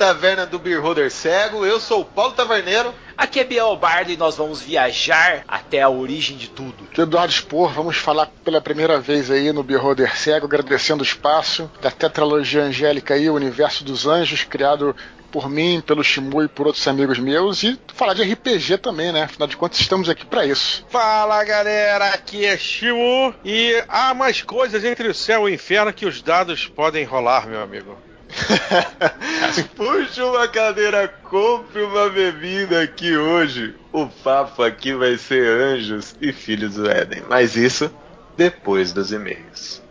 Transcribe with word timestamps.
Taverna 0.00 0.46
do 0.46 0.58
Beholder 0.58 1.10
Cego. 1.10 1.66
Eu 1.66 1.78
sou 1.78 2.00
o 2.00 2.04
Paulo 2.06 2.32
Taverneiro. 2.32 2.94
Aqui 3.18 3.38
é 3.38 3.44
Biel 3.44 3.76
Bardo 3.76 4.10
e 4.10 4.16
nós 4.16 4.34
vamos 4.34 4.62
viajar 4.62 5.44
até 5.46 5.82
a 5.82 5.90
origem 5.90 6.38
de 6.38 6.48
tudo. 6.48 6.88
Eduardo 6.96 7.30
Spor, 7.30 7.70
vamos 7.70 7.98
falar 7.98 8.30
pela 8.42 8.62
primeira 8.62 8.98
vez 8.98 9.30
aí 9.30 9.52
no 9.52 9.62
Beholder 9.62 10.16
Cego, 10.16 10.46
agradecendo 10.46 11.02
o 11.02 11.04
espaço 11.04 11.70
da 11.82 11.90
tetralogia 11.90 12.62
angélica 12.62 13.12
aí, 13.12 13.28
o 13.28 13.34
universo 13.34 13.84
dos 13.84 14.06
anjos, 14.06 14.42
criado 14.42 14.96
por 15.30 15.50
mim, 15.50 15.82
pelo 15.86 16.02
Shimu 16.02 16.44
e 16.44 16.48
por 16.48 16.66
outros 16.66 16.88
amigos 16.88 17.18
meus 17.18 17.62
e 17.62 17.78
falar 17.94 18.14
de 18.14 18.22
RPG 18.22 18.78
também, 18.78 19.12
né? 19.12 19.24
Afinal 19.24 19.48
de 19.48 19.56
contas, 19.58 19.80
estamos 19.80 20.08
aqui 20.08 20.24
para 20.24 20.46
isso. 20.46 20.82
Fala 20.88 21.44
galera, 21.44 22.06
aqui 22.06 22.46
é 22.46 22.56
Shimu 22.56 23.34
e 23.44 23.84
há 23.86 24.14
mais 24.14 24.40
coisas 24.40 24.82
entre 24.82 25.08
o 25.08 25.14
céu 25.14 25.46
e 25.46 25.52
o 25.52 25.54
inferno 25.54 25.92
que 25.92 26.06
os 26.06 26.22
dados 26.22 26.66
podem 26.66 27.04
rolar, 27.04 27.46
meu 27.46 27.62
amigo. 27.62 28.09
Puxa 29.76 30.24
uma 30.24 30.48
cadeira, 30.48 31.08
compre 31.24 31.82
uma 31.82 32.08
bebida 32.08 32.82
aqui 32.82 33.16
hoje. 33.16 33.74
O 33.92 34.06
papo 34.06 34.62
aqui 34.62 34.94
vai 34.94 35.16
ser 35.16 35.46
anjos 35.60 36.14
e 36.20 36.32
filhos 36.32 36.74
do 36.74 36.88
Éden. 36.88 37.22
Mas 37.28 37.56
isso 37.56 37.90
depois 38.36 38.92
dos 38.92 39.12
e-mails. 39.12 39.82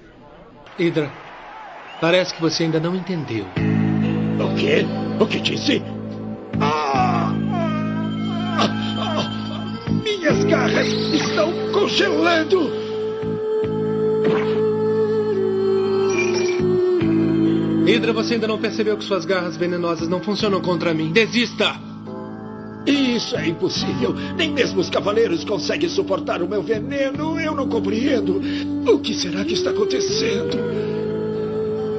Hydra, 0.77 1.11
parece 1.99 2.33
que 2.33 2.41
você 2.41 2.63
ainda 2.63 2.79
não 2.79 2.95
entendeu. 2.95 3.45
O 4.39 4.55
quê? 4.55 4.85
O 5.19 5.27
que 5.27 5.39
disse? 5.39 5.83
Ah! 6.61 7.33
Ah! 8.57 9.29
Minhas 10.03 10.43
garras 10.45 10.87
estão 10.87 11.51
congelando! 11.71 12.89
Hydra, 17.89 18.13
você 18.13 18.35
ainda 18.35 18.47
não 18.47 18.59
percebeu 18.59 18.95
que 18.95 19.03
suas 19.03 19.25
garras 19.25 19.57
venenosas 19.57 20.07
não 20.07 20.21
funcionam 20.21 20.61
contra 20.61 20.93
mim. 20.93 21.11
Desista! 21.11 21.75
Isso 22.85 23.35
é 23.35 23.47
impossível. 23.47 24.13
Nem 24.37 24.51
mesmo 24.51 24.79
os 24.79 24.91
cavaleiros 24.91 25.43
conseguem 25.43 25.89
suportar 25.89 26.41
o 26.43 26.47
meu 26.47 26.61
veneno. 26.61 27.39
Eu 27.39 27.55
não 27.55 27.67
compreendo. 27.67 28.39
O 28.87 28.99
que 28.99 29.15
será 29.15 29.43
que 29.43 29.53
está 29.53 29.71
acontecendo? 29.71 30.55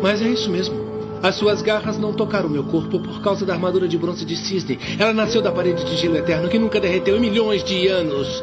Mas 0.01 0.23
é 0.23 0.29
isso 0.29 0.49
mesmo. 0.49 0.77
As 1.23 1.35
suas 1.35 1.61
garras 1.61 1.99
não 1.99 2.13
tocaram 2.13 2.49
meu 2.49 2.65
corpo 2.65 3.01
por 3.01 3.21
causa 3.21 3.45
da 3.45 3.53
armadura 3.53 3.89
de 3.89 3.99
bronze 3.99 4.25
de 4.25 4.37
cisne. 4.37 4.79
Ela 4.97 5.13
nasceu 5.13 5.43
da 5.43 5.51
parede 5.51 5.85
de 5.85 5.97
gelo 5.97 6.17
eterno 6.17 6.49
que 6.49 6.59
nunca 6.59 6.81
derreteu 6.81 7.17
em 7.17 7.21
milhões 7.21 7.65
de 7.65 7.89
anos. 7.89 8.43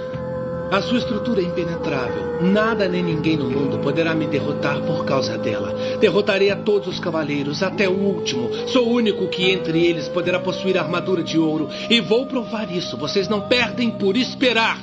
A 0.70 0.82
sua 0.82 0.98
estrutura 0.98 1.42
é 1.42 1.46
impenetrável. 1.46 2.42
Nada 2.42 2.90
nem 2.90 3.02
ninguém 3.02 3.38
no 3.38 3.50
mundo 3.50 3.80
poderá 3.80 4.14
me 4.14 4.28
derrotar 4.28 4.82
por 4.82 5.06
causa 5.06 5.38
dela. 5.38 5.74
Derrotarei 6.00 6.52
a 6.52 6.58
todos 6.58 6.90
os 6.90 7.00
cavaleiros, 7.00 7.64
até 7.64 7.88
o 7.88 7.94
último. 7.94 8.50
Sou 8.68 8.86
o 8.86 8.92
único 8.92 9.30
que 9.30 9.50
entre 9.50 9.86
eles 9.86 10.10
poderá 10.10 10.40
possuir 10.40 10.78
armadura 10.78 11.24
de 11.24 11.40
ouro. 11.40 11.70
E 11.90 12.02
vou 12.02 12.26
provar 12.26 12.70
isso. 12.70 12.98
Vocês 12.98 13.30
não 13.30 13.42
perdem 13.42 13.90
por 13.92 14.18
esperar. 14.18 14.78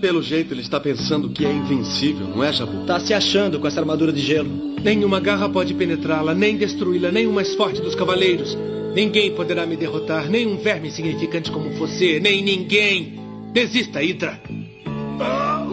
Pelo 0.00 0.22
jeito, 0.22 0.54
ele 0.54 0.62
está 0.62 0.80
pensando 0.80 1.28
que 1.28 1.44
é 1.44 1.52
invencível, 1.52 2.26
não 2.26 2.42
é, 2.42 2.50
Jabu? 2.50 2.86
Tá 2.86 2.98
se 2.98 3.12
achando 3.12 3.60
com 3.60 3.66
essa 3.66 3.80
armadura 3.80 4.12
de 4.12 4.20
gelo. 4.20 4.50
Nenhuma 4.82 5.20
garra 5.20 5.48
pode 5.48 5.74
penetrá-la, 5.74 6.34
nem 6.34 6.56
destruí-la, 6.56 7.12
nem 7.12 7.26
o 7.26 7.32
mais 7.32 7.54
forte 7.54 7.82
dos 7.82 7.94
cavaleiros. 7.94 8.56
Ninguém 8.94 9.32
poderá 9.32 9.66
me 9.66 9.76
derrotar, 9.76 10.28
nem 10.28 10.46
um 10.46 10.56
verme 10.56 10.88
insignificante 10.88 11.52
como 11.52 11.70
você, 11.70 12.18
nem 12.18 12.42
ninguém. 12.42 13.20
Desista, 13.52 14.00
Hydra. 14.00 14.40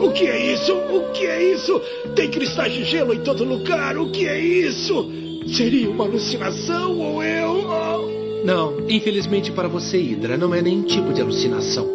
O 0.01 0.11
que 0.11 0.27
é 0.27 0.53
isso? 0.53 0.73
O 0.73 1.11
que 1.11 1.25
é 1.25 1.43
isso? 1.53 1.79
Tem 2.15 2.31
cristais 2.31 2.71
de 2.71 2.83
gelo 2.85 3.13
em 3.13 3.21
todo 3.21 3.43
lugar. 3.43 3.97
O 3.97 4.09
que 4.11 4.27
é 4.27 4.39
isso? 4.39 5.11
Seria 5.47 5.89
uma 5.89 6.05
alucinação 6.05 6.97
ou 6.97 7.23
eu? 7.23 8.39
Não, 8.45 8.89
infelizmente 8.89 9.51
para 9.51 9.67
você, 9.67 9.97
Hydra, 9.97 10.37
não 10.37 10.55
é 10.55 10.61
nenhum 10.61 10.83
tipo 10.83 11.13
de 11.13 11.21
alucinação. 11.21 11.87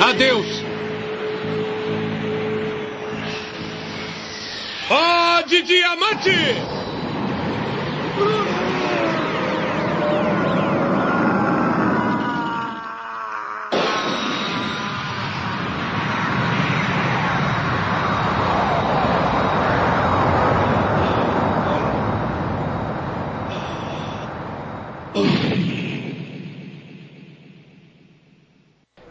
Adeus! 0.00 0.62
Ó 4.90 5.42
de 5.42 5.62
diamante! 5.62 6.30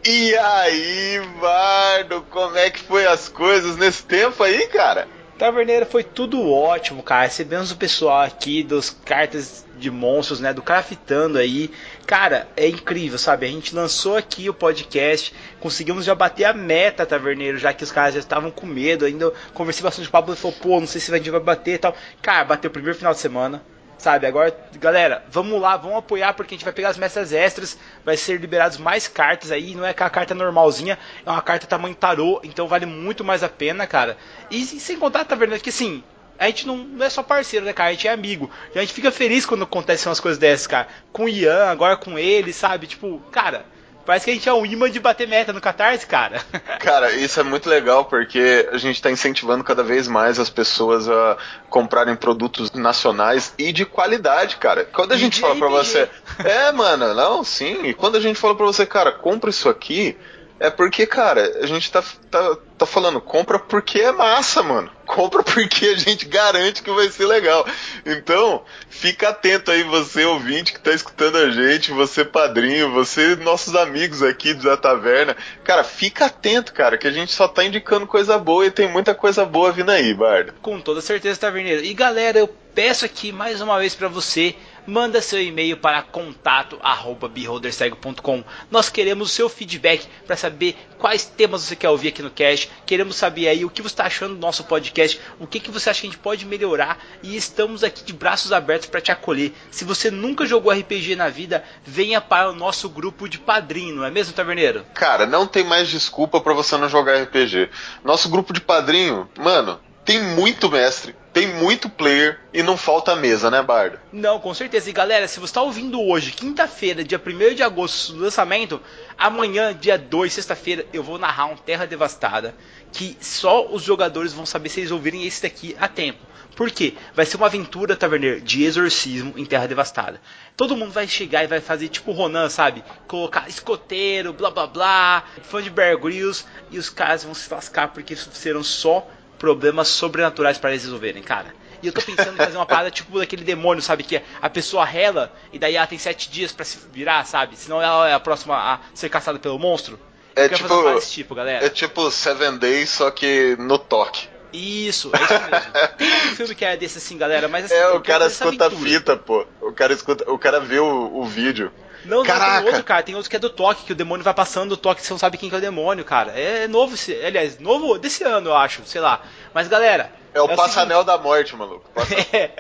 E 0.09 0.34
aí, 0.38 1.19
Bardo, 1.42 2.22
como 2.30 2.57
é 2.57 2.69
que 2.69 2.80
foi 2.80 3.06
as 3.17 3.28
coisas 3.28 3.75
nesse 3.78 4.03
tempo 4.03 4.44
aí, 4.44 4.67
cara? 4.67 5.07
Taverneiro 5.39 5.85
foi 5.88 6.03
tudo 6.03 6.51
ótimo, 6.51 7.01
cara. 7.01 7.25
Recebemos 7.25 7.72
o 7.72 7.78
pessoal 7.78 8.22
aqui 8.22 8.61
dos 8.61 8.89
cartas 8.89 9.66
de 9.78 9.89
monstros, 9.89 10.39
né? 10.39 10.53
Do 10.53 10.61
craftando 10.61 11.38
aí. 11.39 11.72
Cara, 12.06 12.47
é 12.56 12.67
incrível, 12.67 13.17
sabe? 13.17 13.47
A 13.47 13.50
gente 13.50 13.75
lançou 13.75 14.17
aqui 14.17 14.50
o 14.50 14.53
podcast, 14.53 15.33
conseguimos 15.59 16.06
já 16.06 16.13
bater 16.13 16.45
a 16.45 16.53
meta, 16.53 17.06
Taverneiro, 17.06 17.57
já 17.57 17.73
que 17.73 17.83
os 17.83 17.91
caras 17.91 18.13
já 18.13 18.19
estavam 18.19 18.51
com 18.51 18.67
medo. 18.67 19.06
Ainda 19.06 19.31
conversei 19.53 19.83
bastante 19.83 20.06
com 20.06 20.09
o 20.09 20.11
Pablo 20.11 20.33
e 20.33 20.38
falou, 20.38 20.57
pô, 20.57 20.79
não 20.79 20.88
sei 20.88 21.01
se 21.01 21.11
a 21.11 21.17
gente 21.17 21.31
vai 21.31 21.39
bater 21.39 21.73
e 21.73 21.79
tal. 21.79 21.95
Cara, 22.22 22.45
bateu 22.45 22.69
o 22.69 22.73
primeiro 22.73 22.97
final 22.97 23.13
de 23.13 23.19
semana. 23.19 23.63
Sabe, 23.97 24.28
agora, 24.28 24.56
galera, 24.75 25.24
vamos 25.28 25.59
lá, 25.59 25.75
vamos 25.75 25.97
apoiar 25.97 26.34
porque 26.34 26.53
a 26.53 26.58
gente 26.58 26.63
vai 26.63 26.74
pegar 26.74 26.90
as 26.90 26.97
metas 26.97 27.34
extras, 27.34 27.80
vai 28.06 28.16
ser 28.16 28.40
liberados 28.40 28.78
mais 28.78 29.08
cartas 29.08 29.52
aí, 29.52 29.74
não 29.74 29.84
é 29.84 29.90
aquela 29.90 30.09
carta 30.09 30.35
normalzinha, 30.35 31.00
é 31.25 31.30
uma 31.30 31.41
carta 31.41 31.66
tamanho 31.66 31.96
tarô, 31.96 32.40
então 32.44 32.68
vale 32.68 32.86
muito 32.86 33.24
mais 33.24 33.41
a 33.41 33.50
pena, 33.50 33.88
cara. 33.88 34.16
E 34.52 34.63
sem 34.63 35.00
contar, 35.00 35.25
tá 35.25 35.36
vendo, 35.36 35.59
que 35.59 35.69
assim, 35.69 36.03
a 36.38 36.46
gente 36.46 36.68
não, 36.68 36.78
não, 36.78 37.06
é 37.06 37.09
só 37.09 37.24
parceiro, 37.24 37.66
né, 37.66 37.74
cara? 37.74 37.90
A 37.90 37.94
gente 37.94 38.07
é 38.07 38.12
amigo. 38.12 38.52
E 38.74 38.78
a 38.78 38.81
gente 38.81 38.94
fica 38.94 39.12
feliz 39.12 39.46
quando 39.46 39.63
acontecem 39.63 40.07
umas 40.07 40.19
coisas 40.19 40.38
dessas, 40.38 40.68
cara. 40.68 40.88
Com 41.12 41.25
o 41.25 41.30
Ian, 41.30 41.66
agora 41.66 41.97
com 41.97 42.19
ele, 42.19 42.53
sabe? 42.53 42.86
Tipo, 42.86 43.19
cara, 43.31 43.66
parece 44.07 44.23
que 44.23 44.31
a 44.31 44.34
gente 44.34 44.47
é 44.47 44.53
um 44.53 44.66
imã 44.66 44.90
de 44.90 45.01
bater 45.01 45.28
meta 45.28 45.51
no 45.51 45.59
Catarse, 45.59 46.07
cara. 46.07 46.41
Cara, 46.79 47.12
isso 47.12 47.40
é 47.40 47.44
muito 47.44 47.69
legal 47.69 48.06
porque 48.06 48.69
a 48.72 48.78
gente 48.78 48.95
está 48.95 49.12
incentivando 49.12 49.63
cada 49.63 49.84
vez 49.84 50.07
mais 50.07 50.40
as 50.40 50.50
pessoas 50.50 51.09
a 51.09 51.38
comprarem 51.69 52.16
produtos 52.16 52.72
nacionais 52.72 53.53
e 53.57 53.73
de 53.73 53.85
qualidade, 53.85 54.56
cara. 54.56 54.85
Quando 54.85 55.12
a 55.12 55.18
gente 55.18 55.41
fala 55.41 55.56
pra 55.56 55.68
RPG. 55.68 55.78
você, 55.78 56.09
é, 56.45 56.72
mano, 56.72 57.13
não, 57.13 57.44
sim. 57.44 57.88
E 57.88 57.94
quando 57.94 58.16
a 58.16 58.22
gente 58.22 58.40
fala 58.40 58.56
pra 58.56 58.66
você, 58.66 58.85
cara, 58.85 59.12
compra 59.12 59.50
isso 59.50 59.68
aqui, 59.68 60.18
é 60.59 60.69
porque, 60.69 61.06
cara, 61.06 61.59
a 61.62 61.66
gente 61.68 61.91
tá, 61.91 62.03
tá, 62.31 62.57
tá 62.78 62.85
falando, 62.85 63.22
compra 63.22 63.59
porque 63.59 64.00
é 64.00 64.12
massa, 64.12 64.63
mano. 64.63 64.90
Compra 65.06 65.41
porque 65.44 65.85
a 65.85 65.95
gente 65.95 66.25
garante 66.25 66.84
que 66.84 66.91
vai 66.91 67.09
ser 67.09 67.25
legal. 67.25 67.66
Então, 68.06 68.63
fica 68.90 69.29
atento 69.29 69.72
aí, 69.72 69.84
você 69.84 70.25
ouvinte 70.25 70.73
que 70.73 70.79
tá 70.79 70.91
escutando 70.91 71.38
a 71.38 71.50
gente, 71.50 71.91
você 71.91 72.25
padrinho, 72.25 72.92
você 72.92 73.36
nossos 73.38 73.75
amigos 73.75 74.21
aqui 74.24 74.54
da 74.54 74.75
taverna. 74.75 75.36
Cara, 75.63 75.83
fica 75.83 76.25
atento, 76.25 76.74
cara, 76.74 76.98
que 76.98 77.07
a 77.07 77.12
gente 77.12 77.31
só 77.31 77.48
tá 77.48 77.63
indicando 77.63 78.07
coisa 78.07 78.38
boa 78.38 78.65
e 78.65 78.71
tem 78.71 78.88
muita 78.88 79.13
coisa 79.15 79.45
boa 79.45 79.71
vindo 79.71 79.92
aí, 79.92 80.13
Bardo. 80.13 80.54
Com 80.62 80.81
toda 80.81 81.01
certeza, 81.01 81.39
Taverneiro. 81.39 81.83
E 81.83 81.94
galera, 81.94 82.39
eu 82.39 82.48
peço 82.48 83.06
aqui 83.06 83.31
mais 83.31 83.62
uma 83.62 83.80
vez 83.80 83.95
pra 83.95 84.07
você. 84.07 84.56
Manda 84.88 85.22
seu 85.22 85.39
e-mail 85.42 85.78
para 85.78 86.01
contato@beholdercego.com. 86.01 88.44
Nós 88.72 88.88
queremos 88.88 89.30
o 89.30 89.34
seu 89.34 89.50
feedback 89.50 90.07
para 90.25 90.38
saber 90.38 90.78
quais 90.98 91.25
temas 91.25 91.63
você 91.63 91.75
quer 91.75 91.89
ouvir 91.89 92.07
aqui 92.07 92.24
no 92.24 92.31
cast. 92.31 92.72
Queremos 92.86 93.18
saber 93.18 93.50
aí 93.50 93.66
o 93.66 93.69
que 93.69 93.81
você 93.81 93.94
está 93.94 94.06
achando 94.06 94.36
do 94.36 94.39
nosso 94.39 94.63
podcast, 94.63 95.19
o 95.39 95.45
que, 95.45 95.60
que 95.60 95.69
você 95.69 95.89
acha 95.89 96.00
que 96.01 96.07
a 96.07 96.10
gente 96.10 96.19
pode 96.19 96.45
melhorar 96.45 96.98
e 97.22 97.36
estamos 97.36 97.84
aqui 97.84 98.01
de 98.04 98.13
braços 98.13 98.54
abertos 98.54 98.88
para 98.88 99.01
te 99.01 99.12
acolher. 99.12 99.51
Se 99.69 99.84
você 99.84 100.10
nunca 100.10 100.45
jogou 100.45 100.72
RPG 100.72 101.18
na 101.18 101.28
vida, 101.28 101.66
venha 101.83 102.22
para 102.22 102.50
o 102.50 102.56
nosso 102.56 102.88
grupo 102.90 103.28
de 103.28 103.38
padrinho, 103.38 103.98
não 103.98 104.06
é 104.06 104.10
mesmo, 104.10 104.31
Taverneiro? 104.33 104.86
Cara, 104.94 105.25
não 105.25 105.45
tem 105.45 105.66
mais 105.66 105.90
desculpa 105.90 106.40
pra 106.40 106.54
você 106.54 106.78
não 106.78 106.88
jogar 106.88 107.22
RPG. 107.22 107.69
Nosso 108.04 108.30
grupo 108.30 108.54
de 108.54 108.62
padrinho, 108.62 109.30
mano, 109.38 109.81
tem 110.06 110.24
muito 110.24 110.72
mestre, 110.72 111.13
tem 111.38 111.54
muito 111.54 111.88
player 111.88 112.39
e 112.51 112.63
não 112.63 112.75
falta 112.75 113.16
mesa, 113.16 113.51
né, 113.51 113.62
Bardo? 113.62 114.00
Não, 114.12 114.39
com 114.39 114.56
certeza. 114.56 114.89
E 114.89 114.94
galera, 114.94 115.28
se 115.28 115.39
você 115.39 115.51
está 115.51 115.62
ouvindo 115.62 116.01
hoje, 116.01 116.31
quinta-feira, 116.31 117.04
dia 117.04 117.22
1 117.24 117.54
de 117.54 117.62
agosto, 117.62 118.13
do 118.13 118.24
lançamento, 118.24 118.81
amanhã, 119.16 119.72
dia 119.72 120.00
2, 120.00 120.34
sexta-feira, 120.34 120.84
eu 120.92 121.04
vou 121.04 121.19
narrar 121.19 121.45
um 121.45 121.56
Terra 121.56 121.86
Devastada. 121.86 122.56
Que 122.92 123.16
só 123.22 123.68
os 123.68 123.84
jogadores 123.84 124.34
vão 124.34 124.48
saber 124.48 124.69
se 124.69 124.80
eles 124.80 124.89
ouvirem 124.89 125.28
esse 125.28 125.44
daqui 125.44 125.75
a 125.80 125.88
tempo. 125.88 126.25
Por 126.56 126.72
quê? 126.72 126.95
Vai 127.13 127.24
ser 127.24 127.38
uma 127.38 127.45
aventura, 127.45 127.95
Taverneiro, 127.95 128.42
de 128.42 128.63
exorcismo 128.63 129.36
em 129.38 129.45
Terra 129.45 129.68
Devastada. 129.68 130.19
Todo 130.56 130.75
mundo 130.75 130.92
vai 130.92 131.07
chegar 131.07 131.44
e 131.44 131.48
vai 131.48 131.62
fazer 131.62 131.88
tipo 131.90 132.13
Ronan, 132.13 132.50
sabe? 132.50 132.83
Colocar 133.07 133.48
escoteiro, 133.48 134.33
blá 134.33 134.50
blá 134.50 134.66
blá, 134.66 135.24
fã 135.44 135.62
de 135.62 135.69
Bear 135.69 136.00
Grylls, 136.00 136.45
e 136.72 136.80
os 136.80 136.90
caras 136.90 137.24
vão 137.24 137.36
se 137.36 137.54
lascar 137.54 137.90
porque 137.90 138.16
serão 138.16 138.63
só 138.63 139.07
problemas 139.39 139.88
sobrenaturais 139.88 140.57
para 140.57 140.72
eles 140.72 140.84
resolverem, 140.84 141.22
cara. 141.24 141.54
E 141.81 141.88
eu 141.88 141.94
tô 141.94 142.01
pensando 142.01 142.34
em 142.34 142.38
fazer 142.38 142.57
uma 142.57 142.66
parada 142.66 142.89
tipo 142.89 143.19
daquele 143.19 143.44
demônio, 143.44 143.84
sabe? 143.84 144.04
Que 144.04 144.22
a 144.42 144.50
pessoa 144.50 144.84
rela 144.84 145.31
e 145.54 145.60
daí 145.60 145.75
ela 145.75 145.86
tem 145.86 145.98
sete 146.00 146.30
dias 146.30 146.51
para 146.51 146.66
se 146.66 146.80
virar, 146.92 147.24
sabe? 147.25 147.56
Senão 147.56 147.81
ela 147.81 148.10
é 148.10 148.13
a 148.13 148.19
próxima 148.19 148.56
a 148.56 148.80
ser 148.95 149.10
caçada 149.10 149.38
pelo 149.38 149.60
monstro. 149.60 150.00
É 150.36 150.45
eu 150.45 150.50
quero 150.50 150.63
tipo- 150.68 151.00
tipo, 151.01 151.36
galera. 151.36 151.66
É 151.66 151.69
tipo 151.69 152.10
Seven 152.12 152.57
Days, 152.57 152.89
só 152.89 153.12
que 153.12 153.56
no 153.60 153.78
toque. 153.78 154.28
Isso, 154.54 155.12
é 155.13 155.24
isso 155.24 155.34
mesmo. 155.34 155.72
Tem 155.98 156.31
um 156.31 156.36
filme 156.36 156.56
que 156.56 156.66
é 156.66 156.78
desse 156.78 156.98
assim, 156.98 157.18
galera, 157.18 157.48
mas 157.48 157.66
assim. 157.66 157.75
É, 157.75 157.90
o 157.90 158.01
cara 158.01 158.28
escuta 158.28 158.68
a 158.68 158.72
fita, 158.72 159.18
pô. 159.18 159.45
O 159.62 159.72
cara 159.74 159.94
escuta, 159.94 160.30
o 160.31 160.40
cara 160.40 160.60
vê 160.60 160.80
o, 160.80 161.12
o 161.18 161.25
vídeo. 161.25 161.72
Não, 162.07 162.18
não, 162.18 162.25
Caraca. 162.25 162.57
tem 162.57 162.65
outro, 162.68 162.83
cara. 162.83 163.04
Tem 163.04 163.15
outro 163.15 163.30
que 163.30 163.36
é 163.36 163.39
do 163.39 163.50
toque, 163.50 163.83
que 163.86 163.92
o 163.92 163.95
demônio 163.95 164.24
vai 164.24 164.33
passando 164.33 164.71
o 164.74 164.77
toque, 164.77 165.01
você 165.01 165.12
não 165.13 165.19
sabe 165.19 165.38
quem 165.38 165.50
que 165.50 165.56
é 165.56 165.57
o 165.57 165.62
demônio, 165.62 166.04
cara. 166.06 166.31
É 166.31 166.68
novo, 166.68 166.95
aliás, 167.25 167.59
novo 167.59 167.98
desse 167.98 168.24
ano, 168.24 168.50
eu 168.50 168.56
acho, 168.56 168.81
sei 168.86 169.01
lá. 169.01 169.21
Mas, 169.54 169.68
galera. 169.68 170.12
É 170.33 170.39
o 170.39 170.44
seguinte- 170.44 170.57
Passanel 170.57 171.04
da 171.04 171.18
Morte, 171.18 171.56
maluco. 171.56 171.89
Passa- 171.95 172.13
É, 172.33 172.51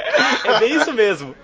é 0.45 0.59
bem 0.59 0.75
isso 0.75 0.91
mesmo. 0.93 1.35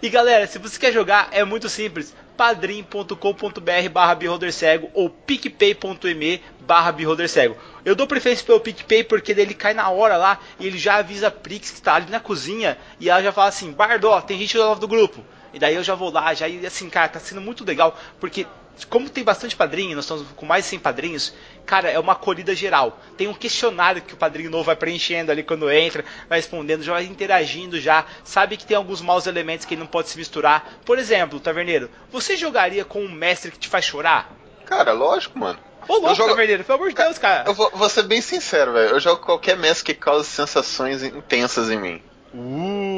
E 0.00 0.08
galera, 0.08 0.46
se 0.46 0.58
você 0.58 0.78
quer 0.78 0.92
jogar, 0.92 1.28
é 1.32 1.42
muito 1.44 1.68
simples. 1.68 2.14
padrim.com.br 2.36 3.88
barra 3.92 4.18
cego 4.52 4.90
ou 4.94 5.08
picpay.me 5.10 6.42
barra 6.60 6.94
cego. 7.28 7.56
Eu 7.84 7.94
dou 7.94 8.06
preferência 8.06 8.44
pelo 8.44 8.60
PicPay 8.60 9.04
porque 9.04 9.32
ele 9.32 9.54
cai 9.54 9.74
na 9.74 9.88
hora 9.90 10.16
lá 10.16 10.38
e 10.58 10.66
ele 10.66 10.78
já 10.78 10.96
avisa 10.96 11.28
a 11.28 11.30
Prix 11.30 11.70
que 11.70 11.82
tá 11.82 11.94
ali 11.94 12.10
na 12.10 12.20
cozinha 12.20 12.76
e 13.00 13.08
ela 13.10 13.22
já 13.22 13.32
fala 13.32 13.48
assim, 13.48 13.72
Bardo, 13.72 14.08
tem 14.22 14.38
gente 14.38 14.56
nova 14.56 14.80
do 14.80 14.88
grupo. 14.88 15.24
E 15.54 15.58
daí 15.58 15.74
eu 15.74 15.82
já 15.82 15.94
vou 15.94 16.10
lá, 16.10 16.34
já 16.34 16.48
e 16.48 16.66
assim, 16.66 16.90
cara, 16.90 17.08
tá 17.08 17.20
sendo 17.20 17.40
muito 17.40 17.64
legal, 17.64 17.96
porque 18.20 18.46
como 18.90 19.08
tem 19.08 19.22
bastante 19.22 19.54
padrinho, 19.54 19.94
nós 19.94 20.04
estamos 20.04 20.26
com 20.34 20.44
mais 20.44 20.64
de 20.64 20.70
100 20.70 20.80
padrinhos, 20.80 21.32
cara, 21.64 21.88
é 21.88 21.98
uma 21.98 22.12
acolhida 22.12 22.54
geral. 22.56 22.98
Tem 23.16 23.28
um 23.28 23.32
questionário 23.34 24.02
que 24.02 24.14
o 24.14 24.16
padrinho 24.16 24.50
novo 24.50 24.64
vai 24.64 24.74
preenchendo 24.74 25.30
ali 25.30 25.44
quando 25.44 25.70
entra, 25.70 26.04
vai 26.28 26.40
respondendo, 26.40 26.82
já 26.82 26.92
vai 26.92 27.04
interagindo 27.04 27.80
já, 27.80 28.04
sabe 28.24 28.56
que 28.56 28.66
tem 28.66 28.76
alguns 28.76 29.00
maus 29.00 29.28
elementos 29.28 29.64
que 29.64 29.74
ele 29.74 29.80
não 29.80 29.86
pode 29.86 30.08
se 30.08 30.18
misturar. 30.18 30.78
Por 30.84 30.98
exemplo, 30.98 31.38
Taverneiro, 31.38 31.88
você 32.10 32.36
jogaria 32.36 32.84
com 32.84 33.00
um 33.04 33.08
mestre 33.12 33.52
que 33.52 33.58
te 33.60 33.68
faz 33.68 33.84
chorar? 33.84 34.32
Cara, 34.66 34.92
lógico, 34.92 35.38
mano. 35.38 35.58
Ô 35.86 35.92
louco, 35.94 36.08
Eu 36.08 36.14
jogo- 36.16 36.30
Taverneiro, 36.30 36.64
pelo 36.64 36.78
amor 36.78 36.88
de 36.88 36.96
Deus, 36.96 37.16
cara. 37.18 37.44
Eu 37.46 37.54
vou, 37.54 37.70
vou 37.72 37.88
ser 37.88 38.02
bem 38.04 38.20
sincero, 38.20 38.72
velho. 38.72 38.90
Eu 38.90 38.98
jogo 39.00 39.20
qualquer 39.22 39.56
mestre 39.56 39.84
que 39.94 40.00
cause 40.00 40.26
sensações 40.26 41.00
intensas 41.02 41.70
em 41.70 41.78
mim. 41.78 42.02
Uh, 42.32 42.93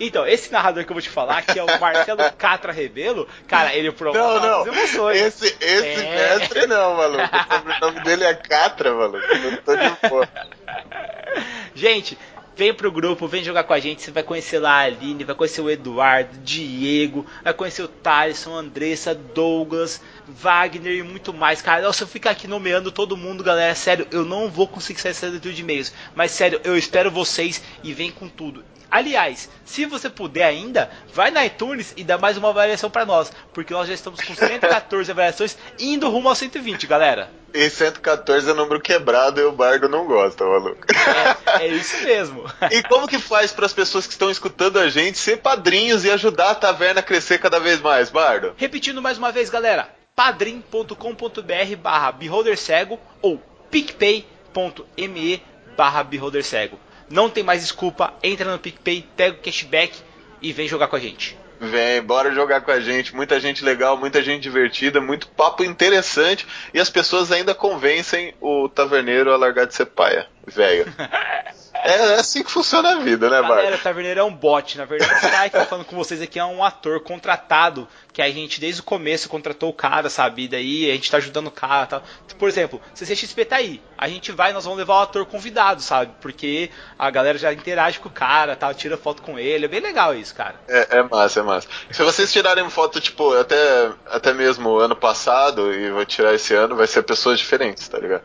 então, 0.00 0.26
esse 0.26 0.50
narrador 0.52 0.84
que 0.84 0.90
eu 0.90 0.94
vou 0.94 1.02
te 1.02 1.08
falar, 1.10 1.42
que 1.42 1.58
é 1.58 1.62
o 1.62 1.80
Marcelo 1.80 2.20
Catra 2.38 2.72
Rebelo, 2.72 3.28
cara, 3.46 3.74
ele 3.74 3.90
provoca 3.92 4.18
Não, 4.40 4.64
não. 4.64 4.72
emoções. 4.72 5.20
Esse, 5.20 5.46
esse 5.60 6.00
É. 6.04 6.38
mestre 6.38 6.66
não, 6.66 6.96
maluco. 6.96 7.22
O 7.24 7.54
sobrenome 7.54 8.00
dele 8.04 8.24
é 8.24 8.34
Catra, 8.34 8.92
maluco. 8.94 9.18
Eu 9.18 9.62
tô 9.62 9.76
de 9.76 10.08
boa. 10.08 10.28
Gente, 11.74 12.18
vem 12.54 12.74
pro 12.74 12.92
grupo, 12.92 13.26
vem 13.26 13.42
jogar 13.42 13.64
com 13.64 13.72
a 13.72 13.80
gente. 13.80 14.02
Você 14.02 14.10
vai 14.10 14.22
conhecer 14.22 14.58
lá 14.58 14.72
a 14.72 14.80
Aline, 14.80 15.24
vai 15.24 15.34
conhecer 15.34 15.60
o 15.60 15.70
Eduardo, 15.70 16.38
Diego, 16.38 17.26
vai 17.42 17.54
conhecer 17.54 17.82
o 17.82 17.88
Thaleson, 17.88 18.54
Andressa, 18.54 19.14
Douglas, 19.14 20.00
Wagner 20.28 20.92
e 20.98 21.02
muito 21.02 21.32
mais. 21.32 21.62
Cara, 21.62 21.90
se 21.92 22.02
eu 22.02 22.06
ficar 22.06 22.30
aqui 22.30 22.46
nomeando 22.46 22.92
todo 22.92 23.16
mundo, 23.16 23.42
galera, 23.42 23.74
sério, 23.74 24.06
eu 24.10 24.24
não 24.24 24.48
vou 24.50 24.68
conseguir 24.68 25.00
sair 25.00 25.12
essa 25.12 25.26
leitura 25.26 25.54
de 25.54 25.62
e-mails. 25.62 25.92
Mas 26.14 26.30
sério, 26.32 26.60
eu 26.64 26.76
espero 26.76 27.10
vocês 27.10 27.62
e 27.82 27.92
vem 27.94 28.10
com 28.10 28.28
tudo. 28.28 28.62
Aliás, 28.92 29.48
se 29.64 29.86
você 29.86 30.10
puder 30.10 30.44
ainda, 30.44 30.90
vai 31.14 31.30
na 31.30 31.46
iTunes 31.46 31.94
e 31.96 32.04
dá 32.04 32.18
mais 32.18 32.36
uma 32.36 32.50
avaliação 32.50 32.90
pra 32.90 33.06
nós, 33.06 33.32
porque 33.54 33.72
nós 33.72 33.88
já 33.88 33.94
estamos 33.94 34.20
com 34.20 34.34
114 34.34 35.08
avaliações 35.10 35.56
indo 35.78 36.10
rumo 36.10 36.28
aos 36.28 36.36
120, 36.36 36.86
galera. 36.86 37.30
E 37.54 37.70
114 37.70 38.50
é 38.50 38.52
número 38.52 38.82
quebrado 38.82 39.40
e 39.40 39.44
o 39.44 39.52
Bardo 39.52 39.88
não 39.88 40.06
gosta, 40.06 40.44
maluco. 40.44 40.86
É, 41.58 41.64
é 41.64 41.68
isso 41.68 42.04
mesmo. 42.04 42.44
E 42.70 42.82
como 42.82 43.08
que 43.08 43.18
faz 43.18 43.50
para 43.50 43.64
as 43.64 43.72
pessoas 43.72 44.06
que 44.06 44.12
estão 44.12 44.30
escutando 44.30 44.78
a 44.78 44.90
gente 44.90 45.16
ser 45.16 45.38
padrinhos 45.38 46.04
e 46.04 46.10
ajudar 46.10 46.50
a 46.50 46.54
taverna 46.54 47.00
a 47.00 47.02
crescer 47.02 47.38
cada 47.38 47.58
vez 47.58 47.80
mais, 47.80 48.10
Bardo? 48.10 48.52
Repetindo 48.58 49.00
mais 49.00 49.16
uma 49.16 49.32
vez, 49.32 49.48
galera, 49.48 49.88
padrim.com.br 50.14 51.76
barra 51.82 52.14
cego 52.56 53.00
ou 53.22 53.42
picpay.me 53.70 55.42
barra 55.76 56.06
cego. 56.42 56.78
Não 57.12 57.28
tem 57.28 57.44
mais 57.44 57.60
desculpa, 57.60 58.14
entra 58.22 58.50
no 58.50 58.58
PicPay, 58.58 59.06
pega 59.14 59.36
o 59.36 59.42
cashback 59.42 59.98
e 60.40 60.50
vem 60.50 60.66
jogar 60.66 60.88
com 60.88 60.96
a 60.96 60.98
gente. 60.98 61.36
Vem, 61.60 62.00
bora 62.00 62.32
jogar 62.32 62.62
com 62.62 62.70
a 62.70 62.80
gente. 62.80 63.14
Muita 63.14 63.38
gente 63.38 63.62
legal, 63.62 63.98
muita 63.98 64.22
gente 64.22 64.42
divertida, 64.42 64.98
muito 64.98 65.28
papo 65.28 65.62
interessante. 65.62 66.46
E 66.72 66.80
as 66.80 66.88
pessoas 66.88 67.30
ainda 67.30 67.54
convencem 67.54 68.34
o 68.40 68.66
taverneiro 68.66 69.30
a 69.30 69.36
largar 69.36 69.66
de 69.66 69.74
ser 69.74 69.84
paia, 69.84 70.26
velho. 70.46 70.86
É 71.82 72.14
assim 72.14 72.44
que 72.44 72.50
funciona 72.50 72.92
a 72.92 73.00
vida, 73.00 73.28
né, 73.28 73.42
Galera, 73.42 73.62
Bardo? 73.62 73.74
o 73.74 73.82
Taverneiro 73.82 74.20
é 74.20 74.22
um 74.22 74.32
bot. 74.32 74.78
Na 74.78 74.84
verdade, 74.84 75.12
esse 75.12 75.28
cara 75.28 75.50
que 75.50 75.56
tá 75.56 75.66
falando 75.66 75.84
com 75.84 75.96
vocês 75.96 76.22
aqui 76.22 76.38
é 76.38 76.44
um 76.44 76.62
ator 76.62 77.00
contratado. 77.00 77.88
Que 78.12 78.22
a 78.22 78.30
gente, 78.30 78.60
desde 78.60 78.82
o 78.82 78.84
começo, 78.84 79.28
contratou 79.28 79.70
o 79.70 79.72
cara, 79.72 80.08
sabe? 80.08 80.44
E 80.44 80.48
daí 80.48 80.90
a 80.90 80.94
gente 80.94 81.10
tá 81.10 81.16
ajudando 81.16 81.48
o 81.48 81.50
cara 81.50 81.86
tal. 81.86 82.02
Por 82.38 82.48
exemplo, 82.48 82.80
CCXP 82.94 83.44
tá 83.44 83.56
aí. 83.56 83.82
A 83.98 84.08
gente 84.08 84.30
vai, 84.30 84.52
nós 84.52 84.64
vamos 84.64 84.78
levar 84.78 84.94
o 84.96 85.02
ator 85.02 85.26
convidado, 85.26 85.82
sabe? 85.82 86.12
Porque 86.20 86.70
a 86.98 87.10
galera 87.10 87.38
já 87.38 87.52
interage 87.52 87.98
com 87.98 88.08
o 88.08 88.12
cara, 88.12 88.54
tal, 88.54 88.72
tira 88.74 88.96
foto 88.96 89.22
com 89.22 89.38
ele. 89.38 89.64
É 89.64 89.68
bem 89.68 89.80
legal 89.80 90.14
isso, 90.14 90.34
cara. 90.34 90.54
É, 90.68 90.98
é 90.98 91.02
massa, 91.02 91.40
é 91.40 91.42
massa. 91.42 91.68
Se 91.90 92.02
vocês 92.02 92.32
tirarem 92.32 92.68
foto, 92.70 93.00
tipo, 93.00 93.34
até, 93.34 93.90
até 94.06 94.32
mesmo 94.32 94.76
ano 94.76 94.94
passado 94.94 95.72
e 95.74 95.90
vou 95.90 96.04
tirar 96.04 96.34
esse 96.34 96.54
ano, 96.54 96.76
vai 96.76 96.86
ser 96.86 97.02
pessoas 97.02 97.38
diferentes, 97.38 97.88
tá 97.88 97.98
ligado? 97.98 98.22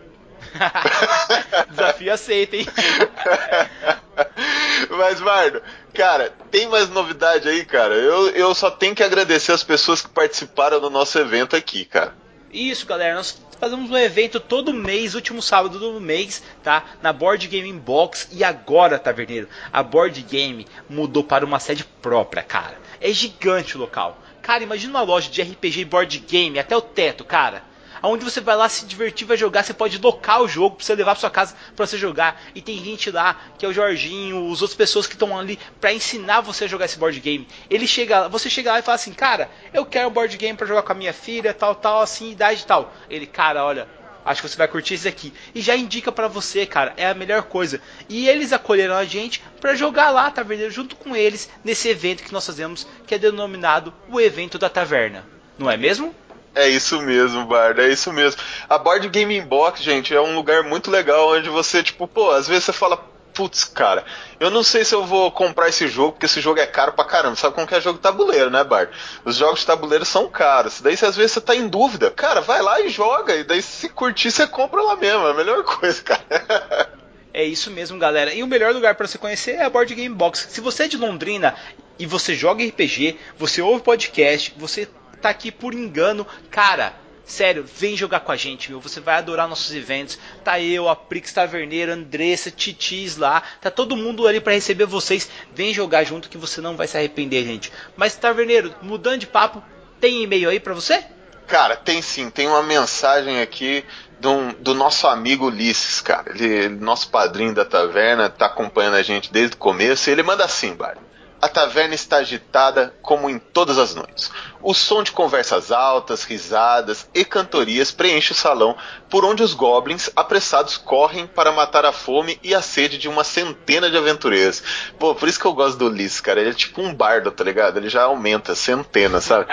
Desafio 1.69 2.13
aceito, 2.13 2.56
hein? 2.56 2.68
Mas, 4.89 5.19
Bardo, 5.19 5.62
cara, 5.94 6.33
tem 6.51 6.68
mais 6.68 6.89
novidade 6.89 7.48
aí, 7.48 7.65
cara? 7.65 7.95
Eu, 7.95 8.30
eu 8.30 8.56
só 8.56 8.71
tenho 8.71 8.95
que 8.95 9.04
agradecer 9.04 9.51
as 9.51 9.63
pessoas 9.63 10.01
que 10.01 10.09
participaram 10.09 10.80
do 10.80 10.89
nosso 10.89 11.18
evento 11.19 11.56
aqui, 11.56 11.86
cara. 11.86 12.13
Isso, 12.52 12.85
galera, 12.85 13.16
nós 13.16 13.40
fazemos 13.59 13.92
um 13.92 13.97
evento 13.97 14.40
todo 14.40 14.73
mês, 14.73 15.16
último 15.16 15.42
sábado 15.42 15.78
do 15.78 15.99
mês, 15.99 16.42
tá? 16.64 16.83
Na 17.02 17.11
Board 17.11 17.47
Game 17.47 17.71
Box. 17.73 18.30
E 18.31 18.44
agora, 18.44 18.97
Taverneiro, 18.97 19.49
a 19.71 19.83
Board 19.83 20.21
Game 20.23 20.66
mudou 20.90 21.23
para 21.23 21.45
uma 21.45 21.59
sede 21.59 21.83
própria, 21.83 22.44
cara. 22.44 22.78
É 23.02 23.11
gigante 23.11 23.76
o 23.76 23.80
local. 23.80 24.18
Cara, 24.47 24.64
imagina 24.64 24.94
uma 24.94 25.02
loja 25.02 25.30
de 25.30 25.42
RPG 25.42 25.81
e 25.81 25.85
board 25.85 26.19
game 26.19 26.57
até 26.57 26.76
o 26.76 26.80
teto, 26.80 27.26
cara. 27.26 27.64
Aonde 28.01 28.23
você 28.23 28.42
vai 28.42 28.56
lá 28.56 28.68
se 28.69 28.85
divertir, 28.85 29.25
vai 29.25 29.37
jogar, 29.37 29.63
você 29.63 29.73
pode 29.73 29.97
locar 29.97 30.42
o 30.42 30.47
jogo 30.47 30.75
pra 30.77 30.85
você 30.85 30.95
levar 30.95 31.11
pra 31.11 31.21
sua 31.21 31.30
casa 31.30 31.56
pra 31.75 31.85
você 31.85 31.97
jogar. 31.97 32.42
E 32.54 32.61
tem 32.61 32.83
gente 32.83 33.11
lá, 33.11 33.39
que 33.57 33.66
é 33.66 33.69
o 33.69 33.73
Jorginho, 33.73 34.51
as 34.51 34.61
outras 34.61 34.75
pessoas 34.75 35.07
que 35.07 35.13
estão 35.13 35.37
ali 35.37 35.59
pra 35.80 35.94
ensinar 35.94 36.42
você 36.42 36.66
a 36.66 36.68
jogar 36.68 36.85
esse 36.85 36.97
board 36.97 37.19
game. 37.19 37.47
Ele 37.69 37.87
chega, 37.87 38.27
você 38.27 38.49
chega 38.49 38.71
lá 38.71 38.80
e 38.80 38.83
fala 38.83 38.95
assim, 38.95 39.13
cara, 39.13 39.49
eu 39.73 39.85
quero 39.85 40.07
um 40.07 40.11
board 40.11 40.35
game 40.37 40.57
pra 40.57 40.68
jogar 40.68 40.83
com 40.83 40.92
a 40.92 40.95
minha 40.95 41.13
filha, 41.13 41.54
tal, 41.54 41.75
tal, 41.75 42.01
assim, 42.01 42.31
idade 42.31 42.66
tal. 42.66 42.94
Ele, 43.09 43.25
cara, 43.25 43.63
olha, 43.63 43.87
acho 44.25 44.42
que 44.42 44.49
você 44.49 44.57
vai 44.57 44.68
curtir 44.68 44.95
esse 44.95 45.07
aqui. 45.07 45.33
E 45.56 45.61
já 45.61 45.75
indica 45.75 46.11
pra 46.11 46.27
você, 46.27 46.66
cara, 46.66 46.94
é 46.97 47.07
a 47.07 47.13
melhor 47.13 47.44
coisa. 47.44 47.81
E 48.09 48.27
eles 48.27 48.51
acolheram 48.54 48.95
a 48.95 49.06
gente 49.06 49.42
pra 49.59 49.75
jogar 49.75 50.11
lá, 50.11 50.30
Taverneiro, 50.30 50.71
junto 50.71 50.95
com 50.95 51.16
eles, 51.16 51.49
nesse 51.63 51.87
evento 51.87 52.23
que 52.23 52.33
nós 52.33 52.45
fazemos, 52.45 52.87
que 53.06 53.16
é 53.16 53.18
denominado 53.18 53.94
o 54.09 54.19
Evento 54.19 54.57
da 54.57 54.69
Taverna. 54.69 55.25
Não 55.57 55.71
é 55.71 55.77
mesmo? 55.77 56.13
É 56.57 56.68
isso 56.68 56.99
mesmo, 57.04 57.45
Bardo, 57.45 57.81
é 57.81 57.87
isso 57.87 58.11
mesmo. 58.11 58.42
A 58.68 58.80
Board 58.80 59.07
Game 59.09 59.40
Box, 59.42 59.83
gente, 59.83 60.14
é 60.14 60.19
um 60.19 60.35
lugar 60.35 60.64
muito 60.64 60.90
legal 60.90 61.30
onde 61.30 61.49
você, 61.49 61.83
tipo, 61.83 62.07
pô, 62.07 62.31
às 62.31 62.47
vezes 62.47 62.64
você 62.64 62.73
fala, 62.73 62.97
putz, 63.31 63.64
cara, 63.64 64.04
eu 64.40 64.49
não 64.49 64.64
sei 64.64 64.83
se 64.83 64.95
eu 64.95 65.06
vou 65.06 65.31
comprar 65.31 65.69
esse 65.69 65.87
jogo, 65.87 66.14
porque 66.14 66.26
esse 66.26 66.42
jogo 66.42 66.59
é 66.59 66.66
caro 66.66 66.94
pra 66.94 67.06
caramba. 67.06 67.35
Sabe 67.35 67.54
como 67.54 67.68
que 67.68 67.76
é 67.76 67.80
jogo 67.80 67.97
de 67.99 68.02
tabuleiro, 68.02 68.49
né, 68.49 68.64
Bardo? 68.64 68.92
Os 69.23 69.35
jogos 69.35 69.59
de 69.59 69.68
tabuleiro 69.68 70.04
são 70.04 70.28
caros. 70.28 70.81
Daí, 70.81 70.97
se 70.97 71.06
às 71.06 71.16
vezes 71.16 71.33
você 71.33 71.42
tá 71.42 71.56
em 71.56 71.68
dúvida, 71.68 72.09
cara, 72.09 72.42
vai 72.42 72.59
lá 72.64 72.81
e 72.81 72.90
joga. 72.90 73.35
E 73.35 73.44
daí, 73.44 73.61
se 73.61 73.90
curtir, 73.90 74.31
você 74.31 74.47
compra 74.47 74.81
lá 74.81 74.95
mesmo. 74.95 75.28
É 75.28 75.30
a 75.30 75.33
melhor 75.35 75.61
coisa, 75.64 76.02
cara. 76.02 76.90
É 77.31 77.44
isso 77.44 77.69
mesmo, 77.69 77.99
galera. 77.99 78.33
E 78.33 78.42
o 78.42 78.47
melhor 78.47 78.73
lugar 78.73 78.95
para 78.95 79.06
você 79.06 79.19
conhecer 79.19 79.52
é 79.52 79.64
a 79.64 79.69
Board 79.69 79.94
Game 79.94 80.16
Box. 80.16 80.47
Se 80.49 80.59
você 80.59 80.85
é 80.85 80.87
de 80.87 80.97
Londrina 80.97 81.54
e 81.99 82.07
você 82.07 82.33
joga 82.33 82.66
RPG, 82.66 83.19
você 83.37 83.61
ouve 83.61 83.83
podcast, 83.83 84.56
você 84.57 84.90
tá 85.21 85.30
aqui 85.30 85.52
por 85.52 85.74
engano, 85.74 86.26
cara, 86.50 86.94
sério, 87.26 87.66
vem 87.66 87.95
jogar 87.97 88.21
com 88.21 88.31
a 88.31 88.36
gente, 88.36 88.69
meu. 88.69 88.80
Você 88.80 89.00
vai 89.00 89.16
adorar 89.16 89.47
nossos 89.47 89.74
eventos. 89.74 90.18
Tá 90.44 90.59
eu, 90.59 90.88
a 90.88 90.95
Prix 90.95 91.33
Taverneira, 91.33 91.94
Andressa, 91.94 92.50
Titis 92.50 93.18
lá. 93.18 93.44
Tá 93.62 93.69
todo 93.69 93.97
mundo 93.97 94.28
ali 94.28 94.40
para 94.40 94.54
receber 94.54 94.86
vocês. 94.86 95.30
Vem 95.54 95.74
jogar 95.74 96.04
junto 96.04 96.30
que 96.30 96.38
você 96.38 96.62
não 96.62 96.78
vai 96.78 96.88
se 96.88 96.97
arrepender, 96.97 97.45
gente. 97.45 97.71
Mas 97.95 98.16
Taverneiro, 98.16 98.74
mudando 98.81 99.19
de 99.19 99.28
papo, 99.28 99.62
tem 100.00 100.24
e-mail 100.24 100.50
aí 100.50 100.59
para 100.59 100.74
você? 100.74 101.04
Cara, 101.47 101.78
tem 101.78 102.02
sim, 102.02 102.30
tem 102.30 102.45
uma 102.45 102.62
mensagem 102.62 103.42
aqui 103.42 103.86
do, 104.19 104.54
do 104.59 104.74
nosso 104.74 105.07
amigo 105.07 105.45
Ulisses, 105.47 106.02
cara. 106.02 106.31
Ele, 106.31 106.69
nosso 106.69 107.09
padrinho 107.09 107.54
da 107.54 107.64
taverna, 107.64 108.30
tá 108.30 108.47
acompanhando 108.47 108.95
a 108.95 109.04
gente 109.04 109.31
desde 109.31 109.56
o 109.56 109.59
começo. 109.59 110.09
E 110.09 110.14
ele 110.14 110.24
manda 110.24 110.44
assim, 110.44 110.74
Bar. 110.74 110.97
a 111.42 111.47
taverna 111.47 111.95
está 111.95 112.18
agitada 112.18 112.94
como 113.02 113.30
em 113.30 113.40
todas 113.40 113.78
as 113.78 113.95
noites. 113.95 114.30
O 114.61 114.73
som 114.73 115.04
de 115.04 115.11
conversas 115.11 115.71
altas, 115.71 116.23
risadas 116.23 117.07
e 117.14 117.23
cantorias 117.23 117.92
preenche 117.92 118.31
o 118.31 118.35
salão, 118.35 118.76
por 119.09 119.23
onde 119.23 119.44
os 119.44 119.54
goblins 119.54 120.09
apressados 120.16 120.78
correm 120.78 121.28
para 121.28 121.52
matar 121.52 121.85
a 121.85 121.92
fome 121.92 122.40
e 122.44 122.54
a 122.56 122.61
sede 122.61 122.97
de 122.97 123.07
uma 123.07 123.23
centena 123.23 123.90
de 123.90 123.97
aventureiros. 123.97 124.64
Pô, 124.97 125.14
por 125.14 125.30
isso 125.30 125.40
que 125.40 125.45
eu 125.45 125.54
gosto 125.54 125.78
do 125.78 125.85
Ulisses, 125.85 126.19
cara. 126.19 126.40
Ele 126.40 126.49
é 126.49 126.54
tipo 126.54 126.81
um 126.81 126.94
bardo, 126.94 127.31
tá 127.31 127.44
ligado? 127.44 127.78
Ele 127.78 127.90
já 127.90 128.04
aumenta, 128.04 128.56
centena, 128.56 129.21
sabe? 129.21 129.45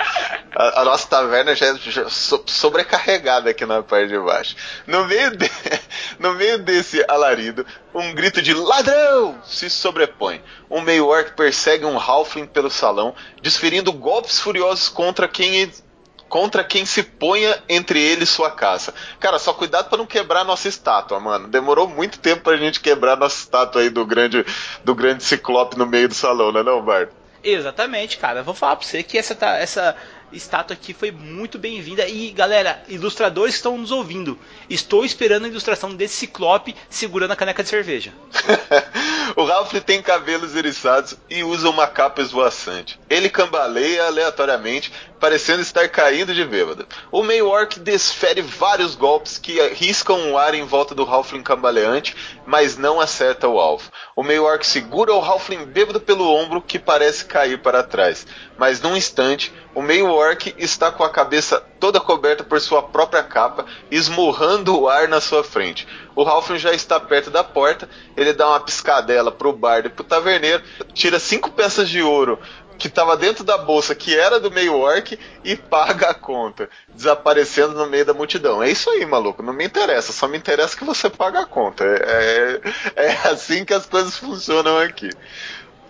A, 0.55 0.81
a 0.81 0.85
nossa 0.85 1.07
taverna 1.07 1.55
já 1.55 1.67
é 1.67 1.75
já 1.75 2.09
so, 2.09 2.43
sobrecarregada 2.47 3.49
aqui 3.49 3.65
na 3.65 3.83
parte 3.83 4.09
de 4.09 4.19
baixo. 4.19 4.55
No 4.87 5.05
meio, 5.05 5.35
de, 5.37 5.49
no 6.19 6.33
meio 6.33 6.59
desse 6.59 7.03
alarido, 7.07 7.65
um 7.93 8.13
grito 8.13 8.41
de 8.41 8.53
ladrão 8.53 9.39
se 9.45 9.69
sobrepõe. 9.69 10.41
Um 10.69 10.81
meio 10.81 11.07
orc 11.07 11.33
persegue 11.33 11.85
um 11.85 11.97
halfling 11.97 12.45
pelo 12.47 12.69
salão, 12.69 13.15
desferindo 13.41 13.93
golpes 13.93 14.39
furiosos 14.39 14.89
contra 14.95 15.27
quem 15.27 15.71
contra 16.27 16.63
quem 16.63 16.85
se 16.85 17.03
ponha 17.03 17.61
entre 17.69 18.01
ele 18.01 18.23
e 18.23 18.27
sua 18.27 18.49
caça. 18.49 18.93
Cara, 19.19 19.37
só 19.37 19.53
cuidado 19.53 19.89
para 19.89 19.99
não 19.99 20.07
quebrar 20.07 20.43
nossa 20.43 20.67
estátua, 20.67 21.19
mano. 21.19 21.47
Demorou 21.47 21.87
muito 21.87 22.17
tempo 22.17 22.41
pra 22.41 22.57
gente 22.57 22.79
quebrar 22.79 23.15
nossa 23.15 23.37
estátua 23.37 23.81
aí 23.81 23.89
do 23.91 24.03
grande 24.05 24.43
do 24.83 24.95
grande 24.95 25.23
ciclope 25.23 25.77
no 25.77 25.85
meio 25.85 26.09
do 26.09 26.15
salão, 26.15 26.51
né, 26.51 26.63
não, 26.63 26.81
Bart? 26.81 27.09
Exatamente, 27.43 28.17
cara. 28.17 28.41
Vou 28.41 28.55
falar 28.55 28.75
pra 28.75 28.87
você 28.87 29.03
que 29.03 29.19
essa, 29.19 29.37
essa 29.59 29.95
estátua 30.31 30.73
aqui 30.73 30.93
foi 30.93 31.11
muito 31.11 31.57
bem-vinda. 31.57 32.07
E 32.07 32.31
galera, 32.31 32.83
ilustradores 32.87 33.55
que 33.55 33.59
estão 33.59 33.77
nos 33.77 33.91
ouvindo, 33.91 34.37
estou 34.69 35.05
esperando 35.05 35.45
a 35.45 35.47
ilustração 35.47 35.93
desse 35.93 36.15
ciclope 36.15 36.75
segurando 36.89 37.31
a 37.31 37.35
caneca 37.35 37.63
de 37.63 37.69
cerveja. 37.69 38.13
o 39.35 39.45
Ralph 39.45 39.73
tem 39.85 40.01
cabelos 40.01 40.55
eriçados 40.55 41.15
e 41.29 41.43
usa 41.43 41.69
uma 41.69 41.87
capa 41.87 42.21
esvoaçante. 42.21 42.99
Ele 43.09 43.29
cambaleia 43.29 44.05
aleatoriamente, 44.07 44.91
parecendo 45.19 45.61
estar 45.61 45.87
caindo 45.89 46.33
de 46.33 46.43
bêbado. 46.43 46.85
O 47.11 47.23
orc 47.47 47.79
desfere 47.79 48.41
vários 48.41 48.95
golpes 48.95 49.37
que 49.37 49.59
riscam 49.69 50.31
o 50.31 50.37
ar 50.37 50.53
em 50.53 50.63
volta 50.63 50.93
do 50.93 51.03
Halfling 51.03 51.41
cambaleante, 51.41 52.15
mas 52.45 52.77
não 52.77 52.99
acerta 52.99 53.47
o 53.47 53.59
alvo. 53.59 53.89
O 54.15 54.21
orc 54.43 54.65
segura 54.65 55.13
o 55.13 55.23
Halfling 55.23 55.65
bêbado 55.65 55.99
pelo 55.99 56.31
ombro 56.31 56.61
que 56.61 56.77
parece 56.77 57.25
cair 57.25 57.61
para 57.61 57.83
trás. 57.83 58.27
Mas 58.57 58.81
num 58.81 58.95
instante, 58.95 59.51
o 59.75 59.81
meio 59.81 60.09
orc 60.09 60.55
está 60.57 60.89
com 60.89 61.03
a 61.03 61.09
cabeça 61.09 61.61
toda 61.79 61.99
coberta 61.99 62.43
por 62.43 62.59
sua 62.61 62.81
própria 62.81 63.21
capa, 63.21 63.65
esmurrando 63.91 64.79
o 64.79 64.87
ar 64.87 65.07
na 65.07 65.19
sua 65.19 65.43
frente. 65.43 65.85
O 66.15 66.23
Halfling 66.23 66.57
já 66.57 66.71
está 66.71 66.99
perto 66.99 67.29
da 67.29 67.43
porta, 67.43 67.87
ele 68.15 68.31
dá 68.31 68.47
uma 68.47 68.59
piscadela 68.61 69.31
pro 69.31 69.51
bardo 69.51 69.87
e 69.87 69.91
pro 69.91 70.03
taverneiro, 70.03 70.63
tira 70.93 71.19
cinco 71.19 71.51
peças 71.51 71.89
de 71.89 72.01
ouro 72.01 72.39
que 72.77 72.87
estava 72.87 73.15
dentro 73.15 73.43
da 73.43 73.57
bolsa, 73.57 73.95
que 73.95 74.17
era 74.17 74.39
do 74.39 74.51
meio 74.51 74.77
orc, 74.77 75.17
e 75.43 75.55
paga 75.55 76.09
a 76.09 76.13
conta, 76.13 76.69
desaparecendo 76.93 77.73
no 77.73 77.87
meio 77.87 78.05
da 78.05 78.13
multidão. 78.13 78.61
É 78.61 78.69
isso 78.69 78.89
aí, 78.89 79.05
maluco. 79.05 79.41
Não 79.41 79.53
me 79.53 79.65
interessa, 79.65 80.11
só 80.11 80.27
me 80.27 80.37
interessa 80.37 80.77
que 80.77 80.83
você 80.83 81.09
paga 81.09 81.41
a 81.41 81.45
conta. 81.45 81.83
É, 81.83 82.61
é, 82.95 83.05
é 83.05 83.27
assim 83.29 83.63
que 83.63 83.73
as 83.73 83.85
coisas 83.85 84.17
funcionam 84.17 84.77
aqui. 84.79 85.09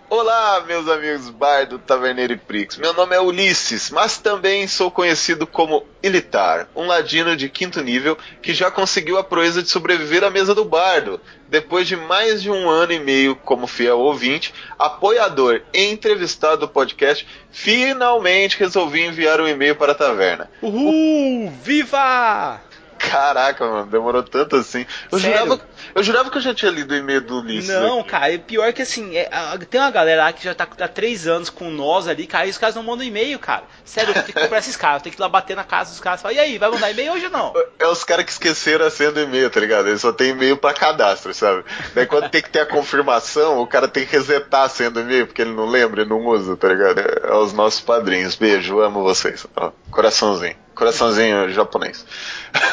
Olá, 0.07 0.63
meus 0.67 0.87
amigos 0.87 1.31
Bardo, 1.31 1.79
Taverneiro 1.79 2.33
e 2.33 2.37
Prix. 2.37 2.77
Meu 2.77 2.93
nome 2.93 3.15
é 3.15 3.19
Ulisses, 3.19 3.89
mas 3.89 4.19
também 4.19 4.67
sou 4.67 4.91
conhecido 4.91 5.47
como 5.47 5.83
Ilitar, 6.03 6.67
um 6.75 6.85
ladino 6.85 7.35
de 7.35 7.49
quinto 7.49 7.81
nível 7.81 8.15
que 8.39 8.53
já 8.53 8.69
conseguiu 8.69 9.17
a 9.17 9.23
proeza 9.23 9.63
de 9.63 9.69
sobreviver 9.69 10.23
à 10.23 10.29
mesa 10.29 10.53
do 10.53 10.63
Bardo. 10.63 11.19
Depois 11.49 11.87
de 11.87 11.95
mais 11.95 12.43
de 12.43 12.51
um 12.51 12.69
ano 12.69 12.91
e 12.91 12.99
meio 12.99 13.35
como 13.35 13.65
fiel 13.65 13.99
ouvinte, 13.99 14.53
apoiador 14.77 15.63
e 15.73 15.85
entrevistado 15.85 16.61
do 16.61 16.67
podcast, 16.67 17.27
finalmente 17.51 18.59
resolvi 18.59 19.01
enviar 19.01 19.41
um 19.41 19.47
e-mail 19.47 19.75
para 19.75 19.93
a 19.93 19.95
taverna. 19.95 20.51
Uhul! 20.61 21.51
Viva! 21.63 22.61
Caraca, 23.09 23.65
mano, 23.65 23.85
demorou 23.85 24.23
tanto 24.23 24.55
assim. 24.55 24.85
Eu 25.11 25.19
jurava, 25.19 25.61
eu 25.93 26.03
jurava 26.03 26.29
que 26.29 26.37
eu 26.37 26.41
já 26.41 26.53
tinha 26.53 26.71
lido 26.71 26.93
o 26.93 26.97
e-mail 26.97 27.21
do 27.21 27.39
Ulisses. 27.39 27.69
Não, 27.69 27.99
aqui. 27.99 28.09
cara, 28.09 28.33
é 28.33 28.37
pior 28.37 28.73
que 28.73 28.81
assim, 28.81 29.15
é, 29.15 29.29
tem 29.69 29.79
uma 29.79 29.91
galera 29.91 30.23
lá 30.23 30.33
que 30.33 30.43
já 30.43 30.53
tá 30.53 30.67
há 30.79 30.87
três 30.87 31.27
anos 31.27 31.49
com 31.49 31.69
nós 31.69 32.07
ali, 32.07 32.27
cara, 32.27 32.47
e 32.47 32.49
os 32.49 32.57
caras 32.57 32.75
não 32.75 32.83
mandam 32.83 33.05
e-mail, 33.05 33.37
cara. 33.39 33.63
Sério, 33.83 34.09
eu 34.09 34.13
tenho 34.13 34.25
que 34.25 34.33
comprar 34.33 34.59
esses 34.59 34.75
caras, 34.75 34.99
eu 34.99 35.03
tenho 35.03 35.15
que 35.15 35.21
ir 35.21 35.23
lá 35.23 35.29
bater 35.29 35.55
na 35.55 35.63
casa 35.63 35.91
dos 35.91 35.99
caras 35.99 36.19
e 36.19 36.23
falar, 36.23 36.33
e 36.33 36.39
aí, 36.39 36.57
vai 36.57 36.69
mandar 36.69 36.91
e-mail 36.91 37.13
hoje 37.13 37.25
ou 37.25 37.31
não? 37.31 37.53
É 37.79 37.87
os 37.87 38.03
caras 38.03 38.25
que 38.25 38.31
esqueceram 38.31 38.85
a 38.85 38.89
senha 38.91 39.11
do 39.11 39.21
e-mail, 39.21 39.49
tá 39.49 39.59
ligado? 39.59 39.87
Eles 39.87 40.01
só 40.01 40.11
tem 40.11 40.29
e-mail 40.29 40.57
pra 40.57 40.73
cadastro, 40.73 41.33
sabe? 41.33 41.63
Daí 41.93 42.05
quando 42.05 42.29
tem 42.29 42.41
que 42.41 42.49
ter 42.49 42.61
a 42.61 42.65
confirmação, 42.65 43.59
o 43.59 43.67
cara 43.67 43.87
tem 43.87 44.05
que 44.05 44.11
resetar 44.11 44.63
a 44.63 44.69
senha 44.69 44.89
do 44.89 45.01
e-mail, 45.01 45.27
porque 45.27 45.41
ele 45.41 45.53
não 45.53 45.67
lembra, 45.67 46.01
ele 46.01 46.09
não 46.09 46.25
usa, 46.25 46.55
tá 46.55 46.67
ligado? 46.67 46.99
É, 46.99 47.29
é 47.29 47.35
os 47.35 47.53
nossos 47.53 47.81
padrinhos. 47.81 48.35
Beijo, 48.35 48.79
amo 48.79 49.03
vocês. 49.03 49.45
Ó, 49.55 49.71
coraçãozinho. 49.91 50.64
Coraçãozinho 50.75 51.49
japonês. 51.53 52.05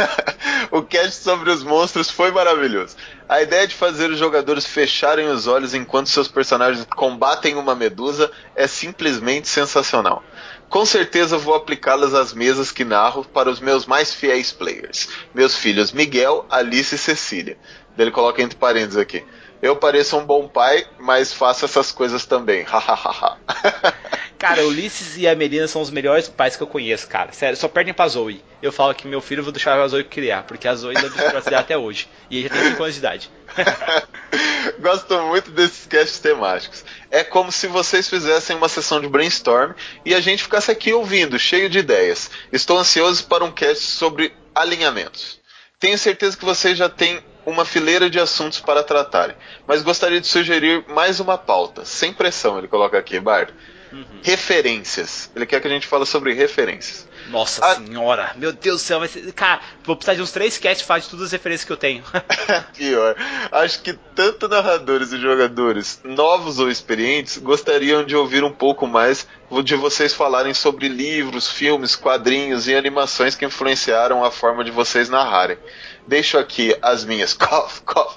o 0.72 0.82
cast 0.82 1.22
sobre 1.22 1.50
os 1.50 1.62
monstros 1.62 2.10
foi 2.10 2.32
maravilhoso. 2.32 2.96
A 3.28 3.40
ideia 3.40 3.66
de 3.66 3.74
fazer 3.74 4.10
os 4.10 4.18
jogadores 4.18 4.66
fecharem 4.66 5.28
os 5.28 5.46
olhos 5.46 5.72
enquanto 5.72 6.10
seus 6.10 6.26
personagens 6.26 6.84
combatem 6.96 7.54
uma 7.54 7.74
medusa 7.76 8.30
é 8.56 8.66
simplesmente 8.66 9.48
sensacional. 9.48 10.22
Com 10.68 10.84
certeza 10.84 11.38
vou 11.38 11.54
aplicá-las 11.54 12.12
às 12.12 12.32
mesas 12.32 12.72
que 12.72 12.84
narro 12.84 13.24
para 13.24 13.48
os 13.48 13.60
meus 13.60 13.86
mais 13.86 14.12
fiéis 14.12 14.50
players, 14.50 15.08
meus 15.32 15.54
filhos 15.54 15.92
Miguel, 15.92 16.44
Alice 16.50 16.94
e 16.94 16.98
Cecília. 16.98 17.56
Ele 17.96 18.10
coloca 18.10 18.42
entre 18.42 18.58
parênteses 18.58 18.96
aqui. 18.96 19.24
Eu 19.60 19.76
pareço 19.76 20.16
um 20.16 20.24
bom 20.24 20.48
pai, 20.48 20.84
mas 20.98 21.32
faço 21.32 21.64
essas 21.64 21.92
coisas 21.92 22.26
também. 22.26 22.66
cara, 24.42 24.66
Ulisses 24.66 25.16
e 25.16 25.28
a 25.28 25.36
Melina 25.36 25.68
são 25.68 25.80
os 25.80 25.88
melhores 25.88 26.28
pais 26.28 26.56
que 26.56 26.62
eu 26.64 26.66
conheço, 26.66 27.06
cara. 27.06 27.30
Sério, 27.30 27.56
só 27.56 27.68
perdem 27.68 27.94
pra 27.94 28.08
Zoe. 28.08 28.42
Eu 28.60 28.72
falo 28.72 28.92
que 28.92 29.06
meu 29.06 29.20
filho 29.20 29.38
eu 29.38 29.44
vou 29.44 29.52
deixar 29.52 29.80
a 29.80 29.86
Zoe 29.86 30.02
criar, 30.02 30.42
porque 30.42 30.66
a 30.66 30.74
Zoe 30.74 30.96
ainda 30.96 31.08
deixa 31.08 31.58
até 31.58 31.78
hoje. 31.78 32.08
E 32.28 32.38
ele 32.38 32.48
já 32.48 32.54
tem 32.54 32.70
5 32.70 32.82
anos 32.82 32.94
de 32.94 32.98
idade. 32.98 33.30
Gosto 34.80 35.16
muito 35.22 35.52
desses 35.52 35.86
casts 35.86 36.18
temáticos. 36.18 36.84
É 37.08 37.22
como 37.22 37.52
se 37.52 37.68
vocês 37.68 38.08
fizessem 38.08 38.56
uma 38.56 38.68
sessão 38.68 39.00
de 39.00 39.06
brainstorm 39.06 39.74
e 40.04 40.12
a 40.12 40.20
gente 40.20 40.42
ficasse 40.42 40.72
aqui 40.72 40.92
ouvindo, 40.92 41.38
cheio 41.38 41.70
de 41.70 41.78
ideias. 41.78 42.28
Estou 42.52 42.78
ansioso 42.78 43.24
para 43.26 43.44
um 43.44 43.52
cast 43.52 43.84
sobre 43.84 44.34
alinhamentos. 44.52 45.38
Tenho 45.78 45.96
certeza 45.96 46.36
que 46.36 46.44
vocês 46.44 46.76
já 46.76 46.88
têm 46.88 47.20
uma 47.46 47.64
fileira 47.64 48.10
de 48.10 48.18
assuntos 48.18 48.58
para 48.58 48.82
tratarem, 48.82 49.36
mas 49.66 49.82
gostaria 49.82 50.20
de 50.20 50.26
sugerir 50.26 50.84
mais 50.88 51.20
uma 51.20 51.36
pauta, 51.36 51.84
sem 51.84 52.12
pressão, 52.12 52.58
ele 52.58 52.68
coloca 52.68 52.96
aqui, 52.96 53.18
Bard. 53.18 53.52
Uhum. 53.92 54.04
Referências. 54.22 55.30
Ele 55.36 55.44
quer 55.44 55.60
que 55.60 55.68
a 55.68 55.70
gente 55.70 55.86
fale 55.86 56.06
sobre 56.06 56.32
referências. 56.32 57.06
Nossa 57.28 57.64
a... 57.64 57.76
senhora, 57.76 58.32
meu 58.36 58.52
Deus 58.52 58.80
do 58.82 58.84
céu, 58.84 58.98
vai 58.98 59.08
ser... 59.08 59.32
cara, 59.32 59.60
vou 59.84 59.94
precisar 59.94 60.14
de 60.14 60.22
uns 60.22 60.32
três 60.32 60.58
casts 60.58 60.86
falar 60.86 61.00
de 61.00 61.08
todas 61.08 61.26
as 61.26 61.32
referências 61.32 61.64
que 61.64 61.72
eu 61.72 61.76
tenho. 61.76 62.02
Pior. 62.74 63.14
Acho 63.50 63.82
que 63.82 63.92
tanto 64.14 64.48
narradores 64.48 65.12
e 65.12 65.20
jogadores, 65.20 66.00
novos 66.04 66.58
ou 66.58 66.70
experientes, 66.70 67.38
gostariam 67.38 68.04
de 68.04 68.16
ouvir 68.16 68.42
um 68.42 68.52
pouco 68.52 68.86
mais 68.86 69.26
de 69.62 69.76
vocês 69.76 70.14
falarem 70.14 70.54
sobre 70.54 70.88
livros, 70.88 71.48
filmes, 71.48 71.94
quadrinhos 71.94 72.66
e 72.66 72.74
animações 72.74 73.34
que 73.34 73.44
influenciaram 73.44 74.24
a 74.24 74.30
forma 74.30 74.64
de 74.64 74.70
vocês 74.70 75.10
narrarem. 75.10 75.58
Deixo 76.06 76.38
aqui 76.38 76.74
as 76.80 77.04
minhas 77.04 77.34
cough, 77.34 77.80
cough, 77.84 78.16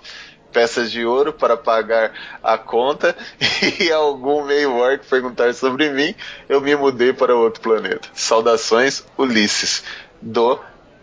peças 0.56 0.90
de 0.90 1.06
ouro 1.06 1.34
para 1.34 1.58
pagar 1.58 2.14
a 2.42 2.58
conta 2.58 3.14
e 3.78 3.92
algum 3.92 4.46
meio 4.46 4.74
orc 4.74 5.06
perguntar 5.06 5.54
sobre 5.54 5.90
mim, 5.92 6.16
eu 6.48 6.62
me 6.62 6.74
mudei 6.78 7.12
para 7.12 7.36
outro 7.36 7.60
planeta. 7.60 8.08
Saudações, 8.14 9.06
Ulisses, 9.18 9.84
do 10.22 10.58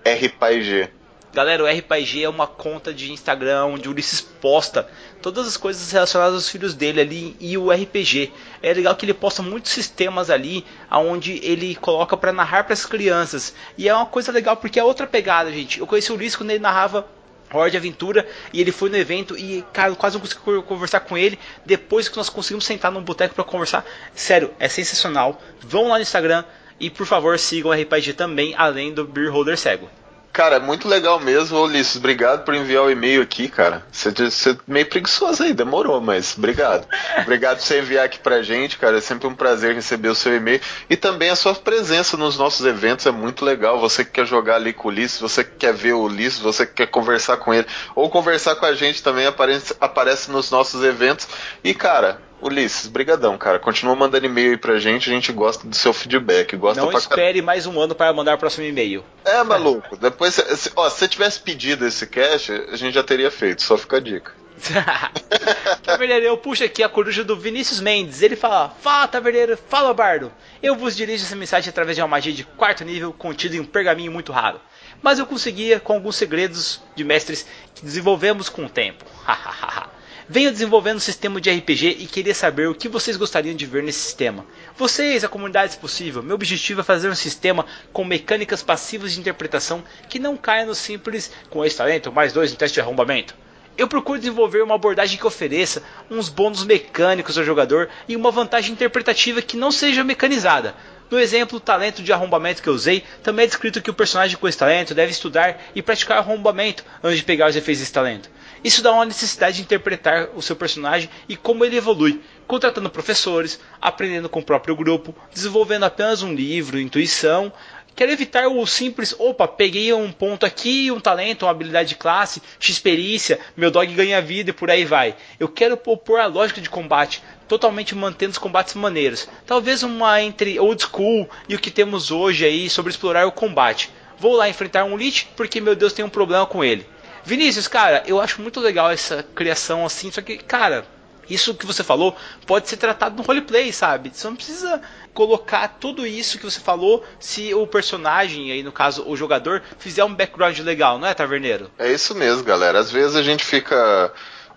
RPG. 0.07 0.89
Galera, 1.35 1.63
o 1.63 1.67
RPG 1.67 2.25
é 2.25 2.29
uma 2.31 2.47
conta 2.47 2.95
de 2.95 3.13
Instagram 3.13 3.67
onde 3.67 3.89
o 3.89 3.93
Ulisses 3.93 4.23
posta 4.23 4.89
todas 5.21 5.47
as 5.47 5.59
coisas 5.59 5.93
relacionadas 5.93 6.35
aos 6.35 6.49
filhos 6.49 6.75
dele 6.75 7.03
ali 7.03 7.37
e 7.39 7.59
o 7.59 7.71
RPG. 7.71 8.33
É 8.63 8.73
legal 8.73 8.97
que 8.97 9.05
ele 9.05 9.15
posta 9.15 9.43
muitos 9.43 9.71
sistemas 9.71 10.31
ali 10.31 10.65
onde 10.91 11.41
ele 11.45 11.75
coloca 11.75 12.17
para 12.17 12.33
narrar 12.33 12.65
para 12.65 12.73
as 12.73 12.87
crianças. 12.87 13.55
E 13.77 13.87
é 13.87 13.95
uma 13.95 14.07
coisa 14.07 14.33
legal 14.33 14.57
porque 14.57 14.81
é 14.81 14.85
outra 14.85 15.07
pegada, 15.07 15.53
gente. 15.53 15.79
Eu 15.79 15.87
conheci 15.87 16.11
o 16.11 16.15
Ulisses 16.15 16.37
quando 16.37 16.51
ele 16.51 16.59
narrava 16.59 17.07
Hora 17.53 17.71
de 17.71 17.77
Aventura 17.77 18.27
e 18.53 18.61
ele 18.61 18.73
foi 18.73 18.89
no 18.89 18.97
evento 18.97 19.37
e, 19.37 19.65
cara, 19.73 19.95
quase 19.95 20.17
não 20.17 20.21
consegui 20.21 20.63
conversar 20.63 21.01
com 21.01 21.17
ele. 21.17 21.39
Depois 21.65 22.09
que 22.09 22.17
nós 22.17 22.29
conseguimos 22.29 22.65
sentar 22.65 22.91
num 22.91 23.03
boteco 23.03 23.35
para 23.35 23.45
conversar, 23.45 23.85
sério, 24.15 24.51
é 24.59 24.69
sensacional. 24.69 25.41
Vão 25.61 25.89
lá 25.89 25.97
no 25.97 26.03
Instagram 26.03 26.45
e, 26.81 26.91
por 26.91 27.07
favor, 27.07 27.39
sigam 27.39 27.71
o 27.71 27.75
RPG 27.75 28.15
também, 28.15 28.55
além 28.57 28.93
do 28.93 29.07
Beer 29.07 29.33
Holder 29.33 29.57
Cego. 29.57 29.89
Cara, 30.33 30.59
muito 30.59 30.89
legal 30.89 31.21
mesmo, 31.21 31.59
Ulisses. 31.59 31.97
Obrigado 31.97 32.43
por 32.43 32.55
enviar 32.55 32.85
o 32.85 32.91
e-mail 32.91 33.21
aqui, 33.21 33.49
cara. 33.49 33.85
Você, 33.93 34.11
você 34.11 34.57
meio 34.67 34.87
preguiçoso 34.87 35.43
aí, 35.43 35.53
demorou, 35.53 36.01
mas 36.01 36.39
obrigado. 36.39 36.89
obrigado 37.21 37.59
por 37.59 37.65
você 37.65 37.81
enviar 37.81 38.07
aqui 38.07 38.19
pra 38.19 38.43
gente, 38.43 38.79
cara. 38.79 38.97
É 38.97 39.01
sempre 39.03 39.27
um 39.27 39.35
prazer 39.35 39.75
receber 39.75 40.09
o 40.09 40.15
seu 40.15 40.35
e-mail. 40.35 40.59
E 40.89 40.97
também 40.97 41.29
a 41.29 41.37
sua 41.37 41.55
presença 41.55 42.17
nos 42.17 42.39
nossos 42.39 42.65
eventos 42.65 43.05
é 43.05 43.11
muito 43.11 43.45
legal. 43.45 43.79
Você 43.79 44.07
que 44.07 44.13
quer 44.13 44.27
jogar 44.27 44.55
ali 44.55 44.73
com 44.73 44.89
o 44.89 44.91
Ulisses, 44.91 45.21
você 45.21 45.45
que 45.45 45.57
quer 45.57 45.75
ver 45.75 45.93
o 45.93 46.05
Ulisses, 46.05 46.39
você 46.39 46.65
que 46.65 46.73
quer 46.73 46.87
conversar 46.87 47.37
com 47.37 47.53
ele, 47.53 47.67
ou 47.95 48.09
conversar 48.09 48.57
com 48.57 48.65
a 48.65 48.73
gente 48.73 49.03
também 49.03 49.27
aparece, 49.27 49.77
aparece 49.79 50.31
nos 50.31 50.51
nossos 50.51 50.83
eventos. 50.83 51.29
E, 51.63 51.75
cara, 51.75 52.19
Ulisses, 52.43 52.89
brigadão, 52.89 53.39
cara. 53.39 53.61
Continua 53.61 53.95
mandando 53.95 54.27
e-mail 54.27 54.51
aí 54.51 54.57
pra 54.57 54.77
gente, 54.77 55.09
a 55.09 55.13
gente 55.13 55.33
gosta 55.33 55.67
do 55.67 55.77
seu 55.77 55.93
feedback. 55.93 56.57
Gosta 56.57 56.83
Não 56.83 56.91
espere 56.91 57.41
mais 57.41 57.67
um 57.67 57.81
ano 57.81 57.95
para 57.95 58.13
mandar 58.13 58.35
o 58.35 58.39
próximo 58.39 58.67
e-mail. 58.67 59.05
É, 59.25 59.45
maluco. 59.45 59.97
Depois, 59.97 60.35
se, 60.35 60.73
ó, 60.75 60.91
se 60.91 60.99
você 60.99 61.09
tivesse 61.09 61.39
pedido 61.39 61.87
esse 61.87 62.05
cast, 62.05 62.51
a 62.51 62.77
gente 62.77 62.95
já 62.95 63.05
teria 63.05 63.31
feito. 63.31 63.63
Só 63.63 63.79
fica 63.79 63.99
a 63.99 64.01
dica. 64.01 64.33
Taverneiro, 65.85 66.27
eu 66.27 66.37
puxo 66.37 66.65
aqui 66.65 66.83
a 66.83 66.89
coruja 66.89 67.23
do 67.23 67.37
Vinícius 67.37 67.81
Mendes. 67.81 68.23
Ele 68.23 68.35
fala: 68.35 68.71
Fala, 68.81 69.07
Taverneiro, 69.07 69.57
fala, 69.69 69.95
Bardo. 69.95 70.33
Eu 70.61 70.75
vos 70.75 70.97
dirijo 70.97 71.25
essa 71.25 71.37
mensagem 71.37 71.71
através 71.71 71.97
de 71.97 72.03
uma 72.03 72.09
magia 72.09 72.33
de 72.33 72.43
quarto 72.43 72.85
nível 72.85 73.13
contida 73.13 73.55
em 73.55 73.61
um 73.61 73.65
pergaminho 73.65 74.11
muito 74.11 74.33
raro. 74.33 74.61
Mas 75.01 75.21
eu 75.21 75.27
conseguia 75.27 75.79
com 75.79 75.95
alguns 75.95 76.17
segredos 76.17 76.81
de 76.97 77.05
mestres 77.05 77.47
que 77.73 77.85
desenvolvemos 77.85 78.49
com 78.49 78.65
o 78.65 78.69
tempo. 78.69 79.05
Venho 80.29 80.53
desenvolvendo 80.53 80.99
um 80.99 81.01
sistema 81.01 81.41
de 81.41 81.51
RPG 81.51 81.97
e 81.99 82.07
queria 82.07 82.35
saber 82.35 82.69
o 82.69 82.75
que 82.75 82.89
vocês 82.89 83.17
gostariam 83.17 83.57
de 83.57 83.67
ver 83.67 83.83
nesse 83.83 83.99
sistema. 83.99 84.47
Vocês, 84.77 85.25
a 85.25 85.29
comunidade, 85.29 85.73
se 85.73 85.79
possível. 85.79 86.23
Meu 86.23 86.37
objetivo 86.37 86.81
é 86.81 86.85
fazer 86.85 87.09
um 87.09 87.15
sistema 87.15 87.67
com 87.93 88.05
mecânicas 88.05 88.63
passivas 88.63 89.13
de 89.13 89.21
interpretação 89.21 89.83
que 90.09 90.21
não 90.21 90.37
caia 90.37 90.65
no 90.65 90.77
simples 90.77 91.33
com 91.51 91.65
esse 91.65 91.77
talento 91.77 92.13
mais 92.13 92.33
dois 92.33 92.53
no 92.53 92.57
teste 92.57 92.75
de 92.75 92.81
arrombamento. 92.81 93.35
Eu 93.77 93.89
procuro 93.89 94.19
desenvolver 94.19 94.63
uma 94.63 94.77
abordagem 94.77 95.19
que 95.19 95.27
ofereça 95.27 95.83
uns 96.09 96.29
bônus 96.29 96.63
mecânicos 96.63 97.37
ao 97.37 97.45
jogador 97.45 97.89
e 98.07 98.15
uma 98.15 98.31
vantagem 98.31 98.73
interpretativa 98.73 99.43
que 99.43 99.57
não 99.57 99.73
seja 99.73 100.05
mecanizada. 100.05 100.75
No 101.11 101.19
exemplo, 101.19 101.59
o 101.59 101.61
talento 101.61 102.03
de 102.03 102.13
arrombamento 102.13 102.63
que 102.63 102.69
eu 102.69 102.75
usei, 102.75 103.03
também 103.23 103.45
é 103.45 103.47
descrito 103.47 103.83
que 103.83 103.91
o 103.91 103.95
personagem 103.95 104.37
com 104.37 104.47
esse 104.47 104.57
talento 104.57 104.95
deve 104.95 105.11
estudar 105.11 105.61
e 105.75 105.83
praticar 105.83 106.19
arrombamento 106.19 106.85
antes 107.03 107.19
de 107.19 107.25
pegar 107.25 107.51
os 107.51 107.57
efeitos 107.57 107.81
desse 107.81 107.93
talento. 107.93 108.31
Isso 108.65 108.83
dá 108.83 108.93
uma 108.93 109.05
necessidade 109.05 109.57
de 109.57 109.63
interpretar 109.63 110.29
o 110.37 110.43
seu 110.43 110.55
personagem 110.55 111.11
e 111.29 111.37
como 111.37 111.65
ele 111.65 111.77
evolui, 111.77 112.21
contratando 112.47 112.89
professores, 112.89 113.59
aprendendo 113.81 114.29
com 114.29 114.39
o 114.39 114.45
próprio 114.45 114.77
grupo, 114.77 115.15
desenvolvendo 115.33 115.85
apenas 115.85 116.23
um 116.23 116.33
livro, 116.33 116.79
intuição. 116.79 117.53
Quero 117.95 118.13
evitar 118.13 118.47
o 118.47 118.65
simples, 118.67 119.15
opa, 119.19 119.47
peguei 119.49 119.93
um 119.93 120.13
ponto 120.13 120.47
aqui, 120.47 120.91
um 120.91 121.01
talento, 121.01 121.45
uma 121.45 121.51
habilidade 121.51 121.91
de 121.91 121.95
classe, 121.97 122.41
x-perícia, 122.59 123.39
meu 123.57 123.71
dog 123.71 123.93
ganha 123.93 124.23
vida 124.23 124.51
e 124.51 124.55
por 124.55 124.71
aí 124.71 124.85
vai. 124.85 125.15
Eu 125.39 125.49
quero 125.49 125.77
propor 125.77 126.21
a 126.21 126.27
lógica 126.27 126.61
de 126.61 126.71
combate, 126.71 127.23
totalmente 127.49 127.95
mantendo 127.95 128.33
os 128.33 128.39
combates 128.39 128.75
maneiros. 128.75 129.29
Talvez 129.45 129.83
uma 129.83 130.23
entre 130.23 130.59
old 130.59 130.83
school 130.83 131.29
e 131.49 131.55
o 131.55 131.59
que 131.59 131.71
temos 131.71 132.11
hoje 132.11 132.47
aí 132.47 132.71
sobre 132.71 132.91
explorar 132.91 133.27
o 133.27 133.33
combate. 133.33 133.91
Vou 134.19 134.37
lá 134.37 134.49
enfrentar 134.49 134.85
um 134.85 134.97
Lich 134.97 135.29
porque 135.37 135.61
meu 135.61 135.75
Deus 135.75 135.93
tem 135.93 136.05
um 136.05 136.09
problema 136.09 136.47
com 136.47 136.65
ele. 136.65 136.87
Vinícius, 137.25 137.69
cara, 137.69 138.03
eu 138.07 138.21
acho 138.21 138.43
muito 138.43 138.61
legal 138.61 138.91
essa 138.91 139.25
criação 139.35 139.87
assim, 139.87 140.11
só 140.11 140.21
que, 140.21 140.39
cara, 140.39 140.85
isso 141.29 141.55
que 141.55 141.67
você 141.67 141.83
falou 141.83 142.17
pode 142.47 142.69
ser 142.69 142.77
tratado 142.77 143.17
no 143.17 143.23
roleplay, 143.23 143.73
sabe? 143.73 144.11
Você 144.13 144.27
não 144.27 144.37
precisa 144.37 144.81
colocar 145.15 145.69
tudo 145.69 146.07
isso 146.07 146.39
que 146.39 146.45
você 146.45 146.61
falou 146.61 147.05
se 147.19 147.55
o 147.55 147.67
personagem, 147.67 148.51
aí 148.51 148.63
no 148.63 148.73
caso 148.73 149.05
o 149.07 149.17
jogador, 149.17 149.63
fizer 149.79 150.05
um 150.05 150.15
background 150.15 150.59
legal, 150.61 150.99
não 150.99 151.07
é, 151.07 151.15
Taverneiro? 151.15 151.71
É 151.79 151.91
isso 151.91 152.15
mesmo, 152.15 152.45
galera. 152.45 152.79
Às 152.79 152.91
vezes 152.91 153.17
a 153.17 153.23
gente 153.23 153.45
fica. 153.45 154.13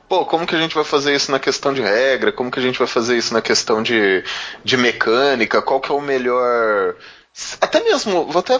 Pô, 0.07 0.23
como 0.25 0.45
que 0.45 0.55
a 0.55 0.59
gente 0.59 0.75
vai 0.75 0.83
fazer 0.83 1.15
isso 1.15 1.31
na 1.31 1.39
questão 1.39 1.73
de 1.73 1.81
regra? 1.81 2.31
Como 2.31 2.51
que 2.51 2.59
a 2.59 2.61
gente 2.61 2.77
vai 2.77 2.87
fazer 2.87 3.17
isso 3.17 3.33
na 3.33 3.41
questão 3.41 3.81
de, 3.81 4.23
de 4.63 4.77
mecânica? 4.77 5.61
Qual 5.61 5.79
que 5.79 5.91
é 5.91 5.95
o 5.95 6.01
melhor. 6.01 6.95
Até 7.59 7.83
mesmo, 7.83 8.25
vou 8.25 8.39
até 8.39 8.59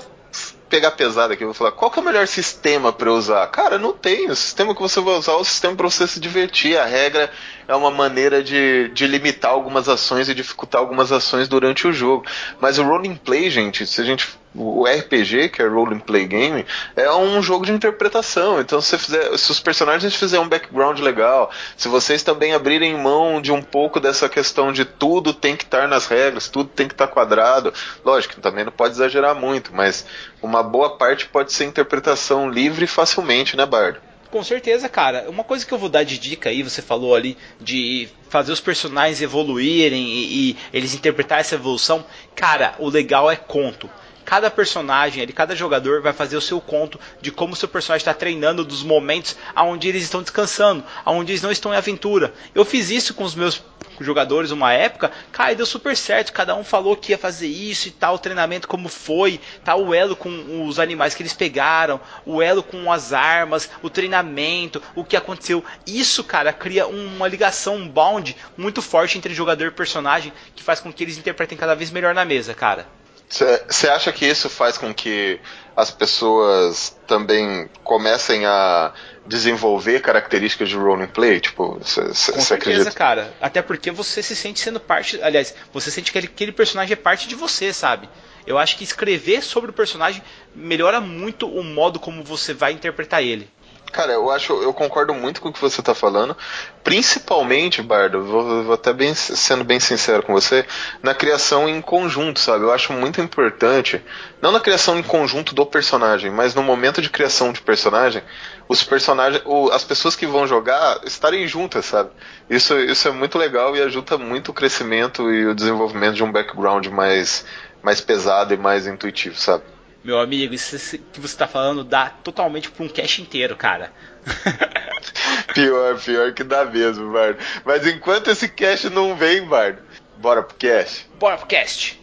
pegar 0.75 0.91
pesado 0.91 1.31
aqui, 1.31 1.45
vou 1.45 1.53
falar, 1.53 1.71
qual 1.71 1.89
que 1.89 1.97
é 1.97 2.01
o 2.01 2.05
melhor 2.05 2.27
sistema 2.27 2.91
para 2.91 3.09
usar? 3.09 3.47
Cara, 3.47 3.77
não 3.79 3.93
tem. 3.93 4.29
O 4.29 4.35
sistema 4.35 4.75
que 4.75 4.81
você 4.81 4.99
vai 4.99 5.13
usar 5.15 5.31
é 5.31 5.35
o 5.35 5.43
sistema 5.45 5.73
para 5.73 5.89
você 5.89 6.05
se 6.05 6.19
divertir. 6.19 6.77
A 6.77 6.83
regra 6.83 7.31
é 7.67 7.75
uma 7.75 7.91
maneira 7.91 8.43
de, 8.43 8.89
de 8.89 9.07
limitar 9.07 9.51
algumas 9.51 9.89
ações 9.89 10.29
e 10.29 10.35
dificultar 10.35 10.81
algumas 10.81 11.11
ações 11.11 11.47
durante 11.47 11.87
o 11.87 11.93
jogo. 11.93 12.25
Mas 12.59 12.77
o 12.77 12.83
Rolling 12.83 13.15
Play, 13.15 13.49
gente, 13.49 13.85
se 13.85 14.01
a 14.01 14.03
gente 14.03 14.27
o 14.57 14.85
RPG, 14.85 15.49
que 15.49 15.61
é 15.61 15.67
Role 15.67 15.99
Play 15.99 16.25
Game, 16.25 16.65
é 16.95 17.11
um 17.11 17.41
jogo 17.41 17.65
de 17.65 17.73
interpretação. 17.73 18.59
Então, 18.59 18.79
se, 18.79 18.97
fizer, 18.97 19.37
se 19.37 19.51
os 19.51 19.59
personagens 19.59 20.15
fizerem 20.15 20.45
um 20.45 20.49
background 20.49 20.99
legal, 20.99 21.51
se 21.75 21.87
vocês 21.87 22.23
também 22.23 22.53
abrirem 22.53 22.97
mão 22.97 23.41
de 23.41 23.51
um 23.51 23.61
pouco 23.61 23.99
dessa 23.99 24.29
questão 24.29 24.71
de 24.71 24.85
tudo 24.85 25.33
tem 25.33 25.55
que 25.55 25.65
estar 25.65 25.87
nas 25.87 26.07
regras, 26.07 26.47
tudo 26.47 26.69
tem 26.69 26.87
que 26.87 26.93
estar 26.93 27.07
quadrado, 27.07 27.73
lógico, 28.03 28.39
também 28.39 28.63
não 28.63 28.71
pode 28.71 28.93
exagerar 28.93 29.35
muito, 29.35 29.71
mas 29.73 30.05
uma 30.41 30.63
boa 30.63 30.97
parte 30.97 31.27
pode 31.27 31.51
ser 31.51 31.65
interpretação 31.65 32.49
livre 32.49 32.87
facilmente, 32.87 33.57
né, 33.57 33.65
Bardo? 33.65 33.99
Com 34.35 34.43
certeza, 34.43 34.89
cara. 34.89 35.29
Uma 35.29 35.45
coisa 35.45 35.65
que 35.65 35.73
eu 35.73 35.77
vou 35.77 35.87
dar 35.87 36.03
de 36.03 36.19
dica 36.19 36.49
aí, 36.49 36.61
você 36.61 36.81
falou 36.81 37.15
ali 37.15 37.37
de 37.61 38.09
fazer 38.27 38.51
os 38.51 38.59
personagens 38.59 39.21
evoluírem 39.21 40.05
e, 40.05 40.49
e 40.51 40.57
eles 40.73 40.93
interpretar 40.93 41.39
essa 41.39 41.55
evolução. 41.55 42.03
Cara, 42.35 42.75
o 42.77 42.89
legal 42.89 43.31
é 43.31 43.37
conto 43.37 43.89
cada 44.25 44.49
personagem, 44.49 45.21
ele, 45.21 45.31
cada 45.31 45.55
jogador 45.55 46.01
vai 46.01 46.11
fazer 46.11 46.35
o 46.35 46.41
seu 46.41 46.59
conto 46.59 46.99
de 47.21 47.31
como 47.31 47.53
o 47.53 47.55
seu 47.55 47.69
personagem 47.69 48.01
está 48.01 48.13
treinando, 48.13 48.65
dos 48.65 48.83
momentos 48.83 49.37
aonde 49.55 49.87
eles 49.87 50.03
estão 50.03 50.21
descansando, 50.21 50.83
aonde 51.05 51.31
eles 51.31 51.41
não 51.41 51.51
estão 51.51 51.73
em 51.73 51.77
aventura. 51.77 52.33
Eu 52.53 52.65
fiz 52.65 52.89
isso 52.89 53.13
com 53.13 53.23
os 53.23 53.35
meus 53.35 53.63
jogadores 53.99 54.51
uma 54.51 54.73
época, 54.73 55.11
cara, 55.31 55.55
deu 55.55 55.65
super 55.65 55.95
certo. 55.95 56.33
Cada 56.33 56.55
um 56.55 56.63
falou 56.63 56.97
que 56.97 57.11
ia 57.11 57.17
fazer 57.17 57.47
isso 57.47 57.87
e 57.87 57.91
tal, 57.91 58.15
o 58.15 58.19
treinamento 58.19 58.67
como 58.67 58.89
foi, 58.89 59.39
tal, 59.63 59.85
o 59.85 59.93
elo 59.93 60.15
com 60.15 60.67
os 60.67 60.79
animais 60.79 61.13
que 61.13 61.21
eles 61.21 61.33
pegaram, 61.33 61.99
o 62.25 62.41
elo 62.41 62.63
com 62.63 62.91
as 62.91 63.13
armas, 63.13 63.69
o 63.81 63.89
treinamento, 63.89 64.81
o 64.95 65.03
que 65.03 65.15
aconteceu. 65.15 65.63
Isso, 65.85 66.23
cara, 66.23 66.51
cria 66.51 66.87
uma 66.87 67.27
ligação, 67.27 67.75
um 67.75 67.87
bond 67.87 68.35
muito 68.57 68.81
forte 68.81 69.17
entre 69.17 69.33
jogador 69.33 69.67
e 69.67 69.71
personagem 69.71 70.33
que 70.55 70.63
faz 70.63 70.79
com 70.79 70.91
que 70.91 71.03
eles 71.03 71.17
interpretem 71.17 71.57
cada 71.57 71.75
vez 71.75 71.91
melhor 71.91 72.13
na 72.13 72.25
mesa, 72.25 72.53
cara. 72.53 72.87
Você 73.27 73.89
acha 73.89 74.11
que 74.11 74.25
isso 74.25 74.49
faz 74.49 74.77
com 74.77 74.93
que 74.93 75.39
as 75.75 75.91
pessoas 75.91 76.95
também 77.05 77.69
comecem 77.83 78.45
a 78.45 78.93
desenvolver 79.25 80.01
características 80.01 80.69
de 80.69 80.75
role 80.75 81.07
play? 81.07 81.39
Tipo, 81.39 81.79
cê, 81.83 82.13
cê, 82.13 82.31
Com 82.31 82.41
certeza, 82.41 82.53
acredita? 82.53 82.91
cara. 82.91 83.33
Até 83.41 83.61
porque 83.61 83.91
você 83.91 84.21
se 84.21 84.35
sente 84.35 84.59
sendo 84.59 84.79
parte. 84.79 85.21
Aliás, 85.21 85.53
você 85.73 85.91
sente 85.91 86.11
que 86.11 86.19
aquele 86.19 86.51
personagem 86.51 86.93
é 86.93 86.95
parte 86.95 87.27
de 87.27 87.35
você, 87.35 87.73
sabe? 87.73 88.07
Eu 88.45 88.57
acho 88.57 88.77
que 88.77 88.83
escrever 88.83 89.41
sobre 89.41 89.71
o 89.71 89.73
personagem 89.73 90.21
melhora 90.53 91.01
muito 91.01 91.47
o 91.47 91.63
modo 91.63 91.99
como 91.99 92.23
você 92.23 92.53
vai 92.53 92.71
interpretar 92.71 93.23
ele. 93.23 93.49
Cara, 93.91 94.11
eu 94.11 94.29
acho, 94.29 94.51
eu 94.61 94.73
concordo 94.73 95.13
muito 95.13 95.39
com 95.39 95.47
o 95.47 95.53
que 95.53 95.61
você 95.61 95.79
está 95.79 95.95
falando, 95.95 96.35
principalmente, 96.83 97.81
Bardo, 97.81 98.23
vou, 98.25 98.63
vou 98.63 98.73
até 98.73 98.91
bem, 98.91 99.15
sendo 99.15 99.63
bem 99.63 99.79
sincero 99.79 100.21
com 100.21 100.33
você, 100.33 100.65
na 101.01 101.13
criação 101.13 101.69
em 101.69 101.81
conjunto, 101.81 102.39
sabe? 102.39 102.65
Eu 102.65 102.73
acho 102.73 102.91
muito 102.91 103.21
importante, 103.21 104.03
não 104.41 104.51
na 104.51 104.59
criação 104.59 104.99
em 104.99 105.03
conjunto 105.03 105.55
do 105.55 105.65
personagem, 105.65 106.29
mas 106.29 106.53
no 106.53 106.61
momento 106.61 107.01
de 107.01 107.09
criação 107.09 107.53
de 107.53 107.61
personagem, 107.61 108.21
os 108.67 108.83
personagens, 108.83 109.41
o, 109.45 109.69
as 109.71 109.83
pessoas 109.83 110.15
que 110.15 110.27
vão 110.27 110.45
jogar 110.45 110.99
estarem 111.05 111.47
juntas, 111.47 111.85
sabe? 111.85 112.09
Isso, 112.49 112.77
isso 112.77 113.07
é 113.07 113.11
muito 113.11 113.37
legal 113.37 113.77
e 113.77 113.81
ajuda 113.81 114.17
muito 114.17 114.49
o 114.49 114.53
crescimento 114.53 115.31
e 115.31 115.45
o 115.45 115.55
desenvolvimento 115.55 116.15
de 116.15 116.23
um 116.23 116.31
background 116.31 116.87
mais, 116.87 117.45
mais 117.81 118.01
pesado 118.01 118.53
e 118.53 118.57
mais 118.57 118.87
intuitivo, 118.87 119.37
sabe? 119.37 119.74
Meu 120.05 120.19
amigo, 120.19 120.53
isso 120.53 120.99
que 121.11 121.19
você 121.19 121.35
tá 121.35 121.47
falando 121.47 121.83
dá 121.83 122.11
totalmente 122.11 122.69
pra 122.69 122.85
um 122.85 122.87
cast 122.87 123.23
inteiro, 123.23 123.55
cara. 123.55 123.91
pior, 125.55 125.99
pior 125.99 126.31
que 126.31 126.43
dá 126.43 126.63
mesmo, 126.63 127.11
Bardo. 127.11 127.39
Mas 127.65 127.87
enquanto 127.87 128.29
esse 128.29 128.47
cast 128.47 128.87
não 128.91 129.15
vem, 129.15 129.47
Bardo, 129.47 129.81
bora 130.19 130.43
pro 130.43 130.55
cast. 130.57 131.09
Bora 131.17 131.37
pro 131.37 131.47
cast. 131.47 131.99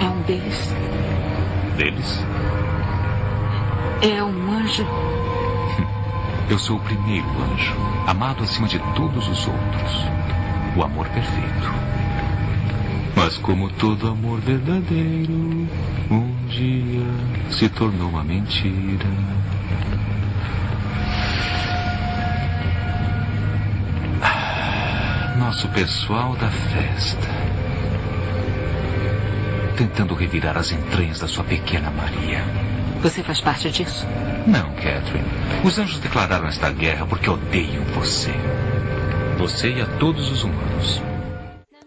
É 0.00 0.04
um 0.04 0.20
deles. 0.22 0.58
Deles? 1.76 2.18
É 4.02 4.20
um 4.24 4.50
anjo. 4.50 4.84
Eu 6.50 6.58
sou 6.58 6.76
o 6.76 6.80
primeiro 6.80 7.28
anjo, 7.52 7.72
amado 8.08 8.42
acima 8.42 8.66
de 8.66 8.80
todos 8.96 9.28
os 9.28 9.46
outros. 9.46 9.92
O 10.76 10.82
amor 10.82 11.08
perfeito. 11.10 11.94
Mas 13.14 13.38
como 13.38 13.70
todo 13.74 14.08
amor 14.08 14.40
verdadeiro, 14.40 15.32
um 16.10 16.33
dia 16.44 17.02
se 17.50 17.68
tornou 17.68 18.08
uma 18.08 18.24
mentira. 18.24 19.06
Ah, 24.22 25.34
nosso 25.38 25.68
pessoal 25.68 26.34
da 26.36 26.48
festa. 26.50 27.28
Tentando 29.76 30.14
revirar 30.14 30.56
as 30.56 30.70
entranhas 30.70 31.18
da 31.18 31.26
sua 31.26 31.44
pequena 31.44 31.90
Maria. 31.90 32.44
Você 33.02 33.22
faz 33.22 33.40
parte 33.40 33.70
disso? 33.70 34.06
Não, 34.46 34.72
Catherine. 34.74 35.28
Os 35.64 35.78
anjos 35.78 35.98
declararam 35.98 36.46
esta 36.46 36.70
guerra 36.70 37.06
porque 37.06 37.28
odeiam 37.28 37.84
você. 37.94 38.32
Você 39.38 39.72
e 39.72 39.80
a 39.82 39.86
todos 39.98 40.30
os 40.30 40.44
humanos. 40.44 41.02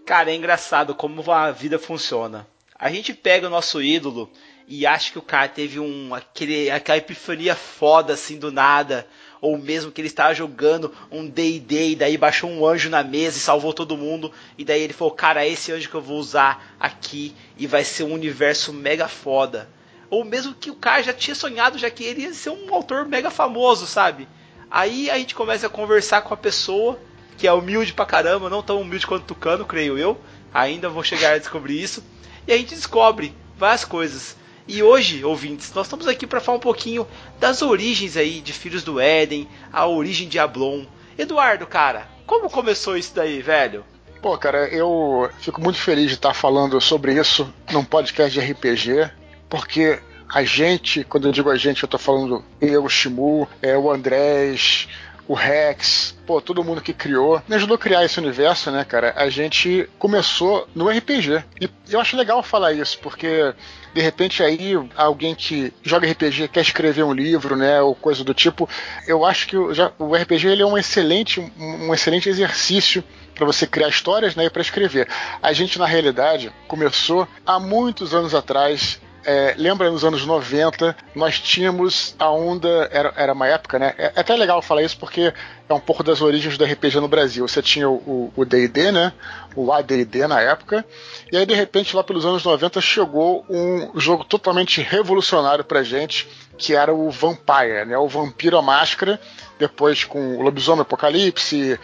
Cara, 0.05 0.31
é 0.31 0.35
engraçado 0.35 0.93
como 0.93 1.31
a 1.31 1.51
vida 1.51 1.79
funciona. 1.79 2.45
A 2.79 2.91
gente 2.91 3.13
pega 3.13 3.47
o 3.47 3.49
nosso 3.49 3.81
ídolo 3.81 4.29
e 4.67 4.86
acha 4.86 5.12
que 5.12 5.17
o 5.17 5.21
cara 5.21 5.47
teve 5.47 5.80
um 5.80 6.13
aquele, 6.13 6.69
aquela 6.69 6.97
epifania 6.97 7.56
foda 7.56 8.13
assim 8.13 8.38
do 8.38 8.51
nada, 8.51 9.08
ou 9.39 9.58
mesmo 9.58 9.91
que 9.91 10.01
ele 10.01 10.08
estava 10.08 10.34
jogando 10.34 10.93
um 11.10 11.25
D&D 11.27 11.91
e 11.91 11.95
daí 11.95 12.17
baixou 12.17 12.49
um 12.49 12.65
anjo 12.67 12.89
na 12.89 13.01
mesa 13.03 13.38
e 13.38 13.41
salvou 13.41 13.73
todo 13.73 13.95
mundo, 13.95 14.32
e 14.58 14.65
daí 14.65 14.82
ele 14.82 14.93
falou, 14.93 15.13
cara, 15.13 15.45
é 15.45 15.49
esse 15.49 15.71
anjo 15.71 15.89
que 15.89 15.95
eu 15.95 16.01
vou 16.01 16.17
usar 16.17 16.75
aqui 16.80 17.34
e 17.58 17.65
vai 17.65 17.84
ser 17.84 18.03
um 18.03 18.13
universo 18.13 18.73
mega 18.73 19.08
foda. 19.08 19.69
Ou 20.10 20.25
mesmo 20.25 20.53
que 20.53 20.71
o 20.71 20.75
cara 20.75 21.01
já 21.03 21.13
tinha 21.13 21.36
sonhado, 21.36 21.77
já 21.77 21.89
que 21.89 22.03
ele 22.03 22.21
ia 22.21 22.34
ser 22.34 22.49
um 22.49 22.73
autor 22.73 23.06
mega 23.06 23.30
famoso, 23.30 23.86
sabe? 23.86 24.27
Aí 24.69 25.10
a 25.10 25.17
gente 25.17 25.36
começa 25.36 25.67
a 25.67 25.69
conversar 25.69 26.21
com 26.21 26.34
a 26.34 26.38
pessoa, 26.38 26.99
que 27.38 27.47
é 27.47 27.53
humilde 27.53 27.93
pra 27.93 28.06
caramba, 28.06 28.49
não 28.49 28.63
tão 28.63 28.82
humilde 28.82 29.08
quanto 29.08 29.25
Tucano, 29.25 29.65
creio 29.65 29.97
eu. 29.97 30.19
Ainda 30.53 30.89
vou 30.89 31.03
chegar 31.03 31.34
a 31.34 31.38
descobrir 31.38 31.82
isso. 31.82 32.03
E 32.47 32.51
a 32.53 32.58
gente 32.58 32.73
descobre 32.73 33.34
várias 33.58 33.86
coisas. 33.86 34.36
E 34.67 34.84
hoje, 34.84 35.23
ouvintes, 35.23 35.71
nós 35.73 35.86
estamos 35.86 36.08
aqui 36.08 36.27
para 36.27 36.41
falar 36.41 36.58
um 36.58 36.62
pouquinho 36.62 37.08
das 37.39 37.62
origens 37.62 38.17
aí 38.17 38.41
de 38.41 38.51
Filhos 38.51 38.84
do 38.84 38.99
Éden, 38.99 39.47
a 39.71 39.88
origem 39.88 40.27
de 40.27 40.38
Ablon. 40.38 40.84
Eduardo, 41.17 41.65
cara, 41.65 42.10
como 42.25 42.49
começou 42.49 42.97
isso 42.97 43.15
daí, 43.15 43.41
velho? 43.41 43.86
Pô, 44.21 44.38
cara, 44.38 44.67
eu 44.67 45.30
fico 45.39 45.62
muito 45.62 45.80
feliz 45.80 46.08
de 46.08 46.15
estar 46.15 46.34
falando 46.34 46.82
sobre 46.82 47.13
isso 47.13 47.51
num 47.71 47.84
podcast 47.84 48.38
de 48.38 48.45
RPG, 48.45 49.10
porque 49.47 49.99
a 50.27 50.43
gente, 50.43 51.06
quando 51.06 51.30
eu 51.30 51.32
digo 51.32 51.49
a 51.49 51.56
gente, 51.56 51.84
eu 51.84 51.89
tô 51.89 51.97
falando 51.97 52.43
eu, 52.60 52.84
o 52.84 52.89
Shimu, 52.89 53.47
é, 53.62 53.77
o 53.77 53.89
Andrés, 53.89 54.89
o 55.27 55.34
Rex, 55.34 56.15
pô, 56.25 56.41
todo 56.41 56.63
mundo 56.63 56.82
que 56.82 56.93
criou, 56.93 57.41
me 57.47 57.56
ajudou 57.56 57.75
a 57.75 57.80
criar 57.80 58.06
esse 58.06 58.17
universo, 58.19 58.71
né, 58.71 58.86
cara? 58.86 59.13
A 59.15 59.30
gente 59.30 59.89
começou 59.99 60.67
no 60.73 60.89
RPG. 60.89 61.43
E 61.60 61.69
eu 61.89 61.99
acho 61.99 62.15
legal 62.15 62.41
falar 62.41 62.73
isso, 62.73 62.97
porque 62.99 63.53
de 63.97 64.03
repente 64.03 64.43
aí 64.43 64.73
alguém 64.95 65.33
que 65.33 65.73
joga 65.81 66.07
RPG 66.07 66.49
quer 66.49 66.62
escrever 66.62 67.03
um 67.03 67.12
livro, 67.12 67.55
né, 67.55 67.81
ou 67.81 67.95
coisa 67.95 68.23
do 68.23 68.31
tipo, 68.31 68.69
eu 69.07 69.25
acho 69.25 69.47
que 69.47 69.57
o, 69.57 69.73
já, 69.73 69.91
o 69.97 70.15
RPG 70.15 70.47
ele 70.47 70.62
é 70.62 70.65
um 70.65 70.77
excelente, 70.77 71.39
um, 71.57 71.91
excelente 71.91 72.29
exercício 72.29 73.03
para 73.33 73.43
você 73.43 73.65
criar 73.65 73.89
histórias, 73.89 74.36
né, 74.36 74.45
e 74.45 74.49
para 74.51 74.62
escrever. 74.62 75.07
A 75.41 75.51
gente 75.51 75.79
na 75.79 75.88
realidade 75.88 76.51
começou 76.67 77.27
há 77.43 77.60
muitos 77.60 78.13
anos 78.13 78.36
atrás 78.36 79.01
é, 79.29 79.55
lembra 79.57 79.91
nos 79.91 80.05
anos 80.05 80.25
90, 80.25 80.95
nós 81.13 81.37
tínhamos 81.37 82.15
a 82.17 82.31
onda, 82.31 82.87
era, 82.89 83.13
era 83.17 83.33
uma 83.33 83.45
época, 83.45 83.77
né? 83.77 83.93
É, 83.97 84.13
é 84.15 84.21
até 84.21 84.33
legal 84.37 84.61
falar 84.61 84.83
isso 84.83 84.97
porque 84.97 85.33
é 85.67 85.73
um 85.73 85.81
pouco 85.81 86.01
das 86.01 86.21
origens 86.21 86.57
do 86.57 86.63
RPG 86.63 87.01
no 87.01 87.09
Brasil. 87.09 87.45
Você 87.45 87.61
tinha 87.61 87.89
o 87.89 88.31
DD, 88.45 88.89
né? 88.93 89.11
O 89.53 89.73
ADD 89.73 90.27
na 90.29 90.39
época. 90.39 90.85
E 91.29 91.35
aí, 91.35 91.45
de 91.45 91.53
repente, 91.53 91.93
lá 91.93 92.05
pelos 92.05 92.25
anos 92.25 92.41
90, 92.41 92.79
chegou 92.79 93.45
um 93.49 93.99
jogo 93.99 94.23
totalmente 94.23 94.81
revolucionário 94.81 95.65
pra 95.65 95.83
gente, 95.83 96.25
que 96.57 96.73
era 96.73 96.93
o 96.93 97.11
Vampire, 97.11 97.85
né? 97.85 97.97
O 97.97 98.07
Vampiro 98.07 98.57
à 98.57 98.61
Máscara, 98.61 99.19
depois 99.59 100.05
com 100.05 100.37
o 100.37 100.41
Lobisomem 100.41 100.83
Apocalipse, 100.83 101.77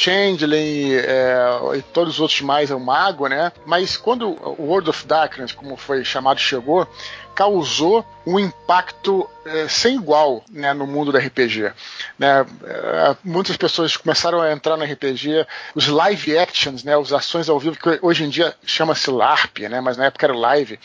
Changeling 0.00 0.94
é, 0.94 1.76
e 1.76 1.82
todos 1.82 2.14
os 2.14 2.20
outros 2.20 2.40
mais, 2.40 2.70
é 2.70 2.74
o 2.74 2.80
Mago, 2.80 3.26
né? 3.26 3.52
Mas 3.66 3.98
quando 3.98 4.30
o 4.30 4.62
World 4.62 4.88
of 4.88 5.06
Darkness, 5.06 5.52
como 5.52 5.76
foi 5.76 6.02
chamado, 6.04 6.40
chegou, 6.40 6.88
causou 7.34 8.04
um 8.26 8.38
impacto 8.38 9.28
é, 9.44 9.68
sem 9.68 9.96
igual 9.96 10.42
né, 10.50 10.72
no 10.72 10.86
mundo 10.86 11.12
do 11.12 11.18
RPG. 11.18 11.72
Né? 12.18 12.46
É, 12.64 13.16
muitas 13.22 13.56
pessoas 13.58 13.96
começaram 13.96 14.40
a 14.40 14.52
entrar 14.52 14.76
no 14.76 14.84
RPG, 14.84 15.46
os 15.74 15.88
live 15.88 16.38
actions, 16.38 16.82
né, 16.82 16.98
as 16.98 17.12
ações 17.12 17.48
ao 17.48 17.58
vivo, 17.58 17.78
que 17.78 17.98
hoje 18.02 18.24
em 18.24 18.28
dia 18.28 18.54
chama-se 18.64 19.10
LARP, 19.10 19.58
né, 19.70 19.80
mas 19.80 19.96
na 19.96 20.06
época 20.06 20.26
era 20.26 20.36
live 20.36 20.78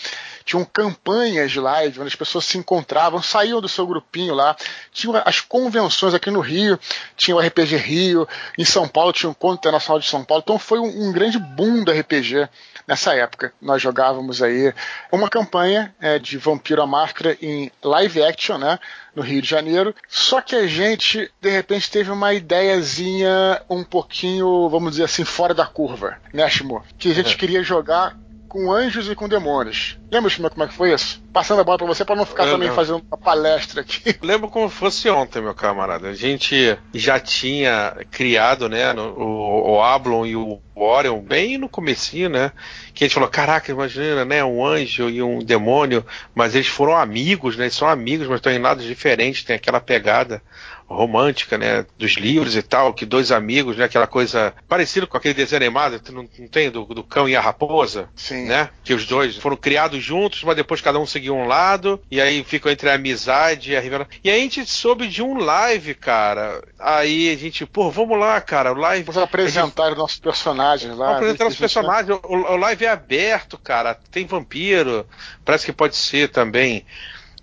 tinham 0.46 0.64
campanhas 0.64 1.52
de 1.52 1.60
live 1.60 2.00
onde 2.00 2.08
as 2.08 2.16
pessoas 2.16 2.46
se 2.46 2.58
encontravam, 2.58 3.22
saíam 3.22 3.60
do 3.60 3.68
seu 3.68 3.88
grupinho 3.88 4.36
lá, 4.36 4.56
tinham 4.94 5.20
as 5.26 5.42
convenções 5.42 6.14
aqui 6.14 6.30
no 6.30 6.40
Rio, 6.40 6.80
tinha 7.18 7.36
o 7.36 7.40
RPG 7.40 7.76
Rio, 7.78 8.28
em 8.58 8.64
São 8.64 8.88
Paulo 8.88 9.12
tinha 9.12 9.30
o 9.30 9.32
Encontro 9.32 9.58
Internacional 9.58 10.00
de 10.00 10.08
São 10.08 10.24
Paulo, 10.24 10.44
então 10.46 10.60
foi 10.60 10.80
um, 10.80 11.08
um 11.08 11.12
grande 11.12 11.40
boom 11.40 11.84
do 11.84 11.92
RPG 11.92 12.48
nessa 12.88 13.16
época. 13.16 13.52
Nós 13.60 13.82
jogávamos 13.82 14.42
aí 14.42 14.74
uma 15.12 15.30
campanha 15.30 15.94
é, 16.00 16.20
de 16.20 16.38
Vampiro 16.38 16.82
à 16.82 16.88
Máscara 16.88 17.36
em 17.42 17.72
live 17.84 18.24
action, 18.24 18.58
né? 18.58 18.80
No 19.16 19.24
Rio 19.24 19.42
de 19.42 19.50
Janeiro. 19.50 19.96
Só 20.08 20.42
que 20.42 20.56
a 20.56 20.68
gente, 20.68 21.32
de 21.42 21.50
repente, 21.50 21.90
teve 21.90 22.12
uma 22.12 22.34
ideiazinha 22.34 23.62
um 23.70 23.84
pouquinho, 23.84 24.70
vamos 24.70 24.92
dizer 24.92 25.06
assim, 25.06 25.24
fora 25.24 25.54
da 25.54 25.66
curva, 25.66 26.18
né, 26.34 26.48
Shimo? 26.50 26.84
Que 26.98 27.12
a 27.12 27.16
gente 27.16 27.34
é. 27.34 27.38
queria 27.38 27.64
jogar 27.64 28.16
com 28.56 28.72
anjos 28.72 29.10
e 29.10 29.16
com 29.16 29.28
demônios. 29.28 30.00
Lembra 30.10 30.32
como 30.50 30.64
é 30.64 30.68
que 30.70 30.74
foi 30.74 30.94
isso? 30.94 31.22
Passando 31.34 31.60
a 31.60 31.64
bola 31.66 31.78
para 31.78 31.88
você 31.88 32.06
para 32.06 32.16
não 32.16 32.26
ficar 32.26 32.46
eu 32.46 32.54
também 32.54 32.72
fazendo 32.72 33.04
uma 33.06 33.18
palestra 33.18 33.82
aqui. 33.82 34.16
Lembro 34.24 34.48
como 34.48 34.70
fosse 34.70 35.10
ontem, 35.10 35.42
meu 35.42 35.54
camarada. 35.54 36.08
A 36.08 36.14
gente 36.14 36.78
já 36.94 37.20
tinha 37.20 37.98
criado, 38.10 38.70
né, 38.70 38.94
o, 38.94 39.74
o 39.74 39.84
Ablon 39.84 40.26
e 40.26 40.38
o 40.38 40.62
Orion 40.74 41.20
bem 41.20 41.58
no 41.58 41.68
comecinho, 41.68 42.30
né? 42.30 42.54
Que 42.94 43.04
a 43.04 43.08
gente 43.08 43.14
falou, 43.14 43.28
caraca, 43.28 43.70
imagina, 43.70 44.24
né, 44.24 44.42
um 44.42 44.66
anjo 44.66 45.10
e 45.10 45.22
um 45.22 45.40
demônio, 45.40 46.06
mas 46.34 46.56
eles 46.56 46.68
foram 46.68 46.96
amigos, 46.96 47.58
né? 47.58 47.66
Eles 47.66 47.76
são 47.76 47.90
amigos, 47.90 48.26
mas 48.26 48.38
estão 48.38 48.54
em 48.54 48.60
lados 48.60 48.86
diferentes, 48.86 49.44
tem 49.44 49.58
aquela 49.58 49.82
pegada 49.82 50.42
romântica, 50.88 51.58
né, 51.58 51.86
dos 51.98 52.14
livros 52.14 52.56
e 52.56 52.62
tal, 52.62 52.94
que 52.94 53.06
dois 53.06 53.32
amigos, 53.32 53.76
né, 53.76 53.86
aquela 53.86 54.06
coisa 54.06 54.54
parecida 54.68 55.08
com 55.08 55.18
aquele 55.18 55.34
desenho 55.34 55.62
animado, 55.62 56.00
não, 56.12 56.28
não 56.38 56.48
tem 56.48 56.70
do, 56.70 56.86
do, 56.86 57.04
cão 57.04 57.28
e 57.28 57.36
a 57.36 57.42
raposa, 57.42 58.08
Sim. 58.16 58.46
né, 58.46 58.70
que 58.84 58.94
os 58.94 59.06
dois 59.06 59.36
foram 59.38 59.58
criados 59.58 60.04
juntos, 60.04 60.44
mas 60.44 60.56
depois 60.56 60.82
cada 60.82 61.00
um 61.00 61.06
seguiu 61.06 61.36
um 61.36 61.48
lado 61.48 62.00
e 62.10 62.22
aí 62.22 62.44
ficam 62.44 62.72
entre 62.72 62.90
a 62.90 62.94
amizade 62.94 63.72
e 63.72 63.76
a 63.76 63.82
revelação. 63.82 64.14
E 64.24 64.30
aí 64.30 64.40
a 64.40 64.44
gente 64.44 64.66
soube 64.68 65.08
de 65.08 65.24
um 65.24 65.38
live, 65.38 65.96
cara. 65.96 66.62
Aí 66.80 67.32
a 67.32 67.38
gente, 67.38 67.66
pô, 67.66 67.90
vamos 67.90 68.20
lá, 68.20 68.40
cara, 68.40 68.72
o 68.72 68.76
live. 68.76 69.06
Vamos 69.06 69.24
apresentar 69.24 69.92
os 69.92 69.98
nossos 69.98 70.20
personagens 70.20 70.96
lá. 70.96 71.06
Vamos 71.06 71.18
apresentar 71.18 71.48
os 71.48 71.56
personagens. 71.56 72.20
O, 72.24 72.36
o, 72.36 72.56
live 72.58 72.86
é 72.86 72.90
aberto, 72.90 73.58
cara. 73.58 73.98
Tem 74.12 74.26
vampiro. 74.26 75.06
Parece 75.44 75.66
que 75.66 75.74
pode 75.74 75.96
ser 75.96 76.30
também. 76.30 76.86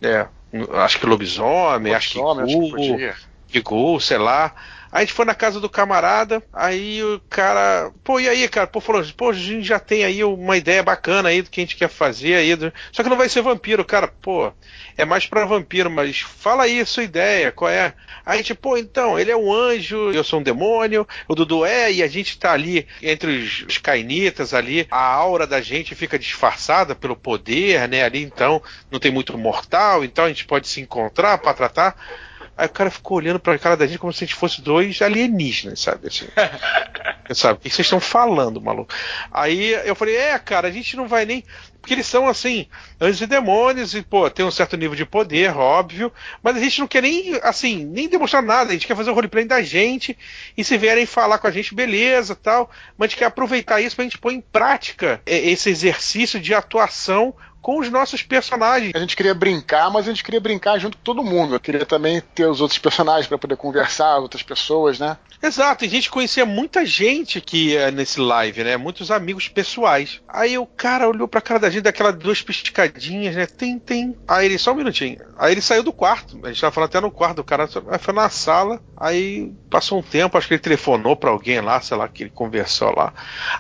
É, 0.01 0.27
acho 0.75 0.99
que 0.99 1.07
lobisomem, 1.07 1.93
lobisomem 1.93 1.95
acho 1.95 2.13
que, 2.13 3.05
acho 3.05 3.15
que 3.15 3.32
ligou, 3.53 3.99
sei 4.01 4.19
lá. 4.19 4.55
Aí 4.93 4.99
a 4.99 5.05
gente 5.07 5.15
foi 5.15 5.25
na 5.25 5.35
casa 5.35 5.59
do 5.59 5.71
camarada, 5.71 6.43
aí 6.53 7.03
o 7.03 7.19
cara, 7.31 7.91
pô, 8.05 8.21
e 8.21 8.29
aí, 8.29 8.47
cara? 8.47 8.67
Pô, 8.67 8.79
falou, 8.79 9.03
pô, 9.17 9.31
a 9.31 9.33
gente 9.33 9.67
já 9.67 9.79
tem 9.79 10.05
aí 10.05 10.23
uma 10.23 10.55
ideia 10.55 10.83
bacana 10.83 11.31
aí 11.31 11.41
do 11.41 11.49
que 11.49 11.63
a 11.63 11.65
gente 11.65 11.77
quer 11.77 11.89
fazer 11.89 12.35
aí. 12.35 12.53
Só 12.93 13.03
que 13.03 13.09
não 13.09 13.17
vai 13.17 13.27
ser 13.31 13.41
vampiro, 13.41 13.87
cara, 13.87 14.07
pô, 14.07 14.53
é 14.95 15.07
mais 15.07 15.27
para 15.27 15.47
vampiro, 15.47 15.91
mas 15.91 16.21
fala 16.21 16.65
aí 16.65 16.79
a 16.79 16.85
sua 16.85 17.05
ideia, 17.05 17.51
qual 17.51 17.71
é? 17.71 17.95
Aí 18.27 18.35
a 18.35 18.37
gente, 18.37 18.55
pô, 18.55 18.77
então, 18.77 19.19
ele 19.19 19.31
é 19.31 19.37
um 19.37 19.51
anjo, 19.51 20.13
eu 20.13 20.23
sou 20.23 20.41
um 20.41 20.43
demônio, 20.43 21.09
o 21.27 21.35
Dudu 21.35 21.65
é, 21.65 21.91
e 21.91 22.03
a 22.03 22.07
gente 22.07 22.39
tá 22.39 22.53
ali 22.53 22.87
entre 23.03 23.39
os, 23.39 23.65
os 23.67 23.79
cainitas 23.79 24.53
ali, 24.53 24.87
a 24.91 25.03
aura 25.03 25.47
da 25.47 25.63
gente 25.63 25.95
fica 25.95 26.19
disfarçada 26.19 26.95
pelo 26.95 27.17
poder, 27.17 27.89
né? 27.89 28.05
Ali 28.05 28.23
então 28.23 28.63
não 28.91 29.01
tem 29.01 29.11
muito 29.11 29.39
mortal, 29.39 30.05
então 30.05 30.27
a 30.27 30.29
gente 30.29 30.45
pode 30.45 30.69
se 30.69 30.83
encontrar 30.83 31.39
para 31.39 31.55
tratar. 31.55 31.97
Aí 32.57 32.67
o 32.67 32.71
cara 32.71 32.91
ficou 32.91 33.17
olhando 33.17 33.41
pra 33.41 33.59
cara 33.59 33.77
da 33.77 33.87
gente 33.87 33.99
como 33.99 34.13
se 34.13 34.25
a 34.25 34.27
gente 34.27 34.37
fosse 34.37 34.61
dois 34.61 35.01
alienígenas, 35.01 35.81
sabe? 35.81 36.09
Assim. 36.09 36.27
sabe? 37.35 37.59
O 37.59 37.63
que 37.63 37.71
vocês 37.71 37.87
estão 37.87 38.01
falando, 38.01 38.61
maluco? 38.61 38.93
Aí 39.31 39.73
eu 39.85 39.95
falei, 39.95 40.17
é, 40.17 40.39
cara, 40.39 40.69
a 40.69 40.71
gente 40.71 40.97
não 40.97 41.09
vai 41.09 41.25
nem. 41.25 41.45
Porque 41.81 41.95
eles 41.95 42.07
são 42.07 42.29
assim, 42.29 42.69
anjos 43.01 43.23
e 43.23 43.27
demônios, 43.27 43.93
e, 43.93 44.03
pô, 44.03 44.31
tem 44.31 44.45
um 44.47 44.53
certo 44.53 44.77
nível 44.77 44.95
de 44.95 45.05
poder, 45.05 45.57
óbvio, 45.57 46.13
mas 46.41 46.57
a 46.57 46.61
gente 46.61 46.79
não 46.79 46.87
quer 46.87 47.03
nem, 47.03 47.35
assim, 47.43 47.85
nem 47.85 48.09
demonstrar 48.09 48.41
nada, 48.41 48.71
a 48.71 48.73
gente 48.73 48.87
quer 48.87 48.95
fazer 48.95 49.11
o 49.11 49.15
roleplay 49.15 49.45
da 49.45 49.61
gente, 49.63 50.17
e 50.57 50.63
se 50.63 50.79
vierem 50.79 51.05
falar 51.05 51.39
com 51.39 51.49
a 51.49 51.51
gente, 51.51 51.75
beleza, 51.75 52.37
tal, 52.37 52.71
mas 52.97 53.07
a 53.07 53.09
gente 53.09 53.19
quer 53.19 53.25
aproveitar 53.25 53.81
isso 53.81 53.97
pra 53.97 54.05
gente 54.05 54.17
pôr 54.17 54.31
em 54.31 54.41
prática 54.41 55.21
esse 55.27 55.71
exercício 55.71 56.39
de 56.39 56.55
atuação 56.55 57.35
com 57.63 57.79
os 57.79 57.89
nossos 57.89 58.23
personagens. 58.23 58.93
A 58.95 58.99
gente 58.99 59.17
queria 59.17 59.33
brincar, 59.33 59.89
mas 59.91 60.07
a 60.07 60.11
gente 60.11 60.25
queria 60.25 60.41
brincar 60.41 60.79
junto 60.79 60.99
com 60.99 61.05
todo 61.05 61.23
mundo. 61.23 61.55
Eu 61.55 61.61
queria 61.61 61.87
também 61.87 62.21
ter 62.35 62.47
os 62.47 62.61
outros 62.61 62.79
personagens 62.79 63.29
para 63.29 63.39
poder 63.39 63.57
conversar, 63.57 64.19
outras 64.19 64.43
pessoas, 64.43 64.99
né? 64.99 65.17
Exato, 65.41 65.85
e 65.85 65.89
a 65.89 65.91
gente 65.91 66.11
conhecia 66.11 66.47
muita 66.47 66.87
gente 66.87 67.39
aqui 67.39 67.77
é, 67.77 67.91
nesse 67.91 68.21
live, 68.21 68.63
né? 68.63 68.77
Muitos 68.77 69.11
amigos 69.11 69.49
pessoais. 69.49 70.21
Aí 70.29 70.57
o 70.57 70.67
cara 70.67 71.09
olhou 71.09 71.27
pra 71.27 71.41
cara 71.41 71.59
da 71.59 71.71
gente, 71.71 71.83
daquelas 71.83 72.17
duas 72.17 72.43
piscadinhas, 72.43 73.35
né? 73.35 73.47
Tem, 73.47 73.79
tem. 73.79 74.17
Aí 74.27 74.47
ele, 74.47 74.59
só 74.59 74.73
um 74.73 74.77
minutinho. 74.77 75.19
Aí 75.37 75.53
ele 75.53 75.61
saiu 75.61 75.83
do 75.83 75.93
quarto. 75.93 76.39
A 76.45 76.49
gente 76.49 76.61
tava 76.61 76.73
falando 76.73 76.91
até 76.91 77.01
no 77.01 77.11
quarto 77.11 77.37
do 77.37 77.45
cara. 77.45 77.67
Foi 77.67 78.15
na 78.15 78.29
sala. 78.29 78.81
Aí 78.97 79.53
passou 79.69 79.99
um 79.99 80.03
tempo, 80.03 80.39
acho 80.39 80.47
que 80.47 80.55
ele 80.55 80.63
telefonou 80.63 81.17
pra 81.17 81.31
alguém 81.31 81.61
lá, 81.61 81.81
sei 81.81 81.97
lá, 81.97 82.07
que 82.07 82.25
ele 82.25 82.31
conversou 82.31 82.95
lá. 82.95 83.13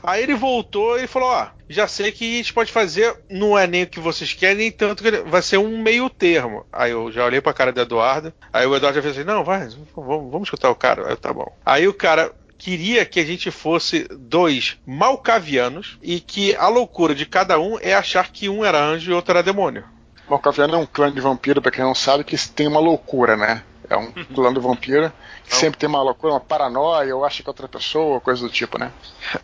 Aí 0.03 0.23
ele 0.23 0.35
voltou 0.35 0.99
e 1.01 1.09
falou: 1.09 1.31
Ó, 1.31 1.49
já 1.69 1.89
sei 1.89 2.13
que 2.13 2.35
a 2.35 2.37
gente 2.37 2.53
pode 2.53 2.71
fazer, 2.71 3.17
não 3.31 3.59
é 3.59 3.67
nem 3.67 3.87
que 3.93 4.01
vocês 4.01 4.33
querem, 4.33 4.73
tanto 4.73 5.03
que 5.03 5.11
vai 5.11 5.43
ser 5.43 5.59
um 5.59 5.81
meio 5.81 6.11
termo. 6.11 6.67
Aí 6.73 6.91
eu 6.91 7.13
já 7.13 7.25
olhei 7.25 7.41
pra 7.41 7.53
cara 7.53 7.73
do 7.73 7.81
Eduardo, 7.81 8.33
aí 8.53 8.67
o 8.67 8.75
Eduardo 8.75 8.97
já 8.97 9.03
fez 9.03 9.17
assim, 9.17 9.27
não, 9.27 9.45
vai, 9.45 9.69
vamos, 9.95 10.31
vamos 10.31 10.47
escutar 10.49 10.71
o 10.71 10.75
cara. 10.75 11.09
Aí, 11.09 11.17
tá 11.17 11.33
bom. 11.33 11.47
Aí 11.65 11.87
o 11.87 11.95
cara 11.95 12.33
queria 12.59 13.05
que 13.05 13.21
a 13.21 13.25
gente 13.25 13.51
fosse 13.51 14.07
dois 14.11 14.79
malcavianos 14.87 15.99
e 16.01 16.21
que 16.21 16.55
a 16.57 16.69
loucura 16.69 17.15
de 17.15 17.27
cada 17.27 17.59
um 17.59 17.79
é 17.81 17.93
achar 17.93 18.31
que 18.31 18.49
um 18.49 18.65
era 18.65 18.81
anjo 18.83 19.11
e 19.11 19.15
outro 19.15 19.33
era 19.33 19.43
demônio. 19.43 19.85
Malcaviano 20.29 20.75
é 20.75 20.79
um 20.79 20.87
clã 20.87 21.13
de 21.13 21.21
vampiro, 21.21 21.61
pra 21.61 21.73
quem 21.73 21.85
não 21.85 21.95
sabe, 21.95 22.25
que 22.25 22.39
tem 22.51 22.67
uma 22.67 22.81
loucura, 22.81 23.37
né? 23.37 23.63
É 23.93 23.97
um 23.97 24.11
clã 24.35 24.51
do 24.51 24.61
vampiro 24.61 25.13
que 25.45 25.55
sempre 25.55 25.79
tem 25.79 25.87
uma 25.87 26.03
loucura, 26.03 26.33
uma 26.33 26.41
paranoia, 26.41 27.15
ou 27.15 27.27
acha 27.27 27.43
que 27.43 27.49
é 27.49 27.51
outra 27.51 27.69
pessoa, 27.69 28.21
coisa 28.21 28.41
do 28.41 28.49
tipo, 28.49 28.79
né? 28.79 28.91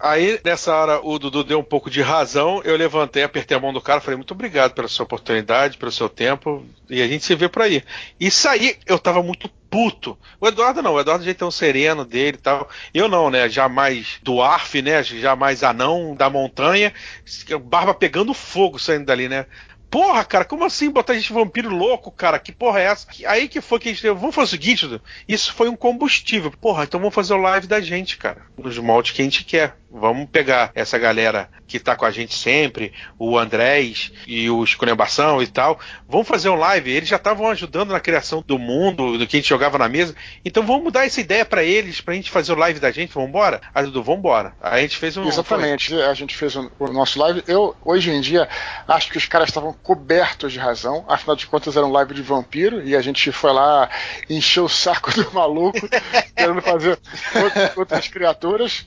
Aí, 0.01 0.41
nessa 0.43 0.75
hora, 0.75 1.01
o 1.03 1.19
Dudu 1.19 1.45
deu 1.45 1.59
um 1.59 1.65
pouco 1.65 1.91
de 1.91 2.01
razão. 2.01 2.63
Eu 2.65 2.75
levantei, 2.77 3.23
apertei 3.23 3.55
a 3.55 3.61
mão 3.61 3.75
do 3.75 3.81
cara, 3.81 4.01
falei, 4.01 4.17
muito 4.17 4.33
obrigado 4.33 4.73
pela 4.73 4.89
sua 4.89 5.05
oportunidade, 5.05 5.77
pelo 5.77 5.93
seu 5.93 6.09
tempo, 6.09 6.65
e 6.89 7.03
a 7.03 7.07
gente 7.07 7.27
se 7.27 7.35
vê 7.35 7.47
por 7.47 7.61
aí. 7.61 7.85
E 8.19 8.31
saí, 8.31 8.79
eu 8.87 8.99
tava 8.99 9.23
muito 9.23 9.51
puto. 9.69 10.17
O 10.41 10.49
Eduardo 10.49 10.81
não, 10.81 10.95
o 10.95 11.01
Eduardo 11.01 11.25
já 11.25 11.47
um 11.47 11.51
sereno 11.51 12.05
dele 12.05 12.39
e 12.39 12.41
tal. 12.41 12.71
Eu 12.95 13.07
não, 13.07 13.29
né? 13.29 13.51
Jamais 13.51 14.19
do 14.23 14.41
Arf, 14.41 14.81
né? 14.81 15.03
Jamais 15.03 15.63
anão 15.63 16.15
da 16.15 16.31
montanha. 16.31 16.93
Barba 17.65 17.93
pegando 17.93 18.33
fogo 18.33 18.79
saindo 18.79 19.05
dali, 19.05 19.29
né? 19.29 19.45
Porra, 19.91 20.25
cara, 20.25 20.45
como 20.45 20.65
assim 20.65 20.91
botar 20.91 21.15
gente 21.15 21.33
vampiro 21.33 21.75
louco, 21.75 22.11
cara? 22.11 22.39
Que 22.39 22.53
porra 22.53 22.81
é 22.81 22.85
essa? 22.85 23.07
Aí 23.27 23.49
que 23.49 23.61
foi 23.61 23.79
que 23.79 23.89
a 23.89 23.93
gente. 23.93 24.07
Vamos 24.11 24.35
fazer 24.35 24.47
o 24.47 24.51
seguinte. 24.51 25.01
Isso 25.27 25.53
foi 25.55 25.69
um 25.69 25.77
combustível. 25.77 26.51
Porra, 26.51 26.85
então 26.85 27.01
vamos 27.01 27.15
fazer 27.15 27.33
o 27.35 27.39
live 27.39 27.67
da 27.67 27.81
gente, 27.81 28.19
cara. 28.19 28.43
Nos 28.57 28.79
moldes 28.79 29.13
que 29.13 29.23
a 29.23 29.25
gente 29.25 29.45
quer. 29.45 29.77
Vamos 29.91 30.29
pegar 30.31 30.71
essa 30.75 30.99
galera 30.99 31.49
que 31.67 31.81
tá 31.81 31.97
com 31.97 32.05
a 32.05 32.11
gente 32.11 32.35
sempre, 32.35 32.93
o 33.19 33.39
Andrés 33.39 34.13
e 34.27 34.49
o 34.51 34.63
Esculhambação 34.63 35.43
e 35.43 35.47
tal. 35.47 35.81
Vamos 36.07 36.29
fazer 36.29 36.51
um 36.51 36.57
live. 36.57 36.91
Eles 36.91 37.09
já 37.09 37.17
estavam 37.17 37.49
ajudando 37.49 37.91
na 37.91 38.01
criação 38.01 38.45
do 38.47 38.59
mundo, 38.59 39.17
do 39.17 39.27
que 39.27 39.37
a 39.37 39.41
gente 39.41 39.49
jogava 39.49 39.79
na 39.79 39.89
mesa. 39.89 40.15
Então 40.45 40.63
vamos 40.67 40.85
mudar 40.85 41.07
essa 41.07 41.21
ideia 41.21 41.45
para 41.45 41.65
eles, 41.65 42.03
pra 42.03 42.15
gente 42.15 42.31
fazer 42.31 42.53
o 42.53 42.57
live 42.57 42.79
da 42.79 42.91
gente. 42.91 43.15
Vamos 43.15 43.31
embora? 43.31 43.63
Aí, 43.75 43.85
Dudu, 43.85 44.03
vamos 44.03 44.19
embora. 44.19 44.53
A 44.61 44.79
gente 44.79 44.97
fez 44.97 45.17
um. 45.17 45.27
Exatamente. 45.27 45.89
Foi. 45.89 46.05
A 46.05 46.15
gente 46.15 46.37
fez 46.37 46.55
o, 46.55 46.71
o 46.79 46.89
nosso 46.89 47.19
live. 47.19 47.43
Eu, 47.47 47.75
hoje 47.83 48.11
em 48.11 48.21
dia, 48.21 48.47
acho 48.87 49.11
que 49.11 49.17
os 49.17 49.27
caras 49.27 49.49
estavam 49.49 49.73
cobertos 49.73 50.53
de 50.53 50.59
razão. 50.59 51.05
Afinal 51.09 51.35
de 51.35 51.47
contas, 51.47 51.77
era 51.77 51.87
um 51.87 51.93
live 51.93 52.13
de 52.13 52.23
vampiro 52.23 52.87
e 52.87 52.95
a 52.95 53.01
gente 53.01 53.33
foi 53.33 53.53
lá 53.53 53.89
encher 54.29 54.61
o 54.61 54.69
saco 54.69 55.13
do 55.13 55.33
maluco, 55.33 55.89
querendo 56.37 56.61
fazer 56.61 56.99
outras 57.75 58.09
criaturas. 58.09 58.85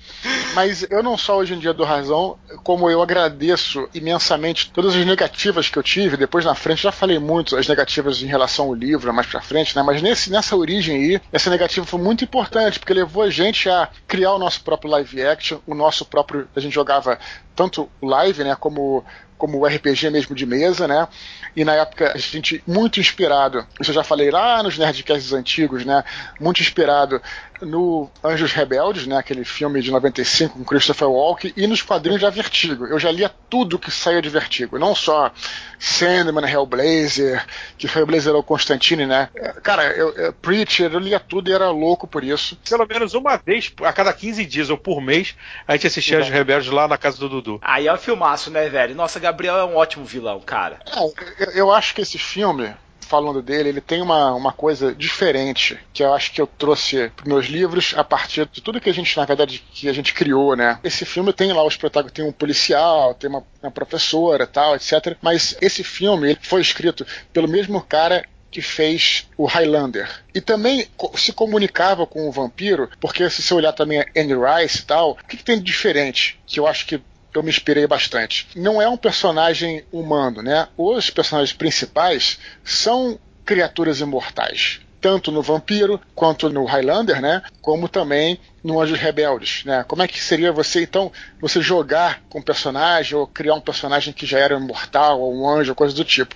Mas 0.54 0.91
eu 0.92 1.02
não 1.02 1.18
só 1.18 1.38
hoje 1.38 1.54
em 1.54 1.60
dia 1.60 1.74
dou 1.74 1.86
razão, 1.86 2.38
como 2.64 2.90
eu 2.90 3.02
agradeço 3.02 3.88
imensamente 3.94 4.70
todas 4.72 4.94
as 4.94 5.06
negativas 5.06 5.70
que 5.70 5.78
eu 5.80 5.82
tive. 5.82 6.18
Depois 6.18 6.44
na 6.44 6.54
frente, 6.54 6.84
já 6.84 6.92
falei 6.92 7.18
muito 7.18 7.56
as 7.56 7.66
negativas 7.66 8.22
em 8.22 8.26
relação 8.26 8.66
ao 8.66 8.74
livro, 8.74 9.14
mais 9.14 9.26
pra 9.26 9.42
frente, 9.42 9.74
né? 9.74 9.82
Mas 9.82 10.02
nesse, 10.02 10.30
nessa 10.30 10.54
origem 10.54 10.96
aí, 10.98 11.22
essa 11.32 11.50
negativa 11.50 11.86
foi 11.86 12.00
muito 12.00 12.26
importante, 12.26 12.78
porque 12.78 12.94
levou 12.94 13.24
a 13.24 13.30
gente 13.30 13.70
a 13.70 13.88
criar 14.06 14.34
o 14.34 14.40
nosso 14.40 14.64
próprio 14.64 14.92
live 14.92 15.24
action, 15.24 15.60
o 15.66 15.74
nosso 15.74 16.04
próprio. 16.04 16.46
A 16.54 16.60
gente 16.60 16.74
jogava 16.74 17.18
tanto 17.56 17.90
live, 18.02 18.44
né, 18.44 18.56
como 18.60 19.04
como 19.42 19.58
o 19.58 19.66
RPG 19.66 20.12
mesmo 20.12 20.36
de 20.36 20.46
mesa, 20.46 20.88
né? 20.88 21.08
E 21.56 21.66
na 21.66 21.74
época 21.74 22.12
a 22.14 22.18
gente 22.20 22.64
muito 22.68 23.00
inspirado, 23.00 23.66
isso 23.80 23.90
eu 23.90 23.96
já 23.96 24.04
falei 24.04 24.30
lá 24.30 24.62
nos 24.62 24.78
Nerdcasts 24.78 25.34
antigos, 25.34 25.84
né? 25.84 26.04
Muito 26.40 26.62
inspirado 26.62 27.20
no 27.62 28.10
Anjos 28.24 28.54
Rebeldes, 28.54 29.06
né, 29.06 29.18
aquele 29.18 29.44
filme 29.46 29.82
de 29.82 29.92
95 29.92 30.58
com 30.58 30.66
Christopher 30.66 31.10
Walken, 31.10 31.54
e 31.56 31.68
nos 31.68 31.82
quadrinhos 31.82 32.22
da 32.22 32.30
Vertigo. 32.30 32.86
Eu 32.86 33.00
já 33.00 33.12
lia 33.12 33.30
tudo 33.50 33.80
que 33.80 33.92
saía 33.92 34.22
de 34.22 34.30
Vertigo, 34.30 34.80
não 34.80 34.96
só 34.96 35.32
Sandman, 35.80 36.50
Hellblazer, 36.50 37.46
que 37.78 37.88
Hellblazer 37.88 38.30
era 38.30 38.40
o 38.40 38.44
Constantine, 38.44 39.06
né? 39.06 39.30
Cara, 39.64 39.92
eu, 39.96 40.12
eu, 40.14 40.34
Preacher, 40.34 40.92
eu 40.92 41.00
lia 41.00 41.20
tudo 41.20 41.50
e 41.50 41.54
era 41.54 41.70
louco 41.70 42.08
por 42.08 42.24
isso. 42.24 42.58
Pelo 42.68 42.86
menos 42.88 43.14
uma 43.14 43.38
vez 43.38 43.72
a 43.84 43.94
cada 43.94 44.14
15 44.14 44.46
dias 44.46 44.70
ou 44.70 44.78
por 44.78 45.02
mês, 45.02 45.36
a 45.68 45.74
gente 45.74 45.88
assistia 45.88 46.20
Anjos 46.20 46.32
Rebeldes 46.32 46.72
lá 46.72 46.88
na 46.88 46.98
casa 46.98 47.18
do 47.28 47.41
Dudu. 47.42 47.60
Aí 47.62 47.88
é 47.88 47.94
um 47.94 47.98
filmaço, 47.98 48.50
né, 48.50 48.70
velho? 48.70 48.96
Nossa, 48.96 49.20
Gabriel 49.20 49.58
é 49.58 49.66
um 49.66 49.76
ótimo 49.76 50.06
vilão, 50.06 50.40
cara. 50.40 50.80
É, 50.88 51.44
eu, 51.44 51.52
eu 51.52 51.72
acho 51.72 51.94
que 51.94 52.02
esse 52.02 52.18
filme, 52.18 52.74
falando 53.00 53.42
dele, 53.42 53.70
ele 53.70 53.82
tem 53.82 54.02
uma, 54.02 54.34
uma 54.34 54.52
coisa 54.52 54.94
diferente 54.94 55.78
que 55.92 56.04
eu 56.04 56.14
acho 56.14 56.32
que 56.32 56.42
eu 56.42 56.48
trouxe 56.48 57.10
para 57.10 57.28
meus 57.28 57.48
livros 57.48 57.94
a 57.98 58.04
partir 58.04 58.48
de 58.52 58.62
tudo 58.62 58.80
que 58.80 58.90
a 58.90 58.94
gente, 58.94 59.18
na 59.18 59.26
verdade, 59.26 59.64
que 59.74 59.90
a 59.90 59.94
gente 59.94 60.14
criou, 60.14 60.56
né? 60.56 60.80
Esse 60.84 61.04
filme 61.06 61.34
tem 61.34 61.52
lá 61.52 61.64
os 61.64 61.76
protagonistas, 61.76 62.16
tem 62.16 62.26
um 62.26 62.32
policial, 62.32 63.14
tem 63.14 63.30
uma, 63.30 63.44
uma 63.62 63.72
professora 63.72 64.48
tal, 64.48 64.76
etc. 64.76 65.18
Mas 65.22 65.58
esse 65.62 65.84
filme 65.84 66.30
ele 66.30 66.40
foi 66.42 66.62
escrito 66.62 67.06
pelo 67.34 67.48
mesmo 67.48 67.82
cara 67.82 68.24
que 68.52 68.62
fez 68.62 69.30
o 69.38 69.46
Highlander. 69.46 70.24
E 70.36 70.42
também 70.42 70.86
se 71.16 71.32
comunicava 71.32 72.06
com 72.06 72.28
o 72.28 72.32
vampiro, 72.32 72.90
porque 73.00 73.28
se 73.30 73.42
você 73.42 73.54
olhar 73.54 73.72
também 73.72 74.02
a 74.02 74.06
Anne 74.16 74.34
Rice 74.34 74.80
e 74.80 74.84
tal, 74.84 75.12
o 75.12 75.16
que, 75.16 75.38
que 75.38 75.44
tem 75.44 75.58
de 75.58 75.64
diferente? 75.64 76.38
Que 76.46 76.60
eu 76.60 76.68
acho 76.68 76.86
que 76.86 77.02
eu 77.34 77.44
me 77.44 77.50
inspirei 77.50 77.88
bastante. 77.88 78.48
Não 78.56 78.82
é 78.82 78.88
um 78.88 78.98
personagem 78.98 79.84
humano, 79.91 80.41
né? 80.41 80.67
Os 80.78 81.10
personagens 81.10 81.54
principais 81.54 82.39
são 82.63 83.20
criaturas 83.46 84.00
imortais 84.00 84.82
tanto 85.02 85.32
no 85.32 85.41
Vampiro 85.41 86.00
quanto 86.13 86.48
no 86.48 86.63
Highlander, 86.63 87.20
né? 87.20 87.41
Como 87.60 87.89
também 87.89 88.39
no 88.63 88.80
Anjos 88.80 89.00
Rebeldes, 89.00 89.65
né? 89.65 89.84
Como 89.88 90.04
é 90.04 90.08
que 90.08 90.22
seria 90.22 90.52
você 90.52 90.84
então 90.84 91.12
você 91.41 91.60
jogar 91.60 92.22
com 92.30 92.38
um 92.38 92.44
personagem 92.44 93.17
ou 93.17 93.26
criar 93.26 93.56
um 93.56 93.62
personagem 93.62 94.13
que 94.13 94.28
já 94.28 94.38
era 94.38 94.56
imortal 94.56 95.20
ou 95.20 95.36
um 95.36 95.50
anjo, 95.50 95.74
coisa 95.74 95.96
do 95.96 96.06
tipo. 96.06 96.36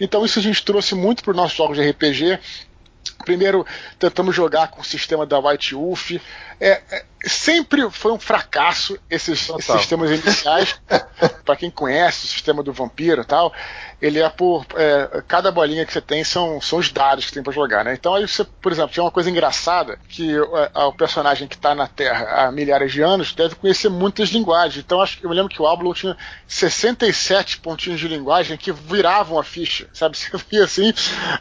Então 0.00 0.26
isso 0.26 0.40
a 0.40 0.42
gente 0.42 0.64
trouxe 0.64 0.96
muito 0.96 1.22
para 1.22 1.30
os 1.30 1.36
nossos 1.36 1.56
jogos 1.56 1.78
de 1.78 1.88
RPG. 1.88 2.38
Primeiro 3.24 3.66
tentamos 3.98 4.34
jogar 4.34 4.68
com 4.68 4.80
o 4.80 4.84
sistema 4.84 5.26
da 5.26 5.38
White 5.38 5.74
Wolf. 5.74 6.12
É, 6.60 6.82
é, 6.90 7.04
sempre 7.24 7.88
foi 7.90 8.12
um 8.12 8.18
fracasso 8.18 8.98
esses, 9.08 9.48
esses 9.48 9.64
sistemas 9.64 10.10
iniciais. 10.10 10.80
para 11.44 11.56
quem 11.56 11.70
conhece 11.70 12.26
o 12.26 12.28
sistema 12.28 12.62
do 12.62 12.72
vampiro 12.72 13.22
e 13.22 13.24
tal, 13.24 13.52
ele 14.00 14.20
é 14.20 14.28
por. 14.28 14.64
É, 14.76 15.22
cada 15.26 15.50
bolinha 15.50 15.84
que 15.84 15.92
você 15.92 16.00
tem 16.00 16.22
são, 16.24 16.60
são 16.60 16.78
os 16.78 16.90
dados 16.90 17.26
que 17.26 17.32
tem 17.32 17.42
para 17.42 17.52
jogar, 17.52 17.84
né? 17.84 17.92
Então 17.92 18.14
aí 18.14 18.26
você, 18.26 18.44
por 18.44 18.72
exemplo, 18.72 18.90
tinha 18.92 19.02
uma 19.04 19.10
coisa 19.10 19.30
engraçada 19.30 19.98
que 20.08 20.32
é, 20.34 20.78
o 20.84 20.92
personagem 20.92 21.48
que 21.48 21.56
está 21.56 21.74
na 21.74 21.86
Terra 21.86 22.46
há 22.46 22.52
milhares 22.52 22.92
de 22.92 23.02
anos 23.02 23.32
deve 23.32 23.54
conhecer 23.56 23.88
muitas 23.88 24.30
linguagens. 24.30 24.84
Então 24.84 25.00
acho, 25.02 25.18
eu 25.22 25.28
me 25.28 25.34
lembro 25.34 25.52
que 25.52 25.60
o 25.60 25.66
Ablon 25.66 25.92
tinha 25.92 26.16
67 26.46 27.58
pontinhos 27.58 28.00
de 28.00 28.08
linguagem 28.08 28.56
que 28.56 28.72
viravam 28.72 29.38
a 29.38 29.44
ficha, 29.44 29.88
sabe? 29.92 30.16
Você 30.20 30.30
via 30.48 30.64
assim, 30.64 30.92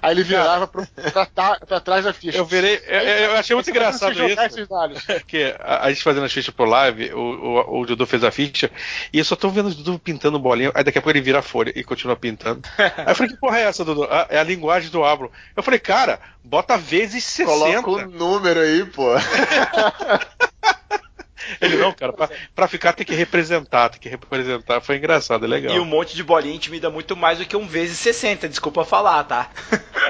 aí 0.01 0.11
ele 0.11 0.23
virava 0.23 0.67
para 0.67 1.68
trás 1.77 2.05
da 2.05 2.13
ficha. 2.13 2.37
Eu 2.37 2.45
virei. 2.45 2.81
Eu, 2.87 2.99
eu 3.01 3.31
achei 3.33 3.53
muito 3.53 3.69
engraçado 3.69 4.13
isso. 4.13 5.25
que 5.27 5.53
a, 5.59 5.85
a, 5.85 5.89
gente 5.89 6.01
fazendo 6.01 6.25
as 6.25 6.31
fichas 6.31 6.53
por 6.53 6.67
live, 6.67 7.13
o, 7.13 7.19
o, 7.19 7.81
o 7.81 7.85
Dudu 7.85 8.07
fez 8.07 8.23
a 8.23 8.31
ficha, 8.31 8.71
e 9.11 9.19
eu 9.19 9.25
só 9.25 9.35
tô 9.35 9.49
vendo 9.49 9.67
o 9.67 9.75
Dudu 9.75 9.99
pintando 9.99 10.39
bolinha, 10.39 10.71
aí 10.73 10.83
daqui 10.83 10.97
a 10.97 11.01
pouco 11.01 11.11
ele 11.11 11.23
vira 11.23 11.39
a 11.39 11.43
folha 11.43 11.73
e 11.75 11.83
continua 11.83 12.15
pintando. 12.15 12.61
aí 12.77 13.09
eu 13.09 13.15
falei, 13.15 13.33
que 13.33 13.39
porra 13.39 13.59
é 13.59 13.63
essa, 13.63 13.83
Dudu? 13.83 14.07
É 14.29 14.39
a 14.39 14.43
linguagem 14.43 14.89
do 14.89 15.03
Abro. 15.03 15.29
Eu 15.55 15.61
falei, 15.61 15.79
cara, 15.79 16.19
bota 16.43 16.77
vezes 16.77 17.23
60. 17.25 17.83
Coloca 17.83 17.89
o 17.89 18.09
um 18.09 18.11
número 18.17 18.61
aí, 18.61 18.85
pô. 18.85 19.09
Ele 21.61 21.77
não, 21.77 21.91
cara, 21.91 22.13
pra, 22.13 22.29
pra, 22.55 22.67
ficar 22.67 22.93
tem 22.93 23.05
que 23.05 23.15
representar, 23.15 23.89
tem 23.89 23.99
que 23.99 24.09
representar. 24.09 24.81
Foi 24.81 24.97
engraçado, 24.97 25.45
é 25.45 25.47
legal. 25.47 25.75
E 25.75 25.79
um 25.79 25.85
monte 25.85 26.15
de 26.15 26.23
bolinha 26.23 26.55
intimida 26.55 26.89
muito 26.89 27.15
mais 27.15 27.39
do 27.39 27.45
que 27.45 27.55
um 27.55 27.67
vezes 27.67 27.97
60, 27.99 28.47
desculpa 28.49 28.85
falar, 28.85 29.23
tá? 29.23 29.49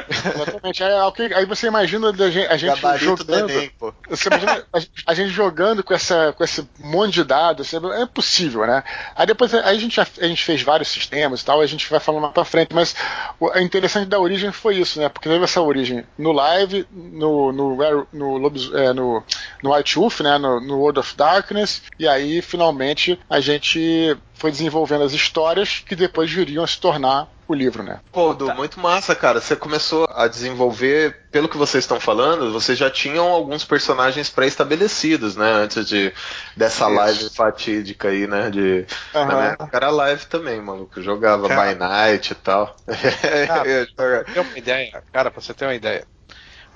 Exatamente. 0.09 0.83
Aí, 0.83 1.33
aí, 1.35 1.45
você 1.45 1.67
imagina 1.67 2.09
a 2.09 2.29
gente, 2.29 2.47
a 2.47 2.57
gente 2.57 2.99
jogando. 2.99 3.49
Enem, 3.49 3.71
você 4.09 4.27
imagina 4.27 4.65
a, 5.05 5.13
gente 5.13 5.29
jogando 5.29 5.83
com, 5.83 5.93
essa, 5.93 6.33
com 6.33 6.43
esse 6.43 6.67
monte 6.79 7.15
de 7.15 7.23
dados. 7.23 7.73
É 7.73 8.05
possível, 8.05 8.65
né? 8.65 8.83
Aí 9.15 9.25
depois 9.25 9.53
aí 9.53 9.77
a, 9.77 9.79
gente, 9.79 9.99
a 9.99 10.27
gente 10.27 10.43
fez 10.43 10.61
vários 10.61 10.89
sistemas 10.89 11.41
e 11.41 11.45
tal, 11.45 11.61
a 11.61 11.65
gente 11.65 11.89
vai 11.89 11.99
falando 11.99 12.21
mais 12.23 12.33
pra 12.33 12.45
frente, 12.45 12.73
mas 12.73 12.95
o 13.39 13.57
interessante 13.59 14.07
da 14.07 14.19
origem 14.19 14.51
foi 14.51 14.77
isso, 14.77 14.99
né? 14.99 15.09
Porque 15.09 15.29
teve 15.29 15.43
essa 15.43 15.61
origem 15.61 16.03
no 16.17 16.31
live, 16.31 16.87
no, 16.91 17.51
no, 17.51 17.77
no, 18.11 18.39
no, 18.39 18.77
é, 18.77 18.93
no, 18.93 19.23
no 19.63 19.75
White 19.75 19.95
Wolf, 19.95 20.21
né? 20.21 20.37
No, 20.37 20.59
no 20.59 20.77
World 20.79 20.99
of 20.99 21.15
Darkness, 21.15 21.81
e 21.97 22.07
aí 22.07 22.41
finalmente 22.41 23.19
a 23.29 23.39
gente 23.39 24.17
foi 24.33 24.51
desenvolvendo 24.51 25.03
as 25.03 25.13
histórias 25.13 25.83
que 25.85 25.95
depois 25.95 26.31
viriam 26.31 26.63
a 26.63 26.67
se 26.67 26.79
tornar 26.79 27.27
o 27.49 27.53
livro, 27.53 27.81
né? 27.81 27.99
Pô, 28.11 28.33
Du, 28.33 28.45
tá. 28.45 28.53
muito 28.53 28.79
massa, 28.79 29.15
cara. 29.15 29.41
Você 29.41 29.55
começou 29.55 30.07
a 30.13 30.27
desenvolver, 30.27 31.17
pelo 31.31 31.49
que 31.49 31.57
vocês 31.57 31.83
estão 31.83 31.99
falando, 31.99 32.53
vocês 32.53 32.77
já 32.77 32.91
tinham 32.91 33.27
alguns 33.27 33.65
personagens 33.65 34.29
pré-estabelecidos, 34.29 35.35
né? 35.35 35.51
Antes 35.51 35.87
de 35.87 36.13
dessa 36.55 36.85
Isso. 36.85 36.95
live 36.95 37.29
fatídica 37.31 38.09
aí, 38.09 38.27
né? 38.27 38.51
De, 38.51 38.85
uhum. 39.15 39.25
Na 39.25 39.35
minha 39.35 39.57
era 39.73 39.89
live 39.89 40.25
também, 40.27 40.61
maluco. 40.61 40.99
Eu 40.99 41.03
jogava 41.03 41.47
cara, 41.47 41.73
by 41.73 41.79
night 41.79 42.31
e 42.31 42.35
tal. 42.35 42.75
Cara, 43.47 43.87
pra 43.95 44.23
ter 44.23 44.39
uma 44.39 44.57
ideia, 44.57 45.03
cara, 45.11 45.31
pra 45.31 45.41
você 45.41 45.53
ter 45.53 45.65
uma 45.65 45.75
ideia. 45.75 46.05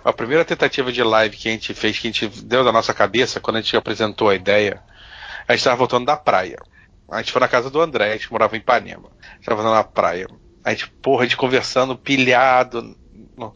A 0.04 0.12
primeira 0.12 0.44
tentativa 0.44 0.92
de 0.92 1.02
live 1.02 1.38
que 1.38 1.48
a 1.48 1.52
gente 1.52 1.74
fez, 1.74 1.98
que 1.98 2.08
a 2.08 2.12
gente 2.12 2.28
deu 2.44 2.63
da 2.63 2.72
nossa 2.72 2.94
cabeça, 2.94 3.39
quando 3.39 3.58
a 3.58 3.62
gente 3.62 3.78
apresentou 3.78 4.30
a 4.30 4.36
ideia, 4.36 4.82
a 5.48 5.54
gente 5.54 5.60
estava 5.60 5.78
voltando 5.78 6.06
da 6.06 6.18
praia. 6.18 6.58
A 7.10 7.18
gente 7.18 7.32
foi 7.32 7.39
na 7.39 7.48
casa 7.48 7.70
do 7.70 7.80
André, 7.80 8.12
a 8.12 8.18
gente 8.18 8.32
morava 8.32 8.56
em 8.56 8.60
Ipanema. 8.60 9.10
A 9.22 9.36
gente 9.36 9.46
tava 9.46 9.63
na 9.63 9.84
praia. 9.84 10.28
A 10.63 10.72
gente, 10.72 10.89
porra, 10.89 11.22
a 11.22 11.26
gente 11.26 11.38
conversando, 11.38 11.96
pilhado, 11.96 12.96
no, 13.38 13.54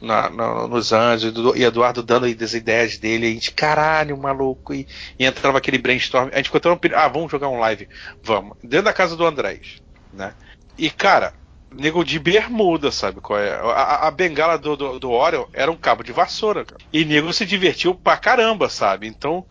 na, 0.00 0.28
no, 0.30 0.68
nos 0.68 0.92
anjos, 0.92 1.32
e 1.56 1.62
Eduardo 1.62 2.02
dando 2.02 2.26
as 2.26 2.54
ideias 2.54 2.98
dele, 2.98 3.26
a 3.26 3.30
gente, 3.30 3.52
caralho, 3.52 4.16
maluco, 4.16 4.74
e, 4.74 4.86
e 5.18 5.24
entrava 5.24 5.58
aquele 5.58 5.78
brainstorm. 5.78 6.30
A 6.32 6.36
gente 6.36 6.46
ficou 6.46 6.60
tão. 6.60 6.78
Ah, 6.94 7.08
vamos 7.08 7.30
jogar 7.30 7.48
um 7.48 7.58
live. 7.58 7.88
Vamos. 8.22 8.56
Dentro 8.62 8.86
da 8.86 8.92
casa 8.92 9.16
do 9.16 9.26
Andrés, 9.26 9.82
né? 10.12 10.34
E, 10.76 10.90
cara, 10.90 11.34
nego 11.72 12.04
de 12.04 12.18
bermuda, 12.18 12.90
sabe 12.90 13.20
qual 13.20 13.38
é? 13.38 13.52
A, 13.52 14.08
a 14.08 14.10
bengala 14.10 14.58
do, 14.58 14.76
do, 14.76 14.98
do 14.98 15.10
Orion 15.10 15.44
era 15.52 15.70
um 15.70 15.76
cabo 15.76 16.02
de 16.02 16.12
vassoura, 16.12 16.64
cara. 16.64 16.80
E 16.92 17.04
nego 17.04 17.32
se 17.32 17.46
divertiu 17.46 17.94
pra 17.94 18.16
caramba, 18.16 18.68
sabe? 18.68 19.06
Então, 19.06 19.44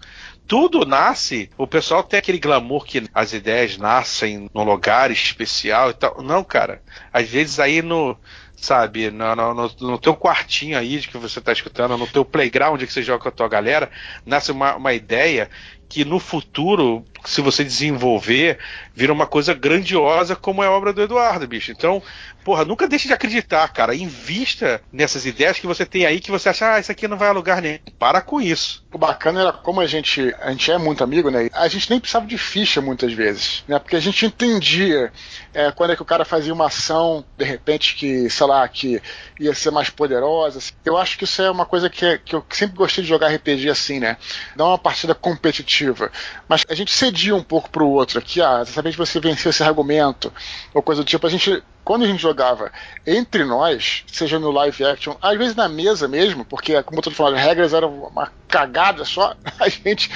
tudo 0.47 0.85
nasce, 0.85 1.49
o 1.57 1.67
pessoal 1.67 2.03
tem 2.03 2.17
aquele 2.17 2.39
glamour 2.39 2.83
que 2.83 3.07
as 3.13 3.33
ideias 3.33 3.77
nascem 3.77 4.49
num 4.53 4.63
lugar 4.63 5.11
especial 5.11 5.91
e 5.91 5.93
tal. 5.93 6.21
Não, 6.23 6.43
cara. 6.43 6.81
Às 7.13 7.29
vezes 7.29 7.59
aí 7.59 7.81
no, 7.81 8.17
sabe, 8.55 9.11
no, 9.11 9.35
no, 9.35 9.71
no, 9.79 9.97
teu 9.99 10.15
quartinho 10.15 10.77
aí 10.77 10.99
que 11.01 11.17
você 11.17 11.39
está 11.39 11.51
escutando, 11.51 11.97
no 11.97 12.07
teu 12.07 12.25
playground 12.25 12.81
que 12.81 12.91
você 12.91 13.03
joga 13.03 13.21
com 13.21 13.29
a 13.29 13.31
tua 13.31 13.47
galera, 13.47 13.91
nasce 14.25 14.51
uma, 14.51 14.75
uma 14.75 14.93
ideia 14.93 15.49
que 15.87 16.03
no 16.05 16.19
futuro, 16.19 17.03
se 17.25 17.41
você 17.41 17.63
desenvolver, 17.63 18.57
vira 18.95 19.13
uma 19.13 19.27
coisa 19.27 19.53
grandiosa 19.53 20.35
como 20.35 20.63
é 20.63 20.67
a 20.67 20.71
obra 20.71 20.93
do 20.93 21.01
Eduardo, 21.01 21.47
bicho. 21.47 21.71
Então, 21.71 22.01
porra, 22.43 22.65
nunca 22.65 22.87
deixe 22.87 23.07
de 23.07 23.13
acreditar, 23.13 23.67
cara. 23.69 23.95
Invista 23.95 24.81
nessas 24.91 25.25
ideias 25.25 25.59
que 25.59 25.67
você 25.67 25.85
tem 25.85 26.05
aí 26.05 26.19
que 26.19 26.31
você 26.31 26.49
acha, 26.49 26.73
ah, 26.73 26.79
isso 26.79 26.91
aqui 26.91 27.07
não 27.07 27.17
vai 27.17 27.29
a 27.29 27.33
lugar 27.33 27.61
nenhum. 27.61 27.79
Para 27.97 28.21
com 28.21 28.41
isso. 28.41 28.85
O 28.91 28.97
bacana 28.97 29.41
era 29.41 29.53
como 29.53 29.81
a 29.81 29.85
gente, 29.85 30.33
a 30.41 30.51
gente 30.51 30.71
é 30.71 30.77
muito 30.77 31.03
amigo, 31.03 31.29
né? 31.29 31.49
A 31.53 31.67
gente 31.67 31.89
nem 31.89 31.99
precisava 31.99 32.25
de 32.25 32.37
ficha 32.37 32.81
muitas 32.81 33.13
vezes, 33.13 33.63
né? 33.67 33.77
Porque 33.77 33.95
a 33.95 33.99
gente 33.99 34.25
entendia 34.25 35.11
é, 35.53 35.71
quando 35.71 35.93
é 35.93 35.95
que 35.95 36.01
o 36.01 36.05
cara 36.05 36.25
fazia 36.25 36.53
uma 36.53 36.67
ação, 36.67 37.23
de 37.37 37.45
repente, 37.45 37.95
que, 37.95 38.29
sei 38.29 38.47
lá, 38.47 38.67
que 38.67 39.01
ia 39.39 39.53
ser 39.53 39.71
mais 39.71 39.89
poderosa. 39.89 40.59
Eu 40.83 40.97
acho 40.97 41.17
que 41.17 41.23
isso 41.23 41.41
é 41.41 41.51
uma 41.51 41.65
coisa 41.65 41.89
que, 41.89 42.17
que 42.19 42.35
eu 42.35 42.43
sempre 42.49 42.75
gostei 42.75 43.03
de 43.03 43.09
jogar 43.09 43.33
RPG 43.33 43.69
assim, 43.69 43.99
né? 43.99 44.17
Não 44.55 44.69
uma 44.69 44.77
partida 44.77 45.13
competitiva. 45.13 46.11
Mas 46.47 46.65
a 46.67 46.73
gente 46.73 46.91
cedia 47.09 47.35
um 47.35 47.43
pouco 47.43 47.69
pro 47.69 47.87
outro 47.87 48.19
aqui, 48.19 48.41
ah, 48.41 48.59
exatamente 48.61 48.97
você 48.97 49.19
venceu 49.19 49.49
esse 49.49 49.63
argumento, 49.63 50.31
ou 50.73 50.81
coisa 50.81 51.01
do 51.01 51.05
tipo, 51.05 51.25
a 51.25 51.29
gente 51.29 51.63
quando 51.89 52.03
a 52.03 52.07
gente 52.07 52.21
jogava 52.21 52.71
entre 53.03 53.43
nós, 53.43 54.03
seja 54.05 54.37
no 54.37 54.51
live 54.51 54.85
action, 54.85 55.15
às 55.19 55.35
vezes 55.39 55.55
na 55.55 55.67
mesa 55.67 56.07
mesmo, 56.07 56.45
porque, 56.45 56.83
como 56.83 56.99
eu 56.99 57.01
tô 57.01 57.09
falando, 57.09 57.37
as 57.37 57.43
regras 57.43 57.73
eram 57.73 57.91
uma 58.03 58.31
cagada 58.47 59.05
só, 59.05 59.35
a 59.59 59.69
gente 59.69 60.11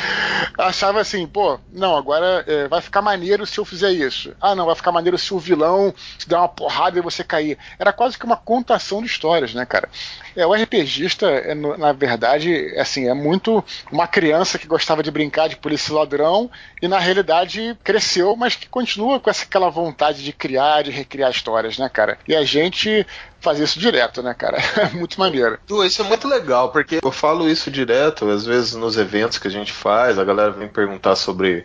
achava 0.57 0.99
assim, 0.99 1.25
pô, 1.25 1.59
não, 1.71 1.95
agora 1.95 2.43
é, 2.47 2.67
vai 2.67 2.81
ficar 2.81 3.01
maneiro 3.01 3.45
se 3.45 3.59
eu 3.59 3.65
fizer 3.65 3.91
isso. 3.91 4.35
Ah, 4.41 4.53
não, 4.53 4.65
vai 4.65 4.75
ficar 4.75 4.91
maneiro 4.91 5.17
se 5.17 5.33
o 5.33 5.39
vilão 5.39 5.93
te 6.17 6.27
dar 6.27 6.39
uma 6.39 6.49
porrada 6.49 6.97
e 6.97 7.01
você 7.01 7.23
cair. 7.23 7.57
Era 7.79 7.93
quase 7.93 8.17
que 8.17 8.25
uma 8.25 8.37
contação 8.37 9.01
de 9.01 9.07
histórias, 9.07 9.53
né, 9.53 9.65
cara? 9.65 9.87
É, 10.35 10.45
o 10.45 10.53
RPGista, 10.53 11.27
é, 11.27 11.53
na 11.53 11.91
verdade, 11.91 12.73
assim, 12.77 13.07
é 13.07 13.13
muito 13.13 13.63
uma 13.91 14.07
criança 14.07 14.57
que 14.57 14.67
gostava 14.67 15.03
de 15.03 15.11
brincar 15.11 15.47
de 15.47 15.55
polícia 15.55 15.93
ladrão 15.93 16.49
e 16.81 16.87
na 16.87 16.97
realidade 16.97 17.77
cresceu, 17.83 18.35
mas 18.35 18.55
que 18.55 18.67
continua 18.67 19.19
com 19.19 19.29
essa, 19.29 19.43
aquela 19.43 19.69
vontade 19.69 20.23
de 20.23 20.33
criar, 20.33 20.81
de 20.83 20.91
recriar 20.91 21.29
histórias, 21.29 21.62
né, 21.77 21.89
cara? 21.89 22.17
E 22.27 22.35
a 22.35 22.43
gente 22.43 23.05
fazia 23.39 23.65
isso 23.65 23.79
direto, 23.79 24.21
né, 24.21 24.33
cara? 24.33 24.57
É 24.77 24.89
muito 24.89 25.19
maneiro. 25.19 25.57
Isso 25.85 26.01
é 26.01 26.05
muito 26.05 26.27
legal, 26.27 26.71
porque 26.71 26.99
eu 27.03 27.11
falo 27.11 27.49
isso 27.49 27.71
direto, 27.71 28.29
às 28.29 28.45
vezes 28.45 28.73
nos 28.73 28.97
eventos 28.97 29.37
que 29.37 29.47
a 29.47 29.51
gente 29.51 29.71
faz, 29.71 30.17
a 30.19 30.23
galera 30.23 30.51
vem 30.51 30.67
perguntar 30.67 31.15
sobre 31.15 31.63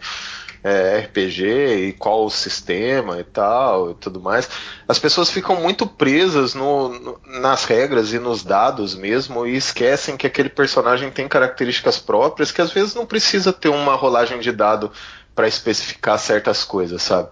é, 0.62 1.00
RPG 1.00 1.44
e 1.88 1.92
qual 1.92 2.24
o 2.24 2.30
sistema 2.30 3.18
e 3.18 3.24
tal 3.24 3.92
e 3.92 3.94
tudo 3.94 4.20
mais, 4.20 4.48
as 4.86 4.98
pessoas 4.98 5.30
ficam 5.30 5.56
muito 5.56 5.86
presas 5.86 6.54
no, 6.54 6.88
no, 6.88 7.20
nas 7.40 7.64
regras 7.64 8.12
e 8.12 8.18
nos 8.18 8.42
dados 8.42 8.94
mesmo 8.94 9.46
e 9.46 9.56
esquecem 9.56 10.16
que 10.16 10.26
aquele 10.26 10.48
personagem 10.48 11.10
tem 11.10 11.28
características 11.28 11.98
próprias 11.98 12.50
que 12.50 12.60
às 12.60 12.72
vezes 12.72 12.94
não 12.94 13.06
precisa 13.06 13.52
ter 13.52 13.68
uma 13.68 13.94
rolagem 13.94 14.40
de 14.40 14.52
dado 14.52 14.90
para 15.34 15.46
especificar 15.46 16.18
certas 16.18 16.64
coisas, 16.64 17.02
sabe? 17.02 17.28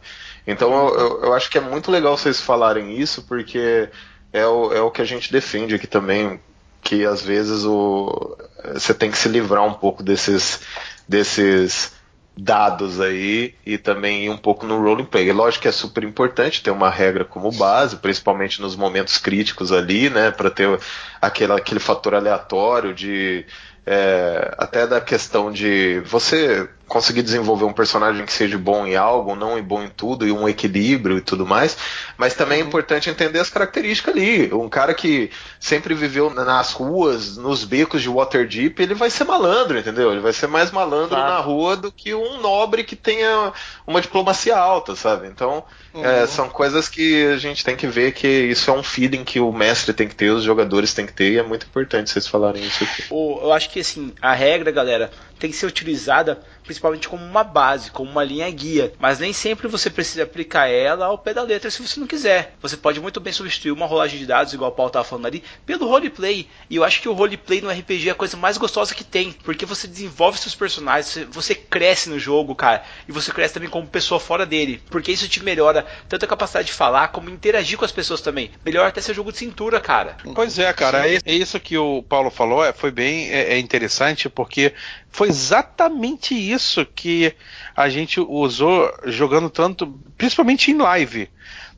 Então 0.47 0.89
eu, 0.89 1.25
eu, 1.25 1.35
acho 1.35 1.51
que 1.51 1.59
é 1.59 1.61
muito 1.61 1.91
legal 1.91 2.17
vocês 2.17 2.41
falarem 2.41 2.99
isso 2.99 3.23
porque 3.23 3.89
é 4.33 4.47
o, 4.47 4.73
é 4.73 4.81
o 4.81 4.91
que 4.91 5.03
a 5.03 5.05
gente 5.05 5.33
defende 5.33 5.75
aqui 5.75 5.87
também 5.87 6.41
que 6.83 7.05
às 7.05 7.21
vezes 7.21 7.65
o, 7.65 8.37
você 8.75 8.95
tem 8.95 9.11
que 9.11 9.19
se 9.19 9.29
livrar 9.29 9.65
um 9.65 9.75
pouco 9.75 10.03
desses 10.03 10.61
desses 11.09 11.95
dados 12.39 13.01
aí 13.01 13.55
e 13.65 13.79
também 13.79 14.27
ir 14.27 14.31
um 14.31 14.37
pouco 14.37 14.67
no 14.67 14.81
roleplay. 14.83 15.33
Lógico 15.33 15.63
que 15.63 15.69
é 15.69 15.73
super 15.73 16.05
importante 16.05 16.63
ter 16.63 16.71
uma 16.71 16.91
regra 16.91 17.25
como 17.25 17.51
base, 17.51 17.97
principalmente 17.97 18.61
nos 18.61 18.77
momentos 18.77 19.17
críticos 19.17 19.73
ali, 19.73 20.11
né, 20.11 20.31
para 20.31 20.51
ter 20.51 20.79
aquele, 21.21 21.53
aquele 21.53 21.81
fator 21.81 22.15
aleatório 22.15 22.93
de 22.93 23.47
é, 23.87 24.55
até 24.59 24.87
da 24.87 25.01
questão 25.01 25.51
de 25.51 26.01
você 26.01 26.69
conseguir 26.89 27.23
desenvolver 27.23 27.65
um 27.65 27.73
personagem 27.73 28.25
que 28.25 28.33
seja 28.33 28.57
bom 28.57 28.87
em 28.87 28.97
algo, 28.97 29.35
não 29.35 29.61
bom 29.63 29.83
em 29.83 29.89
tudo, 29.89 30.27
e 30.27 30.33
um 30.33 30.49
equilíbrio 30.49 31.19
e 31.19 31.21
tudo 31.21 31.45
mais. 31.45 31.77
Mas 32.17 32.35
também 32.35 32.61
é 32.61 32.63
uhum. 32.63 32.69
importante 32.69 33.11
entender 33.11 33.41
as 33.41 33.51
características 33.51 34.15
ali. 34.15 34.53
Um 34.53 34.69
cara 34.69 34.95
que 34.95 35.31
sempre 35.59 35.95
viveu 35.95 36.31
nas 36.31 36.73
ruas, 36.73 37.37
nos 37.37 37.65
becos 37.65 38.03
de 38.03 38.09
Waterdeep, 38.09 38.81
ele 38.81 38.95
vai 38.95 39.11
ser 39.11 39.25
malandro, 39.25 39.79
entendeu? 39.79 40.13
Ele 40.13 40.21
vai 40.21 40.33
ser 40.33 40.47
mais 40.47 40.71
malandro 40.71 41.11
claro. 41.11 41.29
na 41.29 41.39
rua 41.41 41.77
do 41.77 41.91
que 41.91 42.15
um 42.15 42.41
nobre 42.41 42.85
que 42.85 42.95
tenha 42.95 43.53
uma 43.87 44.01
diplomacia 44.01 44.57
alta, 44.57 44.95
sabe? 44.95 45.27
Então, 45.27 45.65
é, 45.95 45.99
uhum. 45.99 46.05
é, 46.05 46.27
são 46.27 46.49
coisas 46.49 46.89
que 46.89 47.27
a 47.27 47.37
gente 47.37 47.65
tem 47.65 47.75
que 47.75 47.87
ver 47.87 48.13
que 48.13 48.29
isso 48.29 48.71
é 48.71 48.73
um 48.73 48.83
feeling 48.83 49.25
que 49.25 49.41
o 49.41 49.53
mestre 49.53 49.93
tem 49.93 50.07
que 50.07 50.15
ter, 50.15 50.31
os 50.31 50.45
jogadores 50.45 50.95
têm 50.95 51.07
que 51.07 51.13
ter, 51.13 51.33
e 51.33 51.39
é 51.39 51.43
muito 51.43 51.67
importante 51.67 52.11
vocês 52.11 52.27
falarem 52.27 52.63
isso 52.63 52.85
aqui. 52.85 53.05
Eu 53.11 53.53
acho 53.53 53.71
que 53.71 53.81
assim, 53.81 54.13
a 54.23 54.33
regra, 54.33 54.71
galera, 54.71 55.11
tem 55.39 55.51
que 55.51 55.57
ser 55.57 55.67
utilizada 55.67 56.41
principalmente 56.67 57.09
como 57.09 57.25
uma 57.25 57.45
base, 57.45 57.91
como 57.91 58.11
uma 58.11 58.25
linha 58.25 58.51
guia, 58.51 58.93
mas 58.99 59.19
nem 59.19 59.33
sempre 59.33 59.69
você 59.69 59.89
precisa 59.89 60.25
aplicar 60.25 60.67
ela 60.67 61.07
ao 61.07 61.17
pé 61.17 61.33
da 61.33 61.43
letra 61.43 61.71
se 61.71 61.81
você 61.81 61.99
não 61.99 62.07
quiser. 62.07 62.55
Você 62.61 62.77
pode 62.77 63.01
muito 63.01 63.21
bem 63.21 63.33
substituir 63.33 63.71
uma 63.71 63.87
rolagem 63.87 64.19
de 64.19 64.27
dados, 64.27 64.53
igual 64.53 64.71
o 64.71 64.75
Paulo 64.75 64.89
estava 64.89 65.05
falando 65.05 65.27
ali, 65.27 65.43
pelo 65.65 65.87
roleplay. 65.87 66.49
E 66.69 66.77
eu 66.77 66.85
acho 66.85 67.01
que 67.01 67.09
o 67.09 67.13
roleplay 67.13 67.61
no 67.61 67.71
RPG 67.71 68.09
é 68.09 68.13
a 68.13 68.15
coisa 68.15 68.37
mais 68.37 68.59
gostosa 68.59 68.95
que 68.95 69.05
tem, 69.05 69.33
porque 69.33 69.65
você 69.65 69.87
desenvolve 69.87 70.39
seus 70.39 70.55
personagens, 70.55 71.27
você 71.31 71.55
cresce 71.55 72.09
no 72.09 72.19
jogo, 72.19 72.55
cara, 72.55 72.83
e 73.09 73.13
você 73.13 73.33
cresce 73.33 73.55
também 73.55 73.71
como 73.71 73.87
pessoa 73.87 74.19
fora 74.19 74.45
dele, 74.45 74.83
porque 74.91 75.13
isso 75.13 75.29
te 75.29 75.43
melhora 75.43 75.87
tanto 76.09 76.25
a 76.25 76.29
capacidade 76.29 76.67
de 76.67 76.73
falar 76.73 77.09
como 77.09 77.31
interagir 77.31 77.79
com 77.79 77.85
as 77.85 77.93
pessoas 77.93 78.21
também. 78.21 78.51
Melhora 78.65 78.89
até 78.89 79.01
seu 79.01 79.15
jogo 79.15 79.31
de 79.31 79.39
cintura, 79.39 79.81
cara. 79.81 80.17
Pois 80.35 80.59
é, 80.59 80.73
cara, 80.73 81.09
é 81.09 81.21
isso 81.33 81.61
que 81.61 81.79
o 81.79 82.03
Paulo 82.03 82.31
falou, 82.31 82.65
é, 82.65 82.73
foi 82.73 82.91
bem 82.91 83.31
é, 83.31 83.55
é 83.55 83.59
interessante, 83.59 84.29
porque 84.29 84.73
foi 85.17 85.29
exatamente 85.29 86.35
isso 86.35 86.85
que 86.85 87.35
a 87.75 87.89
gente 87.89 88.21
usou 88.21 88.95
jogando 89.07 89.49
tanto, 89.49 89.99
principalmente 90.15 90.71
em 90.71 90.77
live, 90.77 91.31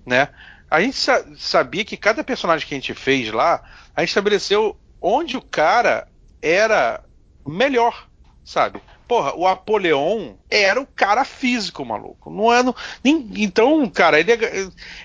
né? 0.05 0.31
A 0.69 0.81
gente 0.81 0.99
sabia 1.37 1.85
que 1.85 1.97
cada 1.97 2.25
personagem 2.25 2.67
que 2.67 2.75
a 2.75 2.77
gente 2.77 2.93
fez 2.95 3.31
lá, 3.31 3.63
a 3.95 4.01
gente 4.01 4.09
estabeleceu 4.09 4.77
onde 5.01 5.37
o 5.37 5.41
cara 5.41 6.09
era 6.43 7.05
melhor, 7.47 8.09
sabe? 8.45 8.81
Porra, 9.09 9.35
o 9.35 9.47
Apoleon 9.47 10.35
era 10.51 10.79
o 10.79 10.87
cara 10.87 11.25
físico, 11.25 11.83
maluco. 11.83 12.31
Não 12.31 12.53
é. 12.53 12.63
nem, 13.03 13.27
então, 13.37 13.89
cara, 13.89 14.21
ele, 14.21 14.33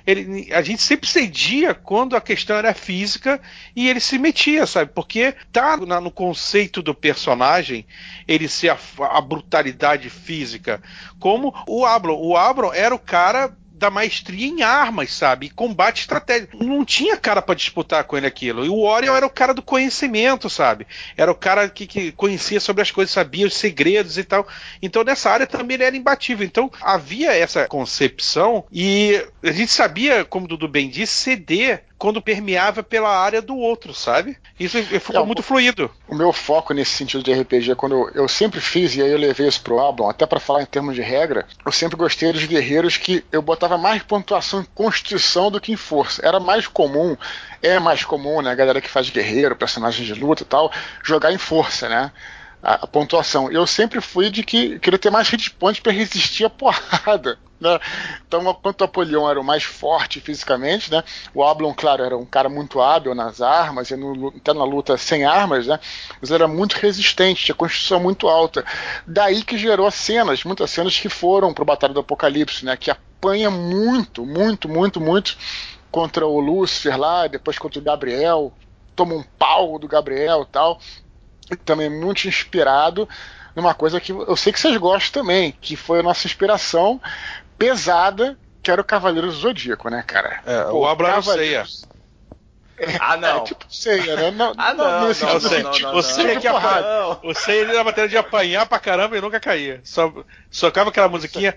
ele, 0.06 0.54
a 0.54 0.62
gente 0.62 0.82
sempre 0.82 1.08
cedia 1.08 1.74
quando 1.74 2.13
a 2.13 2.20
questão 2.20 2.58
era 2.58 2.74
física 2.74 3.39
e 3.74 3.88
ele 3.89 4.02
se 4.02 4.20
metia, 4.20 4.68
sabe? 4.68 4.92
Porque 4.94 5.34
tá 5.54 5.78
na, 5.78 6.02
no 6.02 6.12
conceito 6.12 6.82
do 6.82 6.94
personagem 6.94 7.86
ele 8.28 8.50
ser 8.50 8.72
a, 8.72 8.78
a 9.00 9.22
brutalidade 9.22 10.10
física. 10.10 10.84
Como 11.18 11.54
o 11.66 11.86
Ablon. 11.86 12.20
O 12.20 12.36
Ablon 12.36 12.74
era 12.74 12.94
o 12.94 13.00
cara 13.00 13.56
da 13.84 13.89
maestria 13.89 14.48
em 14.48 14.62
armas, 14.62 15.12
sabe? 15.12 15.48
E 15.48 15.50
combate 15.50 16.02
estratégico. 16.02 16.63
Não 16.63 16.86
tinha 16.86 17.17
cara 17.17 17.41
para 17.41 17.54
disputar 17.54 18.06
com 18.06 18.15
ele 18.15 18.26
aquilo. 18.26 18.65
E 18.65 18.69
o 18.69 18.84
Orion 18.84 19.13
era 19.13 19.26
o 19.26 19.30
cara 19.30 19.54
do 19.54 19.62
conhecimento, 19.62 20.50
sabe? 20.50 20.88
Era 21.17 21.30
o 21.30 21.36
cara 21.36 21.67
que, 21.67 21.86
que, 21.86 22.13
conhecia 22.13 22.62
sobre 22.62 22.82
as 22.82 22.91
coisas, 22.91 23.13
sabia 23.13 23.46
os 23.46 23.54
segredos 23.54 24.17
e 24.17 24.24
tal. 24.24 24.48
Então 24.82 25.04
nessa 25.04 25.30
área 25.30 25.46
também 25.46 25.75
ele 25.75 25.84
era 25.84 25.98
imbatível. 25.98 26.46
Então 26.46 26.71
havia 26.81 27.34
essa 27.36 27.67
concepção 27.67 28.63
e 28.71 29.21
a 29.44 29.52
gente 29.52 29.71
sabia, 29.71 30.23
como 30.23 30.46
o 30.46 30.48
Dudu 30.48 30.69
bem 30.69 30.90
disse, 30.90 31.13
ceder 31.13 31.84
quando 32.04 32.21
permeava 32.21 32.83
pela 32.83 33.17
área 33.17 33.41
do 33.41 33.56
outro, 33.56 33.93
sabe? 33.93 34.37
Isso 34.60 34.77
ficou 34.83 35.21
é, 35.21 35.25
muito 35.25 35.39
o, 35.39 35.41
fluido. 35.41 35.89
O 36.06 36.13
meu 36.13 36.33
foco 36.33 36.73
nesse 36.73 36.91
sentido 36.91 37.23
de 37.23 37.31
RPG, 37.31 37.75
quando 37.75 37.93
eu, 37.93 38.10
eu 38.23 38.27
sempre 38.27 38.60
fiz, 38.60 38.93
e 38.93 39.01
aí 39.01 39.10
eu 39.10 39.17
levei 39.17 39.47
isso 39.47 39.62
pro 39.62 39.79
Ablon, 39.79 40.10
até 40.10 40.25
para 40.25 40.37
falar 40.37 40.62
em 40.62 40.65
termos 40.65 40.95
de 40.95 41.01
regra, 41.01 41.47
eu 41.65 41.71
sempre 41.71 41.95
gostei 41.95 42.33
dos 42.33 42.43
guerreiros 42.43 42.97
que 42.97 43.23
eu 43.31 43.41
botava 43.41 43.77
mais 43.77 44.04
pontuação 44.04 44.60
em 44.60 44.67
constituição 44.75 45.49
do 45.49 45.62
que 45.62 45.71
em 45.71 45.77
força. 45.77 46.21
Era 46.25 46.41
mais 46.41 46.67
comum, 46.67 47.15
é 47.62 47.79
mais 47.79 48.04
comum, 48.04 48.41
né, 48.41 48.51
a 48.51 48.56
galera 48.56 48.81
que 48.81 48.89
faz 48.89 49.10
guerreiro, 49.10 49.56
personagem 49.56 50.06
de 50.06 50.13
luta 50.13 50.43
e 50.43 50.45
tal, 50.45 50.73
jogar 51.01 51.31
em 51.31 51.37
força, 51.37 51.87
né? 51.87 52.12
A, 52.64 52.88
pontuação. 52.88 53.52
Eu 53.52 53.68
sempre 53.68 54.00
fui 54.00 54.30
de 54.30 54.42
que 54.42 54.80
queria 54.80 54.98
ter 54.98 55.12
mais 55.12 55.28
hit 55.28 55.52
points 55.52 55.82
para 55.82 55.92
resistir 55.92 56.46
a 56.46 56.50
porrada. 56.50 57.38
Né? 57.60 57.80
Então, 58.26 58.42
enquanto 58.50 58.82
o 58.82 58.84
Apolion 58.86 59.30
era 59.30 59.40
o 59.40 59.44
mais 59.44 59.64
forte 59.64 60.22
fisicamente, 60.22 60.90
né? 60.90 61.04
o 61.34 61.44
Ablon, 61.44 61.74
claro, 61.74 62.04
era 62.04 62.18
um 62.18 62.26
cara 62.26 62.50
muito 62.50 62.82
hábil 62.82 63.14
nas 63.14 63.42
armas, 63.42 63.90
e 63.92 63.96
no, 63.96 64.30
até 64.30 64.54
na 64.54 64.64
luta 64.64 64.98
sem 64.98 65.26
armas, 65.26 65.68
né? 65.68 65.80
mas 66.20 66.32
era 66.32 66.48
muito 66.48 66.74
resistente, 66.74 67.46
tinha 67.46 67.56
constituição 67.56 68.00
muito 68.00 68.28
alta. 68.28 68.66
Daí 69.06 69.44
que 69.44 69.58
gerou 69.58 69.90
cenas, 69.92 70.44
muitas 70.44 70.72
cenas 70.72 70.98
que 70.98 71.10
foram 71.10 71.54
para 71.54 71.62
o 71.62 71.66
Batalha 71.66 71.94
do 71.94 72.00
Apocalipse, 72.00 72.66
né? 72.66 72.76
que 72.76 72.92
apanha 72.92 73.50
muito, 73.50 74.26
muito, 74.26 74.68
muito, 74.68 75.00
muito 75.00 75.38
contra 75.92 76.26
o 76.26 76.40
Lúcifer 76.40 76.98
lá, 76.98 77.28
depois 77.28 77.58
contra 77.60 77.80
o 77.80 77.84
Gabriel, 77.84 78.52
toma 78.96 79.14
um 79.16 79.24
pau 79.38 79.78
do 79.80 79.88
Gabriel 79.88 80.46
tal. 80.46 80.80
Também 81.65 81.89
muito 81.89 82.27
inspirado 82.27 83.08
numa 83.56 83.73
coisa 83.73 84.00
que 84.00 84.12
eu 84.12 84.35
sei 84.35 84.52
que 84.52 84.60
vocês 84.60 84.75
gostam 84.77 85.21
também, 85.21 85.56
que 85.62 85.75
foi 85.75 86.00
a 86.00 86.04
nossa 86.04 86.25
inspiração 86.25 87.00
pesada, 87.58 88.37
que 88.62 88.71
era 88.71 88.81
o 88.81 88.85
Cavaleiro 88.85 89.27
do 89.27 89.33
Zodíaco, 89.33 89.89
né, 89.89 90.04
cara? 90.06 90.41
É, 90.46 90.63
Pô, 90.63 90.79
o 90.79 90.87
Abra 90.87 91.21
Ceia. 91.21 91.65
É, 92.77 92.98
ah, 93.00 93.17
não. 93.17 93.37
É, 93.37 93.41
tipo 93.41 93.65
ceia, 93.69 94.15
né? 94.15 94.31
Não, 94.31 94.54
ah, 94.58 94.73
não. 94.73 94.83
não, 94.83 95.02
não, 95.02 95.39
não, 95.39 95.79
não, 95.79 95.94
Você 95.94 96.35
que 96.37 96.48
apanha. 96.48 97.17
O 97.23 97.33
Ceia 97.33 97.62
ele 97.62 97.71
era 97.71 97.83
matéria 97.83 98.10
de 98.10 98.17
apanhar 98.17 98.65
pra 98.65 98.79
caramba 98.79 99.17
e 99.17 99.21
nunca 99.21 99.39
caía. 99.39 99.79
Só 99.83 100.12
socava 100.50 100.89
aquela 100.89 101.08
musiquinha. 101.08 101.56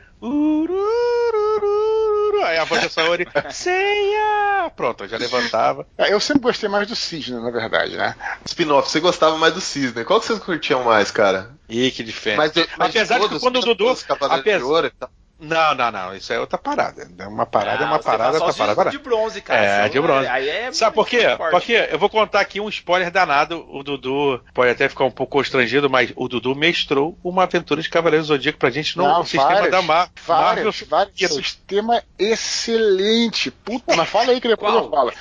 Aí 2.44 2.58
a 2.58 2.64
voz 2.64 2.82
da 2.82 2.88
Saori, 2.88 3.26
ceia! 3.50 4.70
Pronto, 4.76 5.06
já 5.06 5.16
levantava. 5.16 5.86
É, 5.96 6.12
eu 6.12 6.20
sempre 6.20 6.42
gostei 6.42 6.68
mais 6.68 6.86
do 6.86 6.96
Cisne, 6.96 7.40
na 7.40 7.50
verdade, 7.50 7.96
né? 7.96 8.14
Spin-off, 8.44 8.90
você 8.90 9.00
gostava 9.00 9.36
mais 9.38 9.54
do 9.54 9.60
Cisne. 9.60 10.04
Qual 10.04 10.20
que 10.20 10.26
vocês 10.26 10.38
curtiam 10.38 10.84
mais, 10.84 11.10
cara? 11.10 11.50
Ih, 11.68 11.90
que 11.90 12.02
diferente. 12.02 12.38
Mas, 12.38 12.52
mas 12.78 12.90
Apesar 12.90 13.14
de, 13.14 13.20
todos, 13.22 13.38
que 13.38 13.44
quando 13.44 13.56
o 13.56 13.60
Dudu. 13.60 13.96
Apesar... 14.08 14.58
de 14.58 14.64
ouro 14.64 14.86
e 14.86 14.90
tal. 14.90 15.10
Não, 15.38 15.74
não, 15.74 15.90
não. 15.92 16.14
Isso 16.16 16.32
é 16.32 16.40
outra 16.40 16.56
parada. 16.56 17.06
É 17.18 17.26
uma 17.26 17.44
parada, 17.44 17.84
é 17.84 17.86
uma 17.86 17.96
Ah, 17.96 17.98
você 17.98 18.04
parada, 18.04 18.24
outra 18.24 18.38
só 18.40 18.46
os 18.46 18.54
de- 18.54 18.74
parada. 18.74 18.90
de 18.90 18.98
bronze, 18.98 19.40
cara. 19.42 19.60
É, 19.60 19.88
de 19.88 20.00
bronze. 20.00 20.26
Aí 20.26 20.48
é 20.48 20.72
Sabe 20.72 20.94
por 20.94 21.06
quê? 21.06 21.20
Porque 21.50 21.88
eu 21.90 21.98
vou 21.98 22.08
contar 22.08 22.40
aqui 22.40 22.58
um 22.60 22.68
spoiler 22.70 23.10
danado. 23.10 23.66
O 23.70 23.82
Dudu 23.82 24.42
pode 24.54 24.70
até 24.70 24.88
ficar 24.88 25.04
um 25.04 25.10
pouco 25.10 25.32
constrangido, 25.32 25.90
mas 25.90 26.10
o 26.16 26.26
Dudu 26.26 26.54
mestrou 26.54 27.18
uma 27.22 27.42
aventura 27.42 27.82
de 27.82 27.90
Cavaleiro 27.90 28.24
do 28.24 28.28
Zodíaco 28.28 28.58
pra 28.58 28.70
gente 28.70 28.96
no 28.96 29.04
Não, 29.04 29.24
sistema 29.24 29.44
várias, 29.44 29.70
da 29.70 29.82
Mar 29.82 30.08
Marvel. 30.26 30.64
Vários, 30.72 30.80
vários. 30.88 31.34
Sistema 31.34 32.02
excelente. 32.18 33.50
Puta, 33.50 33.94
mas 33.94 34.08
fala 34.08 34.30
aí 34.32 34.40
que 34.40 34.48
depois 34.48 34.72
Qual? 34.72 34.84
eu 34.84 34.90
falo. 34.90 35.12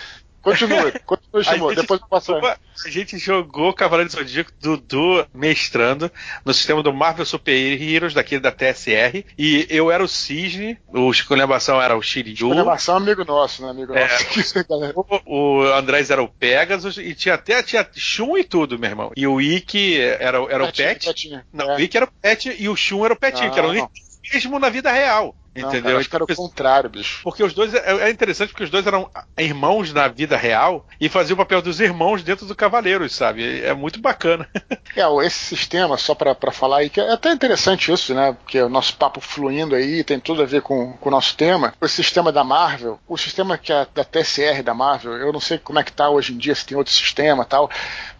Continue, 0.45 0.91
continue, 1.05 1.43
Shimon, 1.43 1.73
depois 1.73 1.99
eu 1.99 2.07
passo. 2.07 2.33
jogou, 2.33 2.49
a 2.49 2.89
gente 2.89 3.17
jogou 3.17 3.73
Cavaleiro 3.73 4.11
do 4.11 4.15
Zodíaco 4.15 4.51
Dudu 4.61 5.25
mestrando 5.33 6.11
no 6.45 6.53
sistema 6.53 6.83
do 6.83 6.93
Marvel 6.93 7.25
Super 7.25 7.81
Heroes, 7.81 8.13
daquele 8.13 8.41
da 8.41 8.51
TSR. 8.51 9.25
E 9.37 9.65
eu 9.71 9.89
era 9.89 10.03
o 10.03 10.07
Cisne, 10.07 10.77
o 10.87 11.09
escolhambação 11.09 11.81
era 11.81 11.97
o 11.97 12.01
Shiryu. 12.01 12.51
Animação 12.51 12.93
é 12.93 12.97
amigo 12.99 13.25
nosso, 13.25 13.63
né, 13.63 13.69
amigo 13.71 13.93
É. 13.95 14.07
nosso. 14.07 14.25
O, 15.25 15.59
o 15.61 15.73
Andrés 15.73 16.11
era 16.11 16.21
o 16.21 16.27
Pegasus 16.27 16.97
e 16.97 17.15
tinha 17.15 17.33
até 17.35 17.63
tinha 17.63 17.87
Shun 17.95 18.37
e 18.37 18.43
tudo, 18.43 18.77
meu 18.77 18.89
irmão. 18.89 19.11
E 19.17 19.25
o 19.25 19.41
Ikki 19.41 19.99
era, 19.99 20.37
era 20.49 20.63
o 20.63 20.71
Pet. 20.71 21.09
Não, 21.51 21.71
É. 21.71 21.75
o 21.75 21.79
Ikki 21.79 21.97
era 21.97 22.05
o 22.05 22.11
Pet 22.21 22.55
e 22.59 22.69
o 22.69 22.75
Shun 22.75 23.03
era 23.03 23.13
o 23.13 23.17
Petinho, 23.17 23.51
que 23.51 23.57
era 23.59 23.67
o 23.67 23.89
mesmo 24.33 24.59
na 24.59 24.69
vida 24.69 24.91
real. 24.91 25.35
Não, 25.55 25.69
Entendeu? 25.69 25.83
cara, 25.83 25.99
acho 25.99 26.09
que 26.09 26.15
era 26.15 26.23
o 26.23 26.35
contrário, 26.35 26.89
bicho. 26.89 27.21
Porque 27.23 27.43
os 27.43 27.53
dois 27.53 27.73
é, 27.73 28.07
é 28.07 28.09
interessante 28.09 28.49
porque 28.49 28.63
os 28.63 28.69
dois 28.69 28.85
eram 28.85 29.09
irmãos 29.37 29.93
na 29.93 30.07
vida 30.07 30.35
real 30.35 30.85
e 30.99 31.07
faziam 31.07 31.35
o 31.35 31.37
papel 31.37 31.61
dos 31.61 31.79
irmãos 31.79 32.23
dentro 32.23 32.45
do 32.45 32.55
Cavaleiros, 32.55 33.13
sabe? 33.15 33.61
É 33.63 33.73
muito 33.73 33.99
bacana. 33.99 34.47
É, 34.95 35.25
esse 35.25 35.37
sistema, 35.37 35.97
só 35.97 36.15
pra 36.15 36.33
pra 36.33 36.53
falar 36.53 36.77
aí, 36.77 36.89
que 36.89 37.01
é 37.01 37.11
até 37.11 37.29
interessante 37.29 37.91
isso, 37.91 38.13
né? 38.13 38.31
Porque 38.31 38.61
o 38.61 38.69
nosso 38.69 38.95
papo 38.95 39.19
fluindo 39.19 39.75
aí 39.75 40.05
tem 40.05 40.21
tudo 40.21 40.41
a 40.41 40.45
ver 40.45 40.61
com, 40.61 40.93
com 40.93 41.09
o 41.09 41.11
nosso 41.11 41.35
tema. 41.35 41.73
O 41.81 41.87
sistema 41.87 42.31
da 42.31 42.45
Marvel, 42.45 42.97
o 43.05 43.17
sistema 43.17 43.57
que 43.57 43.73
é 43.73 43.85
da 43.93 44.05
TSR 44.05 44.63
da 44.63 44.73
Marvel, 44.73 45.13
eu 45.17 45.33
não 45.33 45.41
sei 45.41 45.57
como 45.57 45.79
é 45.79 45.83
que 45.83 45.91
tá 45.91 46.09
hoje 46.09 46.33
em 46.33 46.37
dia, 46.37 46.55
se 46.55 46.65
tem 46.65 46.77
outro 46.77 46.93
sistema 46.93 47.43
e 47.43 47.45
tal, 47.45 47.69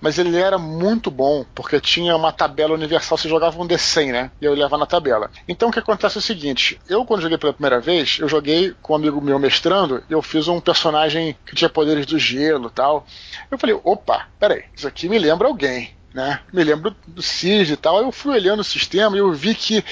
mas 0.02 0.18
ele 0.18 0.38
era 0.38 0.58
muito 0.58 1.10
bom, 1.10 1.46
porque 1.56 1.80
tinha 1.80 2.16
uma 2.16 2.32
tabela 2.32 2.74
universal, 2.74 3.18
você 3.18 3.30
jogava 3.30 3.62
um 3.62 3.68
D100, 3.68 4.12
né? 4.12 4.32
E 4.42 4.46
eu 4.46 4.54
levava 4.54 4.78
na 4.78 4.86
tabela. 4.86 5.32
Então 5.48 5.70
o 5.70 5.72
que 5.72 5.80
acontece 5.80 6.18
é 6.18 6.20
o 6.20 6.22
seguinte, 6.22 6.80
eu 6.90 7.06
quando 7.06 7.25
joguei 7.26 7.38
pela 7.38 7.54
primeira 7.54 7.80
vez, 7.80 8.18
eu 8.20 8.30
joguei 8.30 8.74
com 8.82 8.94
um 8.94 8.96
amigo 8.96 9.22
meu 9.22 9.38
mestrando, 9.38 10.04
eu 10.10 10.22
fiz 10.22 10.48
um 10.48 10.60
personagem 10.60 11.36
que 11.46 11.56
tinha 11.56 11.70
poderes 11.70 12.06
do 12.06 12.18
gelo 12.18 12.70
tal. 12.70 13.06
Eu 13.52 13.58
falei, 13.58 13.80
opa, 13.84 14.28
peraí, 14.40 14.64
isso 14.76 14.88
aqui 14.88 15.10
me 15.10 15.20
lembra 15.20 15.48
alguém 15.48 15.96
né? 16.16 16.40
Me 16.54 16.64
lembro 16.64 16.96
do 17.06 17.22
CIS 17.22 17.70
e 17.70 17.76
tal. 17.76 18.02
Eu 18.02 18.10
fui 18.10 18.34
olhando 18.34 18.62
o 18.62 18.64
sistema 18.64 19.18
e 19.18 19.20
eu 19.20 19.34
vi 19.34 19.54
que 19.54 19.84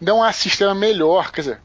não 0.00 0.22
há 0.22 0.32
sistema 0.32 0.72
melhor, 0.72 1.32
quer 1.32 1.40
dizer, 1.40 1.60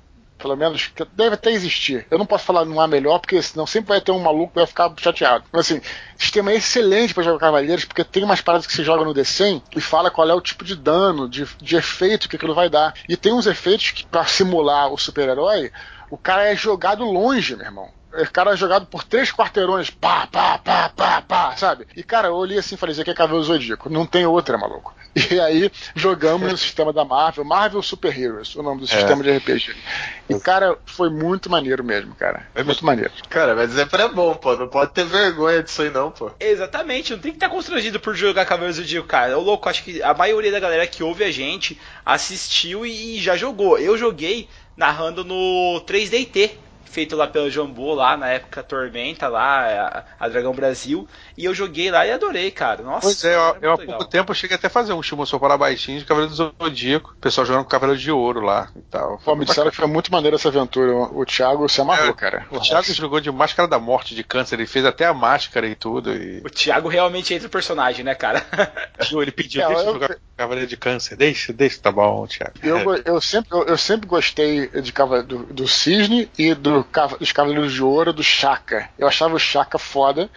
pelo 0.48 0.56
menos 0.56 0.88
que 0.88 1.06
deve 1.14 1.36
até 1.36 1.52
existir. 1.52 2.08
Eu 2.10 2.18
não 2.18 2.26
posso 2.26 2.46
falar 2.46 2.64
não 2.64 2.80
há 2.80 2.88
melhor, 2.88 3.20
porque 3.20 3.42
senão 3.42 3.68
sempre 3.68 3.90
vai 3.90 4.00
ter 4.00 4.12
um 4.12 4.20
maluco 4.20 4.54
que 4.54 4.60
vai 4.60 4.66
ficar 4.66 4.94
chateado. 4.98 5.44
Mas 5.52 5.70
assim, 5.70 5.82
sistema 6.18 6.52
é 6.52 6.56
excelente 6.56 7.14
para 7.14 7.24
jogar 7.24 7.40
Cavaleiros, 7.40 7.84
porque 7.84 8.04
tem 8.04 8.24
umas 8.24 8.40
paradas 8.40 8.66
que 8.66 8.74
você 8.74 8.84
joga 8.84 9.04
no 9.04 9.14
D100 9.14 9.62
e 9.76 9.82
fala 9.82 10.10
qual 10.10 10.30
é 10.30 10.34
o 10.34 10.42
tipo 10.42 10.64
de 10.64 10.76
dano, 10.76 11.28
de, 11.28 11.46
de 11.62 11.76
efeito 11.76 12.30
que 12.30 12.38
aquilo 12.38 12.56
vai 12.56 12.70
dar. 12.70 12.94
E 13.10 13.18
tem 13.18 13.34
uns 13.34 13.46
efeitos 13.46 13.92
que, 13.92 14.06
para 14.06 14.24
simular 14.26 14.92
o 14.92 14.98
super-herói, 14.98 15.72
o 16.10 16.18
cara 16.18 16.46
é 16.46 16.56
jogado 16.56 17.04
longe, 17.04 17.56
meu 17.56 17.66
irmão. 17.66 17.97
O 18.14 18.32
cara 18.32 18.52
é 18.52 18.58
jogado 18.58 18.86
por 18.86 19.04
três 19.04 19.32
quarteirões, 19.32 19.90
pá, 19.90 20.28
pá, 20.28 20.58
pá, 20.58 20.90
pá, 20.90 21.22
pá, 21.22 21.56
sabe? 21.58 21.88
E 21.96 22.04
cara, 22.04 22.30
eu 22.30 22.36
olhei 22.36 22.58
assim 22.58 22.76
e 22.76 22.78
falei, 22.78 22.94
isso 22.94 23.02
aqui 23.02 23.12
é 23.12 23.14
Cavaleiro 23.14 23.46
Zodíaco, 23.46 23.90
não 23.90 24.06
tem 24.06 24.26
outra, 24.26 24.58
maluco. 24.58 24.96
E 25.32 25.40
aí 25.40 25.72
jogamos 25.96 26.52
no 26.52 26.58
sistema 26.58 26.94
da 26.94 27.04
Marvel, 27.04 27.44
Marvel 27.44 27.82
Super 27.82 28.18
Heroes, 28.18 28.56
o 28.56 28.62
nome 28.62 28.82
do 28.82 28.88
sistema 28.88 29.24
de 29.24 29.36
RPG. 29.36 29.76
E 30.30 30.40
cara, 30.40 30.78
foi 30.86 31.10
muito 31.10 31.50
maneiro 31.50 31.84
mesmo, 31.84 32.14
cara. 32.16 32.48
É 32.54 32.64
muito 32.64 32.86
maneiro. 32.86 33.12
Cara, 33.30 33.56
mas 33.56 33.78
é 33.78 33.86
bom, 34.10 34.36
pô. 34.36 34.56
Não 34.56 34.68
pode 34.68 34.92
ter 34.92 35.06
vergonha 35.06 35.64
disso 35.64 35.82
aí, 35.82 35.90
não, 35.90 36.12
pô. 36.12 36.32
Exatamente, 36.40 37.14
não 37.14 37.20
tem 37.20 37.32
que 37.32 37.38
estar 37.38 37.50
constrangido 37.50 38.00
por 38.00 38.16
jogar 38.16 38.46
Cavaleiros 38.46 38.78
do 38.78 38.84
Zodíaco, 38.84 39.08
cara. 39.08 39.38
Ô 39.38 39.42
louco, 39.42 39.68
acho 39.68 39.84
que 39.84 40.02
a 40.04 40.14
maioria 40.14 40.52
da 40.52 40.60
galera 40.60 40.86
que 40.86 41.04
ouve 41.04 41.24
a 41.24 41.32
gente 41.32 41.80
assistiu 42.06 42.86
e 42.86 43.20
já 43.20 43.36
jogou. 43.36 43.78
Eu 43.80 43.98
joguei 43.98 44.48
narrando 44.76 45.24
no 45.24 45.82
3DT, 45.88 46.52
feito 46.88 47.16
lá 47.16 47.28
pelo 47.28 47.50
Jambô, 47.50 47.94
lá 47.94 48.18
na 48.18 48.30
época 48.30 48.64
Tormenta, 48.64 49.28
lá, 49.28 50.06
a, 50.20 50.26
a 50.26 50.30
Dragão 50.30 50.54
Brasil. 50.54 51.08
E 51.38 51.46
eu 51.46 51.54
joguei 51.54 51.92
lá 51.92 52.06
e 52.06 52.12
adorei, 52.12 52.50
cara. 52.50 52.82
Nossa, 52.82 53.02
Pois 53.02 53.24
é, 53.24 53.36
eu, 53.36 53.40
era 53.42 53.58
eu 53.62 53.72
há 53.74 53.78
pouco 53.78 54.06
tempo 54.06 54.32
eu 54.32 54.36
cheguei 54.36 54.56
até 54.56 54.66
a 54.68 54.70
fazer 54.72 54.92
um 54.94 55.04
Shimoso 55.04 55.40
para 55.40 55.56
baixinho 55.58 56.00
de 56.00 56.06
Cavaleiro 56.06 56.34
do 56.36 56.54
Zodíaco. 56.60 57.14
O 57.16 57.22
pessoal 57.22 57.46
jogando 57.46 57.64
com 57.64 57.70
Cavaleiro 57.70 58.02
de 58.02 58.12
Ouro 58.12 58.42
lá 58.42 58.70
e 58.76 58.82
tal. 58.82 59.20
Pô, 59.24 59.36
me 59.36 59.46
disseram 59.46 59.70
que 59.70 59.76
foi 59.78 59.86
muito 59.88 60.12
maneiro 60.12 60.36
essa 60.36 60.48
aventura. 60.48 60.92
O 60.96 61.24
Thiago 61.26 61.70
se 61.70 61.80
amarrou, 61.80 62.10
É, 62.10 62.14
cara. 62.14 62.48
O 62.50 62.60
Thiago 62.60 62.92
jogou 62.92 63.20
de 63.20 63.32
Máscara 63.32 63.68
da 63.68 63.78
Morte 63.78 64.16
de 64.16 64.24
câncer, 64.24 64.56
ele 64.56 64.66
fez 64.66 64.84
até 64.84 65.06
a 65.06 65.14
máscara 65.14 65.68
e 65.68 65.76
tudo. 65.76 66.12
E... 66.14 66.40
O 66.44 66.50
Thiago 66.50 66.90
realmente 66.90 67.34
entra 67.34 67.48
o 67.48 67.52
personagem, 67.52 68.04
né, 68.04 68.16
cara? 68.16 68.44
Ele 69.12 69.32
pediu, 69.32 69.62
É, 69.62 69.68
deixa 69.68 69.84
eu- 69.84 69.94
jogar 69.94 70.18
Cavaleiro 70.36 70.68
de 70.70 70.78
Câncer, 70.78 71.16
deixa, 71.16 71.54
deixa, 71.54 71.80
tá 71.80 71.92
bom, 71.92 72.26
Thiago. 72.28 72.54
Eu, 72.64 72.84
go- 72.84 73.02
eu, 73.06 73.22
sempre, 73.22 73.50
eu, 73.56 73.64
eu 73.66 73.78
sempre 73.78 74.08
gostei 74.08 74.68
de 74.68 74.92
cava- 74.92 75.22
do, 75.24 75.40
do 75.46 75.68
Cisne 75.68 76.30
e 76.38 76.54
do, 76.54 76.86
dos 77.20 77.32
Cavaleiros 77.32 77.74
de 77.74 77.82
Ouro 77.84 78.12
do 78.14 78.24
Chaka. 78.24 78.90
Eu 78.98 79.08
achava 79.08 79.36
o 79.36 79.40
Chaka 79.40 79.78
foda, 79.80 80.30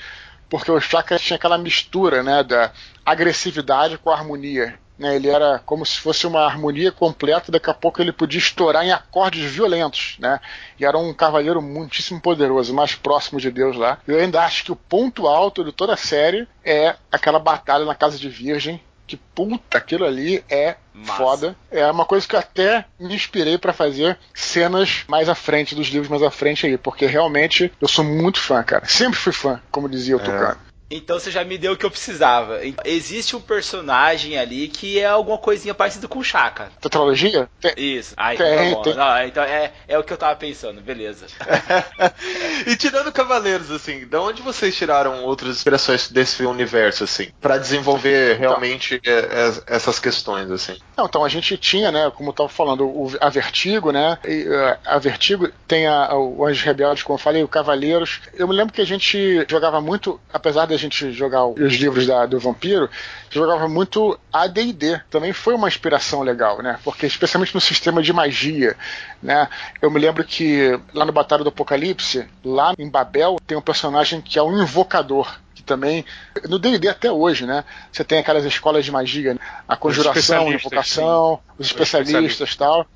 porque 0.51 0.71
o 0.71 0.81
Chaka 0.81 1.17
tinha 1.19 1.37
aquela 1.37 1.57
mistura 1.57 2.23
né, 2.23 2.43
da 2.43 2.73
agressividade 3.07 3.97
com 3.97 4.11
a 4.11 4.15
harmonia. 4.15 4.79
Né, 4.99 5.17
ele 5.17 5.31
era 5.31 5.59
como 5.61 5.87
se 5.87 5.99
fosse 5.99 6.27
uma 6.27 6.45
harmonia 6.45 6.93
completa, 6.93 7.51
daqui 7.51 7.71
a 7.71 7.75
pouco 7.75 8.03
ele 8.03 8.13
podia 8.13 8.39
estourar 8.39 8.85
em 8.85 8.93
acordes 8.93 9.51
violentos. 9.51 10.17
Né, 10.19 10.39
e 10.79 10.85
era 10.85 10.99
um 10.99 11.15
cavaleiro 11.15 11.63
muitíssimo 11.63 12.21
poderoso, 12.21 12.75
mais 12.75 12.95
próximo 12.95 13.41
de 13.41 13.51
Deus 13.51 13.77
lá. 13.77 13.99
Eu 14.07 14.19
ainda 14.19 14.43
acho 14.43 14.65
que 14.65 14.73
o 14.73 14.77
ponto 14.77 15.27
alto 15.27 15.65
de 15.65 15.73
toda 15.73 15.95
a 15.95 15.97
série 15.97 16.47
é 16.63 16.97
aquela 17.11 17.39
batalha 17.39 17.85
na 17.87 17.95
Casa 17.95 18.19
de 18.19 18.29
Virgem. 18.29 18.83
Que 19.11 19.17
puta, 19.17 19.77
aquilo 19.77 20.05
ali 20.05 20.45
é 20.49 20.77
Massa. 20.95 21.17
foda. 21.17 21.57
É 21.69 21.85
uma 21.91 22.05
coisa 22.05 22.29
que 22.29 22.37
eu 22.37 22.39
até 22.39 22.85
me 22.97 23.13
inspirei 23.13 23.59
pra 23.59 23.73
fazer 23.73 24.17
cenas 24.33 25.03
mais 25.09 25.29
à 25.29 25.35
frente, 25.35 25.75
dos 25.75 25.89
livros 25.89 26.09
mais 26.09 26.23
à 26.23 26.31
frente 26.31 26.65
aí, 26.65 26.79
porque 26.79 27.07
realmente 27.07 27.73
eu 27.81 27.89
sou 27.89 28.05
muito 28.05 28.39
fã, 28.39 28.63
cara. 28.63 28.87
Sempre 28.87 29.19
fui 29.19 29.33
fã, 29.33 29.61
como 29.69 29.89
dizia 29.89 30.15
o 30.15 30.21
Tucano. 30.21 30.57
Então 30.91 31.19
você 31.21 31.31
já 31.31 31.45
me 31.45 31.57
deu 31.57 31.73
o 31.73 31.77
que 31.77 31.87
eu 31.87 31.91
precisava. 31.91 32.61
Existe 32.85 33.37
um 33.37 33.41
personagem 33.41 34.37
ali 34.37 34.67
que 34.69 34.99
é 34.99 35.07
alguma 35.07 35.39
coisinha 35.39 35.73
parecida 35.73 36.09
com 36.09 36.19
o 36.19 36.25
Chaka. 36.25 36.69
Tetralogia? 36.81 37.49
Tem- 37.61 37.75
Isso. 37.77 38.13
Ah, 38.17 38.35
então 38.35 38.47
Tem, 38.47 38.75
tá 38.75 38.83
tem. 38.83 38.95
Não, 38.95 39.23
então 39.27 39.43
é, 39.45 39.73
é 39.87 39.99
o 39.99 40.03
que 40.03 40.13
eu 40.13 40.17
tava 40.17 40.35
pensando, 40.37 40.81
beleza. 40.81 41.27
e 42.67 42.77
tirando 42.77 43.13
Cavaleiros, 43.13 43.71
assim, 43.71 44.07
da 44.07 44.21
onde 44.21 44.43
vocês 44.43 44.75
tiraram 44.77 45.25
outras 45.25 45.57
inspirações 45.57 46.11
desse 46.11 46.45
universo, 46.45 47.05
assim, 47.05 47.29
Pra 47.41 47.59
desenvolver 47.59 48.39
realmente 48.39 49.01
é, 49.05 49.11
é, 49.11 49.53
essas 49.77 49.99
questões, 49.99 50.51
assim? 50.51 50.77
Não, 50.97 51.07
então 51.07 51.25
a 51.25 51.29
gente 51.29 51.57
tinha, 51.57 51.93
né, 51.93 52.11
como 52.17 52.31
eu 52.31 52.35
tava 52.35 52.49
falando, 52.49 52.85
o- 52.87 53.17
a 53.21 53.29
Vertigo, 53.29 53.93
né? 53.93 54.19
e, 54.25 54.49
uh, 54.49 54.77
a 54.85 54.99
Vertigo 54.99 55.49
tem 55.69 55.87
a, 55.87 56.15
o 56.17 56.45
Anjos 56.45 56.63
Rebeldes, 56.65 57.03
como 57.03 57.15
eu 57.19 57.23
falei, 57.23 57.43
o 57.45 57.49
Cavaleiros. 57.49 58.21
Eu 58.35 58.49
me 58.49 58.55
lembro 58.55 58.73
que 58.75 58.81
a 58.81 58.87
gente 58.87 59.47
jogava 59.49 59.81
muito, 59.81 60.21
apesar 60.33 60.67
de 60.67 60.75
a 60.75 60.79
gente 60.81 61.13
jogar 61.13 61.47
os 61.47 61.75
livros 61.75 62.07
da, 62.07 62.27
do 62.27 62.39
Vampiro, 62.39 62.89
jogava 63.31 63.69
muito 63.69 64.19
AD&D. 64.33 65.01
Também 65.11 65.33
foi 65.33 65.55
uma 65.55 65.69
inspiração 65.69 66.23
legal, 66.23 66.63
né? 66.63 66.79
Porque 66.83 67.07
especialmente 67.07 67.55
no 67.55 67.61
sistema 67.61 68.03
de 68.03 68.13
magia, 68.13 68.77
né? 69.23 69.49
Eu 69.81 69.91
me 69.91 70.01
lembro 70.01 70.25
que 70.25 70.79
lá 70.95 71.05
no 71.05 71.13
Batalha 71.13 71.45
do 71.45 71.51
Apocalipse, 71.51 72.27
lá 72.45 72.75
em 72.79 72.89
Babel, 72.89 73.39
tem 73.47 73.57
um 73.57 73.63
personagem 73.63 74.21
que 74.21 74.39
é 74.39 74.43
um 74.43 74.63
invocador 74.63 75.39
que 75.61 75.67
também 75.67 76.05
no 76.49 76.59
D&D 76.59 76.89
até 76.89 77.13
hoje, 77.13 77.47
né? 77.47 77.65
Você 77.93 78.03
tem 78.03 78.19
aquelas 78.19 78.45
escolas 78.45 78.85
de 78.85 78.91
magia, 78.91 79.35
né? 79.35 79.41
a 79.69 79.77
conjuração, 79.77 80.49
a 80.49 80.55
invocação, 80.55 81.37
sim. 81.37 81.55
os 81.59 81.67
especialistas, 81.67 82.53
e 82.53 82.57
tal. 82.57 82.87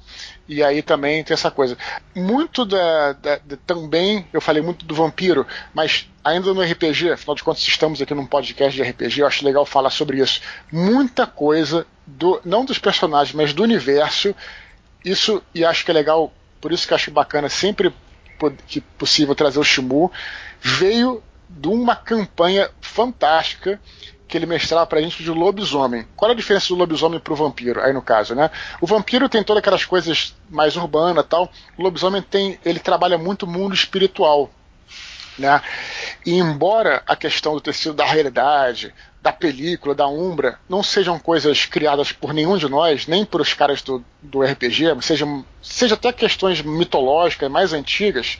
E 0.48 0.62
aí 0.62 0.82
também 0.82 1.22
tem 1.22 1.34
essa 1.34 1.50
coisa. 1.50 1.76
Muito 2.14 2.64
da, 2.64 3.12
da, 3.12 3.36
da, 3.36 3.56
também, 3.66 4.26
eu 4.32 4.40
falei 4.40 4.62
muito 4.62 4.84
do 4.84 4.94
vampiro, 4.94 5.46
mas 5.72 6.08
ainda 6.24 6.52
no 6.52 6.62
RPG, 6.62 7.12
afinal 7.12 7.34
de 7.34 7.44
contas 7.44 7.62
estamos 7.66 8.00
aqui 8.00 8.14
num 8.14 8.26
podcast 8.26 8.74
de 8.74 8.88
RPG, 8.88 9.20
eu 9.20 9.26
acho 9.26 9.44
legal 9.44 9.64
falar 9.64 9.90
sobre 9.90 10.20
isso. 10.20 10.40
Muita 10.72 11.26
coisa 11.26 11.86
do 12.06 12.40
não 12.44 12.64
dos 12.64 12.78
personagens, 12.78 13.34
mas 13.34 13.52
do 13.52 13.62
universo. 13.62 14.34
Isso 15.04 15.42
e 15.54 15.64
acho 15.64 15.84
que 15.84 15.90
é 15.90 15.94
legal, 15.94 16.32
por 16.60 16.72
isso 16.72 16.86
que 16.86 16.92
eu 16.92 16.96
acho 16.96 17.10
bacana 17.10 17.48
sempre 17.48 17.92
que 18.66 18.80
possível 18.80 19.34
trazer 19.34 19.58
o 19.58 19.64
Shimu, 19.64 20.10
veio 20.60 21.22
de 21.56 21.68
uma 21.68 21.94
campanha 21.96 22.70
fantástica 22.80 23.80
que 24.26 24.36
ele 24.36 24.46
mestrava 24.46 24.86
pra 24.86 25.00
gente 25.00 25.22
de 25.22 25.30
lobisomem. 25.30 26.06
Qual 26.16 26.30
é 26.30 26.34
a 26.34 26.36
diferença 26.36 26.68
do 26.68 26.74
lobisomem 26.74 27.20
pro 27.20 27.36
vampiro, 27.36 27.80
aí 27.80 27.92
no 27.92 28.02
caso, 28.02 28.34
né? 28.34 28.50
O 28.80 28.86
vampiro 28.86 29.28
tem 29.28 29.44
todas 29.44 29.60
aquelas 29.60 29.84
coisas 29.84 30.34
mais 30.50 30.76
urbanas 30.76 31.26
tal. 31.28 31.50
O 31.78 31.82
lobisomem 31.82 32.22
tem. 32.22 32.58
ele 32.64 32.80
trabalha 32.80 33.16
muito 33.16 33.44
o 33.44 33.48
mundo 33.48 33.74
espiritual. 33.74 34.50
Né? 35.38 35.60
E 36.24 36.34
embora 36.34 37.02
a 37.06 37.16
questão 37.16 37.54
do 37.54 37.60
tecido 37.60 37.94
da 37.94 38.04
realidade, 38.04 38.94
da 39.20 39.32
película, 39.32 39.94
da 39.94 40.06
Umbra, 40.06 40.58
não 40.68 40.82
sejam 40.82 41.18
coisas 41.18 41.64
criadas 41.64 42.12
por 42.12 42.32
nenhum 42.32 42.56
de 42.56 42.68
nós, 42.68 43.06
nem 43.06 43.24
por 43.24 43.40
os 43.40 43.52
caras 43.52 43.82
do, 43.82 44.04
do 44.22 44.42
RPG, 44.42 45.00
seja, 45.00 45.26
seja 45.62 45.94
até 45.94 46.12
questões 46.12 46.60
mitológicas 46.60 47.50
mais 47.50 47.72
antigas, 47.72 48.38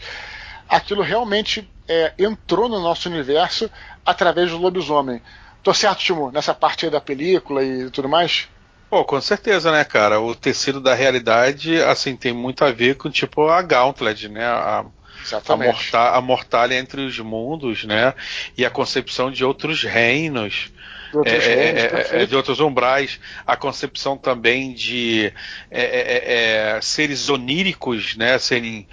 aquilo 0.68 1.02
realmente 1.02 1.68
é, 1.88 2.12
entrou 2.18 2.68
no 2.68 2.80
nosso 2.80 3.08
universo 3.08 3.70
através 4.04 4.50
do 4.50 4.58
lobisomem. 4.58 5.20
Tô 5.62 5.72
certo, 5.72 6.00
Timo, 6.00 6.30
nessa 6.30 6.52
parte 6.52 6.84
aí 6.84 6.90
da 6.90 7.00
película 7.00 7.64
e 7.64 7.90
tudo 7.90 8.08
mais? 8.08 8.48
Pô, 8.90 9.04
com 9.04 9.20
certeza, 9.20 9.72
né, 9.72 9.82
cara? 9.82 10.20
O 10.20 10.34
tecido 10.34 10.80
da 10.80 10.94
realidade, 10.94 11.82
assim, 11.82 12.14
tem 12.14 12.32
muito 12.32 12.64
a 12.64 12.70
ver 12.70 12.96
com, 12.96 13.10
tipo, 13.10 13.48
a 13.48 13.62
Gauntlet, 13.62 14.28
né? 14.28 14.44
A, 14.44 14.84
a, 15.48 15.56
morta, 15.56 16.10
a 16.10 16.20
mortalha 16.20 16.74
entre 16.78 17.00
os 17.00 17.18
mundos, 17.18 17.84
né? 17.84 18.14
E 18.56 18.64
a 18.64 18.70
concepção 18.70 19.30
de 19.30 19.44
outros 19.44 19.82
reinos. 19.82 20.70
De 21.10 21.16
outros, 21.16 21.44
é, 21.44 21.72
reinos, 21.72 22.12
é, 22.12 22.22
é 22.22 22.26
de 22.26 22.36
outros 22.36 22.60
umbrais, 22.60 23.18
a 23.46 23.56
concepção 23.56 24.18
também 24.18 24.74
de 24.74 25.32
é, 25.70 26.76
é, 26.76 26.80
seres 26.82 27.28
oníricos, 27.28 28.16
né? 28.16 28.38
Serem 28.38 28.86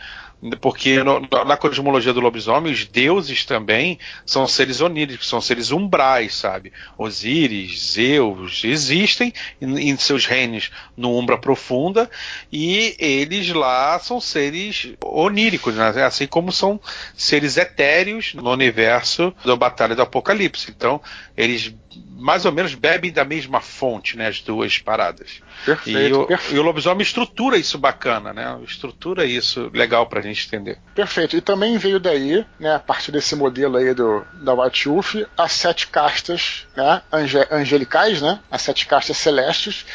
porque 0.59 1.03
no, 1.03 1.19
na 1.45 1.55
cosmologia 1.55 2.13
do 2.13 2.19
lobisomem, 2.19 2.73
os 2.73 2.85
deuses 2.85 3.45
também 3.45 3.99
são 4.25 4.47
seres 4.47 4.81
oníricos, 4.81 5.27
são 5.27 5.39
seres 5.39 5.71
umbrais, 5.71 6.33
sabe? 6.33 6.73
Osíris, 6.97 7.93
Zeus, 7.93 8.63
existem 8.63 9.31
em, 9.61 9.89
em 9.89 9.97
seus 9.97 10.25
reinos 10.25 10.71
no 10.97 11.15
Umbra 11.15 11.37
Profunda 11.37 12.09
e 12.51 12.95
eles 12.97 13.49
lá 13.49 13.99
são 13.99 14.19
seres 14.19 14.93
oníricos, 15.03 15.75
né? 15.75 16.03
assim 16.03 16.25
como 16.25 16.51
são 16.51 16.79
seres 17.15 17.57
etéreos 17.57 18.33
no 18.33 18.51
universo 18.51 19.33
da 19.45 19.55
Batalha 19.55 19.95
do 19.95 20.01
Apocalipse. 20.01 20.71
Então, 20.75 20.99
eles 21.37 21.73
mais 22.09 22.45
ou 22.45 22.51
menos 22.51 22.75
bebem 22.75 23.11
da 23.11 23.25
mesma 23.25 23.61
fonte, 23.61 24.17
né? 24.17 24.27
As 24.27 24.41
duas 24.41 24.77
paradas. 24.77 25.41
Perfeito, 25.65 25.99
e, 25.99 26.13
o, 26.13 26.25
perfeito. 26.25 26.55
e 26.55 26.59
o 26.59 26.61
lobisomem 26.61 27.01
estrutura 27.01 27.57
isso 27.57 27.77
bacana, 27.77 28.33
né? 28.33 28.59
Estrutura 28.63 29.25
isso 29.25 29.69
legal 29.73 30.05
pra 30.07 30.21
gente 30.21 30.45
entender. 30.47 30.77
Perfeito. 30.95 31.35
E 31.35 31.41
também 31.41 31.77
veio 31.77 31.99
daí, 31.99 32.45
né, 32.59 32.75
a 32.75 32.79
partir 32.79 33.11
desse 33.11 33.35
modelo 33.35 33.77
aí 33.77 33.93
do, 33.93 34.25
da 34.33 34.53
White 34.53 34.87
Wolf, 34.87 35.15
as 35.37 35.51
sete 35.51 35.87
castas 35.87 36.67
né, 36.75 37.01
ange, 37.11 37.37
angelicais, 37.51 38.21
né? 38.21 38.39
As 38.49 38.61
sete 38.61 38.85
castas 38.85 39.17
celestes 39.17 39.85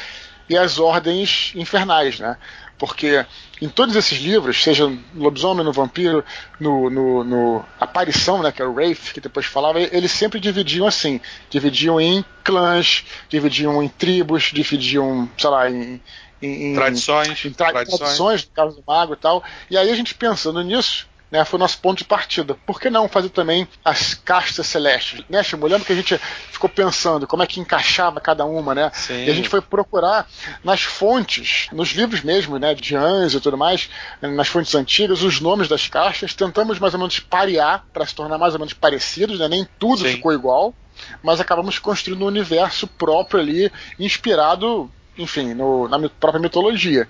e 0.49 0.57
as 0.57 0.79
ordens 0.79 1.53
infernais, 1.55 2.19
né? 2.19 2.37
Porque 2.79 3.25
em 3.61 3.69
todos 3.69 3.97
esses 3.97 4.19
livros, 4.19 4.63
seja 4.63 4.87
no 4.87 5.03
Lobisomem, 5.15 5.65
no 5.65 5.73
Vampiro, 5.73 6.25
no, 6.61 6.91
no, 6.91 7.25
no 7.25 7.65
Aparição, 7.81 8.43
né, 8.43 8.53
que 8.53 8.61
é 8.61 8.65
o 8.65 8.73
Wraith, 8.73 9.13
que 9.15 9.21
depois 9.21 9.47
falava, 9.47 9.81
eles 9.81 10.13
sempre 10.13 10.39
dividiam 10.39 10.87
assim: 10.87 11.21
dividiam 11.49 12.01
em 12.01 12.25
clãs, 12.45 13.05
dividiam 13.29 13.83
em 13.83 13.89
tribos, 13.89 14.51
dividiam, 14.53 15.29
sei 15.39 15.51
lá, 15.51 15.71
em. 15.71 16.01
em 16.43 16.75
tradições, 16.75 17.45
em 17.45 17.53
tra 17.53 17.71
tradições, 17.71 17.99
tradições, 17.99 18.45
no 18.45 18.51
caso 18.51 18.77
do 18.77 18.85
mago 18.87 19.15
e 19.15 19.17
tal. 19.17 19.43
E 19.71 19.77
aí 19.79 19.91
a 19.91 19.95
gente 19.95 20.15
pensando 20.15 20.63
nisso, 20.63 21.09
né, 21.31 21.45
foi 21.45 21.59
o 21.59 21.61
nosso 21.61 21.79
ponto 21.79 21.99
de 21.99 22.05
partida. 22.05 22.55
Por 22.66 22.81
que 22.81 22.89
não 22.89 23.09
fazer 23.09 23.31
também 23.31 23.66
as 23.85 24.14
castas 24.14 24.66
celestes? 24.66 25.22
Né, 25.29 25.43
Chimu? 25.43 25.66
Lembra 25.66 25.85
que 25.85 25.93
a 25.93 25.97
gente 25.97 26.18
ficou 26.51 26.70
pensando 26.70 27.27
como 27.27 27.43
é 27.43 27.47
que 27.47 27.61
encaixava 27.61 28.20
cada 28.20 28.45
uma, 28.45 28.74
né? 28.74 28.91
Sim. 28.95 29.24
E 29.24 29.31
a 29.31 29.35
gente 29.35 29.49
foi 29.49 29.61
procurar 29.61 30.29
nas 30.62 30.83
fontes, 30.83 31.68
nos 31.72 31.91
livros 31.91 32.22
mesmo, 32.22 32.59
né, 32.59 32.74
de 32.74 32.95
Anjos 32.95 33.35
e 33.35 33.41
tudo 33.41 33.57
mais, 33.57 33.91
nas 34.22 34.49
fontes 34.49 34.74
antigas, 34.74 35.22
os 35.22 35.41
nomes 35.41 35.68
das 35.68 35.89
castas. 35.89 36.35
Tentamos 36.35 36.79
mais 36.79 36.95
ou 36.95 37.01
menos 37.01 37.18
parear 37.18 37.85
para 37.93 38.07
se 38.07 38.14
tornar 38.14 38.39
mais 38.39 38.55
ou 38.55 38.61
menos 38.61 38.72
parecidos, 38.72 39.39
né? 39.39 39.49
Nem 39.49 39.66
tudo 39.79 40.03
Sim. 40.03 40.12
ficou 40.12 40.33
igual, 40.33 40.74
mas 41.22 41.41
acabamos 41.41 41.79
construindo 41.79 42.22
um 42.22 42.29
universo 42.29 42.87
próprio 42.87 43.41
ali, 43.41 43.72
inspirado 43.99 44.91
enfim, 45.18 45.55
no, 45.55 45.89
na 45.89 45.99
própria 46.11 46.39
mitologia 46.41 47.09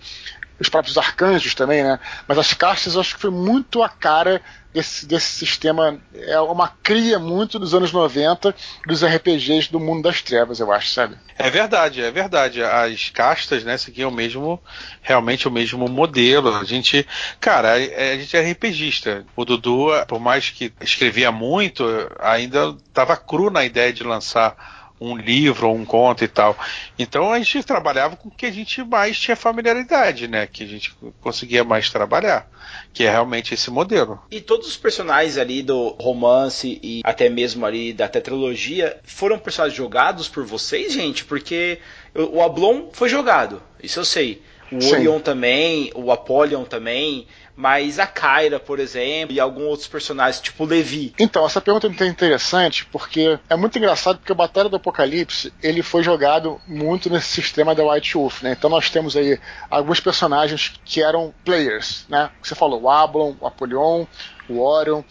os 0.59 0.69
próprios 0.69 0.97
arcanjos 0.97 1.55
também, 1.55 1.83
né? 1.83 1.99
Mas 2.27 2.39
as 2.39 2.53
castas 2.53 2.97
acho 2.97 3.15
que 3.15 3.21
foi 3.21 3.31
muito 3.31 3.83
a 3.83 3.89
cara 3.89 4.41
desse, 4.77 5.07
desse 5.07 5.33
sistema. 5.33 5.99
É 6.15 6.39
uma 6.41 6.69
cria 6.69 7.19
muito 7.19 7.59
dos 7.59 7.75
anos 7.75 7.93
90 7.93 8.55
dos 8.87 9.03
RPGs 9.03 9.73
do 9.73 9.81
mundo 9.81 10.03
das 10.03 10.21
trevas, 10.21 10.61
eu 10.61 10.71
acho, 10.71 10.91
sabe? 10.91 11.17
É 11.39 11.51
verdade, 11.51 12.03
é 12.03 12.11
verdade. 12.11 12.63
As 12.63 13.09
castas, 13.11 13.65
né, 13.65 13.79
seguiam 13.79 14.11
o 14.11 14.15
mesmo, 14.15 14.63
realmente 15.01 15.49
o 15.49 15.51
mesmo 15.51 15.89
modelo. 15.89 16.55
A 16.55 16.65
gente, 16.65 17.07
cara, 17.41 17.73
a, 17.73 17.75
a 17.75 18.17
gente 18.19 18.37
é 18.37 18.51
RPGista. 18.53 19.25
O 19.35 19.45
Dudu, 19.45 19.89
por 20.07 20.21
mais 20.21 20.51
que 20.51 20.73
escrevia 20.81 21.33
muito, 21.33 21.85
ainda 22.19 22.77
estava 22.87 23.17
cru 23.17 23.51
na 23.51 23.65
ideia 23.65 23.93
de 23.93 24.03
lançar 24.03 24.76
um 25.01 25.17
livro 25.17 25.69
ou 25.69 25.77
um 25.77 25.85
conto 25.85 26.25
e 26.25 26.29
tal. 26.29 26.57
Então 26.99 27.33
a 27.33 27.39
gente 27.39 27.63
trabalhava 27.63 28.17
com 28.17 28.29
o 28.29 28.33
que 28.33 28.47
a 28.47 28.51
gente 28.51 28.83
mais 28.83 29.19
tinha 29.19 29.37
familiaridade, 29.37 30.27
né? 30.27 30.47
Que 30.47 30.65
a 30.65 30.67
gente 30.67 30.95
conseguia 31.21 31.65
mais 31.65 31.91
trabalhar, 31.91 32.49
que 32.93 33.05
é 33.05 33.11
realmente 33.11 33.55
esse 33.55 33.71
modelo. 33.71 34.21
E 34.31 34.41
todos 34.41 34.67
os 34.67 34.77
personagens 34.77 35.37
ali 35.37 35.63
do 35.63 35.89
romance 36.01 36.81
e 36.83 37.01
até 37.05 37.29
mesmo 37.29 37.67
ali 37.67 37.93
da 37.93 38.09
tetralogia 38.09 38.99
foram 39.05 39.39
personagens 39.39 39.77
jogados 39.77 40.29
por 40.29 40.45
vocês, 40.45 40.93
gente? 40.93 41.25
Porque 41.25 41.79
o 42.15 42.43
Ablon 42.43 42.89
foi 42.93 43.09
jogado, 43.09 43.63
isso 43.83 44.01
eu 44.01 44.05
sei. 44.05 44.43
O 44.73 44.81
Sim. 44.81 44.95
Orion 44.95 45.21
também, 45.21 45.93
o 45.95 46.11
Apollyon 46.11 46.65
também, 46.65 47.27
mas 47.57 47.99
a 47.99 48.07
Kyra, 48.07 48.61
por 48.61 48.79
exemplo, 48.79 49.35
e 49.35 49.41
alguns 49.41 49.65
outros 49.65 49.89
personagens, 49.89 50.41
tipo 50.41 50.65
o 50.65 50.67
Levi. 50.67 51.15
Então, 51.19 51.47
essa 51.47 51.61
pergunta 51.61 51.87
é 51.87 52.07
interessante 52.07 52.85
porque 52.85 53.39
é 53.49 53.57
muito 53.57 53.79
engraçado 53.79 54.19
porque 54.19 54.33
o 54.33 54.37
Batalha 54.37 54.69
do 54.69 54.77
Apocalipse 54.77 55.53
ele 55.63 55.83
foi 55.83 56.03
jogado 56.03 56.61
muito 56.67 57.09
nesse 57.09 57.29
sistema 57.29 57.75
da 57.75 57.85
White 57.85 58.15
Wolf, 58.15 58.43
né? 58.43 58.53
Então 58.53 58.69
nós 58.69 58.91
temos 58.91 59.17
aí 59.17 59.41
alguns 59.71 60.01
personagens 60.01 60.75
que 60.85 61.03
eram 61.03 61.33
players, 61.45 62.05
né? 62.09 62.31
Você 62.43 62.55
falou 62.55 62.83
o 62.83 62.91
Ablon, 62.91 63.35
o 63.41 63.47
Apollyon, 63.47 64.05
o 64.49 64.61
Orion, 64.61 65.03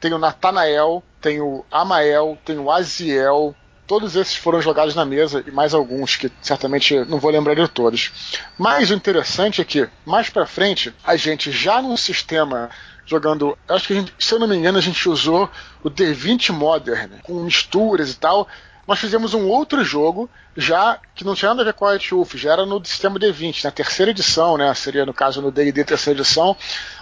tem 0.00 0.12
o 0.12 0.18
Nathanael, 0.18 1.02
tem 1.20 1.40
o 1.40 1.64
Amael, 1.70 2.38
tem 2.44 2.58
o 2.58 2.70
Aziel, 2.70 3.54
todos 3.86 4.16
esses 4.16 4.36
foram 4.36 4.60
jogados 4.60 4.94
na 4.94 5.04
mesa 5.04 5.44
e 5.46 5.50
mais 5.50 5.74
alguns 5.74 6.16
que 6.16 6.30
certamente 6.40 6.98
não 7.06 7.18
vou 7.18 7.30
lembrar 7.30 7.54
de 7.54 7.68
todos. 7.68 8.12
Mas 8.58 8.90
o 8.90 8.94
interessante 8.94 9.60
é 9.60 9.64
que 9.64 9.88
mais 10.04 10.30
para 10.30 10.46
frente 10.46 10.94
a 11.04 11.16
gente 11.16 11.50
já 11.50 11.82
num 11.82 11.96
sistema 11.96 12.70
jogando, 13.04 13.58
acho 13.68 13.88
que 13.88 13.94
gente, 13.94 14.14
se 14.18 14.32
eu 14.32 14.38
não 14.38 14.46
me 14.46 14.56
engano 14.56 14.78
a 14.78 14.82
gente 14.82 15.08
usou 15.08 15.50
o 15.82 15.90
D20 15.90 16.52
Modern 16.52 17.10
com 17.22 17.42
misturas 17.42 18.12
e 18.12 18.16
tal. 18.16 18.48
nós 18.86 18.98
fizemos 18.98 19.34
um 19.34 19.46
outro 19.46 19.84
jogo, 19.84 20.30
já 20.56 20.98
que 21.14 21.24
não 21.24 21.34
tinha 21.34 21.50
nada 21.50 21.62
a 21.62 21.64
ver 21.66 21.74
com 21.74 21.86
a 21.86 21.96
Wolf, 22.10 22.34
já 22.34 22.52
era 22.52 22.66
no 22.66 22.84
sistema 22.84 23.18
D20, 23.18 23.64
na 23.64 23.70
terceira 23.70 24.10
edição, 24.10 24.56
né? 24.56 24.72
Seria 24.74 25.04
no 25.06 25.12
caso 25.12 25.40
no 25.42 25.50
D&D 25.50 25.84
terceira 25.84 26.18
edição, 26.18 26.56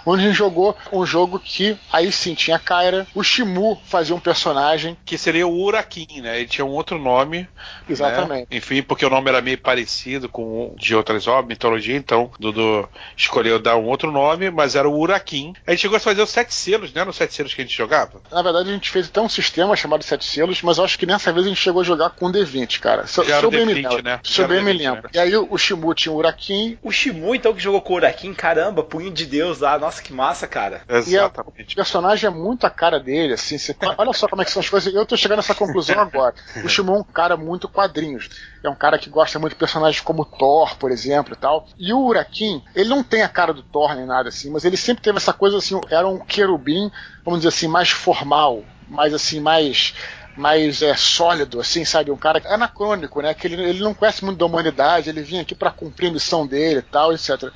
onde 0.05 0.23
a 0.23 0.27
gente 0.27 0.37
jogou 0.37 0.75
um 0.91 1.05
jogo 1.05 1.39
que 1.39 1.77
aí 1.91 2.11
sim 2.11 2.35
tinha 2.35 2.59
Kyra, 2.59 3.07
o 3.15 3.23
Shimu 3.23 3.79
fazia 3.85 4.15
um 4.15 4.19
personagem 4.19 4.97
que 5.05 5.17
seria 5.17 5.47
o 5.47 5.63
Urakin, 5.63 6.21
né? 6.21 6.39
Ele 6.39 6.47
tinha 6.47 6.65
um 6.65 6.71
outro 6.71 6.99
nome, 6.99 7.47
exatamente. 7.89 8.47
Né? 8.51 8.57
Enfim, 8.57 8.81
porque 8.81 9.05
o 9.05 9.09
nome 9.09 9.29
era 9.29 9.41
meio 9.41 9.57
parecido 9.57 10.29
com 10.29 10.43
o 10.43 10.75
de 10.77 10.95
outras 10.95 11.27
obras, 11.27 11.47
mitologia, 11.47 11.95
então 11.95 12.31
Dudu 12.39 12.87
escolheu 13.15 13.59
dar 13.59 13.77
um 13.77 13.85
outro 13.85 14.11
nome, 14.11 14.51
mas 14.51 14.75
era 14.75 14.87
o 14.87 14.99
Urakin. 14.99 15.53
A 15.65 15.71
gente 15.71 15.81
chegou 15.81 15.97
a 15.97 15.99
fazer 15.99 16.21
os 16.21 16.29
sete 16.29 16.53
selos, 16.53 16.93
né? 16.93 17.03
Nos 17.03 17.15
sete 17.15 17.33
selos 17.33 17.53
que 17.53 17.61
a 17.61 17.65
gente 17.65 17.75
jogava. 17.75 18.21
Na 18.31 18.41
verdade, 18.41 18.69
a 18.69 18.73
gente 18.73 18.89
fez 18.89 19.07
até 19.07 19.21
um 19.21 19.29
sistema 19.29 19.75
chamado 19.75 20.03
sete 20.03 20.25
selos, 20.25 20.61
mas 20.61 20.77
eu 20.77 20.83
acho 20.83 20.99
que 20.99 21.05
nessa 21.05 21.31
vez 21.31 21.45
a 21.45 21.49
gente 21.49 21.61
chegou 21.61 21.81
a 21.81 21.85
jogar 21.85 22.11
com 22.11 22.31
D20, 22.31 22.79
cara. 22.79 23.05
Já 23.05 23.40
se 23.41 23.45
eu 23.45 23.51
bem 23.51 23.65
me 23.65 23.73
D20, 23.73 23.83
lembro. 23.89 24.03
né? 24.03 24.19
Se 24.23 24.41
eu 24.41 24.47
bem 24.47 24.63
me 24.63 24.73
D20, 24.73 24.77
lembro. 24.77 25.09
E 25.13 25.19
aí 25.19 25.35
o 25.35 25.57
Shimu 25.57 25.93
tinha 25.93 26.11
o 26.13 26.15
Urakin. 26.17 26.77
O 26.81 26.91
Shimu, 26.91 27.35
então, 27.35 27.53
que 27.53 27.59
jogou 27.59 27.81
com 27.81 27.93
o 27.93 27.95
Urakin, 27.97 28.33
caramba, 28.33 28.83
punho 28.83 29.11
de 29.11 29.25
Deus 29.25 29.59
lá, 29.59 29.77
nossa, 29.77 30.01
que 30.01 30.13
massa, 30.13 30.47
cara. 30.47 30.81
E 30.87 30.91
a- 30.93 30.95
o 30.95 30.97
Exatamente. 30.99 31.75
personagem 31.75 32.27
é 32.27 32.31
muito 32.31 32.65
a 32.65 32.69
cara 32.69 32.99
dele, 32.99 33.33
assim. 33.33 33.57
você- 33.57 33.75
olha 33.97 34.13
só 34.13 34.27
como 34.27 34.41
é 34.41 34.45
que 34.45 34.51
são 34.51 34.61
as 34.61 34.69
coisas. 34.69 34.93
Eu 34.93 35.05
tô 35.05 35.17
chegando 35.17 35.37
nessa 35.37 35.55
conclusão 35.55 35.99
agora. 35.99 36.33
O 36.63 36.69
Shimu 36.69 36.95
é 36.95 36.99
um 36.99 37.03
cara 37.03 37.35
muito 37.35 37.67
quadrinhos. 37.67 38.29
É 38.63 38.69
um 38.69 38.75
cara 38.75 38.97
que 38.97 39.09
gosta 39.09 39.37
muito 39.39 39.53
de 39.53 39.59
personagens 39.59 40.01
como 40.01 40.23
Thor, 40.23 40.77
por 40.77 40.91
exemplo, 40.91 41.33
e 41.33 41.35
tal. 41.37 41.67
E 41.77 41.91
o 41.93 41.99
Urakin, 42.05 42.61
ele 42.75 42.89
não 42.89 43.03
tem 43.03 43.21
a 43.23 43.27
cara 43.29 43.53
do 43.53 43.63
Thor 43.63 43.95
nem 43.95 44.05
nada 44.05 44.29
assim, 44.29 44.49
mas 44.51 44.63
ele 44.65 44.77
sempre 44.77 45.01
teve 45.03 45.17
essa 45.17 45.33
coisa 45.33 45.57
assim, 45.57 45.79
era 45.89 46.07
um 46.07 46.19
querubim, 46.19 46.91
vamos 47.25 47.39
dizer 47.39 47.49
assim, 47.49 47.67
mais 47.67 47.89
formal, 47.89 48.63
mais 48.87 49.13
assim, 49.13 49.39
mais 49.39 49.93
mais 50.35 50.81
é, 50.81 50.95
sólido, 50.95 51.59
assim, 51.59 51.85
sabe? 51.85 52.11
Um 52.11 52.17
cara 52.17 52.41
anacrônico, 52.45 53.21
né? 53.21 53.33
Que 53.33 53.47
ele, 53.47 53.61
ele 53.61 53.79
não 53.79 53.93
conhece 53.93 54.23
muito 54.23 54.37
da 54.37 54.45
humanidade, 54.45 55.09
ele 55.09 55.21
vinha 55.21 55.41
aqui 55.41 55.55
para 55.55 55.71
cumprir 55.71 56.09
a 56.09 56.13
missão 56.13 56.45
dele 56.47 56.79
e 56.79 56.83
tal, 56.83 57.13
etc. 57.13 57.51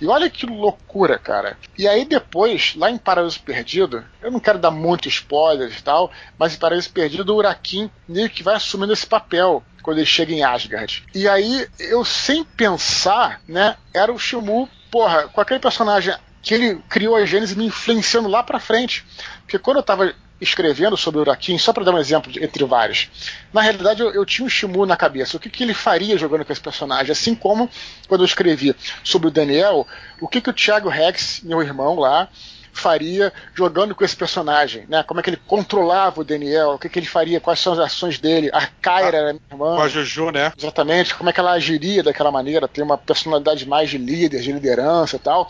E 0.00 0.06
olha 0.06 0.28
que 0.28 0.46
loucura, 0.46 1.18
cara. 1.18 1.56
E 1.78 1.86
aí 1.86 2.04
depois, 2.04 2.74
lá 2.76 2.90
em 2.90 2.98
Paraíso 2.98 3.40
Perdido, 3.40 4.04
eu 4.20 4.30
não 4.30 4.40
quero 4.40 4.58
dar 4.58 4.70
muito 4.70 5.08
spoiler 5.08 5.70
e 5.70 5.82
tal, 5.82 6.10
mas 6.38 6.54
em 6.54 6.58
Paraíso 6.58 6.90
Perdido 6.90 7.32
o 7.32 7.36
Urakin 7.36 7.90
meio 8.08 8.28
que 8.28 8.42
vai 8.42 8.56
assumindo 8.56 8.92
esse 8.92 9.06
papel 9.06 9.62
quando 9.82 9.98
ele 9.98 10.06
chega 10.06 10.32
em 10.32 10.42
Asgard. 10.42 11.04
E 11.14 11.28
aí 11.28 11.68
eu 11.78 12.04
sem 12.04 12.42
pensar, 12.42 13.40
né, 13.46 13.76
era 13.92 14.12
o 14.12 14.18
Shimu, 14.18 14.68
porra, 14.90 15.28
com 15.28 15.40
aquele 15.40 15.60
personagem 15.60 16.14
que 16.42 16.54
ele 16.54 16.76
criou 16.88 17.16
a 17.16 17.24
Gênesis 17.24 17.56
me 17.56 17.66
influenciando 17.66 18.28
lá 18.28 18.42
pra 18.42 18.60
frente. 18.60 19.04
Porque 19.40 19.58
quando 19.58 19.78
eu 19.78 19.82
tava 19.82 20.14
escrevendo 20.40 20.96
sobre 20.96 21.18
o 21.18 21.22
Urakin, 21.22 21.56
só 21.58 21.72
para 21.72 21.84
dar 21.84 21.92
um 21.92 21.98
exemplo 21.98 22.30
de- 22.30 22.42
entre 22.44 22.64
vários, 22.64 23.08
na 23.52 23.60
realidade 23.60 24.00
eu, 24.02 24.12
eu 24.12 24.26
tinha 24.26 24.44
um 24.44 24.48
Shimu 24.48 24.84
na 24.84 24.96
cabeça, 24.96 25.36
o 25.36 25.40
que, 25.40 25.48
que 25.48 25.62
ele 25.62 25.74
faria 25.74 26.18
jogando 26.18 26.44
com 26.44 26.52
esse 26.52 26.60
personagem, 26.60 27.12
assim 27.12 27.34
como 27.34 27.70
quando 28.08 28.22
eu 28.22 28.26
escrevi 28.26 28.74
sobre 29.02 29.28
o 29.28 29.30
Daniel, 29.30 29.86
o 30.20 30.28
que, 30.28 30.40
que 30.40 30.50
o 30.50 30.52
Thiago 30.52 30.88
Rex, 30.88 31.40
meu 31.42 31.62
irmão 31.62 31.98
lá, 31.98 32.28
faria 32.72 33.32
jogando 33.54 33.94
com 33.94 34.04
esse 34.04 34.16
personagem, 34.16 34.84
né? 34.88 35.04
Como 35.04 35.20
é 35.20 35.22
que 35.22 35.30
ele 35.30 35.40
controlava 35.46 36.20
o 36.20 36.24
Daniel, 36.24 36.70
o 36.70 36.78
que, 36.78 36.88
que 36.88 36.98
ele 36.98 37.06
faria, 37.06 37.40
quais 37.40 37.60
são 37.60 37.72
as 37.72 37.78
ações 37.78 38.18
dele, 38.18 38.50
a 38.52 38.66
Kyra, 38.66 39.16
era 39.16 39.32
minha 39.32 39.40
irmã. 39.48 39.76
Com 39.76 39.82
a 39.82 39.88
Juju, 39.88 40.32
né? 40.32 40.52
Exatamente, 40.58 41.14
como 41.14 41.30
é 41.30 41.32
que 41.32 41.38
ela 41.38 41.52
agiria 41.52 42.02
daquela 42.02 42.32
maneira, 42.32 42.66
ter 42.66 42.82
uma 42.82 42.98
personalidade 42.98 43.64
mais 43.68 43.88
de 43.90 43.96
líder, 43.96 44.40
de 44.40 44.50
liderança 44.50 45.14
e 45.14 45.18
tal. 45.20 45.48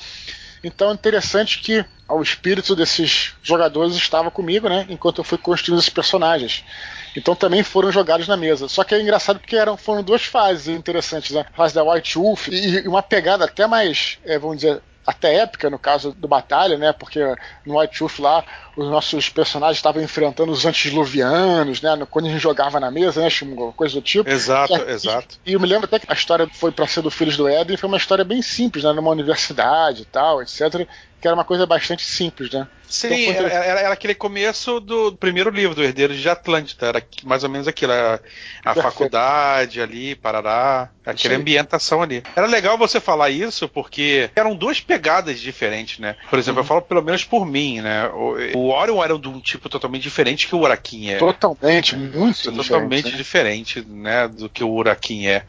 Então 0.63 0.91
é 0.91 0.93
interessante 0.95 1.61
que 1.61 1.83
o 2.09 2.23
espírito 2.23 2.77
desses 2.77 3.33
jogadores 3.43 3.95
estava 3.97 4.31
comigo, 4.31 4.69
né? 4.69 4.87
Enquanto 4.89 5.19
eu 5.19 5.25
fui 5.25 5.39
construindo 5.39 5.79
esses 5.79 5.89
personagens. 5.91 6.65
Então 7.17 7.35
também 7.35 7.63
foram 7.63 7.91
jogados 7.91 8.29
na 8.29 8.37
mesa. 8.37 8.69
Só 8.69 8.85
que 8.85 8.95
é 8.95 9.01
engraçado 9.01 9.39
porque 9.39 9.57
eram, 9.57 9.77
foram 9.77 10.03
duas 10.03 10.25
fases 10.25 10.69
interessantes, 10.69 11.31
né? 11.31 11.47
A 11.53 11.57
fase 11.57 11.75
da 11.75 11.83
White 11.85 12.19
Wolf 12.19 12.49
e, 12.49 12.81
e 12.81 12.89
uma 12.89 13.03
pegada 13.03 13.45
até 13.45 13.67
mais, 13.67 14.19
é, 14.25 14.39
vamos 14.39 14.57
dizer, 14.57 14.83
até 15.07 15.35
épica 15.37 15.69
no 15.69 15.79
caso 15.79 16.13
do 16.13 16.27
Batalha, 16.27 16.77
né? 16.77 16.93
Porque 16.93 17.21
no 17.65 17.79
White 17.79 18.01
Wolf 18.01 18.19
lá 18.19 18.45
os 18.77 18.89
nossos 18.89 19.29
personagens 19.29 19.79
estavam 19.79 20.03
enfrentando 20.03 20.51
os 20.51 20.65
antediluvianos, 20.67 21.81
né? 21.81 21.97
Quando 22.11 22.27
a 22.27 22.31
gente 22.31 22.41
jogava 22.41 22.81
na 22.81 22.91
mesa, 22.91 23.21
né? 23.21 23.29
Coisa 23.77 23.95
do 23.95 24.03
tipo. 24.03 24.29
Exato, 24.29 24.75
E- 24.75 24.91
exato. 24.91 25.39
E 25.47 25.53
eu 25.53 25.61
me 25.61 25.67
lembro 25.67 25.85
até 25.85 25.99
que 25.99 26.07
a 26.11 26.15
história 26.15 26.49
foi 26.53 26.73
para 26.73 26.87
ser 26.87 27.03
do 27.03 27.11
Filhos 27.11 27.37
do 27.37 27.47
Éden, 27.47 27.77
foi 27.77 27.89
uma 27.89 27.97
história 27.99 28.25
bem 28.25 28.43
simples, 28.43 28.83
né? 28.85 28.93
Numa 28.93 29.11
universidade 29.11 30.03
e 30.03 30.07
tal, 30.07 30.43
etc. 30.43 30.87
Que 31.25 31.29
era 31.29 31.35
uma 31.35 31.43
coisa 31.45 31.65
bastante 31.65 32.05
simples, 32.05 32.51
né? 32.51 32.69
Sim, 32.87 33.31
Então, 33.31 33.47
era, 33.47 33.55
era- 33.55 33.81
era 33.81 33.95
aquele 33.95 34.15
começo 34.15 34.79
do 34.79 35.17
primeiro 35.17 35.49
livro, 35.49 35.75
do 35.75 35.83
Herdeiro 35.83 36.15
de 36.15 36.29
Atlântida. 36.29 36.85
Era 36.89 37.03
mais 37.23 37.43
ou 37.43 37.49
menos 37.49 37.67
aquilo. 37.67 37.93
A, 37.95 38.21
a 38.63 38.75
faculdade 38.75 39.81
ali, 39.81 40.15
Parará, 40.17 40.91
aquela 41.05 41.33
aí. 41.33 41.41
ambientação 41.41 42.03
ali. 42.03 42.23
Era 42.37 42.47
legal 42.47 42.77
você 42.77 43.01
falar 43.01 43.31
isso 43.31 43.67
porque 43.71 44.29
eram 44.37 44.55
duas 44.55 44.83
pegadas 44.83 45.41
diferentes, 45.41 45.99
né? 45.99 46.15
Por 46.29 46.39
exemplo, 46.39 46.61
Uhum. 46.61 46.65
eu 46.65 46.69
falo 46.69 46.83
pelo 46.83 47.03
menos 47.03 47.25
por 47.25 47.47
mim, 47.47 47.81
né? 47.81 48.07
O, 48.09 48.59
o 48.59 48.69
Orion 48.71 49.03
era 49.03 49.19
de 49.19 49.27
um 49.27 49.41
tipo 49.41 49.71
totalmente 49.71 50.03
diferente 50.03 50.47
que 50.47 50.55
o 50.55 50.61
Urakin 50.61 51.09
é. 51.09 51.17
Totalmente, 51.17 51.97
muito 51.97 52.53
totalmente 52.53 53.11
diferente, 53.17 53.81
diferente, 53.81 53.87
né, 53.89 54.29
do 54.29 54.51
que 54.51 54.63
o 54.63 54.71
Urakin 54.71 55.27
é. 55.29 55.43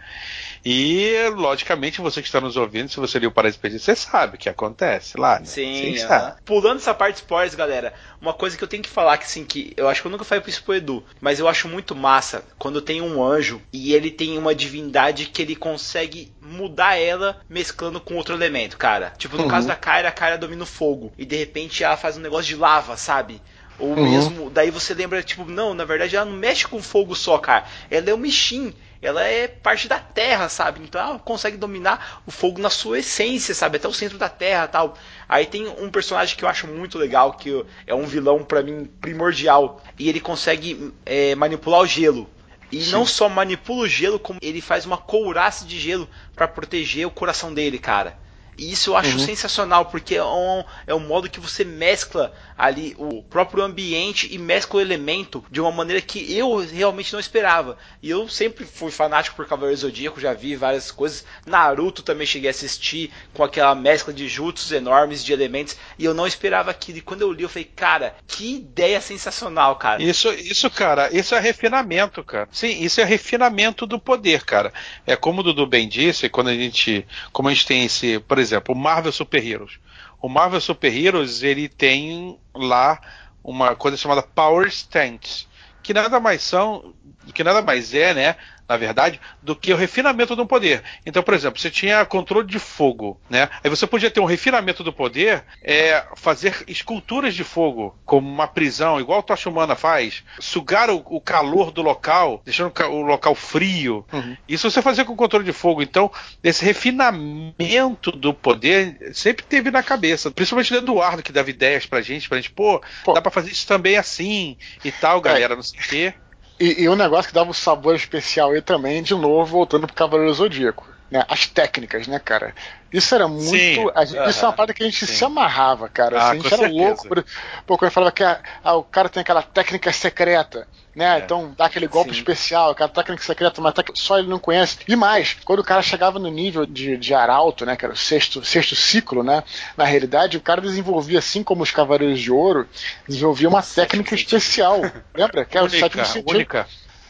E, 0.65 1.29
logicamente, 1.35 2.01
você 2.01 2.21
que 2.21 2.27
está 2.27 2.41
nos 2.41 2.57
ouvindo, 2.57 2.89
se 2.89 2.99
você 2.99 3.19
leu 3.19 3.29
o 3.29 3.33
Paraíso 3.33 3.59
Perdido, 3.59 3.81
você 3.81 3.95
sabe 3.95 4.35
o 4.35 4.39
que 4.39 4.49
acontece 4.49 5.15
lá. 5.17 5.39
Né? 5.39 5.45
Sim, 5.45 5.97
aham. 5.99 6.29
sabe. 6.31 6.41
pulando 6.43 6.77
essa 6.77 6.93
parte 6.93 7.15
de 7.17 7.19
spoilers, 7.21 7.53
galera, 7.53 7.93
uma 8.19 8.33
coisa 8.33 8.57
que 8.57 8.63
eu 8.63 8.67
tenho 8.67 8.81
que 8.81 8.89
falar 8.89 9.17
que 9.17 9.25
assim, 9.25 9.45
que 9.45 9.73
eu 9.77 9.87
acho 9.87 10.01
que 10.01 10.07
eu 10.07 10.11
nunca 10.11 10.23
falei 10.23 10.43
isso 10.47 10.63
pro 10.63 10.73
Edu, 10.73 11.05
mas 11.21 11.39
eu 11.39 11.47
acho 11.47 11.67
muito 11.67 11.95
massa 11.95 12.43
quando 12.57 12.81
tem 12.81 12.99
um 13.01 13.23
anjo 13.23 13.61
e 13.71 13.93
ele 13.93 14.09
tem 14.09 14.37
uma 14.39 14.55
divindade 14.55 15.27
que 15.27 15.41
ele 15.41 15.55
consegue 15.55 16.33
mudar 16.41 16.95
ela 16.95 17.37
mesclando 17.47 17.99
com 18.01 18.15
outro 18.15 18.33
elemento, 18.33 18.75
cara. 18.77 19.13
Tipo, 19.19 19.35
no 19.37 19.43
Uhum. 19.43 19.49
caso 19.49 19.67
da 19.67 19.75
Kyra, 19.75 20.09
a 20.09 20.11
Kyra 20.11 20.37
domina 20.37 20.63
o 20.63 20.65
fogo 20.65 21.13
e 21.17 21.25
de 21.25 21.35
repente 21.35 21.83
ela 21.83 21.95
faz 21.97 22.17
um 22.17 22.21
negócio 22.21 22.45
de 22.47 22.55
lava, 22.55 22.97
sabe? 22.97 23.39
Ou 23.77 23.95
Uhum. 23.95 24.03
mesmo, 24.03 24.49
daí 24.49 24.71
você 24.71 24.93
lembra, 24.93 25.21
tipo, 25.21 25.45
não, 25.45 25.73
na 25.73 25.83
verdade 25.85 26.15
ela 26.15 26.25
não 26.25 26.37
mexe 26.37 26.65
com 26.67 26.81
fogo 26.81 27.13
só, 27.13 27.37
cara. 27.37 27.65
Ela 27.91 28.09
é 28.09 28.13
o 28.13 28.17
Michin. 28.17 28.73
Ela 29.01 29.23
é 29.23 29.47
parte 29.47 29.87
da 29.87 29.99
terra, 29.99 30.49
sabe? 30.49 30.81
Então 30.83 30.99
ela 30.99 31.19
consegue 31.19 31.57
dominar 31.57 32.21
o 32.25 32.31
fogo 32.31 32.59
na 32.59 32.69
sua 32.69 32.99
essência, 32.99 33.53
sabe? 33.53 33.77
Até 33.77 33.87
o 33.87 33.93
centro 33.93 34.17
da 34.17 34.29
terra 34.29 34.67
tal. 34.67 34.95
Aí 35.27 35.45
tem 35.45 35.67
um 35.67 35.89
personagem 35.89 36.35
que 36.35 36.43
eu 36.43 36.49
acho 36.49 36.67
muito 36.67 36.97
legal, 36.97 37.33
que 37.33 37.65
é 37.85 37.93
um 37.93 38.05
vilão 38.05 38.43
pra 38.43 38.63
mim 38.63 38.85
primordial. 39.01 39.81
E 39.99 40.09
ele 40.09 40.19
consegue 40.19 40.93
é, 41.05 41.35
manipular 41.35 41.81
o 41.81 41.85
gelo. 41.87 42.29
E 42.71 42.87
não 42.87 43.05
só 43.05 43.29
manipula 43.29 43.83
o 43.83 43.87
gelo, 43.87 44.19
como 44.19 44.39
ele 44.41 44.59
faz 44.59 44.85
uma 44.85 44.97
couraça 44.97 45.65
de 45.65 45.79
gelo 45.79 46.09
pra 46.35 46.47
proteger 46.47 47.05
o 47.05 47.11
coração 47.11 47.53
dele, 47.53 47.77
cara. 47.77 48.17
E 48.57 48.71
isso 48.71 48.91
eu 48.91 48.97
acho 48.97 49.19
sensacional, 49.19 49.85
porque 49.85 50.15
é 50.15 50.23
um, 50.23 50.63
é 50.87 50.95
um 50.95 50.99
modo 50.99 51.29
que 51.29 51.39
você 51.39 51.65
mescla 51.65 52.33
ali 52.57 52.95
o 52.97 53.21
próprio 53.23 53.63
ambiente 53.63 54.33
e 54.33 54.37
mescla 54.37 54.79
o 54.79 54.81
elemento 54.81 55.43
de 55.51 55.59
uma 55.59 55.71
maneira 55.71 56.01
que 56.01 56.33
eu 56.35 56.57
realmente 56.57 57.11
não 57.13 57.19
esperava. 57.19 57.77
E 58.01 58.09
eu 58.09 58.27
sempre 58.29 58.65
fui 58.65 58.91
fanático 58.91 59.35
por 59.35 59.47
Cavaleiro 59.47 59.79
Zodíaco, 59.79 60.19
já 60.19 60.33
vi 60.33 60.55
várias 60.55 60.91
coisas. 60.91 61.25
Naruto 61.45 62.01
também 62.01 62.25
cheguei 62.25 62.49
a 62.49 62.51
assistir 62.51 63.11
com 63.33 63.43
aquela 63.43 63.75
mescla 63.75 64.13
de 64.13 64.27
jutsus 64.27 64.71
enormes 64.71 65.23
de 65.23 65.33
elementos. 65.33 65.75
E 65.99 66.05
eu 66.05 66.13
não 66.13 66.25
esperava 66.25 66.71
aquilo. 66.71 66.99
E 66.99 67.01
quando 67.01 67.21
eu 67.21 67.31
li, 67.31 67.43
eu 67.43 67.49
falei, 67.49 67.69
cara, 67.75 68.15
que 68.27 68.55
ideia 68.55 69.01
sensacional, 69.01 69.75
cara. 69.75 70.01
Isso, 70.01 70.31
isso, 70.33 70.69
cara, 70.69 71.09
isso 71.15 71.35
é 71.35 71.39
refinamento, 71.39 72.23
cara. 72.23 72.47
Sim, 72.51 72.83
isso 72.83 73.01
é 73.01 73.03
refinamento 73.03 73.85
do 73.85 73.99
poder, 73.99 74.43
cara. 74.43 74.73
É 75.05 75.15
como 75.15 75.41
o 75.41 75.43
Dudu 75.43 75.65
bem 75.67 75.87
disse, 75.87 76.29
quando 76.29 76.49
a 76.49 76.53
gente, 76.53 77.05
como 77.31 77.49
a 77.49 77.53
gente 77.53 77.65
tem 77.65 77.85
esse, 77.85 78.19
por 78.19 78.39
exemplo, 78.39 78.75
Marvel 78.75 79.11
Super 79.11 79.45
Heroes. 79.45 79.79
O 80.21 80.29
Marvel 80.29 80.61
Super 80.61 80.95
Heroes, 80.95 81.43
ele 81.43 81.67
tem 81.67 82.39
lá 82.53 82.99
uma 83.43 83.75
coisa 83.75 83.97
chamada 83.97 84.23
Power 84.23 84.67
Stance, 84.67 85.47
que 85.83 85.93
nada 85.93 86.19
mais 86.19 86.41
são, 86.41 86.93
que 87.33 87.43
nada 87.43 87.61
mais 87.61 87.93
é, 87.93 88.13
né, 88.13 88.35
na 88.67 88.77
verdade, 88.77 89.19
do 89.41 89.55
que 89.55 89.71
o 89.73 89.77
refinamento 89.77 90.35
do 90.35 90.45
poder. 90.45 90.83
Então, 91.05 91.21
por 91.21 91.33
exemplo, 91.33 91.59
você 91.59 91.69
tinha 91.69 92.03
controle 92.05 92.47
de 92.47 92.57
fogo, 92.59 93.19
né? 93.29 93.49
Aí 93.63 93.69
você 93.69 93.85
podia 93.85 94.09
ter 94.09 94.19
um 94.19 94.25
refinamento 94.25 94.83
do 94.83 94.91
poder, 94.93 95.43
é, 95.63 96.03
fazer 96.15 96.63
esculturas 96.67 97.33
de 97.35 97.43
fogo, 97.43 97.95
como 98.05 98.27
uma 98.29 98.47
prisão, 98.47 98.99
igual 98.99 99.19
o 99.19 99.23
Tocha 99.23 99.49
Humana 99.49 99.75
faz, 99.75 100.23
sugar 100.39 100.89
o, 100.89 101.03
o 101.05 101.21
calor 101.21 101.71
do 101.71 101.81
local, 101.81 102.41
deixando 102.43 102.67
o 102.67 102.71
ca- 102.71 102.87
o 102.87 103.01
local 103.01 103.35
frio. 103.35 104.05
Uhum. 104.11 104.35
Isso 104.47 104.69
você 104.69 104.81
fazia 104.81 105.05
com 105.05 105.15
controle 105.15 105.45
de 105.45 105.53
fogo. 105.53 105.81
Então, 105.81 106.11
esse 106.43 106.63
refinamento 106.65 108.11
do 108.11 108.33
poder 108.33 109.11
sempre 109.13 109.45
teve 109.45 109.71
na 109.71 109.83
cabeça, 109.83 110.31
principalmente 110.31 110.71
do 110.71 110.77
Eduardo, 110.79 111.23
que 111.23 111.31
dava 111.31 111.49
ideias 111.49 111.85
pra 111.85 112.01
gente, 112.01 112.27
pra 112.27 112.37
gente, 112.37 112.51
pô, 112.51 112.81
Pô. 113.03 113.13
dá 113.13 113.21
pra 113.21 113.31
fazer 113.31 113.51
isso 113.51 113.67
também 113.67 113.97
assim 113.97 114.57
e 114.83 114.91
tal, 114.91 115.21
galera, 115.21 115.55
não 115.55 115.63
sei 115.63 115.79
o 115.79 115.83
quê. 115.83 116.13
E, 116.59 116.83
e 116.83 116.89
um 116.89 116.95
negócio 116.95 117.29
que 117.29 117.35
dava 117.35 117.49
um 117.49 117.53
sabor 117.53 117.95
especial 117.95 118.51
aí 118.51 118.61
também, 118.61 119.03
de 119.03 119.13
novo, 119.13 119.45
voltando 119.51 119.87
pro 119.87 119.95
Cavaleiro 119.95 120.33
Zodíaco. 120.33 120.87
né, 121.11 121.23
as 121.27 121.47
técnicas, 121.47 122.07
né, 122.07 122.19
cara? 122.19 122.55
Isso 122.95 123.13
era 123.13 123.27
muito. 123.27 123.51
Gente, 123.51 124.29
isso 124.29 124.45
é 124.45 124.47
uma 124.47 124.53
parada 124.53 124.73
que 124.73 124.81
a 124.81 124.85
gente 124.85 125.05
sim. 125.05 125.13
se 125.13 125.25
amarrava, 125.25 125.89
cara. 125.89 126.17
Ah, 126.17 126.29
assim, 126.29 126.31
a 126.31 126.41
gente 126.41 126.53
era 126.53 126.57
certeza. 126.63 126.87
louco. 126.87 127.07
Por, 127.07 127.25
pô, 127.65 127.77
quando 127.77 127.91
falava 127.91 128.11
que 128.13 128.23
a, 128.23 128.39
a, 128.63 128.75
o 128.75 128.83
cara 128.83 129.09
tem 129.09 129.19
aquela 129.19 129.41
técnica 129.41 129.91
secreta. 129.91 130.65
Né? 130.95 131.17
É. 131.17 131.19
Então 131.19 131.53
dá 131.57 131.65
aquele 131.65 131.87
golpe 131.87 132.11
sim. 132.11 132.19
especial, 132.19 132.69
aquela 132.71 132.87
técnica 132.87 133.21
secreta, 133.21 133.59
mas 133.59 133.73
só 133.95 134.17
ele 134.17 134.29
não 134.29 134.39
conhece. 134.39 134.77
E 134.87 134.95
mais, 134.95 135.35
quando 135.43 135.59
o 135.59 135.63
cara 135.63 135.81
chegava 135.81 136.17
no 136.17 136.29
nível 136.29 136.65
de, 136.65 136.95
de 136.95 137.13
arauto, 137.13 137.65
né? 137.65 137.75
Que 137.75 137.83
era 137.83 137.93
o 137.93 137.97
sexto, 137.97 138.45
sexto 138.45 138.77
ciclo, 138.77 139.21
né? 139.21 139.43
Na 139.75 139.83
realidade, 139.83 140.37
o 140.37 140.41
cara 140.41 140.61
desenvolvia, 140.61 141.19
assim 141.19 141.43
como 141.43 141.63
os 141.63 141.71
Cavaleiros 141.71 142.21
de 142.21 142.31
Ouro, 142.31 142.65
desenvolvia 143.05 143.49
uma 143.49 143.61
técnica 143.61 144.15
especial. 144.15 144.79
Lembra? 145.13 145.43
Que 145.43 145.57
era 145.57 145.67
o 145.67 145.69
sétimo 145.69 146.05
única 146.27 146.65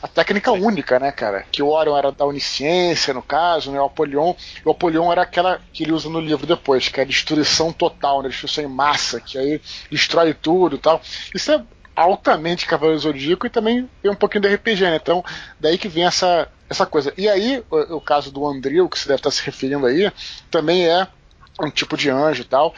a 0.06 0.08
técnica 0.08 0.51
única, 0.51 0.99
né, 0.99 1.12
cara? 1.12 1.47
Que 1.51 1.64
o 1.64 1.70
Orion 1.70 1.97
era 1.97 2.12
da 2.12 2.24
onisciência, 2.26 3.12
no 3.12 3.24
caso, 3.24 3.72
né? 3.72 3.82
O 3.82 3.86
Apolion. 3.86 4.36
O 4.64 4.70
Apolion 4.70 5.12
era 5.12 5.24
aquela 5.24 5.60
que 5.74 5.84
ele 5.84 5.91
usa 5.91 6.08
no 6.08 6.20
livro 6.20 6.45
depois, 6.45 6.88
que 6.88 6.99
é 6.99 7.03
a 7.03 7.08
destruição 7.08 7.74
total, 7.74 8.22
né? 8.22 8.30
Destruição 8.30 8.64
em 8.64 8.68
massa, 8.68 9.20
que 9.20 9.36
aí 9.36 9.60
destrói 9.89 10.36
tudo 10.36 10.76
e 10.76 10.80
tal. 10.80 11.01
Isso 11.34 11.51
é 11.51 11.64
altamente 11.95 12.68
Cavaleiro 12.68 12.99
Zodíaco 12.99 13.47
e 13.47 13.49
também 13.49 13.89
tem 14.03 14.12
um 14.12 14.16
pouquinho 14.16 14.43
de 14.43 14.53
RPG, 14.53 14.84
né? 14.84 14.97
Então, 14.97 15.26
daí 15.60 15.76
que 15.76 15.88
vem 15.88 16.06
essa, 16.06 16.47
essa 16.70 16.86
coisa. 16.86 17.12
E 17.18 17.28
aí, 17.28 17.64
o, 17.72 17.95
o 17.95 18.01
caso 18.01 18.32
do 18.32 18.45
Andril, 18.45 18.88
que 18.88 18.99
você 18.99 19.08
deve 19.08 19.22
estar 19.22 19.32
se 19.32 19.43
referindo 19.43 19.88
aí, 19.88 20.12
também 20.51 20.88
é 20.88 21.08
um 21.60 21.72
tipo 21.72 21.97
de 21.97 22.12
anjo 22.12 22.43
e 22.43 22.45
tal 22.45 22.76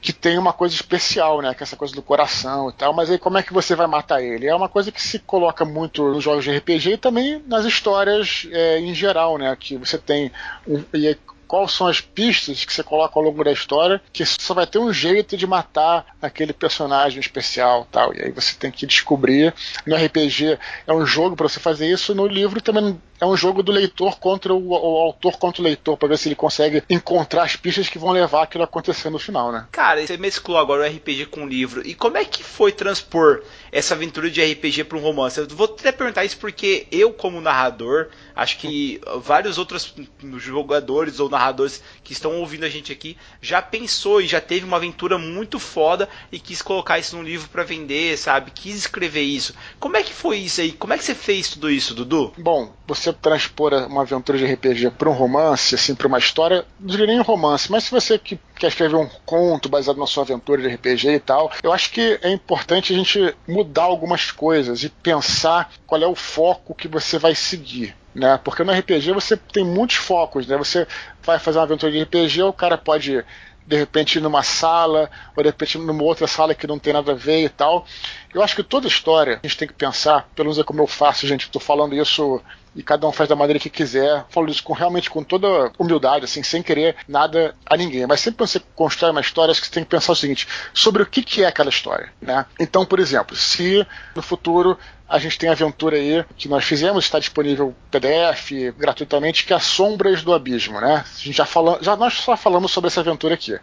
que 0.00 0.12
tem 0.12 0.38
uma 0.38 0.52
coisa 0.52 0.74
especial, 0.74 1.40
né? 1.40 1.54
Que 1.54 1.62
é 1.62 1.64
essa 1.64 1.76
coisa 1.76 1.94
do 1.94 2.02
coração 2.02 2.70
e 2.70 2.72
tal. 2.72 2.92
Mas 2.92 3.10
aí 3.10 3.18
como 3.18 3.38
é 3.38 3.42
que 3.42 3.52
você 3.52 3.74
vai 3.74 3.86
matar 3.86 4.22
ele? 4.22 4.46
É 4.46 4.54
uma 4.54 4.68
coisa 4.68 4.92
que 4.92 5.02
se 5.02 5.18
coloca 5.18 5.64
muito 5.64 6.02
nos 6.08 6.22
jogos 6.22 6.44
de 6.44 6.56
RPG 6.56 6.92
e 6.92 6.96
também 6.96 7.42
nas 7.46 7.64
histórias 7.64 8.46
é, 8.50 8.78
em 8.78 8.94
geral, 8.94 9.38
né? 9.38 9.56
Que 9.58 9.76
você 9.76 9.98
tem 9.98 10.30
um, 10.66 10.82
e 10.94 11.16
quais 11.48 11.72
são 11.72 11.86
as 11.86 12.00
pistas 12.00 12.64
que 12.64 12.72
você 12.72 12.82
coloca 12.82 13.18
ao 13.18 13.24
longo 13.24 13.42
da 13.42 13.50
história 13.50 14.00
que 14.12 14.24
só 14.24 14.54
vai 14.54 14.66
ter 14.66 14.78
um 14.78 14.92
jeito 14.92 15.36
de 15.36 15.46
matar 15.46 16.06
aquele 16.20 16.52
personagem 16.52 17.18
especial 17.18 17.88
tal 17.90 18.14
e 18.14 18.22
aí 18.22 18.30
você 18.30 18.54
tem 18.54 18.70
que 18.70 18.86
descobrir 18.86 19.54
no 19.86 19.96
RPG 19.96 20.58
é 20.86 20.92
um 20.92 21.06
jogo 21.06 21.34
para 21.34 21.48
você 21.48 21.58
fazer 21.58 21.90
isso 21.90 22.14
no 22.14 22.26
livro 22.26 22.60
também 22.60 23.00
é 23.20 23.26
um 23.26 23.36
jogo 23.36 23.62
do 23.62 23.72
leitor 23.72 24.18
contra 24.18 24.54
o, 24.54 24.68
o 24.68 24.96
autor 24.98 25.38
contra 25.38 25.60
o 25.60 25.64
leitor, 25.64 25.96
para 25.96 26.08
ver 26.08 26.18
se 26.18 26.28
ele 26.28 26.34
consegue 26.34 26.82
encontrar 26.88 27.42
as 27.42 27.56
pistas 27.56 27.88
que 27.88 27.98
vão 27.98 28.10
levar 28.10 28.44
aquilo 28.44 28.62
a 28.62 28.66
acontecer 28.66 29.10
no 29.10 29.18
final, 29.18 29.50
né? 29.50 29.66
Cara, 29.72 30.04
você 30.06 30.16
mesclou 30.16 30.58
agora 30.58 30.82
o 30.82 30.86
RPG 30.86 31.26
com 31.26 31.44
o 31.44 31.48
livro. 31.48 31.86
E 31.86 31.94
como 31.94 32.16
é 32.16 32.24
que 32.24 32.42
foi 32.42 32.72
transpor 32.72 33.42
essa 33.70 33.94
aventura 33.94 34.30
de 34.30 34.42
RPG 34.42 34.84
para 34.84 34.98
um 34.98 35.00
romance? 35.00 35.38
Eu 35.38 35.48
vou 35.48 35.66
até 35.66 35.92
perguntar 35.92 36.24
isso 36.24 36.38
porque 36.38 36.86
eu, 36.90 37.12
como 37.12 37.40
narrador, 37.40 38.08
acho 38.34 38.58
que 38.58 39.00
vários 39.22 39.58
outros 39.58 39.94
jogadores 40.38 41.20
ou 41.20 41.28
narradores 41.28 41.82
que 42.02 42.12
estão 42.12 42.36
ouvindo 42.36 42.64
a 42.64 42.68
gente 42.68 42.92
aqui 42.92 43.16
já 43.40 43.60
pensou 43.60 44.20
e 44.20 44.26
já 44.26 44.40
teve 44.40 44.64
uma 44.64 44.76
aventura 44.76 45.18
muito 45.18 45.58
foda 45.58 46.08
e 46.30 46.38
quis 46.38 46.62
colocar 46.62 46.98
isso 46.98 47.16
num 47.16 47.22
livro 47.22 47.48
para 47.48 47.64
vender, 47.64 48.16
sabe? 48.16 48.50
Quis 48.50 48.76
escrever 48.76 49.22
isso. 49.22 49.54
Como 49.78 49.96
é 49.96 50.02
que 50.02 50.12
foi 50.12 50.38
isso 50.38 50.60
aí? 50.60 50.72
Como 50.72 50.92
é 50.92 50.98
que 50.98 51.04
você 51.04 51.14
fez 51.14 51.48
tudo 51.48 51.70
isso, 51.70 51.94
Dudu? 51.94 52.32
Bom, 52.38 52.72
você 52.86 53.12
transpor 53.12 53.74
uma 53.86 54.02
aventura 54.02 54.38
de 54.38 54.46
RPG 54.46 54.90
para 54.92 55.08
um 55.08 55.12
romance, 55.12 55.74
assim, 55.74 55.94
para 55.94 56.06
uma 56.06 56.18
história, 56.18 56.64
não 56.80 56.86
diria 56.86 57.06
nem 57.06 57.20
um 57.20 57.24
romance, 57.24 57.70
mas 57.70 57.84
se 57.84 57.90
você 57.90 58.18
que 58.18 58.38
quer 58.58 58.68
escrever 58.68 58.96
um 58.96 59.08
conto 59.24 59.68
baseado 59.68 59.98
na 59.98 60.06
sua 60.06 60.24
aventura 60.24 60.60
de 60.60 60.68
RPG 60.68 61.08
e 61.08 61.20
tal, 61.20 61.50
eu 61.62 61.72
acho 61.72 61.90
que 61.90 62.18
é 62.22 62.30
importante 62.30 62.92
a 62.92 62.96
gente 62.96 63.34
mudar 63.46 63.84
algumas 63.84 64.30
coisas 64.30 64.82
e 64.82 64.88
pensar 64.88 65.72
qual 65.86 66.02
é 66.02 66.06
o 66.06 66.14
foco 66.14 66.74
que 66.74 66.88
você 66.88 67.18
vai 67.18 67.34
seguir. 67.34 67.96
Né? 68.14 68.38
Porque 68.42 68.64
no 68.64 68.72
RPG 68.72 69.12
você 69.12 69.36
tem 69.36 69.64
muitos 69.64 69.96
focos, 69.96 70.46
né? 70.46 70.56
Você 70.56 70.86
vai 71.22 71.38
fazer 71.38 71.58
uma 71.58 71.64
aventura 71.64 71.92
de 71.92 72.02
RPG, 72.02 72.42
o 72.42 72.52
cara 72.52 72.76
pode 72.76 73.24
de 73.68 73.76
repente 73.76 74.18
numa 74.18 74.42
sala, 74.42 75.10
ou 75.36 75.42
de 75.42 75.50
repente 75.50 75.76
numa 75.76 76.02
outra 76.02 76.26
sala 76.26 76.54
que 76.54 76.66
não 76.66 76.78
tem 76.78 76.94
nada 76.94 77.12
a 77.12 77.14
ver 77.14 77.44
e 77.44 77.48
tal. 77.50 77.86
Eu 78.32 78.42
acho 78.42 78.56
que 78.56 78.62
toda 78.62 78.88
história 78.88 79.38
a 79.42 79.46
gente 79.46 79.58
tem 79.58 79.68
que 79.68 79.74
pensar, 79.74 80.26
pelo 80.34 80.46
menos 80.46 80.58
é 80.58 80.64
como 80.64 80.80
eu 80.80 80.86
faço, 80.86 81.26
gente, 81.26 81.42
estou 81.42 81.60
falando 81.60 81.94
isso 81.94 82.40
e 82.78 82.82
cada 82.84 83.08
um 83.08 83.12
faz 83.12 83.28
da 83.28 83.34
maneira 83.34 83.58
que 83.58 83.68
quiser. 83.68 84.24
Falo 84.30 84.48
isso 84.48 84.62
com, 84.62 84.72
realmente 84.72 85.10
com 85.10 85.24
toda 85.24 85.72
humildade, 85.76 86.24
assim, 86.24 86.44
sem 86.44 86.62
querer 86.62 86.94
nada 87.08 87.52
a 87.66 87.76
ninguém. 87.76 88.06
Mas 88.06 88.20
sempre 88.20 88.38
que 88.38 88.48
você 88.48 88.62
constrói 88.76 89.10
uma 89.10 89.20
história, 89.20 89.50
acho 89.50 89.60
que 89.60 89.66
você 89.66 89.72
tem 89.72 89.82
que 89.82 89.90
pensar 89.90 90.12
o 90.12 90.16
seguinte: 90.16 90.46
sobre 90.72 91.02
o 91.02 91.06
que, 91.06 91.20
que 91.20 91.42
é 91.42 91.48
aquela 91.48 91.70
história. 91.70 92.12
Né? 92.22 92.46
Então, 92.60 92.86
por 92.86 93.00
exemplo, 93.00 93.34
se 93.34 93.84
no 94.14 94.22
futuro 94.22 94.78
a 95.08 95.18
gente 95.18 95.36
tem 95.36 95.48
a 95.48 95.52
aventura 95.52 95.96
aí 95.96 96.24
que 96.36 96.48
nós 96.48 96.62
fizemos, 96.62 97.04
está 97.04 97.18
disponível 97.18 97.74
PDF 97.90 98.52
gratuitamente, 98.78 99.44
que 99.44 99.52
é 99.52 99.58
Sombras 99.58 100.22
do 100.22 100.32
Abismo, 100.32 100.80
né? 100.80 101.04
A 101.04 101.18
gente 101.18 101.36
já 101.36 101.46
falou, 101.46 101.78
já 101.80 101.96
nós 101.96 102.14
só 102.14 102.36
falamos 102.36 102.70
sobre 102.70 102.88
essa 102.88 103.00
aventura 103.00 103.34
aqui. 103.34 103.58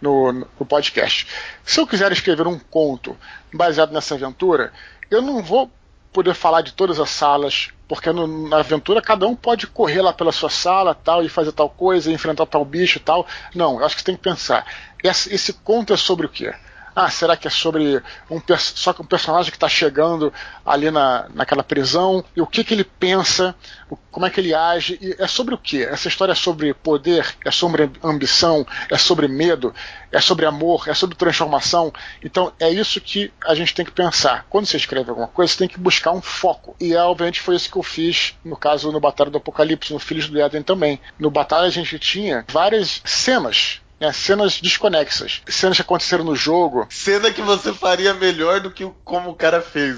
No, 0.00 0.32
no 0.32 0.66
podcast. 0.66 1.28
Se 1.64 1.78
eu 1.78 1.86
quiser 1.86 2.10
escrever 2.10 2.48
um 2.48 2.58
conto 2.58 3.16
baseado 3.52 3.92
nessa 3.92 4.16
aventura, 4.16 4.72
eu 5.08 5.22
não 5.22 5.40
vou 5.40 5.70
poder 6.12 6.34
falar 6.34 6.60
de 6.60 6.72
todas 6.72 7.00
as 7.00 7.10
salas, 7.10 7.70
porque 7.88 8.12
no, 8.12 8.48
na 8.48 8.58
aventura 8.58 9.00
cada 9.00 9.26
um 9.26 9.34
pode 9.34 9.66
correr 9.66 10.02
lá 10.02 10.12
pela 10.12 10.32
sua 10.32 10.50
sala 10.50 10.94
tal 10.94 11.24
e 11.24 11.28
fazer 11.28 11.52
tal 11.52 11.70
coisa, 11.70 12.12
enfrentar 12.12 12.46
tal 12.46 12.64
bicho 12.64 12.98
e 12.98 13.00
tal. 13.00 13.26
Não, 13.54 13.78
eu 13.78 13.84
acho 13.84 13.96
que 13.96 14.02
você 14.02 14.06
tem 14.06 14.16
que 14.16 14.22
pensar. 14.22 14.66
Esse, 15.02 15.34
esse 15.34 15.52
conto 15.52 15.92
é 15.92 15.96
sobre 15.96 16.26
o 16.26 16.28
quê? 16.28 16.54
Ah, 16.94 17.10
será 17.10 17.36
que 17.36 17.48
é 17.48 17.50
sobre 17.50 18.02
um, 18.30 18.40
só 18.58 18.94
um 19.00 19.04
personagem 19.04 19.50
que 19.50 19.56
está 19.56 19.68
chegando 19.68 20.32
ali 20.64 20.90
na, 20.90 21.26
naquela 21.34 21.62
prisão 21.62 22.24
e 22.36 22.40
o 22.40 22.46
que, 22.46 22.62
que 22.62 22.74
ele 22.74 22.84
pensa, 22.84 23.54
o, 23.88 23.96
como 24.10 24.26
é 24.26 24.30
que 24.30 24.40
ele 24.40 24.54
age? 24.54 24.98
E 25.00 25.16
é 25.18 25.26
sobre 25.26 25.54
o 25.54 25.58
que? 25.58 25.82
Essa 25.82 26.08
história 26.08 26.32
é 26.32 26.34
sobre 26.34 26.74
poder, 26.74 27.34
é 27.44 27.50
sobre 27.50 27.90
ambição, 28.02 28.66
é 28.90 28.98
sobre 28.98 29.26
medo, 29.26 29.74
é 30.10 30.20
sobre 30.20 30.44
amor, 30.44 30.88
é 30.88 30.94
sobre 30.94 31.16
transformação. 31.16 31.92
Então 32.22 32.52
é 32.60 32.70
isso 32.70 33.00
que 33.00 33.32
a 33.46 33.54
gente 33.54 33.74
tem 33.74 33.84
que 33.84 33.92
pensar. 33.92 34.46
Quando 34.50 34.66
você 34.66 34.76
escreve 34.76 35.10
alguma 35.10 35.28
coisa, 35.28 35.52
você 35.52 35.58
tem 35.58 35.68
que 35.68 35.78
buscar 35.78 36.12
um 36.12 36.22
foco. 36.22 36.76
E 36.80 36.94
obviamente 36.94 37.40
foi 37.40 37.56
isso 37.56 37.70
que 37.70 37.78
eu 37.78 37.82
fiz 37.82 38.34
no 38.44 38.56
caso 38.56 38.92
no 38.92 39.00
Batalha 39.00 39.30
do 39.30 39.38
Apocalipse, 39.38 39.92
no 39.92 39.98
Filhos 39.98 40.28
do 40.28 40.40
Éden 40.40 40.62
também. 40.62 41.00
No 41.18 41.30
Batalha 41.30 41.66
a 41.66 41.70
gente 41.70 41.98
tinha 41.98 42.44
várias 42.48 43.00
cenas 43.04 43.81
é, 44.02 44.12
cenas 44.12 44.60
desconexas. 44.60 45.42
Cenas 45.46 45.76
que 45.76 45.82
aconteceram 45.82 46.24
no 46.24 46.34
jogo. 46.34 46.86
Cena 46.90 47.30
que 47.30 47.40
você 47.40 47.72
faria 47.72 48.12
melhor 48.12 48.60
do 48.60 48.70
que 48.70 48.84
como 49.04 49.30
o 49.30 49.34
cara 49.34 49.62
fez. 49.62 49.96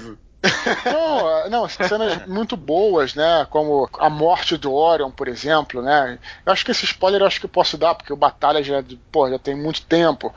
Não, 0.85 1.49
não, 1.49 1.67
cenas 1.67 2.27
muito 2.27 2.55
boas, 2.55 3.15
né? 3.15 3.47
Como 3.49 3.89
a 3.97 4.09
morte 4.09 4.57
do 4.57 4.71
Orion, 4.71 5.09
por 5.09 5.27
exemplo, 5.27 5.81
né? 5.81 6.19
Eu 6.45 6.53
acho 6.53 6.63
que 6.63 6.69
esse 6.71 6.85
spoiler 6.85 7.21
eu 7.21 7.25
acho 7.25 7.39
que 7.39 7.47
eu 7.47 7.49
posso 7.49 7.77
dar, 7.77 7.95
porque 7.95 8.13
o 8.13 8.17
Batalha 8.17 8.63
já, 8.63 8.83
pô, 9.11 9.27
já 9.27 9.39
tem 9.39 9.55
muito 9.55 9.81
tempo 9.81 10.33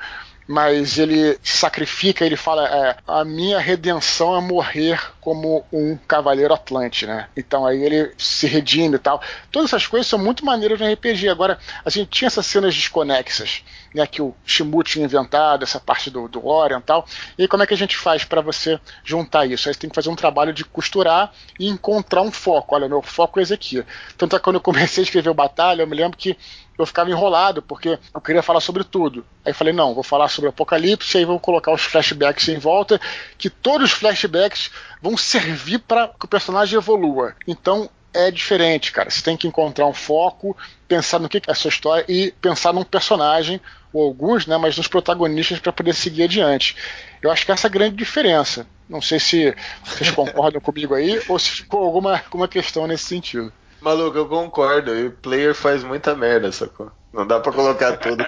mas 0.48 0.96
ele 0.96 1.38
sacrifica, 1.42 2.24
ele 2.24 2.34
fala: 2.34 2.66
é, 2.66 2.96
a 3.06 3.22
minha 3.22 3.58
redenção 3.58 4.34
é 4.34 4.40
morrer 4.40 4.98
como 5.20 5.62
um 5.70 5.94
cavaleiro 5.94 6.54
atlante, 6.54 7.06
né? 7.06 7.28
Então 7.36 7.66
aí 7.66 7.82
ele 7.82 8.14
se 8.16 8.46
redime 8.46 8.96
e 8.96 8.98
tal. 8.98 9.20
Todas 9.52 9.68
essas 9.68 9.86
coisas 9.86 10.06
são 10.06 10.18
muito 10.18 10.46
maneiras 10.46 10.80
no 10.80 10.90
RPG. 10.90 11.28
Agora, 11.28 11.58
a 11.84 11.90
gente 11.90 12.08
tinha 12.08 12.28
essas 12.28 12.46
cenas 12.46 12.74
desconexas, 12.74 13.62
né? 13.94 14.06
Que 14.06 14.22
o 14.22 14.34
Shimu 14.42 14.82
tinha 14.82 15.04
inventado, 15.04 15.64
essa 15.64 15.78
parte 15.78 16.10
do, 16.10 16.26
do 16.26 16.46
Orion 16.46 16.78
e 16.78 16.82
tal. 16.82 17.06
E 17.36 17.46
como 17.46 17.62
é 17.62 17.66
que 17.66 17.74
a 17.74 17.78
gente 17.78 17.94
faz 17.94 18.24
para 18.24 18.40
você 18.40 18.80
juntar 19.04 19.44
isso? 19.44 19.68
Aí 19.68 19.74
você 19.74 19.80
tem 19.80 19.90
que 19.90 19.96
fazer 19.96 20.08
um 20.08 20.16
trabalho 20.16 20.54
de 20.54 20.64
costurar 20.64 21.30
e 21.60 21.68
encontrar 21.68 22.22
um 22.22 22.32
foco. 22.32 22.74
Olha, 22.74 22.88
meu 22.88 23.02
foco 23.02 23.38
é 23.38 23.42
esse 23.42 23.52
aqui. 23.52 23.84
Tanto 24.16 24.34
é 24.34 24.38
que 24.38 24.44
quando 24.44 24.56
eu 24.56 24.62
comecei 24.62 25.02
a 25.02 25.04
escrever 25.04 25.28
o 25.28 25.34
Batalha, 25.34 25.82
eu 25.82 25.86
me 25.86 25.94
lembro 25.94 26.16
que 26.16 26.38
eu 26.78 26.86
ficava 26.86 27.10
enrolado, 27.10 27.60
porque 27.60 27.98
eu 28.14 28.20
queria 28.20 28.42
falar 28.42 28.60
sobre 28.60 28.84
tudo. 28.84 29.24
Aí 29.44 29.52
falei, 29.52 29.72
não, 29.72 29.94
vou 29.94 30.04
falar 30.04 30.28
sobre 30.28 30.50
Apocalipse, 30.50 31.18
aí 31.18 31.24
vou 31.24 31.40
colocar 31.40 31.72
os 31.72 31.82
flashbacks 31.82 32.48
em 32.48 32.58
volta, 32.58 33.00
que 33.36 33.50
todos 33.50 33.92
os 33.92 33.98
flashbacks 33.98 34.70
vão 35.02 35.16
servir 35.16 35.80
para 35.80 36.08
que 36.08 36.24
o 36.24 36.28
personagem 36.28 36.76
evolua. 36.76 37.34
Então 37.46 37.90
é 38.14 38.30
diferente, 38.30 38.92
cara. 38.92 39.10
Você 39.10 39.22
tem 39.22 39.36
que 39.36 39.46
encontrar 39.46 39.86
um 39.86 39.92
foco, 39.92 40.56
pensar 40.86 41.18
no 41.18 41.28
que 41.28 41.38
é 41.38 41.50
a 41.50 41.54
sua 41.54 41.68
história 41.68 42.04
e 42.08 42.32
pensar 42.40 42.72
num 42.72 42.84
personagem, 42.84 43.60
ou 43.92 44.04
alguns, 44.04 44.46
né, 44.46 44.56
mas 44.56 44.76
nos 44.76 44.86
protagonistas 44.86 45.58
para 45.58 45.72
poder 45.72 45.94
seguir 45.94 46.24
adiante. 46.24 46.76
Eu 47.22 47.30
acho 47.30 47.44
que 47.44 47.52
essa 47.52 47.66
é 47.66 47.68
a 47.68 47.72
grande 47.72 47.96
diferença. 47.96 48.66
Não 48.88 49.02
sei 49.02 49.20
se 49.20 49.54
vocês 49.84 50.10
concordam 50.10 50.60
comigo 50.62 50.94
aí 50.94 51.20
ou 51.28 51.38
se 51.38 51.50
ficou 51.50 51.84
alguma, 51.84 52.16
alguma 52.18 52.48
questão 52.48 52.86
nesse 52.86 53.04
sentido. 53.04 53.52
Maluco, 53.80 54.18
eu 54.18 54.26
concordo. 54.26 54.94
E 54.94 55.06
o 55.06 55.12
player 55.12 55.54
faz 55.54 55.84
muita 55.84 56.14
merda, 56.14 56.50
sacou? 56.52 56.90
Não 57.12 57.26
dá 57.26 57.40
pra 57.40 57.52
colocar 57.52 57.96
tudo. 57.96 58.24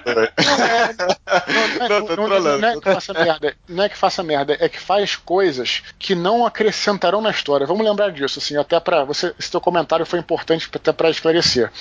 Não 2.59 2.69
é 2.69 2.79
que 2.79 2.93
faça 2.93 3.13
merda, 3.13 3.55
não 3.69 3.83
é 3.83 3.89
que 3.89 3.97
faça 3.97 4.23
merda, 4.23 4.57
é 4.59 4.67
que 4.67 4.79
faz 4.79 5.15
coisas 5.15 5.83
que 5.99 6.15
não 6.15 6.45
acrescentarão 6.45 7.21
na 7.21 7.29
história. 7.29 7.67
Vamos 7.67 7.85
lembrar 7.85 8.11
disso, 8.11 8.39
assim, 8.39 8.57
até 8.57 8.79
para 8.79 9.03
você, 9.03 9.33
esse 9.39 9.51
teu 9.51 9.61
comentário 9.61 10.05
foi 10.05 10.19
importante 10.19 10.67
até 10.73 10.91
para 10.91 11.09
esclarecer. 11.11 11.71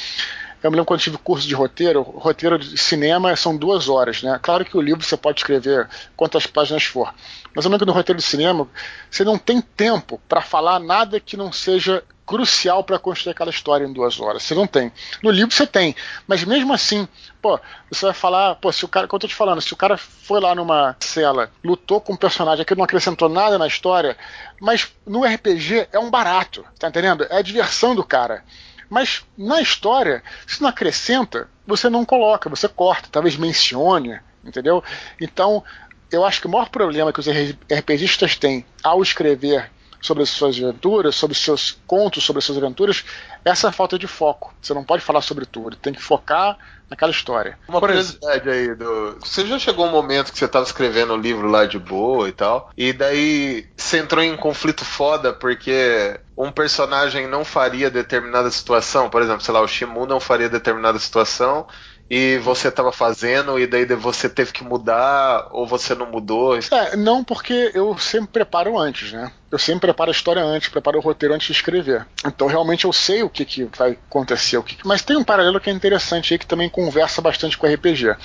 Eu 0.62 0.70
me 0.70 0.76
lembro 0.76 0.86
quando 0.86 1.00
tive 1.00 1.16
curso 1.16 1.48
de 1.48 1.54
roteiro, 1.54 2.02
roteiro 2.02 2.58
de 2.58 2.76
cinema 2.76 3.34
são 3.34 3.56
duas 3.56 3.88
horas, 3.88 4.22
né? 4.22 4.38
Claro 4.42 4.64
que 4.64 4.76
o 4.76 4.80
livro 4.80 5.02
você 5.02 5.16
pode 5.16 5.40
escrever 5.40 5.88
quantas 6.16 6.46
páginas 6.46 6.84
for. 6.84 7.14
Mas 7.54 7.64
eu 7.64 7.70
lembro 7.70 7.86
que 7.86 7.90
no 7.90 7.96
roteiro 7.96 8.18
de 8.18 8.24
cinema 8.24 8.68
você 9.10 9.24
não 9.24 9.38
tem 9.38 9.60
tempo 9.60 10.20
para 10.28 10.42
falar 10.42 10.78
nada 10.78 11.18
que 11.18 11.36
não 11.36 11.50
seja 11.50 12.04
crucial 12.30 12.84
para 12.84 12.96
construir 12.96 13.32
aquela 13.32 13.50
história 13.50 13.84
em 13.84 13.92
duas 13.92 14.20
horas. 14.20 14.44
Você 14.44 14.54
não 14.54 14.64
tem. 14.64 14.92
No 15.20 15.32
livro 15.32 15.52
você 15.52 15.66
tem, 15.66 15.96
mas 16.28 16.44
mesmo 16.44 16.72
assim, 16.72 17.08
pô, 17.42 17.58
você 17.90 18.06
vai 18.06 18.14
falar, 18.14 18.54
pô, 18.54 18.70
se 18.70 18.84
o 18.84 18.88
cara, 18.88 19.08
como 19.08 19.16
eu 19.16 19.22
tô 19.22 19.26
te 19.26 19.34
falando, 19.34 19.60
se 19.60 19.72
o 19.72 19.76
cara 19.76 19.96
foi 19.96 20.40
lá 20.40 20.54
numa 20.54 20.94
cela, 21.00 21.50
lutou 21.64 22.00
com 22.00 22.12
um 22.12 22.16
personagem 22.16 22.64
que 22.64 22.74
não 22.76 22.84
acrescentou 22.84 23.28
nada 23.28 23.58
na 23.58 23.66
história, 23.66 24.16
mas 24.60 24.92
no 25.04 25.24
RPG 25.24 25.88
é 25.90 25.98
um 25.98 26.08
barato, 26.08 26.64
tá 26.78 26.86
entendendo? 26.86 27.26
É 27.28 27.38
a 27.38 27.42
diversão 27.42 27.96
do 27.96 28.04
cara. 28.04 28.44
Mas 28.90 29.24
na 29.38 29.60
história, 29.60 30.22
se 30.46 30.60
não 30.60 30.68
acrescenta, 30.68 31.48
você 31.64 31.88
não 31.88 32.04
coloca, 32.04 32.50
você 32.50 32.68
corta, 32.68 33.08
talvez 33.10 33.36
mencione, 33.36 34.18
entendeu? 34.44 34.82
Então, 35.20 35.62
eu 36.10 36.24
acho 36.24 36.40
que 36.40 36.48
o 36.48 36.50
maior 36.50 36.68
problema 36.68 37.12
que 37.12 37.20
os 37.20 37.26
RPGistas 37.26 38.36
têm 38.36 38.66
ao 38.82 39.00
escrever 39.00 39.70
sobre 40.00 40.22
as 40.22 40.30
suas 40.30 40.56
aventuras, 40.56 41.14
sobre 41.14 41.36
os 41.36 41.42
seus 41.42 41.78
contos, 41.86 42.24
sobre 42.24 42.38
as 42.38 42.44
suas 42.44 42.58
aventuras, 42.58 43.04
é 43.44 43.50
essa 43.50 43.70
falta 43.70 43.98
de 43.98 44.06
foco. 44.06 44.54
Você 44.60 44.72
não 44.72 44.84
pode 44.84 45.02
falar 45.02 45.20
sobre 45.20 45.44
tudo, 45.44 45.76
tem 45.76 45.92
que 45.92 46.02
focar 46.02 46.56
naquela 46.88 47.12
história. 47.12 47.56
Uma 47.68 47.78
curiosidade 47.78 48.48
aí, 48.48 48.74
do... 48.74 49.16
você 49.20 49.46
já 49.46 49.58
chegou 49.58 49.86
um 49.86 49.92
momento 49.92 50.32
que 50.32 50.38
você 50.38 50.46
estava 50.46 50.64
escrevendo 50.64 51.12
o 51.12 51.16
um 51.16 51.20
livro 51.20 51.48
lá 51.48 51.64
de 51.64 51.78
boa 51.78 52.28
e 52.28 52.32
tal, 52.32 52.70
e 52.76 52.92
daí 52.92 53.68
você 53.76 53.98
entrou 53.98 54.22
em 54.24 54.32
um 54.32 54.36
conflito 54.36 54.84
foda 54.84 55.32
porque 55.32 56.18
um 56.36 56.50
personagem 56.50 57.28
não 57.28 57.44
faria 57.44 57.90
determinada 57.90 58.50
situação, 58.50 59.08
por 59.08 59.22
exemplo, 59.22 59.42
sei 59.42 59.54
lá, 59.54 59.60
o 59.60 59.68
Shimu 59.68 60.06
não 60.06 60.18
faria 60.18 60.48
determinada 60.48 60.98
situação 60.98 61.66
e 62.10 62.38
você 62.38 62.66
estava 62.66 62.90
fazendo 62.90 63.56
e 63.56 63.68
daí 63.68 63.86
você 63.86 64.28
teve 64.28 64.52
que 64.52 64.64
mudar 64.64 65.46
ou 65.52 65.64
você 65.64 65.94
não 65.94 66.10
mudou? 66.10 66.58
É, 66.58 66.96
não, 66.96 67.22
porque 67.22 67.70
eu 67.72 67.96
sempre 67.96 68.32
preparo 68.32 68.76
antes, 68.76 69.12
né? 69.12 69.30
Eu 69.48 69.60
sempre 69.60 69.82
preparo 69.82 70.10
a 70.10 70.12
história 70.12 70.42
antes, 70.42 70.68
preparo 70.68 70.98
o 70.98 71.00
roteiro 71.00 71.32
antes 71.32 71.46
de 71.46 71.52
escrever. 71.52 72.04
Então 72.26 72.48
realmente 72.48 72.84
eu 72.84 72.92
sei 72.92 73.22
o 73.22 73.30
que, 73.30 73.44
que 73.44 73.64
vai 73.76 73.92
acontecer. 73.92 74.56
O 74.56 74.62
que, 74.64 74.76
mas 74.84 75.02
tem 75.02 75.16
um 75.16 75.22
paralelo 75.22 75.60
que 75.60 75.70
é 75.70 75.72
interessante 75.72 76.34
aí 76.34 76.38
que 76.38 76.46
também 76.46 76.68
conversa 76.68 77.22
bastante 77.22 77.56
com 77.56 77.68
o 77.68 77.72
RPG. 77.72 78.16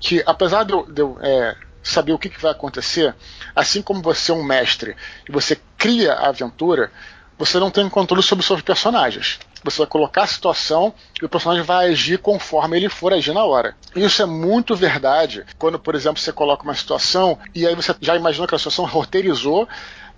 Que 0.00 0.22
apesar 0.26 0.64
de 0.64 0.72
eu, 0.72 0.84
de 0.90 1.00
eu 1.00 1.16
é, 1.22 1.54
saber 1.84 2.12
o 2.12 2.18
que, 2.18 2.28
que 2.28 2.42
vai 2.42 2.50
acontecer, 2.50 3.14
assim 3.54 3.80
como 3.80 4.02
você 4.02 4.32
é 4.32 4.34
um 4.34 4.42
mestre 4.42 4.96
e 5.28 5.30
você 5.30 5.56
cria 5.78 6.14
a 6.14 6.30
aventura, 6.30 6.90
você 7.38 7.60
não 7.60 7.70
tem 7.70 7.88
controle 7.88 8.22
sobre 8.24 8.40
os 8.40 8.46
seus 8.46 8.60
personagens. 8.60 9.38
Você 9.62 9.78
vai 9.78 9.86
colocar 9.86 10.22
a 10.22 10.26
situação 10.26 10.92
e 11.20 11.24
o 11.24 11.28
personagem 11.28 11.64
vai 11.64 11.90
agir 11.90 12.18
conforme 12.18 12.76
ele 12.76 12.88
for 12.88 13.12
agir 13.12 13.32
na 13.32 13.44
hora. 13.44 13.76
Isso 13.94 14.22
é 14.22 14.26
muito 14.26 14.74
verdade 14.74 15.44
quando, 15.58 15.78
por 15.78 15.94
exemplo, 15.94 16.20
você 16.20 16.32
coloca 16.32 16.64
uma 16.64 16.74
situação 16.74 17.38
e 17.54 17.66
aí 17.66 17.74
você 17.74 17.94
já 18.00 18.16
imaginou 18.16 18.46
que 18.46 18.54
a 18.54 18.58
situação 18.58 18.84
roteirizou, 18.84 19.68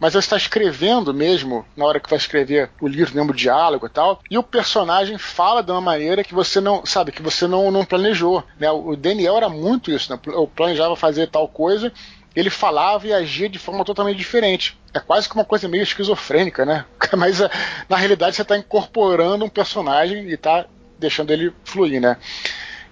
mas 0.02 0.14
você 0.14 0.18
está 0.18 0.36
escrevendo 0.36 1.14
mesmo, 1.14 1.64
na 1.76 1.84
hora 1.84 2.00
que 2.00 2.10
vai 2.10 2.18
escrever 2.18 2.70
o 2.80 2.88
livro, 2.88 3.14
mesmo 3.14 3.30
o 3.30 3.36
diálogo 3.36 3.86
e 3.86 3.88
tal, 3.88 4.20
e 4.28 4.36
o 4.36 4.42
personagem 4.42 5.16
fala 5.16 5.62
de 5.62 5.70
uma 5.70 5.80
maneira 5.80 6.24
que 6.24 6.34
você 6.34 6.60
não, 6.60 6.84
sabe, 6.84 7.12
que 7.12 7.22
você 7.22 7.46
não, 7.46 7.70
não 7.70 7.84
planejou. 7.84 8.42
Né? 8.58 8.68
O 8.68 8.96
Daniel 8.96 9.36
era 9.36 9.48
muito 9.48 9.92
isso, 9.92 10.12
né? 10.12 10.18
eu 10.26 10.46
planejava 10.46 10.96
fazer 10.96 11.28
tal 11.28 11.46
coisa 11.46 11.92
ele 12.34 12.50
falava 12.50 13.06
e 13.06 13.12
agia 13.12 13.48
de 13.48 13.58
forma 13.58 13.84
totalmente 13.84 14.16
diferente. 14.16 14.78
É 14.92 15.00
quase 15.00 15.28
que 15.28 15.34
uma 15.34 15.44
coisa 15.44 15.68
meio 15.68 15.82
esquizofrênica, 15.82 16.64
né? 16.64 16.84
Mas 17.16 17.40
eh, 17.40 17.50
na 17.88 17.96
realidade 17.96 18.36
você 18.36 18.42
está 18.42 18.56
incorporando 18.56 19.44
um 19.44 19.48
personagem 19.48 20.28
e 20.28 20.34
está 20.34 20.66
deixando 20.98 21.30
ele 21.32 21.52
fluir, 21.64 22.00
né? 22.00 22.16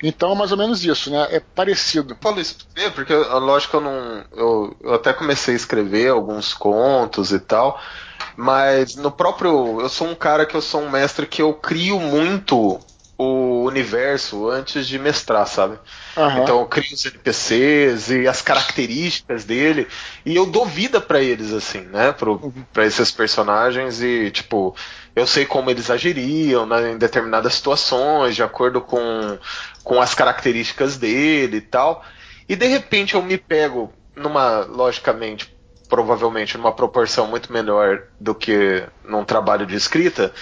Então 0.02 0.32
é 0.32 0.34
mais 0.34 0.50
ou 0.50 0.58
menos 0.58 0.84
isso, 0.84 1.10
né? 1.10 1.28
É 1.30 1.40
parecido. 1.40 2.16
Falo 2.20 2.40
isso 2.40 2.56
porque, 2.94 3.14
lógico, 3.14 3.76
eu 3.76 3.80
não. 3.80 4.24
Eu, 4.32 4.76
eu 4.80 4.94
até 4.94 5.12
comecei 5.12 5.54
a 5.54 5.56
escrever 5.56 6.08
alguns 6.08 6.54
contos 6.54 7.32
e 7.32 7.38
tal. 7.38 7.78
Mas 8.36 8.96
no 8.96 9.10
próprio. 9.10 9.80
Eu 9.80 9.88
sou 9.88 10.08
um 10.08 10.14
cara 10.14 10.46
que 10.46 10.56
eu 10.56 10.62
sou 10.62 10.80
um 10.80 10.90
mestre 10.90 11.26
que 11.26 11.42
eu 11.42 11.52
crio 11.52 12.00
muito 12.00 12.80
o 13.22 13.64
universo 13.64 14.48
antes 14.48 14.86
de 14.86 14.98
mestrar, 14.98 15.46
sabe? 15.46 15.78
Uhum. 16.16 16.42
Então 16.42 16.60
eu 16.60 16.66
crio 16.66 16.94
os 16.94 17.04
NPCs 17.04 18.08
e 18.08 18.26
as 18.26 18.40
características 18.40 19.44
dele 19.44 19.86
e 20.24 20.34
eu 20.34 20.46
dou 20.46 20.64
vida 20.64 21.02
para 21.02 21.20
eles 21.20 21.52
assim, 21.52 21.80
né? 21.80 22.12
Pro, 22.12 22.40
uhum. 22.42 22.64
Para 22.72 22.86
esses 22.86 23.10
personagens 23.10 24.00
e 24.00 24.30
tipo 24.30 24.74
eu 25.14 25.26
sei 25.26 25.44
como 25.44 25.70
eles 25.70 25.90
agiriam 25.90 26.64
né, 26.64 26.92
em 26.92 26.96
determinadas 26.96 27.52
situações 27.52 28.34
de 28.34 28.42
acordo 28.42 28.80
com, 28.80 29.38
com 29.84 30.00
as 30.00 30.14
características 30.14 30.96
dele 30.96 31.58
e 31.58 31.60
tal. 31.60 32.02
E 32.48 32.56
de 32.56 32.66
repente 32.68 33.16
eu 33.16 33.22
me 33.22 33.36
pego 33.36 33.92
numa 34.16 34.60
logicamente 34.60 35.54
provavelmente 35.90 36.56
numa 36.56 36.72
proporção 36.72 37.26
muito 37.26 37.52
menor 37.52 38.04
do 38.18 38.34
que 38.34 38.82
num 39.04 39.24
trabalho 39.24 39.66
de 39.66 39.76
escrita 39.76 40.32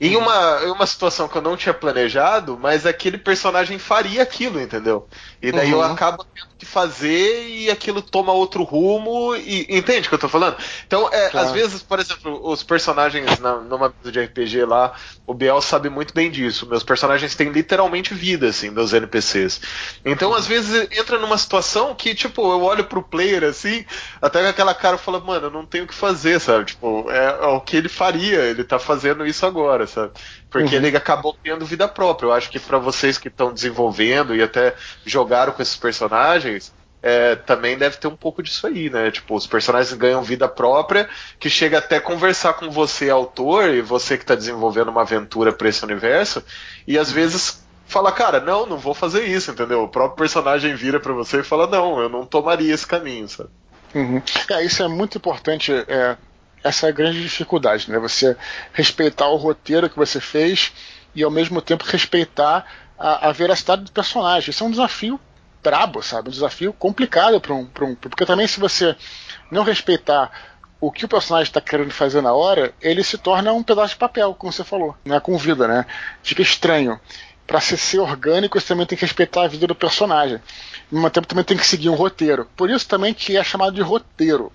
em 0.00 0.16
uma, 0.16 0.60
em 0.64 0.70
uma 0.70 0.86
situação 0.86 1.28
que 1.28 1.36
eu 1.36 1.42
não 1.42 1.56
tinha 1.56 1.72
planejado, 1.72 2.58
mas 2.60 2.86
aquele 2.86 3.18
personagem 3.18 3.78
faria 3.78 4.22
aquilo, 4.22 4.60
entendeu? 4.60 5.06
E 5.40 5.52
daí 5.52 5.72
uhum. 5.72 5.80
eu 5.80 5.82
acabo 5.82 6.24
tendo 6.24 6.52
que 6.58 6.66
fazer 6.66 7.48
e 7.48 7.70
aquilo 7.70 8.00
toma 8.00 8.32
outro 8.32 8.62
rumo 8.62 9.34
e 9.34 9.66
entende 9.68 10.06
o 10.06 10.08
que 10.08 10.14
eu 10.14 10.18
tô 10.18 10.28
falando? 10.28 10.56
Então, 10.86 11.08
é, 11.12 11.28
claro. 11.28 11.46
às 11.46 11.52
vezes, 11.52 11.82
por 11.82 11.98
exemplo, 11.98 12.40
os 12.44 12.62
personagens 12.62 13.38
na, 13.38 13.56
numa 13.56 13.92
mesa 13.98 14.12
de 14.12 14.20
RPG 14.20 14.64
lá, 14.64 14.92
o 15.26 15.34
Biel 15.34 15.60
sabe 15.60 15.88
muito 15.88 16.14
bem 16.14 16.30
disso. 16.30 16.66
Meus 16.68 16.82
personagens 16.82 17.34
têm 17.34 17.50
literalmente 17.50 18.14
vida, 18.14 18.48
assim, 18.48 18.70
meus 18.70 18.92
NPCs. 18.92 19.60
Então, 20.04 20.34
às 20.34 20.46
vezes, 20.46 20.88
entra 20.90 21.18
numa 21.18 21.38
situação 21.38 21.94
que, 21.94 22.14
tipo, 22.14 22.42
eu 22.42 22.62
olho 22.62 22.84
pro 22.84 23.02
player 23.02 23.44
assim, 23.44 23.84
até 24.20 24.42
com 24.42 24.48
aquela 24.48 24.74
cara 24.74 24.98
fala, 24.98 25.20
mano, 25.20 25.46
eu 25.46 25.50
não 25.50 25.66
tenho 25.66 25.84
o 25.84 25.86
que 25.86 25.94
fazer, 25.94 26.40
sabe? 26.40 26.66
Tipo, 26.66 27.10
é, 27.10 27.38
é 27.42 27.46
o 27.46 27.60
que 27.60 27.76
ele 27.76 27.88
faria, 27.88 28.40
ele 28.40 28.64
tá 28.64 28.78
fazendo 28.78 29.26
isso 29.26 29.44
agora, 29.44 29.86
sabe? 29.92 30.12
Porque 30.50 30.76
uhum. 30.76 30.84
ele 30.84 30.96
acabou 30.96 31.36
tendo 31.42 31.64
vida 31.64 31.86
própria. 31.88 32.26
Eu 32.28 32.32
acho 32.32 32.50
que 32.50 32.58
para 32.58 32.78
vocês 32.78 33.18
que 33.18 33.28
estão 33.28 33.52
desenvolvendo 33.52 34.34
e 34.34 34.42
até 34.42 34.74
jogaram 35.04 35.52
com 35.52 35.62
esses 35.62 35.76
personagens, 35.76 36.72
é, 37.02 37.34
também 37.34 37.76
deve 37.76 37.96
ter 37.96 38.06
um 38.06 38.16
pouco 38.16 38.42
disso 38.42 38.66
aí, 38.66 38.88
né? 38.88 39.10
Tipo, 39.10 39.34
os 39.34 39.46
personagens 39.46 39.92
ganham 39.92 40.22
vida 40.22 40.48
própria, 40.48 41.08
que 41.38 41.50
chega 41.50 41.78
até 41.78 41.98
conversar 41.98 42.54
com 42.54 42.70
você, 42.70 43.10
autor, 43.10 43.68
e 43.70 43.82
você 43.82 44.16
que 44.16 44.22
está 44.22 44.36
desenvolvendo 44.36 44.88
uma 44.88 45.02
aventura 45.02 45.52
para 45.52 45.68
esse 45.68 45.84
universo, 45.84 46.44
e 46.86 46.96
às 46.96 47.10
vezes 47.10 47.62
fala, 47.86 48.12
cara, 48.12 48.40
não, 48.40 48.64
não 48.64 48.78
vou 48.78 48.94
fazer 48.94 49.24
isso, 49.24 49.50
entendeu? 49.50 49.82
O 49.82 49.88
próprio 49.88 50.16
personagem 50.16 50.74
vira 50.74 51.00
para 51.00 51.12
você 51.12 51.40
e 51.40 51.44
fala, 51.44 51.66
não, 51.66 52.00
eu 52.00 52.08
não 52.08 52.24
tomaria 52.24 52.72
esse 52.72 52.86
caminho, 52.86 53.28
sabe? 53.28 53.50
Uhum. 53.94 54.22
É, 54.50 54.64
isso 54.64 54.82
é 54.82 54.88
muito 54.88 55.18
importante. 55.18 55.72
É, 55.72 56.16
essa 56.62 56.86
é 56.86 56.90
a 56.90 56.92
grande 56.92 57.22
dificuldade, 57.22 57.90
né? 57.90 57.98
Você 57.98 58.36
respeitar 58.72 59.28
o 59.28 59.36
roteiro 59.36 59.90
que 59.90 59.96
você 59.96 60.20
fez 60.20 60.72
e 61.14 61.22
ao 61.22 61.30
mesmo 61.30 61.60
tempo 61.60 61.84
respeitar 61.84 62.64
a, 62.98 63.28
a 63.28 63.32
veracidade 63.32 63.82
do 63.82 63.92
personagem. 63.92 64.50
Isso 64.50 64.62
é 64.62 64.66
um 64.66 64.70
desafio 64.70 65.20
brabo, 65.62 66.02
sabe? 66.02 66.28
Um 66.28 66.32
desafio 66.32 66.72
complicado 66.72 67.40
para 67.40 67.54
um, 67.54 67.68
um. 67.80 67.94
Porque 67.94 68.26
também 68.26 68.46
se 68.46 68.60
você 68.60 68.96
não 69.50 69.62
respeitar 69.62 70.30
o 70.80 70.90
que 70.90 71.04
o 71.04 71.08
personagem 71.08 71.48
está 71.48 71.60
querendo 71.60 71.92
fazer 71.92 72.20
na 72.20 72.32
hora, 72.32 72.74
ele 72.80 73.04
se 73.04 73.16
torna 73.16 73.52
um 73.52 73.62
pedaço 73.62 73.94
de 73.94 74.00
papel, 74.00 74.34
como 74.34 74.52
você 74.52 74.64
falou, 74.64 74.96
né? 75.04 75.20
com 75.20 75.38
vida, 75.38 75.68
né? 75.68 75.86
Fica 76.22 76.42
estranho. 76.42 77.00
Para 77.46 77.60
ser, 77.60 77.76
ser 77.76 77.98
orgânico, 77.98 78.58
você 78.58 78.68
também 78.68 78.86
tem 78.86 78.96
que 78.96 79.04
respeitar 79.04 79.42
a 79.42 79.48
vida 79.48 79.66
do 79.66 79.74
personagem. 79.74 80.36
Ao 80.36 80.42
mesmo 80.90 81.10
tempo, 81.10 81.26
também 81.26 81.44
tem 81.44 81.56
que 81.56 81.66
seguir 81.66 81.88
um 81.88 81.94
roteiro. 81.94 82.48
Por 82.56 82.70
isso 82.70 82.88
também 82.88 83.12
que 83.12 83.36
é 83.36 83.44
chamado 83.44 83.74
de 83.74 83.82
roteiro. 83.82 84.52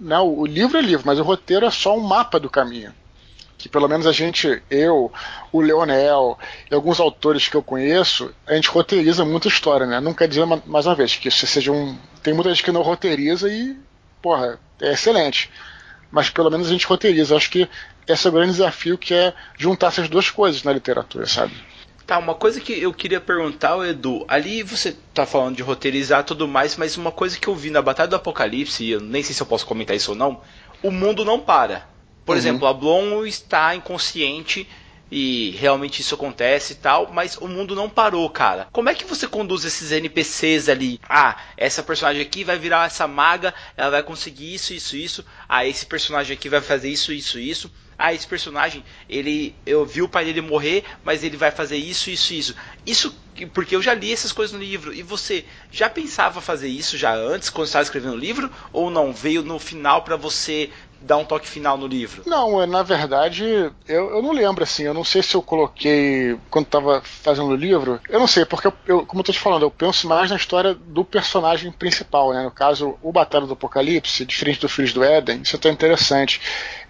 Né? 0.00 0.18
O 0.18 0.44
livro 0.46 0.78
é 0.78 0.82
livro, 0.82 1.06
mas 1.06 1.18
o 1.18 1.22
roteiro 1.22 1.66
é 1.66 1.70
só 1.70 1.96
um 1.96 2.00
mapa 2.00 2.38
do 2.38 2.50
caminho 2.50 2.92
que 3.64 3.68
pelo 3.70 3.88
menos 3.88 4.06
a 4.06 4.12
gente, 4.12 4.62
eu, 4.70 5.10
o 5.50 5.60
Leonel 5.62 6.38
e 6.70 6.74
alguns 6.74 7.00
autores 7.00 7.48
que 7.48 7.56
eu 7.56 7.62
conheço, 7.62 8.30
a 8.46 8.54
gente 8.54 8.68
roteiriza 8.68 9.24
muita 9.24 9.48
história, 9.48 9.86
né? 9.86 10.00
Não 10.00 10.12
quer 10.12 10.28
dizer, 10.28 10.44
mais 10.66 10.84
uma 10.84 10.94
vez, 10.94 11.16
que 11.16 11.28
isso 11.28 11.46
seja 11.46 11.72
um. 11.72 11.96
Tem 12.22 12.34
muita 12.34 12.50
gente 12.50 12.62
que 12.62 12.70
não 12.70 12.82
roteiriza 12.82 13.48
e, 13.50 13.74
porra, 14.20 14.58
é 14.82 14.92
excelente. 14.92 15.50
Mas 16.10 16.28
pelo 16.28 16.50
menos 16.50 16.66
a 16.66 16.70
gente 16.72 16.86
roteiriza. 16.86 17.34
Acho 17.34 17.50
que 17.50 17.66
esse 18.06 18.26
é 18.26 18.30
o 18.30 18.34
grande 18.34 18.52
desafio 18.52 18.98
que 18.98 19.14
é 19.14 19.32
juntar 19.56 19.86
essas 19.86 20.10
duas 20.10 20.28
coisas 20.28 20.62
na 20.62 20.70
literatura, 20.70 21.24
sabe? 21.24 21.54
Tá, 22.06 22.18
uma 22.18 22.34
coisa 22.34 22.60
que 22.60 22.78
eu 22.78 22.92
queria 22.92 23.20
perguntar, 23.20 23.78
Edu, 23.88 24.24
ali 24.28 24.62
você 24.62 24.94
tá 25.14 25.24
falando 25.24 25.56
de 25.56 25.62
roteirizar 25.62 26.22
tudo 26.22 26.46
mais, 26.46 26.76
mas 26.76 26.98
uma 26.98 27.10
coisa 27.10 27.38
que 27.38 27.48
eu 27.48 27.54
vi 27.54 27.70
na 27.70 27.80
Batalha 27.80 28.08
do 28.08 28.16
Apocalipse, 28.16 28.84
e 28.84 28.90
eu 28.90 29.00
nem 29.00 29.22
sei 29.22 29.34
se 29.34 29.40
eu 29.40 29.46
posso 29.46 29.64
comentar 29.64 29.96
isso 29.96 30.10
ou 30.10 30.16
não, 30.16 30.40
o 30.82 30.90
mundo 30.90 31.24
não 31.24 31.40
para. 31.40 31.88
Por 32.24 32.32
uhum. 32.32 32.38
exemplo, 32.38 32.66
a 32.66 32.74
Blon 32.74 33.24
está 33.24 33.74
inconsciente 33.74 34.68
e 35.10 35.50
realmente 35.58 36.00
isso 36.00 36.14
acontece 36.14 36.72
e 36.72 36.76
tal, 36.76 37.10
mas 37.12 37.36
o 37.36 37.46
mundo 37.46 37.74
não 37.74 37.88
parou, 37.88 38.28
cara. 38.28 38.68
Como 38.72 38.88
é 38.88 38.94
que 38.94 39.04
você 39.04 39.26
conduz 39.26 39.64
esses 39.64 39.92
NPCs 39.92 40.68
ali? 40.68 41.00
Ah, 41.08 41.36
essa 41.56 41.82
personagem 41.82 42.20
aqui 42.20 42.44
vai 42.44 42.58
virar 42.58 42.86
essa 42.86 43.06
maga, 43.06 43.54
ela 43.76 43.90
vai 43.90 44.02
conseguir 44.02 44.52
isso, 44.52 44.74
isso, 44.74 44.96
isso. 44.96 45.24
Ah, 45.48 45.66
esse 45.66 45.86
personagem 45.86 46.34
aqui 46.36 46.48
vai 46.48 46.60
fazer 46.60 46.88
isso, 46.88 47.12
isso, 47.12 47.38
isso. 47.38 47.70
Ah, 47.98 48.12
esse 48.12 48.26
personagem, 48.26 48.84
ele 49.08 49.54
eu 49.64 49.84
vi 49.84 50.02
o 50.02 50.08
pai 50.08 50.24
dele 50.24 50.40
morrer, 50.40 50.84
mas 51.04 51.22
ele 51.22 51.36
vai 51.36 51.50
fazer 51.50 51.76
isso, 51.76 52.10
isso, 52.10 52.34
isso. 52.34 52.54
Isso 52.86 53.24
porque 53.52 53.74
eu 53.74 53.82
já 53.82 53.94
li 53.94 54.12
essas 54.12 54.32
coisas 54.32 54.52
no 54.52 54.62
livro. 54.62 54.92
E 54.92 55.02
você 55.02 55.44
já 55.70 55.88
pensava 55.90 56.40
fazer 56.40 56.68
isso 56.68 56.96
já 56.96 57.14
antes 57.14 57.50
quando 57.50 57.66
estava 57.66 57.82
escrevendo 57.82 58.14
o 58.14 58.18
livro 58.18 58.50
ou 58.72 58.90
não? 58.90 59.12
Veio 59.12 59.42
no 59.42 59.58
final 59.58 60.02
para 60.02 60.16
você 60.16 60.70
dar 61.04 61.18
um 61.18 61.24
toque 61.24 61.46
final 61.46 61.76
no 61.76 61.86
livro? 61.86 62.22
Não, 62.26 62.62
é, 62.62 62.66
na 62.66 62.82
verdade, 62.82 63.44
eu, 63.86 64.10
eu 64.10 64.22
não 64.22 64.32
lembro 64.32 64.64
assim. 64.64 64.84
Eu 64.84 64.94
não 64.94 65.04
sei 65.04 65.22
se 65.22 65.34
eu 65.34 65.42
coloquei 65.42 66.36
quando 66.50 66.64
estava 66.64 67.02
fazendo 67.02 67.48
o 67.48 67.56
livro. 67.56 68.00
Eu 68.08 68.18
não 68.18 68.26
sei, 68.26 68.44
porque 68.44 68.66
eu, 68.66 68.72
eu, 68.86 69.06
como 69.06 69.20
eu 69.20 69.24
tô 69.24 69.32
te 69.32 69.38
falando, 69.38 69.62
eu 69.62 69.70
penso 69.70 70.08
mais 70.08 70.30
na 70.30 70.36
história 70.36 70.74
do 70.74 71.04
personagem 71.04 71.70
principal, 71.70 72.32
né? 72.32 72.42
No 72.42 72.50
caso, 72.50 72.96
o 73.02 73.12
Batalha 73.12 73.46
do 73.46 73.52
Apocalipse, 73.52 74.24
diferente 74.24 74.60
do 74.60 74.68
Filhos 74.68 74.92
do 74.92 75.04
Éden, 75.04 75.42
isso 75.42 75.56
é 75.56 75.58
tão 75.58 75.70
interessante. 75.70 76.40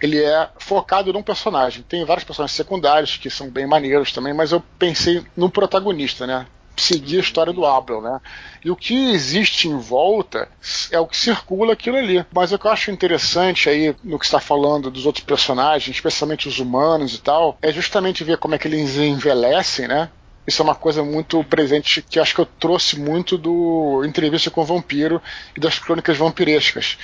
Ele 0.01 0.23
é 0.23 0.49
focado 0.57 1.11
num 1.11 1.23
personagem. 1.23 1.83
Tem 1.83 2.05
vários 2.05 2.23
personagens 2.23 2.55
secundários 2.55 3.17
que 3.17 3.29
são 3.29 3.49
bem 3.49 3.67
maneiros 3.67 4.11
também, 4.11 4.33
mas 4.33 4.51
eu 4.51 4.63
pensei 4.79 5.23
no 5.35 5.49
protagonista, 5.49 6.25
né? 6.25 6.47
Seguir 6.81 7.17
a 7.17 7.21
história 7.21 7.53
do 7.53 7.65
Abel, 7.65 8.01
né? 8.01 8.19
E 8.63 8.71
o 8.71 8.75
que 8.75 9.11
existe 9.11 9.67
em 9.67 9.77
volta 9.77 10.47
é 10.91 10.99
o 10.99 11.07
que 11.07 11.17
circula 11.17 11.73
aquilo 11.73 11.97
ali. 11.97 12.25
Mas 12.33 12.51
o 12.51 12.59
que 12.59 12.65
eu 12.65 12.71
acho 12.71 12.91
interessante 12.91 13.69
aí 13.69 13.95
no 14.03 14.19
que 14.19 14.25
está 14.25 14.39
falando 14.39 14.89
dos 14.89 15.05
outros 15.05 15.23
personagens, 15.23 15.95
especialmente 15.95 16.47
os 16.47 16.59
humanos 16.59 17.15
e 17.15 17.21
tal, 17.21 17.57
é 17.61 17.71
justamente 17.71 18.23
ver 18.23 18.37
como 18.37 18.55
é 18.55 18.57
que 18.57 18.67
eles 18.67 18.97
envelhecem, 18.97 19.87
né? 19.87 20.09
Isso 20.47 20.61
é 20.61 20.65
uma 20.65 20.75
coisa 20.75 21.03
muito 21.03 21.43
presente 21.43 22.03
que 22.03 22.19
acho 22.19 22.35
que 22.35 22.41
eu 22.41 22.45
trouxe 22.45 22.99
muito 22.99 23.35
do 23.37 24.03
Entrevista 24.05 24.51
com 24.51 24.61
o 24.61 24.65
Vampiro 24.65 25.19
e 25.57 25.59
das 25.59 25.79
crônicas 25.79 26.17
vampirescas, 26.17 26.97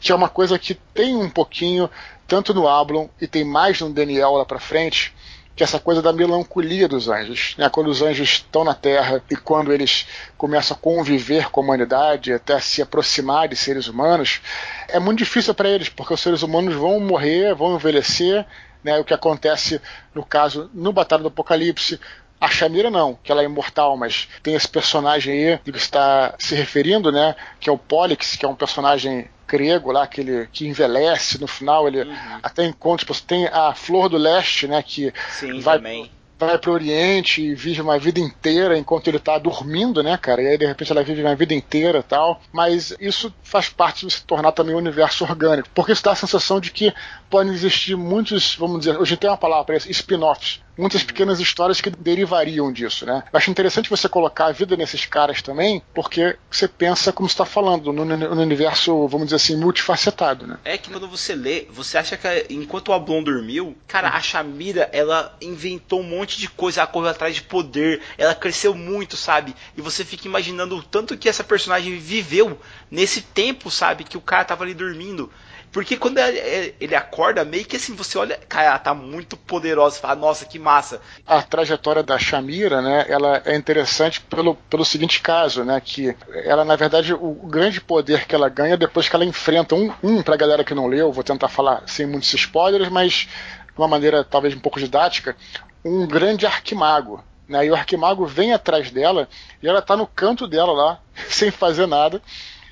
que 0.00 0.10
é 0.10 0.14
uma 0.14 0.28
coisa 0.28 0.58
que 0.58 0.74
tem 0.74 1.14
um 1.14 1.30
pouquinho 1.30 1.88
tanto 2.26 2.52
no 2.52 2.68
Ablon 2.68 3.08
e 3.20 3.26
tem 3.26 3.44
mais 3.44 3.80
no 3.80 3.90
Daniel 3.90 4.32
lá 4.32 4.44
para 4.44 4.58
frente, 4.58 5.14
que 5.58 5.64
é 5.64 5.66
essa 5.66 5.80
coisa 5.80 6.00
da 6.00 6.12
melancolia 6.12 6.86
dos 6.86 7.08
anjos. 7.08 7.56
Né? 7.58 7.68
Quando 7.68 7.88
os 7.88 8.00
anjos 8.00 8.28
estão 8.28 8.62
na 8.62 8.74
Terra 8.74 9.20
e 9.28 9.34
quando 9.34 9.72
eles 9.72 10.06
começam 10.36 10.76
a 10.76 10.80
conviver 10.80 11.50
com 11.50 11.60
a 11.60 11.64
humanidade, 11.64 12.32
até 12.32 12.60
se 12.60 12.80
aproximar 12.80 13.48
de 13.48 13.56
seres 13.56 13.88
humanos, 13.88 14.40
é 14.86 15.00
muito 15.00 15.18
difícil 15.18 15.52
para 15.52 15.68
eles, 15.68 15.88
porque 15.88 16.14
os 16.14 16.20
seres 16.20 16.44
humanos 16.44 16.76
vão 16.76 17.00
morrer, 17.00 17.56
vão 17.56 17.74
envelhecer. 17.74 18.46
Né? 18.84 19.00
O 19.00 19.04
que 19.04 19.12
acontece, 19.12 19.80
no 20.14 20.24
caso, 20.24 20.70
no 20.72 20.92
Batalha 20.92 21.22
do 21.22 21.28
Apocalipse, 21.28 21.98
a 22.40 22.48
Shamira 22.48 22.88
não, 22.88 23.18
que 23.20 23.32
ela 23.32 23.42
é 23.42 23.44
imortal, 23.44 23.96
mas 23.96 24.28
tem 24.44 24.54
esse 24.54 24.68
personagem 24.68 25.34
aí 25.34 25.58
que 25.58 25.70
está 25.70 26.36
se 26.38 26.54
referindo, 26.54 27.10
né? 27.10 27.34
Que 27.58 27.68
é 27.68 27.72
o 27.72 27.76
Pollux, 27.76 28.36
que 28.36 28.46
é 28.46 28.48
um 28.48 28.54
personagem 28.54 29.28
grego 29.48 29.90
lá, 29.90 30.02
aquele 30.02 30.46
que 30.52 30.68
envelhece 30.68 31.40
no 31.40 31.46
final, 31.46 31.88
ele 31.88 32.02
uhum. 32.02 32.38
até 32.42 32.66
encontra, 32.66 33.06
tipo, 33.06 33.26
tem 33.26 33.46
a 33.46 33.74
Flor 33.74 34.08
do 34.08 34.18
Leste, 34.18 34.68
né, 34.68 34.82
que 34.82 35.12
Sim, 35.30 35.60
vai 35.60 35.78
também 35.78 36.10
vai 36.38 36.56
pro 36.56 36.72
Oriente 36.72 37.42
e 37.42 37.54
vive 37.54 37.80
uma 37.80 37.98
vida 37.98 38.20
inteira 38.20 38.78
enquanto 38.78 39.08
ele 39.08 39.18
tá 39.18 39.36
dormindo, 39.38 40.02
né, 40.02 40.16
cara? 40.16 40.40
E 40.40 40.46
aí 40.46 40.58
de 40.58 40.66
repente 40.66 40.92
ela 40.92 41.02
vive 41.02 41.20
uma 41.22 41.34
vida 41.34 41.52
inteira 41.52 42.02
tal. 42.02 42.40
Mas 42.52 42.94
isso 43.00 43.34
faz 43.42 43.68
parte 43.68 44.06
de 44.06 44.12
se 44.12 44.24
tornar 44.24 44.52
também 44.52 44.74
um 44.74 44.78
universo 44.78 45.24
orgânico. 45.24 45.68
Porque 45.74 45.92
isso 45.92 46.04
dá 46.04 46.12
a 46.12 46.16
sensação 46.16 46.60
de 46.60 46.70
que 46.70 46.94
podem 47.28 47.52
existir 47.52 47.96
muitos, 47.96 48.54
vamos 48.54 48.80
dizer, 48.80 48.96
hoje 48.96 49.16
tem 49.16 49.28
uma 49.28 49.36
palavra 49.36 49.64
para 49.64 49.76
isso, 49.76 49.90
spin-offs. 49.90 50.60
Muitas 50.78 51.02
pequenas 51.02 51.40
histórias 51.40 51.80
que 51.80 51.90
derivariam 51.90 52.72
disso, 52.72 53.04
né? 53.04 53.24
Eu 53.32 53.36
acho 53.36 53.50
interessante 53.50 53.90
você 53.90 54.08
colocar 54.08 54.46
a 54.46 54.52
vida 54.52 54.76
nesses 54.76 55.04
caras 55.04 55.42
também, 55.42 55.82
porque 55.92 56.36
você 56.48 56.68
pensa, 56.68 57.12
como 57.12 57.26
está 57.26 57.44
falando, 57.44 57.92
no, 57.92 58.04
no, 58.04 58.40
universo, 58.40 59.08
vamos 59.08 59.26
dizer 59.26 59.36
assim, 59.36 59.56
multifacetado, 59.56 60.46
né? 60.46 60.58
É 60.64 60.78
que 60.78 60.88
quando 60.88 61.08
você 61.08 61.34
lê, 61.34 61.66
você 61.70 61.98
acha 61.98 62.16
que 62.16 62.46
enquanto 62.48 62.88
o 62.88 62.92
Ablon 62.92 63.24
dormiu, 63.24 63.76
cara, 63.88 64.10
a 64.10 64.20
Shamira, 64.20 64.88
ela 64.92 65.36
inventou 65.42 66.00
um 66.00 66.04
monte 66.04 66.38
de 66.38 66.48
coisa, 66.48 66.80
ela 66.80 66.86
correu 66.86 67.10
atrás 67.10 67.34
de 67.34 67.42
poder, 67.42 68.00
ela 68.16 68.34
cresceu 68.34 68.72
muito, 68.72 69.16
sabe? 69.16 69.56
E 69.76 69.80
você 69.80 70.04
fica 70.04 70.28
imaginando 70.28 70.76
o 70.76 70.82
tanto 70.82 71.18
que 71.18 71.28
essa 71.28 71.42
personagem 71.42 71.98
viveu 71.98 72.56
nesse 72.88 73.20
tempo, 73.20 73.68
sabe? 73.68 74.04
Que 74.04 74.16
o 74.16 74.20
cara 74.20 74.44
tava 74.44 74.62
ali 74.62 74.74
dormindo. 74.74 75.28
Porque 75.72 75.96
quando 75.96 76.18
ele 76.18 76.94
acorda, 76.94 77.44
meio 77.44 77.64
que 77.64 77.76
assim, 77.76 77.94
você 77.94 78.16
olha, 78.16 78.38
cara, 78.48 78.68
ela 78.68 78.78
tá 78.78 78.94
muito 78.94 79.36
poderosa, 79.36 80.00
fala, 80.00 80.14
nossa, 80.14 80.46
que 80.46 80.58
massa. 80.58 81.00
A 81.26 81.42
trajetória 81.42 82.02
da 82.02 82.18
Shamira, 82.18 82.80
né, 82.80 83.04
ela 83.08 83.42
é 83.44 83.54
interessante 83.54 84.20
pelo, 84.22 84.54
pelo 84.54 84.84
seguinte 84.84 85.20
caso, 85.20 85.64
né, 85.64 85.80
que 85.84 86.16
ela, 86.44 86.64
na 86.64 86.74
verdade, 86.74 87.12
o 87.12 87.34
grande 87.34 87.80
poder 87.80 88.26
que 88.26 88.34
ela 88.34 88.48
ganha 88.48 88.76
depois 88.76 89.08
que 89.08 89.14
ela 89.14 89.24
enfrenta 89.24 89.74
um, 89.74 89.92
um 90.02 90.22
pra 90.22 90.36
galera 90.36 90.64
que 90.64 90.74
não 90.74 90.86
leu, 90.86 91.12
vou 91.12 91.24
tentar 91.24 91.48
falar 91.48 91.82
sem 91.86 92.06
muitos 92.06 92.32
spoilers, 92.32 92.88
mas 92.88 93.12
de 93.12 93.28
uma 93.76 93.88
maneira 93.88 94.24
talvez 94.24 94.54
um 94.54 94.60
pouco 94.60 94.80
didática, 94.80 95.36
um 95.84 96.06
grande 96.06 96.46
arquimago, 96.46 97.22
né? 97.48 97.64
E 97.66 97.70
o 97.70 97.74
arquimago 97.74 98.26
vem 98.26 98.52
atrás 98.52 98.90
dela 98.90 99.28
e 99.62 99.68
ela 99.68 99.78
está 99.78 99.96
no 99.96 100.06
canto 100.06 100.46
dela 100.46 100.72
lá, 100.72 101.00
sem 101.28 101.50
fazer 101.50 101.86
nada. 101.86 102.20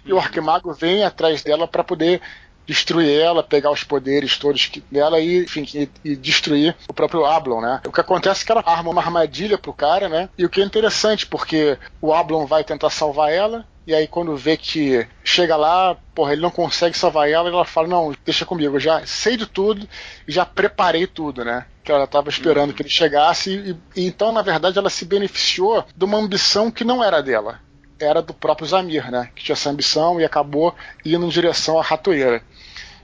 E 0.05 0.13
o 0.13 0.19
arquimago 0.19 0.73
vem 0.73 1.03
atrás 1.03 1.43
dela 1.43 1.67
para 1.67 1.83
poder 1.83 2.21
destruir 2.67 3.09
ela, 3.09 3.43
pegar 3.43 3.71
os 3.71 3.85
poderes 3.85 4.37
todos 4.37 4.71
dela 4.91 5.21
e, 5.21 5.45
enfim, 5.45 5.67
e, 5.75 5.89
e, 6.05 6.17
destruir 6.17 6.77
o 6.89 6.93
próprio 6.93 7.25
Ablon, 7.25 7.61
né? 7.61 7.81
O 7.87 7.93
que 7.93 8.01
acontece 8.01 8.43
é 8.43 8.47
que 8.47 8.53
ela 8.53 8.63
arma 8.67 8.91
uma 8.91 9.01
armadilha 9.01 9.57
pro 9.57 9.73
cara, 9.73 10.09
né? 10.09 10.29
E 10.37 10.45
o 10.45 10.51
que 10.51 10.61
é 10.61 10.65
interessante, 10.65 11.27
porque 11.27 11.79
o 12.01 12.13
Ablon 12.13 12.47
vai 12.47 12.65
tentar 12.65 12.91
salvar 12.91 13.33
ela, 13.33 13.65
e 13.87 13.95
aí 13.95 14.07
quando 14.09 14.37
vê 14.37 14.57
que 14.57 15.07
chega 15.23 15.57
lá, 15.57 15.97
porra, 16.15 16.33
ele 16.33 16.43
não 16.43 16.51
consegue 16.51 16.99
salvar 16.99 17.31
ela, 17.31 17.49
ela 17.49 17.65
fala, 17.65 17.87
não, 17.87 18.15
deixa 18.25 18.45
comigo, 18.45 18.77
eu 18.77 18.81
já 18.81 19.07
sei 19.07 19.37
de 19.37 19.47
tudo 19.47 19.89
e 20.27 20.33
já 20.33 20.45
preparei 20.45 21.07
tudo, 21.07 21.45
né? 21.45 21.67
Que 21.85 21.93
ela 21.93 22.05
estava 22.05 22.29
esperando 22.29 22.75
que 22.75 22.83
ele 22.83 22.89
chegasse, 22.89 23.79
e, 23.95 24.01
e 24.01 24.07
então, 24.07 24.33
na 24.33 24.43
verdade, 24.43 24.77
ela 24.77 24.91
se 24.91 25.05
beneficiou 25.05 25.85
de 25.97 26.05
uma 26.05 26.19
ambição 26.19 26.71
que 26.71 26.83
não 26.85 27.03
era 27.03 27.23
dela 27.23 27.61
era 27.99 28.21
do 28.21 28.35
próprio 28.35 28.67
Zamir, 28.67 29.11
né? 29.11 29.31
Que 29.35 29.43
tinha 29.43 29.55
essa 29.55 29.71
ambição 29.71 30.21
e 30.21 30.25
acabou 30.25 30.75
indo 31.05 31.25
em 31.25 31.31
direção 31.31 31.79
à 31.79 31.83
ratoeira. 31.83 32.43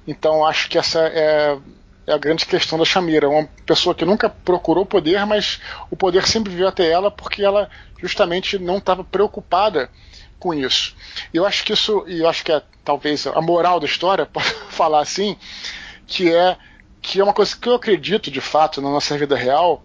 Então 0.06 0.44
acho 0.44 0.68
que 0.68 0.78
essa 0.78 1.00
é, 1.00 1.56
é 2.06 2.12
a 2.12 2.18
grande 2.18 2.46
questão 2.46 2.78
da 2.78 2.84
Shamira. 2.84 3.28
Uma 3.28 3.48
pessoa 3.66 3.94
que 3.94 4.04
nunca 4.04 4.28
procurou 4.28 4.84
poder, 4.84 5.24
mas 5.26 5.60
o 5.90 5.96
poder 5.96 6.26
sempre 6.26 6.54
veio 6.54 6.68
até 6.68 6.90
ela 6.90 7.10
porque 7.10 7.42
ela 7.42 7.70
justamente 8.00 8.58
não 8.58 8.78
estava 8.78 9.04
preocupada 9.04 9.88
com 10.38 10.52
isso. 10.52 10.96
E 11.32 11.36
eu 11.36 11.46
acho 11.46 11.64
que 11.64 11.72
isso, 11.72 12.04
e 12.08 12.20
eu 12.20 12.28
acho 12.28 12.44
que 12.44 12.50
é 12.50 12.60
talvez 12.84 13.26
a 13.26 13.40
moral 13.40 13.78
da 13.78 13.86
história, 13.86 14.26
posso 14.26 14.54
falar 14.70 15.00
assim, 15.00 15.36
que 16.06 16.34
é 16.34 16.56
que 17.00 17.18
é 17.18 17.24
uma 17.24 17.32
coisa 17.32 17.56
que 17.56 17.68
eu 17.68 17.74
acredito 17.74 18.30
de 18.30 18.40
fato 18.40 18.80
na 18.80 18.88
nossa 18.88 19.18
vida 19.18 19.34
real, 19.34 19.82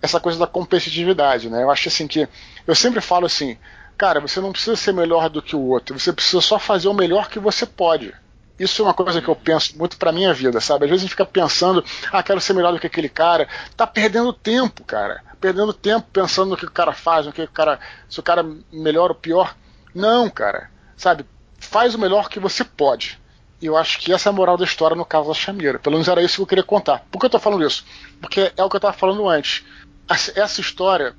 essa 0.00 0.20
coisa 0.20 0.38
da 0.38 0.46
competitividade, 0.46 1.50
né? 1.50 1.64
Eu 1.64 1.70
acho 1.70 1.88
assim 1.88 2.06
que 2.06 2.28
eu 2.64 2.76
sempre 2.76 3.00
falo 3.00 3.26
assim, 3.26 3.58
cara, 3.98 4.20
você 4.20 4.40
não 4.40 4.52
precisa 4.52 4.76
ser 4.76 4.92
melhor 4.92 5.28
do 5.28 5.42
que 5.42 5.56
o 5.56 5.60
outro, 5.60 5.98
você 5.98 6.12
precisa 6.12 6.40
só 6.40 6.60
fazer 6.60 6.86
o 6.86 6.94
melhor 6.94 7.28
que 7.28 7.40
você 7.40 7.66
pode. 7.66 8.14
Isso 8.60 8.82
é 8.82 8.84
uma 8.84 8.92
coisa 8.92 9.22
que 9.22 9.28
eu 9.28 9.34
penso 9.34 9.78
muito 9.78 9.96
pra 9.96 10.12
minha 10.12 10.34
vida, 10.34 10.60
sabe? 10.60 10.84
Às 10.84 10.90
vezes 10.90 11.02
a 11.02 11.06
gente 11.06 11.12
fica 11.12 11.24
pensando, 11.24 11.82
ah, 12.12 12.22
quero 12.22 12.42
ser 12.42 12.52
melhor 12.52 12.74
do 12.74 12.78
que 12.78 12.86
aquele 12.86 13.08
cara. 13.08 13.48
Tá 13.74 13.86
perdendo 13.86 14.34
tempo, 14.34 14.84
cara. 14.84 15.22
Perdendo 15.40 15.72
tempo 15.72 16.06
pensando 16.12 16.50
no 16.50 16.56
que 16.58 16.66
o 16.66 16.70
cara 16.70 16.92
faz, 16.92 17.24
no 17.24 17.32
que 17.32 17.40
o 17.40 17.48
cara. 17.48 17.80
Se 18.06 18.20
o 18.20 18.22
cara 18.22 18.46
melhor 18.70 19.08
ou 19.08 19.14
pior. 19.14 19.56
Não, 19.94 20.28
cara. 20.28 20.70
Sabe? 20.94 21.24
Faz 21.58 21.94
o 21.94 21.98
melhor 21.98 22.28
que 22.28 22.38
você 22.38 22.62
pode. 22.62 23.18
E 23.62 23.64
eu 23.64 23.78
acho 23.78 23.98
que 23.98 24.12
essa 24.12 24.28
é 24.28 24.30
a 24.30 24.34
moral 24.34 24.58
da 24.58 24.64
história 24.64 24.94
no 24.94 25.06
caso 25.06 25.28
da 25.28 25.34
Chamira. 25.34 25.78
Pelo 25.78 25.94
menos 25.94 26.08
era 26.08 26.22
isso 26.22 26.36
que 26.36 26.42
eu 26.42 26.46
queria 26.46 26.64
contar. 26.64 27.02
Por 27.10 27.18
que 27.18 27.24
eu 27.24 27.30
tô 27.30 27.38
falando 27.38 27.66
isso? 27.66 27.82
Porque 28.20 28.52
é 28.54 28.62
o 28.62 28.68
que 28.68 28.76
eu 28.76 28.80
tava 28.80 28.92
falando 28.92 29.26
antes. 29.26 29.64
Essa 30.06 30.60
história, 30.60 31.14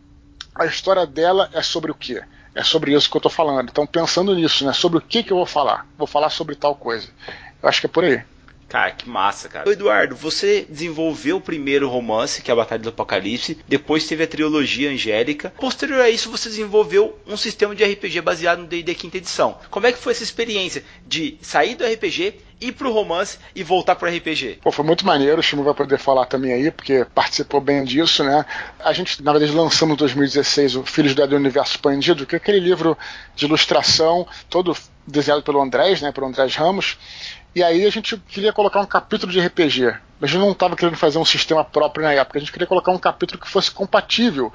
a 0.53 0.67
história 0.67 1.07
dela 1.07 1.49
é 1.53 1.63
sobre 1.63 1.89
o 1.89 1.95
quê? 1.95 2.21
É 2.53 2.63
sobre 2.63 2.93
isso 2.93 3.09
que 3.09 3.15
eu 3.15 3.19
estou 3.19 3.31
falando. 3.31 3.69
Então, 3.69 3.87
pensando 3.87 4.35
nisso, 4.35 4.65
né? 4.65 4.73
Sobre 4.73 4.97
o 4.97 5.01
que, 5.01 5.23
que 5.23 5.31
eu 5.31 5.37
vou 5.37 5.45
falar? 5.45 5.87
Vou 5.97 6.07
falar 6.07 6.29
sobre 6.29 6.55
tal 6.55 6.75
coisa. 6.75 7.07
Eu 7.61 7.69
acho 7.69 7.79
que 7.79 7.85
é 7.85 7.89
por 7.89 8.03
aí. 8.03 8.21
Cara, 8.71 8.91
que 8.91 9.09
massa, 9.09 9.49
cara. 9.49 9.69
Eduardo, 9.69 10.15
você 10.15 10.65
desenvolveu 10.69 11.35
o 11.35 11.41
primeiro 11.41 11.89
romance, 11.89 12.41
que 12.41 12.49
é 12.49 12.53
a 12.53 12.55
Batalha 12.55 12.81
do 12.81 12.87
Apocalipse, 12.87 13.57
depois 13.67 14.07
teve 14.07 14.23
a 14.23 14.27
trilogia 14.27 14.89
Angélica. 14.89 15.53
Posterior 15.59 15.99
a 15.99 16.09
isso, 16.09 16.31
você 16.31 16.47
desenvolveu 16.47 17.19
um 17.27 17.35
sistema 17.35 17.75
de 17.75 17.83
RPG 17.83 18.21
baseado 18.21 18.59
no 18.59 18.67
D&D 18.67 18.95
quinta 18.95 19.17
edição. 19.17 19.57
Como 19.69 19.87
é 19.87 19.91
que 19.91 19.97
foi 19.97 20.13
essa 20.13 20.23
experiência 20.23 20.85
de 21.05 21.37
sair 21.41 21.75
do 21.75 21.85
RPG 21.85 22.35
ir 22.61 22.71
pro 22.71 22.93
romance 22.93 23.39
e 23.53 23.61
voltar 23.61 23.97
pro 23.97 24.09
RPG? 24.09 24.59
Pô, 24.61 24.71
foi 24.71 24.85
muito 24.85 25.05
maneiro, 25.05 25.41
o 25.41 25.43
Shimu 25.43 25.65
vai 25.65 25.73
poder 25.73 25.97
falar 25.97 26.25
também 26.27 26.53
aí, 26.53 26.71
porque 26.71 27.05
participou 27.13 27.59
bem 27.59 27.83
disso, 27.83 28.23
né? 28.23 28.45
A 28.79 28.93
gente, 28.93 29.21
na 29.21 29.33
verdade, 29.33 29.51
lançamos 29.51 29.95
em 29.95 29.97
2016 29.97 30.77
o 30.77 30.85
Filhos 30.85 31.13
do 31.13 31.35
Universo 31.35 31.73
Expandido, 31.73 32.25
que 32.25 32.35
é 32.35 32.37
aquele 32.37 32.61
livro 32.61 32.97
de 33.35 33.43
ilustração, 33.43 34.25
todo 34.49 34.73
desenhado 35.05 35.43
pelo 35.43 35.61
Andrés, 35.61 36.01
né, 36.01 36.11
pelo 36.11 36.27
Andrés 36.27 36.55
Ramos, 36.55 36.97
e 37.55 37.63
aí 37.63 37.85
a 37.85 37.89
gente 37.89 38.17
queria 38.17 38.53
colocar 38.53 38.79
um 38.79 38.85
capítulo 38.85 39.31
de 39.31 39.39
RPG. 39.39 39.87
A 40.21 40.27
gente 40.27 40.39
não 40.39 40.51
estava 40.51 40.75
querendo 40.75 40.97
fazer 40.97 41.17
um 41.17 41.25
sistema 41.25 41.63
próprio 41.63 42.03
na 42.03 42.13
época, 42.13 42.37
a 42.37 42.41
gente 42.41 42.51
queria 42.51 42.67
colocar 42.67 42.91
um 42.91 42.97
capítulo 42.97 43.39
que 43.39 43.49
fosse 43.49 43.71
compatível 43.71 44.51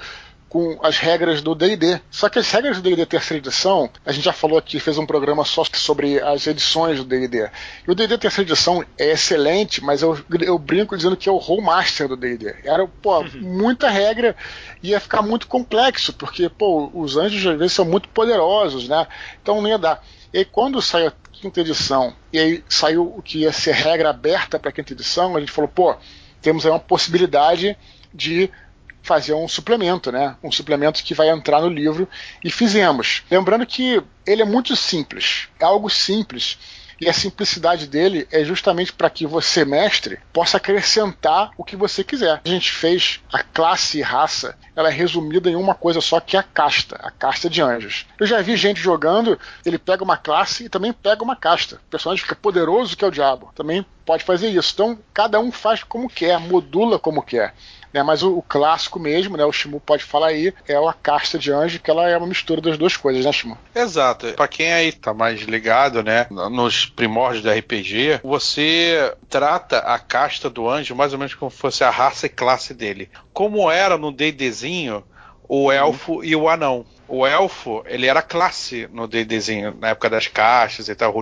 com 0.49 0.79
as 0.83 0.97
regras 0.99 1.43
do 1.43 1.55
D&D. 1.55 2.01
Só 2.11 2.29
que 2.29 2.39
as 2.39 2.51
regras 2.51 2.81
do 2.81 2.83
D&D 2.83 3.05
terceira 3.05 3.39
edição, 3.39 3.91
a 4.05 4.13
gente 4.13 4.25
já 4.25 4.33
falou 4.33 4.57
aqui, 4.57 4.79
fez 4.79 4.97
um 4.97 5.05
programa 5.05 5.45
só 5.45 5.63
sobre 5.75 6.21
as 6.21 6.47
edições 6.47 6.99
do 6.99 7.05
D&D. 7.05 7.51
E 7.87 7.91
o 7.91 7.95
D&D 7.95 8.17
terceira 8.17 8.51
edição 8.51 8.85
é 8.99 9.11
excelente, 9.11 9.83
mas 9.83 10.03
eu, 10.03 10.19
eu 10.41 10.59
brinco 10.59 10.97
dizendo 10.97 11.17
que 11.17 11.29
é 11.29 11.33
o 11.33 11.37
Roll 11.37 11.61
Master 11.61 12.09
do 12.09 12.17
D&D. 12.17 12.55
Era, 12.65 12.87
pô, 12.87 13.19
uhum. 13.19 13.31
muita 13.43 13.91
regra, 13.91 14.37
ia 14.83 15.01
ficar 15.01 15.21
muito 15.21 15.47
complexo, 15.47 16.13
porque, 16.13 16.49
pô, 16.49 16.91
os 16.95 17.17
anjos 17.17 17.45
às 17.47 17.59
vezes 17.59 17.73
são 17.73 17.85
muito 17.85 18.09
poderosos, 18.09 18.89
né? 18.89 19.07
Então 19.43 19.61
não 19.61 19.69
ia 19.69 19.79
dar. 19.79 20.03
E 20.33 20.39
aí, 20.39 20.45
quando 20.45 20.83
saiu 20.83 21.09
a 21.09 21.13
quinta 21.33 21.61
edição, 21.61 22.15
e 22.33 22.39
aí 22.39 22.65
saiu 22.69 23.15
o 23.17 23.23
que 23.23 23.39
ia 23.39 23.53
ser 23.53 23.75
regra 23.75 24.11
aberta 24.11 24.59
para 24.59 24.71
a 24.71 24.73
quinta 24.73 24.93
edição, 24.93 25.37
a 25.37 25.41
gente 25.41 25.53
falou, 25.53 25.69
pô, 25.69 25.95
temos 26.41 26.65
aí 26.65 26.73
uma 26.73 26.81
possibilidade 26.81 27.77
de 28.13 28.51
fazer 29.03 29.35
um 29.35 29.47
suplemento, 29.47 30.11
né? 30.11 30.37
Um 30.43 30.51
suplemento 30.51 31.03
que 31.03 31.15
vai 31.15 31.31
entrar 31.31 31.61
no 31.61 31.69
livro 31.69 32.09
e 32.43 32.51
fizemos. 32.51 33.23
Lembrando 33.31 33.65
que 33.65 34.03
ele 34.27 34.43
é 34.43 34.45
muito 34.45 34.75
simples, 34.75 35.49
é 35.61 35.65
algo 35.65 35.89
simples. 35.89 36.59
E 37.01 37.09
a 37.09 37.13
simplicidade 37.13 37.87
dele 37.87 38.27
é 38.31 38.43
justamente 38.45 38.93
para 38.93 39.11
que 39.11 39.27
você, 39.27 39.65
mestre, 39.65 40.19
possa 40.33 40.57
acrescentar 40.57 41.51
o 41.57 41.65
que 41.65 41.77
você 41.77 42.03
quiser. 42.03 42.41
A 42.45 42.49
gente 42.49 42.71
fez 42.73 43.21
a 43.33 43.43
classe 43.43 43.99
e 43.99 44.03
raça, 44.03 44.57
ela 44.75 44.89
é 44.89 44.93
resumida 44.93 45.51
em 45.51 45.57
uma 45.57 45.75
coisa 45.75 46.01
só, 46.01 46.21
que 46.21 46.37
é 46.37 46.41
a 46.41 46.43
casta, 46.43 46.97
a 47.03 47.11
casta 47.11 47.51
de 47.51 47.61
anjos. 47.61 48.07
Eu 48.19 48.27
já 48.27 48.41
vi 48.41 48.57
gente 48.57 48.81
jogando, 48.81 49.39
ele 49.65 49.79
pega 49.79 50.03
uma 50.03 50.17
classe 50.17 50.65
e 50.65 50.69
também 50.69 50.93
pega 50.93 51.23
uma 51.23 51.37
casta. 51.37 51.77
O 51.77 51.91
personagem 51.91 52.23
fica 52.23 52.35
poderoso 52.35 52.97
que 52.97 53.05
é 53.05 53.09
o 53.09 53.13
diabo. 53.13 53.53
Também 53.55 53.85
pode 54.05 54.25
fazer 54.25 54.49
isso. 54.49 54.73
Então, 54.73 54.99
cada 55.13 55.39
um 55.41 55.53
faz 55.53 55.83
como 55.83 56.09
quer, 56.09 56.39
modula 56.39 56.99
como 56.99 57.23
quer. 57.23 57.55
Né, 57.93 58.03
mas 58.03 58.23
o, 58.23 58.39
o, 58.39 58.43
clássico 58.43 58.99
mesmo, 58.99 59.37
né, 59.37 59.45
o 59.45 59.53
Shimu 59.53 59.81
pode 59.81 60.05
falar 60.05 60.29
aí, 60.29 60.53
é 60.69 60.75
a 60.75 60.93
casta 60.93 61.39
de 61.39 61.53
anjo, 61.53 61.81
que 61.81 61.91
ela 61.91 62.09
é 62.09 62.17
uma 62.17 62.27
mistura 62.27 62.61
das 62.61 62.77
duas 62.77 62.97
coisas, 62.97 63.25
né, 63.25 63.33
Shimu? 63.33 63.57
Exato. 63.75 64.33
Para 64.35 64.49
quem 64.49 64.73
aí 64.73 64.93
tá 64.93 65.15
mais 65.15 65.41
ligado, 65.43 66.03
né, 66.03 66.27
nos 66.31 66.87
primórdios 66.87 67.43
do 67.43 67.51
RPG, 67.51 68.21
você 68.23 69.15
trata 69.29 69.79
a 69.79 69.99
casta 69.99 70.51
do 70.51 70.69
anjo 70.69 70.95
mais 70.95 71.13
ou 71.13 71.19
menos 71.19 71.35
como 71.35 71.51
se 71.51 71.57
fosse 71.57 71.85
a 71.85 71.91
raça 71.91 72.27
e 72.27 72.31
classe 72.31 72.75
dele. 72.75 73.09
Como 73.33 73.71
era 73.71 73.97
no 73.97 74.13
D&Dzinho, 74.13 75.05
o 75.49 75.71
elfo 75.71 76.25
e 76.25 76.35
o 76.35 76.49
anão. 76.49 76.85
O 77.09 77.27
elfo, 77.27 77.85
ele 77.87 78.07
era 78.07 78.21
classe 78.21 78.89
no 78.93 79.07
D&Dzinho, 79.07 79.77
na 79.81 79.91
época 79.91 80.11
das 80.11 80.27
caixas 80.27 80.89
e 80.89 80.95
tal, 80.95 81.13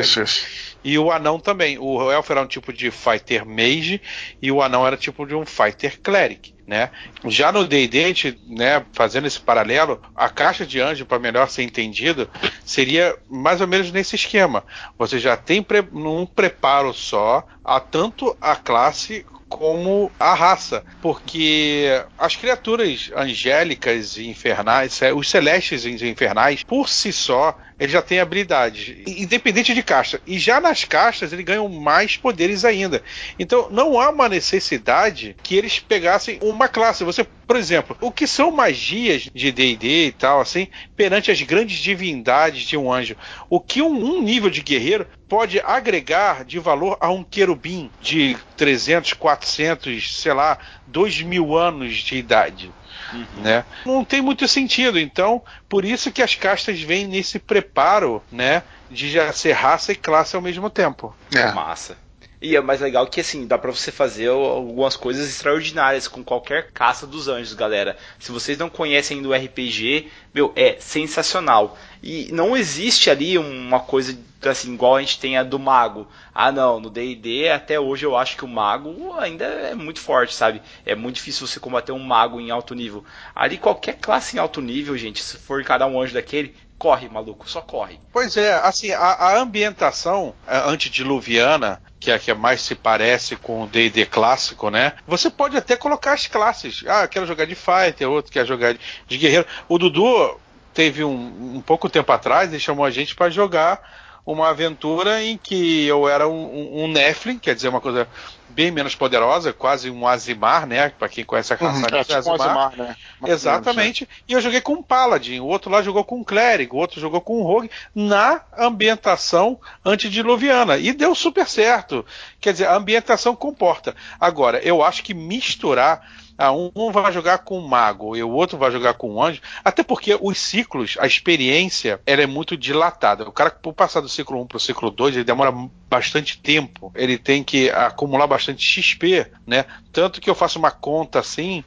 Isso, 0.00 0.22
isso. 0.22 0.46
E 0.84 0.98
o 0.98 1.10
anão 1.10 1.38
também. 1.38 1.78
O 1.78 2.10
elfo 2.10 2.32
era 2.32 2.42
um 2.42 2.46
tipo 2.46 2.72
de 2.72 2.90
fighter 2.90 3.46
mage 3.46 4.00
e 4.40 4.50
o 4.52 4.62
anão 4.62 4.86
era 4.86 4.96
tipo 4.96 5.26
de 5.26 5.34
um 5.34 5.46
fighter 5.46 6.00
cleric. 6.00 6.54
Né? 6.66 6.90
Já 7.26 7.50
no 7.50 7.66
D&D, 7.66 8.36
né, 8.46 8.84
fazendo 8.92 9.26
esse 9.26 9.40
paralelo, 9.40 10.00
a 10.14 10.28
caixa 10.28 10.64
de 10.64 10.80
anjo, 10.80 11.04
para 11.04 11.18
melhor 11.18 11.50
ser 11.50 11.62
entendido, 11.64 12.30
seria 12.64 13.16
mais 13.28 13.60
ou 13.60 13.66
menos 13.66 13.90
nesse 13.90 14.14
esquema. 14.14 14.64
Você 14.96 15.18
já 15.18 15.36
tem 15.36 15.62
pre 15.62 15.80
um 15.92 16.24
preparo 16.24 16.94
só 16.94 17.46
a 17.64 17.80
tanto 17.80 18.36
a 18.40 18.54
classe 18.54 19.26
como 19.56 20.10
a 20.18 20.34
raça, 20.34 20.82
porque 21.00 21.86
as 22.18 22.36
criaturas 22.36 23.10
angélicas 23.14 24.16
e 24.16 24.26
infernais, 24.28 25.00
os 25.14 25.28
celestes 25.28 25.84
e 25.84 26.08
infernais, 26.08 26.64
por 26.64 26.88
si 26.88 27.12
só, 27.12 27.54
ele 27.82 27.90
já 27.90 28.00
tem 28.00 28.20
habilidades, 28.20 28.94
independente 29.04 29.74
de 29.74 29.82
casta. 29.82 30.20
E 30.24 30.38
já 30.38 30.60
nas 30.60 30.84
castas 30.84 31.32
ele 31.32 31.42
ganham 31.42 31.68
mais 31.68 32.16
poderes 32.16 32.64
ainda. 32.64 33.02
Então 33.36 33.68
não 33.72 34.00
há 34.00 34.08
uma 34.08 34.28
necessidade 34.28 35.34
que 35.42 35.56
eles 35.56 35.80
pegassem 35.80 36.38
uma 36.40 36.68
classe. 36.68 37.02
Você, 37.02 37.24
por 37.24 37.56
exemplo, 37.56 37.96
o 38.00 38.12
que 38.12 38.24
são 38.24 38.52
magias 38.52 39.28
de 39.34 39.50
D&D 39.50 40.06
e 40.06 40.12
tal, 40.12 40.40
assim, 40.40 40.68
perante 40.94 41.32
as 41.32 41.42
grandes 41.42 41.78
divindades 41.78 42.62
de 42.62 42.76
um 42.76 42.92
anjo? 42.92 43.16
O 43.50 43.58
que 43.58 43.82
um, 43.82 43.88
um 43.88 44.22
nível 44.22 44.48
de 44.48 44.60
guerreiro 44.60 45.04
pode 45.28 45.58
agregar 45.58 46.44
de 46.44 46.60
valor 46.60 46.96
a 47.00 47.10
um 47.10 47.24
querubim 47.24 47.90
de 48.00 48.36
300, 48.56 49.14
400, 49.14 50.20
sei 50.20 50.32
lá, 50.32 50.56
2 50.86 51.22
mil 51.22 51.56
anos 51.58 51.96
de 51.96 52.14
idade? 52.16 52.70
Uhum. 53.12 53.42
Né? 53.42 53.64
Não 53.84 54.04
tem 54.04 54.20
muito 54.20 54.46
sentido. 54.48 54.98
Então, 54.98 55.42
por 55.68 55.84
isso 55.84 56.10
que 56.10 56.22
as 56.22 56.34
castas 56.34 56.80
vêm 56.80 57.06
nesse 57.06 57.38
preparo, 57.38 58.22
né? 58.30 58.62
De 58.90 59.10
já 59.10 59.32
ser 59.32 59.52
raça 59.52 59.92
e 59.92 59.96
classe 59.96 60.36
ao 60.36 60.42
mesmo 60.42 60.68
tempo. 60.68 61.14
É. 61.34 61.52
Massa. 61.52 61.96
E 62.42 62.56
é 62.56 62.60
mais 62.60 62.80
legal 62.80 63.06
que 63.06 63.20
assim, 63.20 63.46
dá 63.46 63.56
para 63.56 63.70
você 63.70 63.92
fazer 63.92 64.28
algumas 64.28 64.96
coisas 64.96 65.28
extraordinárias 65.28 66.08
com 66.08 66.24
qualquer 66.24 66.72
caça 66.72 67.06
dos 67.06 67.28
anjos, 67.28 67.54
galera. 67.54 67.96
Se 68.18 68.32
vocês 68.32 68.58
não 68.58 68.68
conhecem 68.68 69.22
do 69.22 69.32
RPG, 69.32 70.10
meu, 70.34 70.52
é 70.56 70.76
sensacional. 70.80 71.78
E 72.02 72.28
não 72.32 72.56
existe 72.56 73.08
ali 73.08 73.38
uma 73.38 73.78
coisa 73.78 74.18
assim, 74.42 74.74
igual 74.74 74.96
a 74.96 75.00
gente 75.00 75.20
tem 75.20 75.38
a 75.38 75.44
do 75.44 75.56
mago. 75.56 76.08
Ah, 76.34 76.50
não, 76.50 76.80
no 76.80 76.90
D&D 76.90 77.48
até 77.48 77.78
hoje 77.78 78.04
eu 78.04 78.16
acho 78.16 78.36
que 78.36 78.44
o 78.44 78.48
mago 78.48 79.14
ainda 79.20 79.44
é 79.44 79.74
muito 79.76 80.00
forte, 80.00 80.34
sabe? 80.34 80.60
É 80.84 80.96
muito 80.96 81.14
difícil 81.16 81.46
você 81.46 81.60
combater 81.60 81.92
um 81.92 81.98
mago 82.00 82.40
em 82.40 82.50
alto 82.50 82.74
nível. 82.74 83.04
Ali 83.36 83.56
qualquer 83.56 83.98
classe 84.00 84.36
em 84.36 84.40
alto 84.40 84.60
nível, 84.60 84.98
gente, 84.98 85.22
se 85.22 85.36
for 85.36 85.60
encarar 85.60 85.86
um 85.86 86.00
anjo 86.00 86.14
daquele, 86.14 86.56
corre, 86.76 87.08
maluco, 87.08 87.48
só 87.48 87.60
corre. 87.60 88.00
Pois 88.12 88.36
é, 88.36 88.54
assim, 88.54 88.90
a, 88.90 88.98
a 88.98 89.38
ambientação 89.38 90.34
é, 90.48 90.58
antediluviana, 90.68 91.80
que 92.02 92.10
é 92.10 92.14
a 92.14 92.18
que 92.18 92.34
mais 92.34 92.60
se 92.60 92.74
parece 92.74 93.36
com 93.36 93.62
o 93.62 93.66
D&D 93.68 94.06
clássico, 94.06 94.70
né? 94.70 94.94
Você 95.06 95.30
pode 95.30 95.56
até 95.56 95.76
colocar 95.76 96.14
as 96.14 96.26
classes. 96.26 96.82
Ah, 96.88 97.06
quero 97.06 97.26
jogar 97.26 97.44
de 97.44 97.54
fighter, 97.54 98.10
outro 98.10 98.32
quer 98.32 98.44
jogar 98.44 98.76
de 99.06 99.18
guerreiro. 99.18 99.46
O 99.68 99.78
Dudu 99.78 100.36
teve 100.74 101.04
um, 101.04 101.54
um 101.56 101.60
pouco 101.60 101.88
tempo 101.88 102.10
atrás, 102.10 102.50
ele 102.50 102.58
chamou 102.58 102.84
a 102.84 102.90
gente 102.90 103.14
para 103.14 103.30
jogar 103.30 103.80
uma 104.26 104.48
aventura 104.48 105.22
em 105.22 105.36
que 105.36 105.86
eu 105.86 106.08
era 106.08 106.26
um, 106.26 106.32
um, 106.32 106.84
um 106.84 106.88
Nephilim, 106.88 107.38
quer 107.38 107.54
dizer, 107.54 107.68
uma 107.68 107.80
coisa 107.80 108.08
bem 108.52 108.70
menos 108.70 108.94
poderosa, 108.94 109.52
quase 109.52 109.90
um 109.90 110.06
Azimar, 110.06 110.66
né? 110.66 110.90
Para 110.90 111.08
quem 111.08 111.24
conhece 111.24 111.52
a 111.52 111.56
raça 111.56 111.78
uhum, 111.78 111.98
é, 111.98 112.04
tipo 112.04 112.18
Azimar. 112.18 112.38
Um 112.38 112.42
Azimar 112.42 112.76
né? 112.76 112.96
Exatamente. 113.26 114.08
E 114.28 114.32
eu 114.32 114.40
joguei 114.40 114.60
com 114.60 114.74
um 114.74 114.82
Paladin, 114.82 115.40
o 115.40 115.46
outro 115.46 115.70
lá 115.70 115.82
jogou 115.82 116.04
com 116.04 116.18
um 116.18 116.24
Clérigo, 116.24 116.76
o 116.76 116.80
outro 116.80 117.00
jogou 117.00 117.20
com 117.20 117.40
um 117.40 117.42
Rogue, 117.42 117.70
na 117.94 118.42
ambientação 118.56 119.58
antediluviana. 119.84 120.76
E 120.76 120.92
deu 120.92 121.14
super 121.14 121.48
certo. 121.48 122.04
Quer 122.40 122.52
dizer, 122.52 122.66
a 122.66 122.76
ambientação 122.76 123.34
comporta. 123.34 123.96
Agora, 124.20 124.58
eu 124.58 124.82
acho 124.82 125.02
que 125.02 125.14
misturar 125.14 126.06
ah, 126.42 126.50
um, 126.50 126.90
vai 126.90 127.12
jogar 127.12 127.38
com 127.38 127.56
um 127.56 127.68
mago 127.68 128.16
e 128.16 128.22
o 128.22 128.30
outro 128.30 128.58
vai 128.58 128.72
jogar 128.72 128.94
com 128.94 129.14
um 129.14 129.22
anjo. 129.22 129.40
Até 129.64 129.84
porque 129.84 130.18
os 130.20 130.38
ciclos, 130.40 130.96
a 130.98 131.06
experiência, 131.06 132.00
ela 132.04 132.22
é 132.22 132.26
muito 132.26 132.56
dilatada. 132.56 133.28
O 133.28 133.30
cara, 133.30 133.50
por 133.50 133.72
passar 133.72 134.00
do 134.00 134.08
ciclo 134.08 134.42
1 134.42 134.48
para 134.48 134.56
o 134.56 134.60
ciclo 134.60 134.90
2, 134.90 135.14
ele 135.14 135.24
demora 135.24 135.52
bastante 135.88 136.40
tempo. 136.40 136.90
Ele 136.96 137.16
tem 137.16 137.44
que 137.44 137.70
acumular 137.70 138.26
bastante 138.26 138.60
XP, 138.60 139.30
né? 139.46 139.66
Tanto 139.92 140.20
que 140.20 140.28
eu 140.28 140.34
faço 140.34 140.58
uma 140.58 140.72
conta 140.72 141.20
assim 141.20 141.62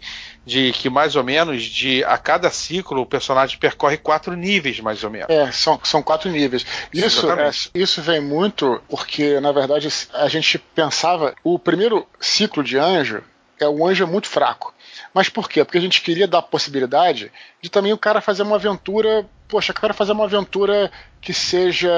de 0.45 0.73
que 0.73 0.89
mais 0.89 1.15
ou 1.15 1.23
menos 1.23 1.63
de 1.63 2.03
a 2.03 2.17
cada 2.17 2.49
ciclo 2.49 3.01
o 3.01 3.05
personagem 3.05 3.57
percorre 3.57 3.97
quatro 3.97 4.35
níveis 4.35 4.81
mais 4.81 5.03
ou 5.05 5.09
menos. 5.09 5.29
É, 5.29 5.51
são, 5.53 5.79
são 5.83 6.03
quatro 6.03 6.29
níveis. 6.29 6.65
Isso, 6.93 7.31
é, 7.31 7.49
isso 7.73 8.01
vem 8.01 8.19
muito 8.19 8.81
porque 8.89 9.39
na 9.39 9.53
verdade 9.53 9.87
a 10.13 10.27
gente 10.27 10.59
pensava 10.59 11.33
o 11.43 11.57
primeiro 11.57 12.05
ciclo 12.19 12.61
de 12.61 12.77
anjo 12.77 13.23
é 13.59 13.67
o 13.67 13.85
anjo 13.85 14.03
é 14.03 14.07
muito 14.07 14.27
fraco. 14.27 14.73
Mas 15.13 15.29
por 15.29 15.49
quê? 15.49 15.63
Porque 15.63 15.77
a 15.77 15.81
gente 15.81 16.01
queria 16.01 16.27
dar 16.27 16.39
a 16.39 16.43
possibilidade 16.43 17.31
de 17.61 17.69
também 17.69 17.93
o 17.93 17.97
cara 17.97 18.21
fazer 18.21 18.43
uma 18.43 18.55
aventura. 18.55 19.25
Poxa, 19.47 19.71
eu 19.71 19.75
quero 19.75 19.93
fazer 19.93 20.11
uma 20.11 20.25
aventura 20.25 20.91
que 21.21 21.33
seja, 21.33 21.91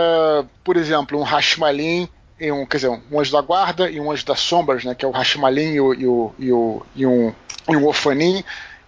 por 0.63 0.77
exemplo, 0.77 1.19
um 1.19 1.23
Hashmalin 1.23 2.09
e 2.39 2.51
um, 2.51 2.65
quer 2.65 2.77
dizer, 2.77 3.01
um 3.11 3.19
anjo 3.19 3.31
da 3.31 3.41
guarda 3.41 3.89
e 3.89 3.99
um 3.99 4.11
anjo 4.11 4.25
das 4.25 4.39
sombras, 4.39 4.83
né? 4.83 4.93
Que 4.93 5.05
é 5.05 5.07
o 5.07 5.11
Hashmalin 5.11 5.73
e, 5.73 5.81
o, 5.81 5.93
e, 5.93 6.07
o, 6.07 6.35
e, 6.37 6.51
o, 6.51 6.85
e 6.95 7.05
um, 7.05 7.33
e 7.69 7.75
um 7.75 7.87
Ofanin. 7.87 8.43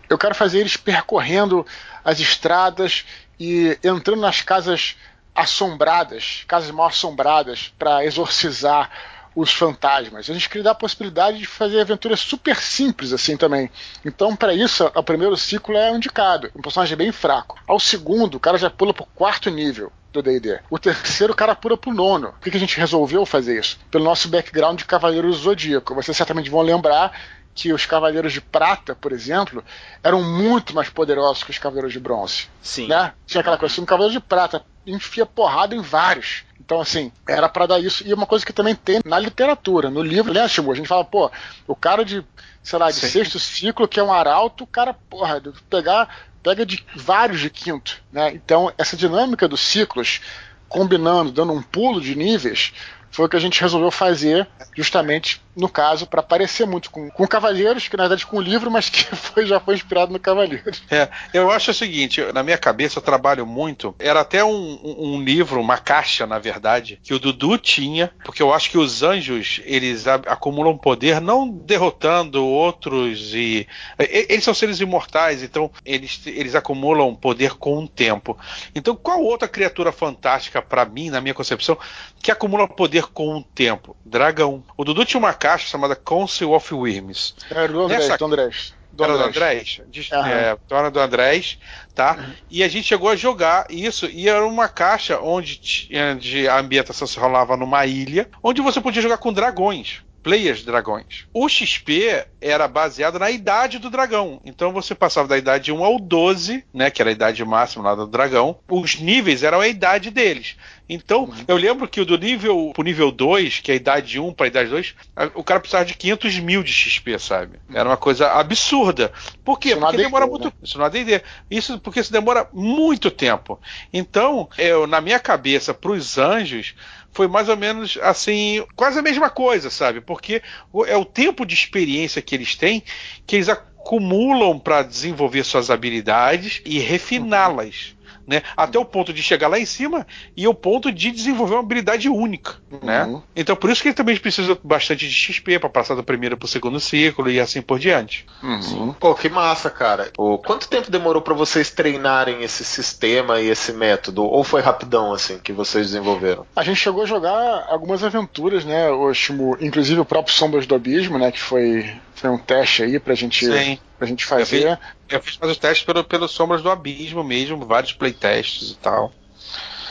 Eu 0.09 0.17
quero 0.17 0.35
fazer 0.35 0.59
eles 0.59 0.77
percorrendo 0.77 1.65
as 2.03 2.19
estradas 2.19 3.05
e 3.39 3.77
entrando 3.83 4.21
nas 4.21 4.41
casas 4.41 4.95
assombradas, 5.33 6.43
casas 6.47 6.71
mal 6.71 6.87
assombradas, 6.87 7.73
para 7.79 8.03
exorcizar 8.03 8.89
os 9.35 9.53
fantasmas. 9.53 10.29
A 10.29 10.33
gente 10.33 10.47
queria 10.49 10.63
dar 10.63 10.71
a 10.71 10.75
possibilidade 10.75 11.39
de 11.39 11.45
fazer 11.45 11.79
aventuras 11.79 12.19
super 12.19 12.55
simples 12.57 13.13
assim 13.13 13.37
também. 13.37 13.69
Então, 14.03 14.35
para 14.35 14.53
isso, 14.53 14.89
o 14.93 15.03
primeiro 15.03 15.35
ciclo 15.37 15.75
é 15.75 15.91
indicado. 15.91 16.51
Um 16.55 16.61
personagem 16.61 16.97
bem 16.97 17.11
fraco. 17.11 17.59
Ao 17.67 17.79
segundo, 17.79 18.35
o 18.35 18.39
cara 18.39 18.57
já 18.57 18.69
pula 18.69 18.93
pro 18.93 19.05
quarto 19.15 19.49
nível 19.49 19.91
do 20.11 20.21
D&D. 20.21 20.59
O 20.69 20.79
terceiro, 20.79 21.33
o 21.33 21.35
cara 21.35 21.55
pula 21.55 21.77
pro 21.77 21.93
nono. 21.93 22.31
Por 22.33 22.41
que, 22.41 22.51
que 22.51 22.57
a 22.57 22.59
gente 22.59 22.79
resolveu 22.79 23.25
fazer 23.25 23.59
isso? 23.59 23.79
Pelo 23.91 24.03
nosso 24.03 24.27
background 24.27 24.79
de 24.79 24.85
Cavaleiros 24.85 25.37
do 25.37 25.43
Zodíaco. 25.43 25.93
Vocês 25.93 26.17
certamente 26.17 26.49
vão 26.49 26.61
lembrar 26.61 27.11
que 27.53 27.73
os 27.73 27.85
Cavaleiros 27.85 28.31
de 28.31 28.41
Prata, 28.41 28.95
por 28.95 29.11
exemplo, 29.11 29.63
eram 30.03 30.23
muito 30.23 30.73
mais 30.73 30.89
poderosos 30.89 31.43
que 31.43 31.51
os 31.51 31.57
Cavaleiros 31.57 31.91
de 31.91 31.99
Bronze. 31.99 32.47
Sim. 32.61 32.87
Né? 32.87 33.13
Tinha 33.25 33.41
aquela 33.41 33.57
coisa 33.57 33.73
assim, 33.73 33.81
um 33.81 33.85
Cavaleiro 33.85 34.13
de 34.13 34.25
Prata 34.25 34.63
enfia 34.85 35.25
porrada 35.25 35.75
em 35.75 35.81
vários. 35.81 36.43
Então, 36.69 36.79
assim, 36.79 37.11
era 37.27 37.49
para 37.49 37.65
dar 37.65 37.79
isso. 37.79 38.07
E 38.07 38.13
uma 38.13 38.27
coisa 38.27 38.45
que 38.45 38.53
também 38.53 38.75
tem 38.75 38.99
na 39.03 39.17
literatura, 39.17 39.89
no 39.89 40.03
livro, 40.03 40.31
né, 40.31 40.47
Shimu? 40.47 40.71
A 40.71 40.75
gente 40.75 40.87
fala, 40.87 41.03
pô, 41.03 41.31
o 41.65 41.75
cara 41.75 42.05
de, 42.05 42.23
sei 42.61 42.77
lá, 42.77 42.91
de 42.91 42.97
Sim. 42.97 43.07
sexto 43.07 43.39
ciclo, 43.39 43.87
que 43.87 43.99
é 43.99 44.03
um 44.03 44.13
arauto, 44.13 44.65
o 44.65 44.67
cara, 44.67 44.93
porra, 44.93 45.41
pegar, 45.67 46.15
pega 46.43 46.63
de 46.63 46.85
vários 46.95 47.39
de 47.39 47.49
quinto, 47.49 47.99
né? 48.11 48.31
Então, 48.35 48.71
essa 48.77 48.95
dinâmica 48.95 49.47
dos 49.47 49.61
ciclos, 49.61 50.21
combinando, 50.67 51.31
dando 51.31 51.53
um 51.53 51.61
pulo 51.63 51.99
de 51.99 52.13
níveis, 52.13 52.71
foi 53.09 53.25
o 53.25 53.29
que 53.29 53.35
a 53.35 53.41
gente 53.41 53.59
resolveu 53.59 53.89
fazer 53.89 54.47
justamente 54.77 55.41
no 55.59 55.67
caso, 55.67 56.07
para 56.07 56.23
parecer 56.23 56.65
muito 56.65 56.89
com, 56.89 57.09
com 57.09 57.27
Cavaleiros, 57.27 57.87
que 57.87 57.97
na 57.97 58.03
verdade 58.03 58.25
com 58.25 58.37
o 58.37 58.41
livro, 58.41 58.71
mas 58.71 58.89
que 58.89 59.03
foi, 59.15 59.45
já 59.45 59.59
foi 59.59 59.75
inspirado 59.75 60.11
no 60.11 60.19
Cavaleiros. 60.19 60.81
É, 60.89 61.09
eu 61.33 61.51
acho 61.51 61.71
o 61.71 61.73
seguinte, 61.73 62.21
na 62.33 62.41
minha 62.41 62.57
cabeça 62.57 62.99
eu 62.99 63.03
trabalho 63.03 63.45
muito, 63.45 63.93
era 63.99 64.21
até 64.21 64.43
um, 64.43 64.79
um 64.83 65.21
livro, 65.21 65.59
uma 65.59 65.77
caixa, 65.77 66.25
na 66.25 66.39
verdade, 66.39 66.99
que 67.03 67.13
o 67.13 67.19
Dudu 67.19 67.57
tinha, 67.57 68.11
porque 68.23 68.41
eu 68.41 68.53
acho 68.53 68.69
que 68.69 68.77
os 68.77 69.03
anjos, 69.03 69.61
eles 69.65 70.07
acumulam 70.07 70.77
poder 70.77 71.19
não 71.19 71.49
derrotando 71.49 72.45
outros 72.45 73.33
e... 73.33 73.67
Eles 73.97 74.43
são 74.43 74.53
seres 74.53 74.79
imortais, 74.79 75.43
então 75.43 75.69
eles, 75.85 76.21
eles 76.25 76.55
acumulam 76.55 77.13
poder 77.13 77.55
com 77.55 77.83
o 77.83 77.87
tempo. 77.87 78.37
Então 78.73 78.95
qual 78.95 79.21
outra 79.21 79.47
criatura 79.47 79.91
fantástica 79.91 80.61
para 80.61 80.85
mim, 80.85 81.09
na 81.09 81.19
minha 81.19 81.33
concepção, 81.33 81.77
que 82.21 82.31
acumula 82.31 82.67
poder 82.67 83.07
com 83.07 83.37
o 83.37 83.43
tempo? 83.43 83.95
Dragão. 84.05 84.63
O 84.77 84.85
Dudu 84.85 85.03
tinha 85.03 85.19
uma 85.19 85.33
caixa 85.33 85.48
chamada 85.57 85.95
Council 85.95 86.51
of 86.51 86.73
Worms. 86.73 87.35
É, 87.49 87.67
do 87.67 87.81
Andrés, 87.81 88.03
Nessa... 88.03 88.17
do 88.17 88.25
Andrés. 88.25 88.73
Do 88.91 89.03
era 89.03 89.13
Andrés. 89.13 89.33
do 89.33 89.37
Andrés? 89.37 89.81
De, 89.89 90.13
é, 90.13 90.57
Dona 90.67 90.91
do 90.91 90.99
Andrés, 90.99 91.59
tá? 91.95 92.17
Uhum. 92.17 92.33
E 92.49 92.63
a 92.63 92.67
gente 92.67 92.87
chegou 92.87 93.09
a 93.09 93.15
jogar 93.15 93.67
isso, 93.69 94.07
e 94.07 94.27
era 94.27 94.45
uma 94.45 94.67
caixa 94.67 95.19
onde, 95.19 95.89
onde 96.11 96.47
a 96.47 96.59
ambientação 96.59 97.07
se 97.07 97.17
rolava 97.17 97.55
numa 97.55 97.85
ilha, 97.85 98.29
onde 98.43 98.61
você 98.61 98.81
podia 98.81 99.01
jogar 99.01 99.17
com 99.17 99.31
dragões 99.31 100.03
players 100.21 100.63
dragões. 100.63 101.25
O 101.33 101.47
XP 101.47 102.25
era 102.41 102.67
baseado 102.67 103.19
na 103.19 103.31
idade 103.31 103.79
do 103.79 103.89
dragão. 103.89 104.39
Então 104.45 104.71
você 104.71 104.93
passava 104.93 105.27
da 105.27 105.37
idade 105.37 105.71
1 105.71 105.83
ao 105.83 105.99
12, 105.99 106.63
né, 106.73 106.91
que 106.91 107.01
era 107.01 107.09
a 107.09 107.13
idade 107.13 107.43
máxima 107.43 107.85
lá 107.85 107.95
do 107.95 108.07
dragão. 108.07 108.59
Os 108.67 108.99
níveis 108.99 109.43
eram 109.43 109.59
a 109.59 109.67
idade 109.67 110.11
deles. 110.11 110.55
Então, 110.89 111.25
uhum. 111.25 111.43
eu 111.47 111.55
lembro 111.55 111.87
que 111.87 112.01
o 112.01 112.05
do 112.05 112.17
nível 112.17 112.71
pro 112.73 112.83
nível 112.83 113.11
2, 113.11 113.59
que 113.59 113.71
é 113.71 113.75
a 113.75 113.77
idade 113.77 114.19
1 114.19 114.33
para 114.33 114.47
a 114.47 114.49
idade 114.49 114.69
2, 114.71 114.95
o 115.35 115.43
cara 115.43 115.59
precisava 115.59 115.85
de 115.85 115.93
500 115.93 116.39
mil 116.39 116.63
de 116.63 116.73
XP, 116.73 117.19
sabe? 117.19 117.59
Era 117.71 117.87
uma 117.87 117.97
coisa 117.97 118.31
absurda. 118.31 119.11
Por 119.45 119.59
quê? 119.59 119.69
Isso 119.69 119.79
porque 119.79 119.97
demora 119.97 120.25
muito. 120.25 120.45
Né? 120.45 120.53
Isso 120.63 120.77
não 120.79 120.85
ADD. 120.85 121.21
Isso 121.51 121.79
porque 121.79 121.99
isso 121.99 122.11
demora 122.11 122.49
muito 122.51 123.11
tempo. 123.11 123.59
Então, 123.93 124.49
eu, 124.57 124.87
na 124.87 124.99
minha 124.99 125.19
cabeça, 125.19 125.75
para 125.75 125.91
os 125.91 126.17
anjos, 126.17 126.73
foi 127.11 127.27
mais 127.27 127.49
ou 127.49 127.57
menos 127.57 127.97
assim, 128.01 128.65
quase 128.75 128.97
a 128.97 129.03
mesma 129.03 129.29
coisa, 129.29 129.69
sabe? 129.69 130.01
Porque 130.01 130.41
é 130.87 130.97
o 130.97 131.05
tempo 131.05 131.45
de 131.45 131.53
experiência 131.53 132.21
que 132.21 132.33
eles 132.33 132.55
têm 132.55 132.83
que 133.27 133.35
eles 133.35 133.49
acumulam 133.49 134.57
para 134.57 134.81
desenvolver 134.81 135.43
suas 135.43 135.69
habilidades 135.69 136.61
e 136.65 136.79
refiná-las 136.79 137.95
né? 138.29 138.43
Até 138.55 138.77
o 138.77 138.85
ponto 138.85 139.11
de 139.11 139.23
chegar 139.23 139.47
lá 139.47 139.59
em 139.59 139.65
cima 139.65 140.05
e 140.37 140.47
o 140.47 140.53
ponto 140.53 140.91
de 140.91 141.09
desenvolver 141.09 141.55
uma 141.55 141.61
habilidade 141.61 142.07
única, 142.07 142.57
né? 142.83 143.03
uhum. 143.03 143.17
né? 143.17 143.21
Então 143.35 143.55
por 143.55 143.71
isso 143.71 143.81
que 143.81 143.87
ele 143.87 143.95
também 143.95 144.15
precisa 144.17 144.57
bastante 144.63 145.07
de 145.07 145.13
XP 145.13 145.57
para 145.57 145.67
passar 145.67 145.95
do 145.95 146.03
primeiro 146.03 146.37
para 146.37 146.45
o 146.45 146.49
segundo 146.49 146.79
ciclo 146.79 147.29
e 147.29 147.39
assim 147.39 147.61
por 147.61 147.79
diante. 147.79 148.25
Uhum. 148.43 148.93
Pô, 148.93 149.15
que 149.15 149.27
massa, 149.29 149.69
cara. 149.71 150.11
O, 150.15 150.37
quanto 150.37 150.69
tempo 150.69 150.91
demorou 150.91 151.23
para 151.23 151.33
vocês 151.33 151.71
treinarem 151.71 152.43
esse 152.43 152.63
sistema 152.63 153.41
e 153.41 153.49
esse 153.49 153.73
método? 153.73 154.23
Ou 154.23 154.43
foi 154.43 154.61
rapidão 154.61 155.11
assim 155.11 155.39
que 155.39 155.51
vocês 155.51 155.87
desenvolveram? 155.87 156.45
A 156.55 156.63
gente 156.63 156.77
chegou 156.77 157.01
a 157.01 157.07
jogar 157.07 157.65
algumas 157.67 158.03
aventuras, 158.03 158.63
né? 158.63 158.89
O 158.91 159.11
inclusive 159.59 159.99
o 159.99 160.05
próprio 160.05 160.33
Sombras 160.35 160.67
do 160.67 160.75
Abismo, 160.75 161.17
né? 161.17 161.31
Que 161.31 161.41
foi, 161.41 161.89
foi 162.13 162.29
um 162.29 162.37
teste 162.37 162.83
aí 162.83 162.99
pra 162.99 163.15
gente 163.15 163.45
Sim 163.45 163.79
pra 163.99 164.07
gente 164.07 164.25
fazer. 164.25 164.65
Eu 164.65 164.77
fiz, 164.77 164.79
eu 165.09 165.21
fiz 165.21 165.37
mais 165.37 165.51
os 165.51 165.57
testes 165.57 165.85
pelo, 165.85 166.03
pelos 166.03 166.31
Sombras 166.31 166.61
do 166.61 166.71
Abismo 166.71 167.23
mesmo, 167.23 167.65
vários 167.65 167.93
playtests 167.93 168.71
e 168.71 168.75
tal. 168.77 169.11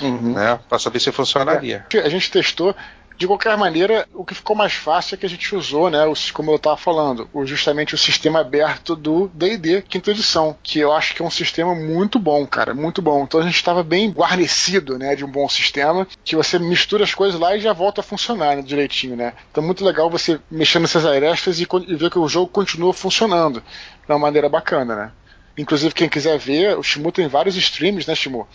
Uhum. 0.01 0.32
Né, 0.32 0.59
para 0.68 0.78
saber 0.78 1.01
se 1.01 1.12
funcionaria. 1.12 1.85
É, 1.93 1.98
a 1.98 2.09
gente 2.09 2.30
testou. 2.30 2.74
De 3.18 3.26
qualquer 3.26 3.56
maneira, 3.56 4.06
o 4.14 4.24
que 4.24 4.32
ficou 4.32 4.55
mais 4.55 4.74
fácil 4.74 5.16
é 5.16 5.18
que 5.18 5.26
a 5.26 5.28
gente 5.28 5.52
usou, 5.52 5.90
né, 5.90 5.98
como 6.32 6.52
eu 6.52 6.56
estava 6.56 6.76
falando, 6.76 7.28
o, 7.32 7.44
justamente 7.44 7.93
o 7.93 7.98
sistema 7.98 8.39
aberto 8.39 8.94
do 8.94 9.28
D&D 9.35 9.82
quinta 9.82 10.12
edição, 10.12 10.56
que 10.62 10.78
eu 10.78 10.93
acho 10.93 11.16
que 11.16 11.20
é 11.20 11.24
um 11.24 11.30
sistema 11.30 11.74
muito 11.74 12.16
bom, 12.20 12.47
cara, 12.47 12.72
muito 12.74 13.02
bom. 13.02 13.24
Então 13.24 13.40
a 13.40 13.43
gente 13.43 13.56
estava 13.56 13.82
bem 13.82 14.09
guarnecido, 14.09 14.97
né, 14.97 15.16
de 15.16 15.24
um 15.24 15.28
bom 15.28 15.48
sistema, 15.48 16.06
que 16.24 16.36
você 16.36 16.60
mistura 16.60 17.02
as 17.02 17.12
coisas 17.12 17.40
lá 17.40 17.56
e 17.56 17.60
já 17.60 17.72
volta 17.72 18.02
a 18.02 18.05
funcionar 18.05 18.55
né, 18.55 18.62
direitinho, 18.62 19.16
né. 19.16 19.32
Então 19.51 19.64
muito 19.64 19.85
legal 19.85 20.09
você 20.09 20.39
mexer 20.48 20.78
nessas 20.78 21.05
arestas 21.05 21.59
e, 21.59 21.66
e 21.89 21.97
ver 21.97 22.10
que 22.10 22.20
o 22.20 22.28
jogo 22.28 22.47
continua 22.47 22.94
funcionando 22.94 23.60
de 24.09 24.12
uma 24.12 24.18
maneira 24.18 24.48
bacana, 24.48 24.97
né. 24.97 25.12
Inclusive, 25.56 25.94
quem 25.94 26.09
quiser 26.09 26.39
ver, 26.39 26.78
o 26.78 26.82
Shimu 26.82 27.12
tem 27.12 27.28
vários 27.28 27.56
streams, 27.56 28.09
né, 28.09 28.14
Shimu? 28.14 28.48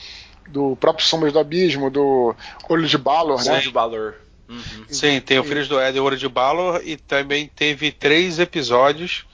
Do 0.48 0.76
próprio 0.78 1.06
Sombras 1.06 1.32
do 1.32 1.40
Abismo, 1.40 1.90
do 1.90 2.36
Olho 2.68 2.88
de 2.88 2.98
Balor, 2.98 3.44
né? 3.44 3.54
Olho 3.54 3.62
de 3.62 3.72
Balor. 3.72 4.16
Uhum. 4.50 4.86
Sim, 4.90 5.22
tem 5.22 5.40
o 5.40 5.44
Filhos 5.44 5.68
do 5.68 5.82
Ed 5.82 5.98
e 5.98 6.02
Ouro 6.02 6.18
de 6.18 6.28
Balor 6.28 6.82
e 6.84 6.98
também 6.98 7.50
teve 7.56 7.92
três 7.92 8.40
episódios. 8.40 9.26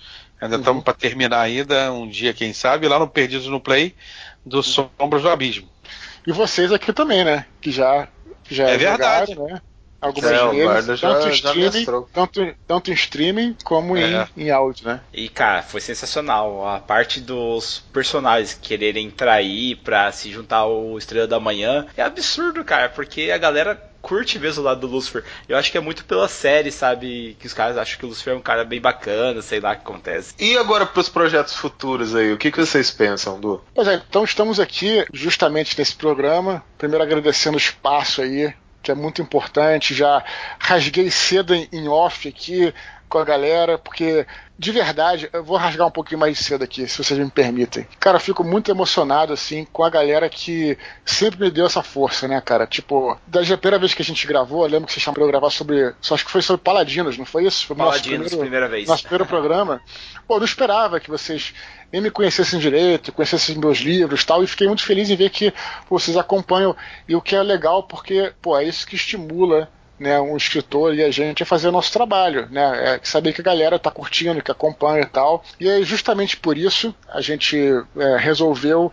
Ainda 0.42 0.58
estamos 0.58 0.80
uhum. 0.80 0.84
para 0.84 0.94
terminar 0.94 1.42
ainda, 1.42 1.92
um 1.92 2.08
dia, 2.08 2.34
quem 2.34 2.54
sabe, 2.54 2.88
lá 2.88 3.00
no 3.00 3.08
Perdidos 3.08 3.48
no 3.48 3.60
Play, 3.60 3.96
do 4.46 4.62
Sombras 4.62 5.22
do 5.22 5.30
Abismo. 5.30 5.68
E 6.28 6.32
vocês 6.32 6.72
aqui 6.72 6.94
também, 6.94 7.24
né? 7.24 7.46
Que 7.60 7.72
já, 7.72 8.08
já 8.50 8.70
é 8.70 8.78
verdade. 8.78 9.34
Jogaram, 9.34 9.54
né? 9.56 9.62
Algumas 10.02 10.32
é, 10.32 10.52
vezes, 10.52 11.02
tanto, 11.02 11.22
já, 11.22 11.30
streaming, 11.30 11.86
já 11.86 12.02
tanto, 12.14 12.56
tanto 12.68 12.92
em 12.92 12.94
streaming 12.94 13.56
como 13.64 13.98
é. 13.98 14.28
em, 14.36 14.46
em 14.46 14.52
áudio, 14.52 14.88
né? 14.88 15.02
E, 15.14 15.28
cara, 15.28 15.62
foi 15.62 15.82
sensacional. 15.82 16.68
A 16.68 16.80
parte 16.80 17.20
dos 17.20 17.84
personagens 17.92 18.58
quererem 18.60 19.10
trair 19.10 19.76
pra 19.78 20.12
se 20.12 20.32
juntar 20.32 20.58
ao 20.58 20.98
Estrela 20.98 21.28
da 21.28 21.40
Manhã 21.40 21.86
é 21.98 22.02
absurdo, 22.02 22.64
cara, 22.64 22.90
porque 22.90 23.30
a 23.32 23.38
galera 23.38 23.90
curte 24.02 24.40
mesmo 24.40 24.62
o 24.62 24.66
lado 24.66 24.82
do 24.82 24.88
Lucifer. 24.88 25.24
Eu 25.48 25.58
acho 25.58 25.72
que 25.72 25.78
é 25.78 25.82
muito 25.82 26.06
pela 26.06 26.28
série, 26.28 26.72
sabe? 26.72 27.36
Que 27.40 27.48
os 27.48 27.54
caras 27.54 27.78
acham 27.78 28.00
que 28.00 28.06
o 28.06 28.10
Lucifer 28.10 28.34
é 28.34 28.38
um 28.38 28.42
cara 28.42 28.64
bem 28.64 28.80
bacana, 28.80 29.42
sei 29.42 29.60
lá 29.60 29.72
o 29.72 29.76
que 29.76 29.82
acontece. 29.82 30.34
E 30.40 30.58
agora 30.58 30.86
pros 30.86 31.10
projetos 31.10 31.56
futuros 31.56 32.16
aí, 32.16 32.32
o 32.32 32.38
que, 32.38 32.52
que 32.52 32.60
vocês 32.60 32.92
pensam, 32.92 33.40
Du? 33.40 33.62
Pois 33.74 33.88
é, 33.88 33.96
então 33.96 34.24
estamos 34.24 34.60
aqui 34.60 35.06
justamente 35.14 35.78
nesse 35.78 35.96
programa. 35.96 36.64
Primeiro 36.78 37.04
agradecendo 37.04 37.56
o 37.56 37.60
espaço 37.60 38.22
aí, 38.22 38.54
que 38.82 38.92
é 38.92 38.96
muito 38.96 39.22
importante. 39.22 39.94
Já 39.94 40.24
rasguei 40.60 41.10
cedo 41.12 41.54
em 41.54 41.88
off 41.88 42.28
aqui 42.28 42.74
com 43.08 43.18
a 43.18 43.26
galera, 43.26 43.78
porque 43.78 44.26
de 44.60 44.74
verdade, 44.74 45.30
eu 45.32 45.42
vou 45.42 45.56
rasgar 45.56 45.88
um 45.88 45.92
pouquinho 45.92 46.20
mais 46.20 46.38
cedo 46.38 46.66
aqui, 46.66 46.86
se 46.86 47.02
vocês 47.02 47.18
me 47.18 47.32
permitem. 47.32 47.88
Cara, 47.98 48.18
eu 48.18 48.22
fico 48.22 48.44
muito 48.44 48.70
emocionado, 48.70 49.32
assim, 49.32 49.66
com 49.72 49.86
a 49.86 49.90
galera 49.90 50.28
que 50.28 50.78
sempre 51.06 51.40
me 51.40 51.50
deu 51.50 51.66
essa 51.66 51.82
força, 51.82 52.28
né, 52.28 52.42
cara? 52.42 52.68
Tipo, 52.68 53.18
da 53.26 53.40
primeira 53.42 53.80
vez 53.80 53.94
que 53.94 54.02
a 54.02 54.06
gente 54.06 54.28
gravou, 54.28 54.66
eu 54.66 54.70
lembro 54.70 54.88
que 54.88 54.92
vocês 54.92 55.02
chamaram 55.02 55.22
pra 55.22 55.24
eu 55.24 55.30
gravar 55.30 55.50
sobre. 55.50 55.94
Só 56.02 56.14
acho 56.14 56.26
que 56.26 56.32
foi 56.32 56.42
sobre 56.42 56.62
Paladinos, 56.62 57.18
não 57.18 57.24
foi 57.24 57.46
isso? 57.46 57.66
Foi 57.66 57.74
Paladinos, 57.74 58.28
primeiro, 58.28 58.38
primeira 58.38 58.68
vez. 58.68 58.86
Nosso 58.86 59.04
primeiro 59.04 59.26
programa. 59.26 59.82
Pô, 60.28 60.36
eu 60.36 60.40
não 60.40 60.46
esperava 60.46 61.00
que 61.00 61.10
vocês 61.10 61.54
nem 61.90 62.02
me 62.02 62.12
conhecessem 62.12 62.60
direito, 62.60 63.14
conhecessem 63.14 63.58
meus 63.58 63.78
livros 63.78 64.26
tal, 64.26 64.44
e 64.44 64.48
fiquei 64.48 64.68
muito 64.68 64.84
feliz 64.84 65.10
em 65.10 65.16
ver 65.16 65.30
que 65.30 65.54
pô, 65.88 65.98
vocês 65.98 66.18
acompanham, 66.18 66.76
e 67.08 67.16
o 67.16 67.22
que 67.22 67.34
é 67.34 67.42
legal, 67.42 67.84
porque, 67.84 68.34
pô, 68.42 68.58
é 68.58 68.66
isso 68.66 68.86
que 68.86 68.98
estimula 68.98 69.70
né, 70.00 70.20
um 70.20 70.38
escritor 70.38 70.96
e 70.96 71.04
a 71.04 71.12
gente 71.12 71.44
a 71.44 71.46
fazer 71.46 71.68
o 71.68 71.72
nosso 71.72 71.92
trabalho, 71.92 72.48
né, 72.50 72.96
é 72.96 73.00
saber 73.04 73.34
que 73.34 73.42
a 73.42 73.44
galera 73.44 73.76
está 73.76 73.92
curtindo, 73.92 74.42
que 74.42 74.52
acompanha 74.52 75.02
e 75.02 75.06
tal. 75.06 75.44
E 75.60 75.70
aí, 75.70 75.84
justamente 75.84 76.38
por 76.38 76.58
isso, 76.58 76.96
a 77.10 77.22
gente 77.22 77.58
é, 77.98 78.18
resolveu 78.18 78.92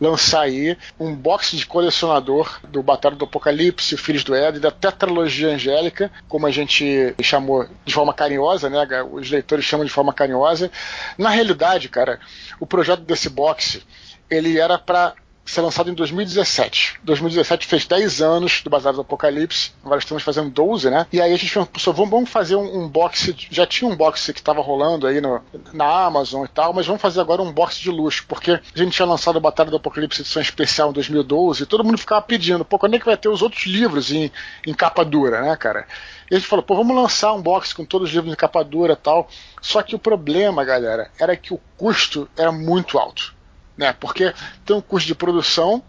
lançar 0.00 0.42
aí 0.42 0.76
um 0.98 1.14
box 1.14 1.56
de 1.56 1.66
colecionador 1.66 2.60
do 2.68 2.82
Batalha 2.82 3.16
do 3.16 3.24
Apocalipse, 3.24 3.94
o 3.94 3.98
Filhos 3.98 4.24
do 4.24 4.34
Éden, 4.34 4.60
da 4.60 4.70
Tetralogia 4.70 5.48
Angélica, 5.48 6.10
como 6.28 6.46
a 6.46 6.50
gente 6.50 7.14
chamou 7.22 7.66
de 7.84 7.94
forma 7.94 8.12
carinhosa, 8.12 8.68
né? 8.68 8.86
Os 9.10 9.30
leitores 9.30 9.64
chamam 9.64 9.86
de 9.86 9.92
forma 9.92 10.12
carinhosa. 10.12 10.70
Na 11.16 11.30
realidade, 11.30 11.88
cara, 11.88 12.20
o 12.60 12.66
projeto 12.66 13.00
desse 13.00 13.30
box 13.30 13.82
ele 14.28 14.58
era 14.58 14.78
para 14.78 15.14
ser 15.46 15.60
lançado 15.60 15.90
em 15.90 15.94
2017. 15.94 17.00
2017 17.04 17.66
fez 17.66 17.86
10 17.86 18.20
anos 18.20 18.62
do 18.62 18.68
Bazar 18.68 18.92
do 18.92 19.00
Apocalipse, 19.00 19.72
agora 19.84 20.00
estamos 20.00 20.22
fazendo 20.22 20.50
12, 20.50 20.90
né? 20.90 21.06
E 21.12 21.20
aí 21.20 21.32
a 21.32 21.36
gente 21.36 21.52
pensou, 21.66 21.94
vamos 21.94 22.28
fazer 22.28 22.56
um, 22.56 22.84
um 22.84 22.88
box, 22.88 23.34
já 23.50 23.66
tinha 23.66 23.88
um 23.88 23.96
box 23.96 24.32
que 24.32 24.40
estava 24.40 24.60
rolando 24.60 25.06
aí 25.06 25.20
no, 25.20 25.40
na 25.72 26.06
Amazon 26.06 26.44
e 26.44 26.48
tal, 26.48 26.72
mas 26.72 26.86
vamos 26.86 27.00
fazer 27.00 27.20
agora 27.20 27.40
um 27.40 27.52
box 27.52 27.78
de 27.78 27.90
luxo, 27.90 28.24
porque 28.28 28.52
a 28.52 28.78
gente 28.78 28.92
tinha 28.92 29.06
lançado 29.06 29.36
a 29.36 29.40
Batalha 29.40 29.70
do 29.70 29.76
Apocalipse 29.76 30.20
edição 30.20 30.42
especial 30.42 30.90
em 30.90 30.92
2012 30.92 31.62
e 31.62 31.66
todo 31.66 31.84
mundo 31.84 31.98
ficava 31.98 32.22
pedindo, 32.22 32.64
pô, 32.64 32.78
quando 32.78 32.94
é 32.94 32.98
que 32.98 33.06
vai 33.06 33.16
ter 33.16 33.28
os 33.28 33.42
outros 33.42 33.64
livros 33.66 34.10
em, 34.10 34.30
em 34.66 34.74
capa 34.74 35.04
dura, 35.04 35.40
né, 35.42 35.56
cara? 35.56 35.86
E 36.30 36.34
a 36.34 36.38
gente 36.38 36.48
falou, 36.48 36.64
pô, 36.64 36.74
vamos 36.74 36.96
lançar 36.96 37.32
um 37.32 37.40
box 37.40 37.72
com 37.72 37.84
todos 37.84 38.08
os 38.08 38.14
livros 38.14 38.32
em 38.32 38.36
capa 38.36 38.64
dura 38.64 38.94
e 38.94 38.96
tal. 38.96 39.28
Só 39.62 39.80
que 39.80 39.94
o 39.94 39.98
problema, 39.98 40.64
galera, 40.64 41.10
era 41.18 41.36
que 41.36 41.54
o 41.54 41.60
custo 41.76 42.28
era 42.36 42.50
muito 42.50 42.98
alto 42.98 43.35
né? 43.76 43.92
Porque 43.92 44.32
tem 44.64 44.76
um 44.76 44.80
custo 44.80 45.06
de 45.06 45.14
produção. 45.14 45.82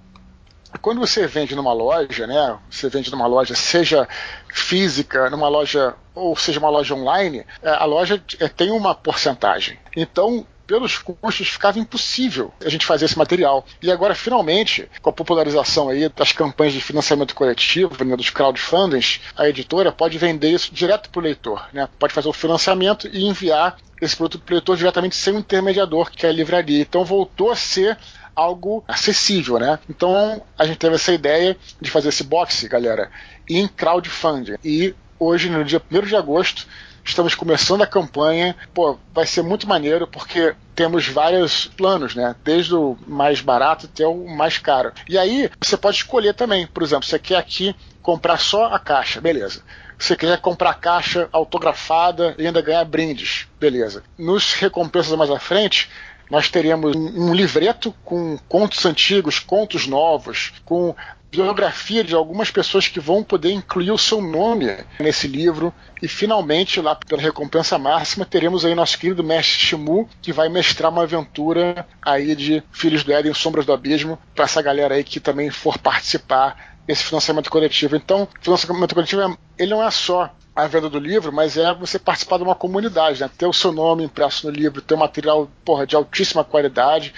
Quando 0.82 1.00
você 1.00 1.26
vende 1.26 1.56
numa 1.56 1.74
loja, 1.74 2.28
né? 2.28 2.60
Você 2.70 2.90
vende 2.90 3.10
numa 3.10 3.26
loja, 3.26 3.56
seja 3.56 4.08
física, 4.50 5.30
numa 5.30 5.48
loja 5.48 5.96
ou 6.14 6.36
seja 6.36 6.60
uma 6.60 6.70
loja 6.70 6.96
online, 6.96 7.46
é, 7.62 7.70
a 7.70 7.86
loja 7.86 8.22
é, 8.40 8.48
tem 8.48 8.72
uma 8.72 8.96
porcentagem. 8.96 9.80
Então 9.96 10.46
pelos 10.68 10.98
custos, 10.98 11.48
ficava 11.48 11.80
impossível 11.80 12.54
a 12.64 12.70
gente 12.70 12.86
fazer 12.86 13.06
esse 13.06 13.18
material. 13.18 13.66
E 13.82 13.90
agora, 13.90 14.14
finalmente, 14.14 14.88
com 15.02 15.10
a 15.10 15.14
popularização 15.14 15.90
aí 15.90 16.10
das 16.10 16.34
campanhas 16.34 16.74
de 16.74 16.82
financiamento 16.82 17.34
coletivo, 17.34 18.04
né, 18.04 18.16
dos 18.16 18.30
crowdfundings, 18.30 19.22
a 19.36 19.48
editora 19.48 19.92
pode 19.92 20.18
vender 20.18 20.52
isso 20.52 20.74
direto 20.74 21.10
para 21.10 21.20
o 21.20 21.24
leitor. 21.24 21.68
Né? 21.72 21.88
Pode 21.98 22.14
fazer 22.14 22.28
o 22.28 22.34
financiamento 22.34 23.08
e 23.08 23.26
enviar 23.26 23.78
esse 24.02 24.16
produto 24.16 24.44
para 24.44 24.54
o 24.54 24.56
leitor 24.56 24.78
diretamente 24.78 25.16
sem 25.16 25.34
um 25.34 25.40
intermediador, 25.40 26.12
que 26.12 26.26
é 26.26 26.30
a 26.30 26.34
livraria. 26.34 26.82
Então 26.82 27.06
voltou 27.06 27.52
a 27.52 27.56
ser 27.56 27.98
algo 28.36 28.84
acessível, 28.88 29.58
né? 29.58 29.80
Então 29.90 30.44
a 30.56 30.66
gente 30.66 30.78
teve 30.78 30.94
essa 30.94 31.12
ideia 31.12 31.58
de 31.82 31.90
fazer 31.90 32.10
esse 32.10 32.24
boxe, 32.24 32.68
galera, 32.68 33.10
em 33.50 33.68
crowdfunding. 33.68 34.58
E 34.64 34.94
hoje, 35.20 35.50
no 35.50 35.66
dia 35.66 35.82
1 35.92 36.02
de 36.06 36.16
agosto, 36.16 36.68
estamos 37.08 37.34
começando 37.34 37.82
a 37.82 37.88
campanha. 37.88 38.56
Pô, 38.74 38.98
vai 39.14 39.26
ser 39.26 39.42
muito 39.42 39.68
maneiro 39.68 40.08
porque 40.08 40.56
temos 40.76 41.08
vários 41.08 41.66
planos, 41.66 42.14
né? 42.14 42.36
Desde 42.44 42.76
o 42.76 42.98
mais 43.08 43.42
barato 43.42 43.88
até 43.92 44.06
o 44.06 44.28
mais 44.28 44.58
caro. 44.58 44.92
E 45.08 45.18
aí 45.18 45.50
você 45.60 45.76
pode 45.76 45.98
escolher 45.98 46.34
também. 46.34 46.68
Por 46.68 46.84
exemplo, 46.84 47.06
você 47.06 47.18
quer 47.18 47.38
aqui 47.38 47.76
comprar 48.02 48.38
só 48.38 48.66
a 48.66 48.80
caixa, 48.80 49.20
beleza. 49.20 49.64
Você 49.98 50.16
quer 50.16 50.40
comprar 50.40 50.76
caixa 50.76 51.28
autografada 51.32 52.36
e 52.38 52.46
ainda 52.46 52.62
ganhar 52.62 52.86
brindes, 52.86 53.48
beleza. 53.60 54.04
Nos 54.18 54.54
recompensas 54.54 55.18
mais 55.18 55.32
à 55.32 55.40
frente, 55.40 55.90
nós 56.30 56.50
teremos 56.50 56.96
um 56.96 57.34
livreto 57.34 57.94
com 58.04 58.38
contos 58.48 58.86
antigos, 58.86 59.40
contos 59.40 59.88
novos, 59.88 60.54
com 60.66 60.96
biografia 61.30 62.04
de 62.04 62.16
algumas 62.16 62.50
pessoas 62.50 62.88
que 62.88 63.00
vão 63.00 63.24
poder 63.24 63.52
incluir 63.52 63.92
o 63.92 63.98
seu 63.98 64.22
nome 64.22 64.68
nesse 65.00 65.28
livro. 65.28 65.74
E 66.02 66.08
finalmente, 66.08 66.82
lá 66.82 66.96
pela 66.96 67.22
recompensa 67.22 67.78
máxima, 67.78 68.26
teremos 68.26 68.64
aí 68.64 68.74
nosso 68.76 68.98
querido 68.98 69.24
mestre 69.24 69.58
Shimu, 69.58 70.10
que 70.22 70.32
vai 70.32 70.50
mestrar 70.50 70.92
uma 70.92 71.04
aventura 71.04 71.86
aí 72.02 72.36
de 72.36 72.64
Filhos 72.72 73.04
do 73.04 73.12
Éden, 73.12 73.34
Sombras 73.34 73.66
do 73.66 73.74
Abismo, 73.74 74.18
para 74.36 74.46
essa 74.46 74.62
galera 74.62 74.96
aí 74.96 75.04
que 75.04 75.20
também 75.20 75.50
for 75.50 75.78
participar 75.78 76.78
desse 76.86 77.04
financiamento 77.04 77.50
coletivo. 77.50 77.96
Então, 77.96 78.28
financiamento 78.42 78.96
coletivo 78.96 79.38
ele 79.58 79.72
não 79.72 79.84
é 79.84 79.92
só 79.92 80.32
a 80.56 80.66
venda 80.66 80.90
do 80.90 80.98
livro, 80.98 81.32
mas 81.32 81.56
é 81.56 81.72
você 81.74 82.00
participar 82.00 82.38
de 82.38 82.44
uma 82.44 82.56
comunidade, 82.56 83.22
né? 83.22 83.30
ter 83.38 83.46
o 83.46 83.54
seu 83.54 83.72
nome 83.72 84.04
impresso 84.04 84.48
no 84.48 84.52
livro, 84.52 84.82
ter 84.82 84.96
um 84.96 84.98
material 84.98 85.48
porra, 85.64 85.86
de 85.86 85.96
altíssima 85.96 86.44
qualidade. 86.44 87.14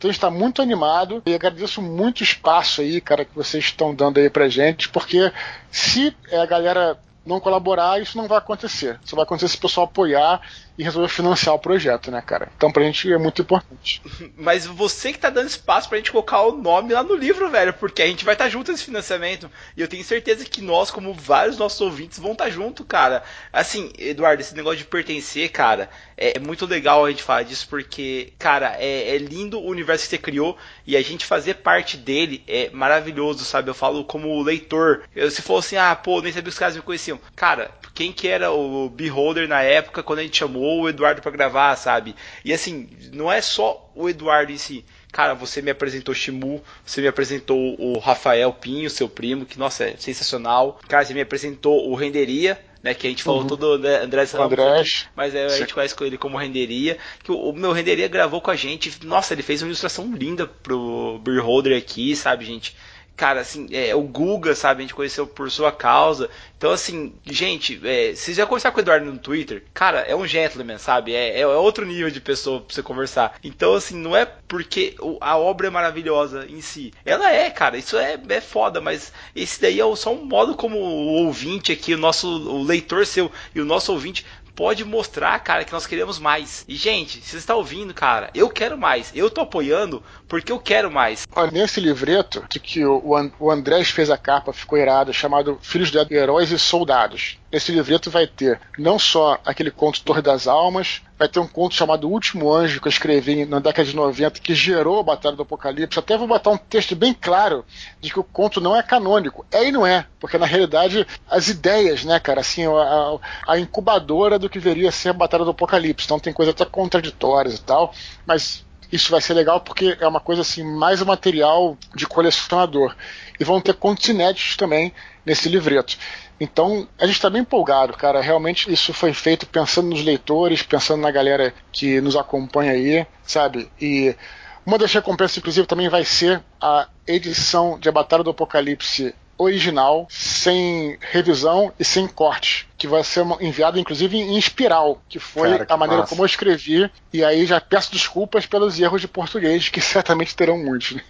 Então 0.00 0.10
está 0.10 0.30
muito 0.30 0.62
animado 0.62 1.22
e 1.26 1.34
agradeço 1.34 1.82
muito 1.82 2.20
o 2.20 2.24
espaço 2.24 2.80
aí, 2.80 3.02
cara, 3.02 3.22
que 3.22 3.34
vocês 3.34 3.64
estão 3.64 3.94
dando 3.94 4.16
aí 4.16 4.30
pra 4.30 4.48
gente, 4.48 4.88
porque 4.88 5.30
se 5.70 6.16
a 6.32 6.46
galera 6.46 6.98
não 7.26 7.38
colaborar, 7.38 8.00
isso 8.00 8.16
não 8.16 8.26
vai 8.26 8.38
acontecer. 8.38 8.98
Só 9.04 9.14
vai 9.14 9.24
acontecer 9.24 9.48
se 9.48 9.58
o 9.58 9.60
pessoal 9.60 9.84
apoiar 9.84 10.40
e 10.80 10.82
resolver 10.82 11.08
financiar 11.08 11.54
o 11.54 11.58
projeto, 11.58 12.10
né, 12.10 12.22
cara? 12.22 12.48
Então 12.56 12.72
pra 12.72 12.82
gente 12.82 13.12
é 13.12 13.18
muito 13.18 13.42
importante. 13.42 14.00
Mas 14.34 14.64
você 14.64 15.12
que 15.12 15.18
tá 15.18 15.28
dando 15.28 15.46
espaço 15.46 15.90
pra 15.90 15.98
gente 15.98 16.10
colocar 16.10 16.40
o 16.40 16.56
nome 16.56 16.94
lá 16.94 17.02
no 17.02 17.14
livro, 17.14 17.50
velho, 17.50 17.74
porque 17.74 18.00
a 18.00 18.06
gente 18.06 18.24
vai 18.24 18.34
estar 18.34 18.46
tá 18.46 18.50
junto 18.50 18.72
nesse 18.72 18.84
financiamento. 18.84 19.50
E 19.76 19.82
eu 19.82 19.88
tenho 19.88 20.02
certeza 20.02 20.42
que 20.42 20.62
nós, 20.62 20.90
como 20.90 21.12
vários 21.12 21.58
nossos 21.58 21.78
ouvintes, 21.82 22.18
vão 22.18 22.32
estar 22.32 22.44
tá 22.44 22.50
junto, 22.50 22.82
cara. 22.82 23.22
Assim, 23.52 23.92
Eduardo, 23.98 24.40
esse 24.40 24.54
negócio 24.54 24.78
de 24.78 24.86
pertencer, 24.86 25.50
cara, 25.50 25.90
é, 26.16 26.38
é 26.38 26.40
muito 26.40 26.64
legal 26.64 27.04
a 27.04 27.10
gente 27.10 27.22
falar 27.22 27.42
disso, 27.42 27.66
porque, 27.68 28.32
cara, 28.38 28.74
é, 28.78 29.16
é 29.16 29.18
lindo 29.18 29.60
o 29.60 29.68
universo 29.68 30.04
que 30.04 30.10
você 30.10 30.18
criou 30.18 30.56
e 30.86 30.96
a 30.96 31.02
gente 31.02 31.26
fazer 31.26 31.56
parte 31.56 31.98
dele 31.98 32.42
é 32.48 32.70
maravilhoso, 32.70 33.44
sabe? 33.44 33.68
Eu 33.68 33.74
falo 33.74 34.02
como 34.02 34.42
leitor. 34.42 35.02
Eu, 35.14 35.30
se 35.30 35.42
fosse 35.42 35.76
assim, 35.76 35.90
ah, 35.90 35.94
pô, 35.94 36.22
nem 36.22 36.32
sabia 36.32 36.44
que 36.44 36.48
os 36.48 36.58
caras 36.58 36.76
me 36.76 36.80
conheciam. 36.80 37.20
Cara, 37.36 37.70
quem 38.00 38.12
que 38.12 38.28
era 38.28 38.50
o 38.50 38.88
Beholder 38.88 39.46
na 39.46 39.60
época 39.60 40.02
quando 40.02 40.20
a 40.20 40.22
gente 40.22 40.38
chamou 40.38 40.80
o 40.80 40.88
Eduardo 40.88 41.20
para 41.20 41.30
gravar, 41.30 41.76
sabe? 41.76 42.16
E 42.42 42.50
assim, 42.50 42.88
não 43.12 43.30
é 43.30 43.42
só 43.42 43.92
o 43.94 44.08
Eduardo 44.08 44.50
em 44.50 44.56
si. 44.56 44.86
Cara, 45.12 45.34
você 45.34 45.60
me 45.60 45.70
apresentou 45.70 46.14
Shimu, 46.14 46.62
você 46.82 47.02
me 47.02 47.08
apresentou 47.08 47.58
o 47.78 47.98
Rafael 47.98 48.54
Pinho, 48.54 48.88
seu 48.88 49.06
primo, 49.06 49.44
que 49.44 49.58
nossa, 49.58 49.84
é 49.84 49.96
sensacional. 49.98 50.80
Cara, 50.88 51.04
você 51.04 51.12
me 51.12 51.20
apresentou 51.20 51.90
o 51.90 51.94
Renderia, 51.94 52.58
né, 52.82 52.94
que 52.94 53.06
a 53.06 53.10
gente 53.10 53.22
falou 53.22 53.42
uhum. 53.42 53.48
todo 53.48 53.78
né, 53.78 53.96
André 53.98 54.24
Ramos, 54.24 55.06
mas 55.14 55.34
é, 55.34 55.44
a 55.44 55.58
gente 55.58 55.74
conhece 55.74 55.94
ele 56.00 56.16
como 56.16 56.38
Renderia, 56.38 56.96
que 57.22 57.30
o, 57.30 57.50
o, 57.50 57.52
meu 57.52 57.72
Renderia 57.72 58.08
gravou 58.08 58.40
com 58.40 58.50
a 58.50 58.56
gente. 58.56 59.04
Nossa, 59.04 59.34
ele 59.34 59.42
fez 59.42 59.60
uma 59.60 59.68
ilustração 59.68 60.10
linda 60.14 60.46
pro 60.46 61.20
Beholder 61.22 61.76
aqui, 61.76 62.16
sabe, 62.16 62.46
gente? 62.46 62.74
Cara, 63.20 63.42
assim, 63.42 63.68
é, 63.70 63.94
o 63.94 64.00
Guga, 64.00 64.54
sabe, 64.54 64.78
a 64.78 64.82
gente 64.82 64.94
conheceu 64.94 65.26
por 65.26 65.50
sua 65.50 65.70
causa. 65.70 66.30
Então, 66.56 66.70
assim, 66.70 67.12
gente, 67.26 67.78
é, 67.84 68.14
já 68.14 68.46
conversar 68.46 68.70
com 68.70 68.78
o 68.78 68.80
Eduardo 68.80 69.04
no 69.04 69.18
Twitter, 69.18 69.62
cara, 69.74 70.00
é 70.00 70.16
um 70.16 70.26
gentleman, 70.26 70.78
sabe? 70.78 71.14
É, 71.14 71.38
é 71.40 71.46
outro 71.46 71.84
nível 71.84 72.10
de 72.10 72.18
pessoa 72.18 72.62
pra 72.62 72.74
você 72.74 72.82
conversar. 72.82 73.34
Então, 73.44 73.74
assim, 73.74 73.94
não 73.94 74.16
é 74.16 74.24
porque 74.24 74.96
a 75.20 75.36
obra 75.36 75.66
é 75.66 75.70
maravilhosa 75.70 76.46
em 76.48 76.62
si. 76.62 76.94
Ela 77.04 77.30
é, 77.30 77.50
cara, 77.50 77.76
isso 77.76 77.98
é, 77.98 78.18
é 78.26 78.40
foda, 78.40 78.80
mas 78.80 79.12
esse 79.36 79.60
daí 79.60 79.80
é 79.80 79.96
só 79.96 80.14
um 80.14 80.24
modo 80.24 80.54
como 80.54 80.78
o 80.78 81.24
ouvinte 81.24 81.72
aqui, 81.72 81.92
o 81.92 81.98
nosso 81.98 82.26
o 82.26 82.62
leitor 82.62 83.04
seu 83.04 83.30
e 83.54 83.60
o 83.60 83.66
nosso 83.66 83.92
ouvinte 83.92 84.24
pode 84.54 84.84
mostrar, 84.84 85.38
cara, 85.40 85.64
que 85.64 85.72
nós 85.72 85.86
queremos 85.86 86.18
mais. 86.18 86.64
E, 86.68 86.76
gente, 86.76 87.20
você 87.20 87.36
está 87.36 87.54
ouvindo, 87.54 87.92
cara, 87.94 88.30
eu 88.34 88.48
quero 88.48 88.76
mais. 88.78 89.12
Eu 89.14 89.30
tô 89.30 89.40
apoiando 89.40 90.02
porque 90.28 90.52
eu 90.52 90.58
quero 90.58 90.90
mais. 90.90 91.26
Olha, 91.34 91.50
nesse 91.50 91.80
livreto, 91.80 92.44
que 92.48 92.84
o 92.84 93.50
Andrés 93.50 93.90
fez 93.90 94.10
a 94.10 94.18
capa, 94.18 94.52
ficou 94.52 94.78
irado, 94.78 95.12
chamado 95.12 95.58
Filhos 95.62 95.90
de 95.90 95.98
Heróis 96.14 96.50
e 96.50 96.58
Soldados. 96.58 97.39
Nesse 97.52 97.72
livreto 97.72 98.10
vai 98.10 98.26
ter 98.26 98.60
não 98.78 98.98
só 98.98 99.38
aquele 99.44 99.70
conto 99.70 100.02
Torre 100.02 100.22
das 100.22 100.46
Almas, 100.46 101.02
vai 101.18 101.28
ter 101.28 101.40
um 101.40 101.46
conto 101.46 101.74
chamado 101.74 102.08
O 102.08 102.12
Último 102.12 102.52
Anjo, 102.52 102.80
que 102.80 102.86
eu 102.86 102.90
escrevi 102.90 103.44
na 103.44 103.58
década 103.58 103.88
de 103.88 103.94
90, 103.94 104.40
que 104.40 104.54
gerou 104.54 105.00
a 105.00 105.02
Batalha 105.02 105.36
do 105.36 105.42
Apocalipse. 105.42 105.98
Até 105.98 106.16
vou 106.16 106.28
botar 106.28 106.50
um 106.50 106.56
texto 106.56 106.94
bem 106.94 107.12
claro 107.12 107.64
de 108.00 108.10
que 108.10 108.20
o 108.20 108.24
conto 108.24 108.60
não 108.60 108.76
é 108.76 108.82
canônico. 108.82 109.44
É 109.50 109.66
e 109.66 109.72
não 109.72 109.86
é, 109.86 110.06
porque 110.20 110.38
na 110.38 110.46
realidade 110.46 111.06
as 111.28 111.48
ideias, 111.48 112.04
né, 112.04 112.20
cara, 112.20 112.40
assim, 112.40 112.64
a, 112.66 113.18
a 113.46 113.58
incubadora 113.58 114.38
do 114.38 114.48
que 114.48 114.58
veria 114.58 114.92
ser 114.92 115.10
a 115.10 115.12
Batalha 115.12 115.44
do 115.44 115.50
Apocalipse. 115.50 116.06
Então 116.06 116.20
tem 116.20 116.32
coisas 116.32 116.54
até 116.54 116.64
contraditórias 116.64 117.56
e 117.56 117.62
tal, 117.62 117.92
mas 118.24 118.64
isso 118.92 119.10
vai 119.10 119.20
ser 119.20 119.34
legal 119.34 119.60
porque 119.60 119.96
é 120.00 120.06
uma 120.06 120.20
coisa 120.20 120.42
assim, 120.42 120.62
mais 120.62 121.00
um 121.00 121.06
material 121.06 121.76
de 121.94 122.06
colecionador. 122.06 122.94
E 123.38 123.44
vão 123.44 123.60
ter 123.60 123.74
contos 123.74 124.08
inéditos 124.08 124.56
também 124.56 124.92
nesse 125.24 125.48
livreto. 125.48 125.96
Então, 126.40 126.88
a 126.98 127.06
gente 127.06 127.16
está 127.16 127.28
bem 127.28 127.42
empolgado, 127.42 127.92
cara. 127.92 128.20
Realmente 128.20 128.72
isso 128.72 128.94
foi 128.94 129.12
feito 129.12 129.46
pensando 129.46 129.90
nos 129.90 130.02
leitores, 130.02 130.62
pensando 130.62 131.02
na 131.02 131.10
galera 131.10 131.52
que 131.70 132.00
nos 132.00 132.16
acompanha 132.16 132.72
aí, 132.72 133.06
sabe? 133.22 133.70
E 133.80 134.16
uma 134.64 134.78
das 134.78 134.92
recompensas, 134.92 135.36
inclusive, 135.36 135.66
também 135.66 135.88
vai 135.88 136.04
ser 136.04 136.42
a 136.60 136.88
edição 137.06 137.78
de 137.78 137.88
A 137.88 137.92
Batalha 137.92 138.24
do 138.24 138.30
Apocalipse 138.30 139.14
original, 139.36 140.06
sem 140.10 140.98
revisão 141.00 141.72
e 141.78 141.84
sem 141.84 142.06
corte, 142.06 142.68
que 142.80 142.88
vai 142.88 143.04
ser 143.04 143.26
enviado 143.42 143.78
inclusive 143.78 144.16
em 144.16 144.38
espiral, 144.38 145.02
que 145.06 145.18
foi 145.18 145.50
Cara, 145.50 145.66
que 145.66 145.72
a 145.72 145.76
maneira 145.76 146.00
massa. 146.00 146.08
como 146.08 146.22
eu 146.22 146.26
escrevi, 146.26 146.90
e 147.12 147.22
aí 147.22 147.44
já 147.44 147.60
peço 147.60 147.92
desculpas 147.92 148.46
pelos 148.46 148.80
erros 148.80 149.02
de 149.02 149.06
português, 149.06 149.68
que 149.68 149.82
certamente 149.82 150.34
terão 150.34 150.56
muitos. 150.56 150.92
Né? 150.92 151.02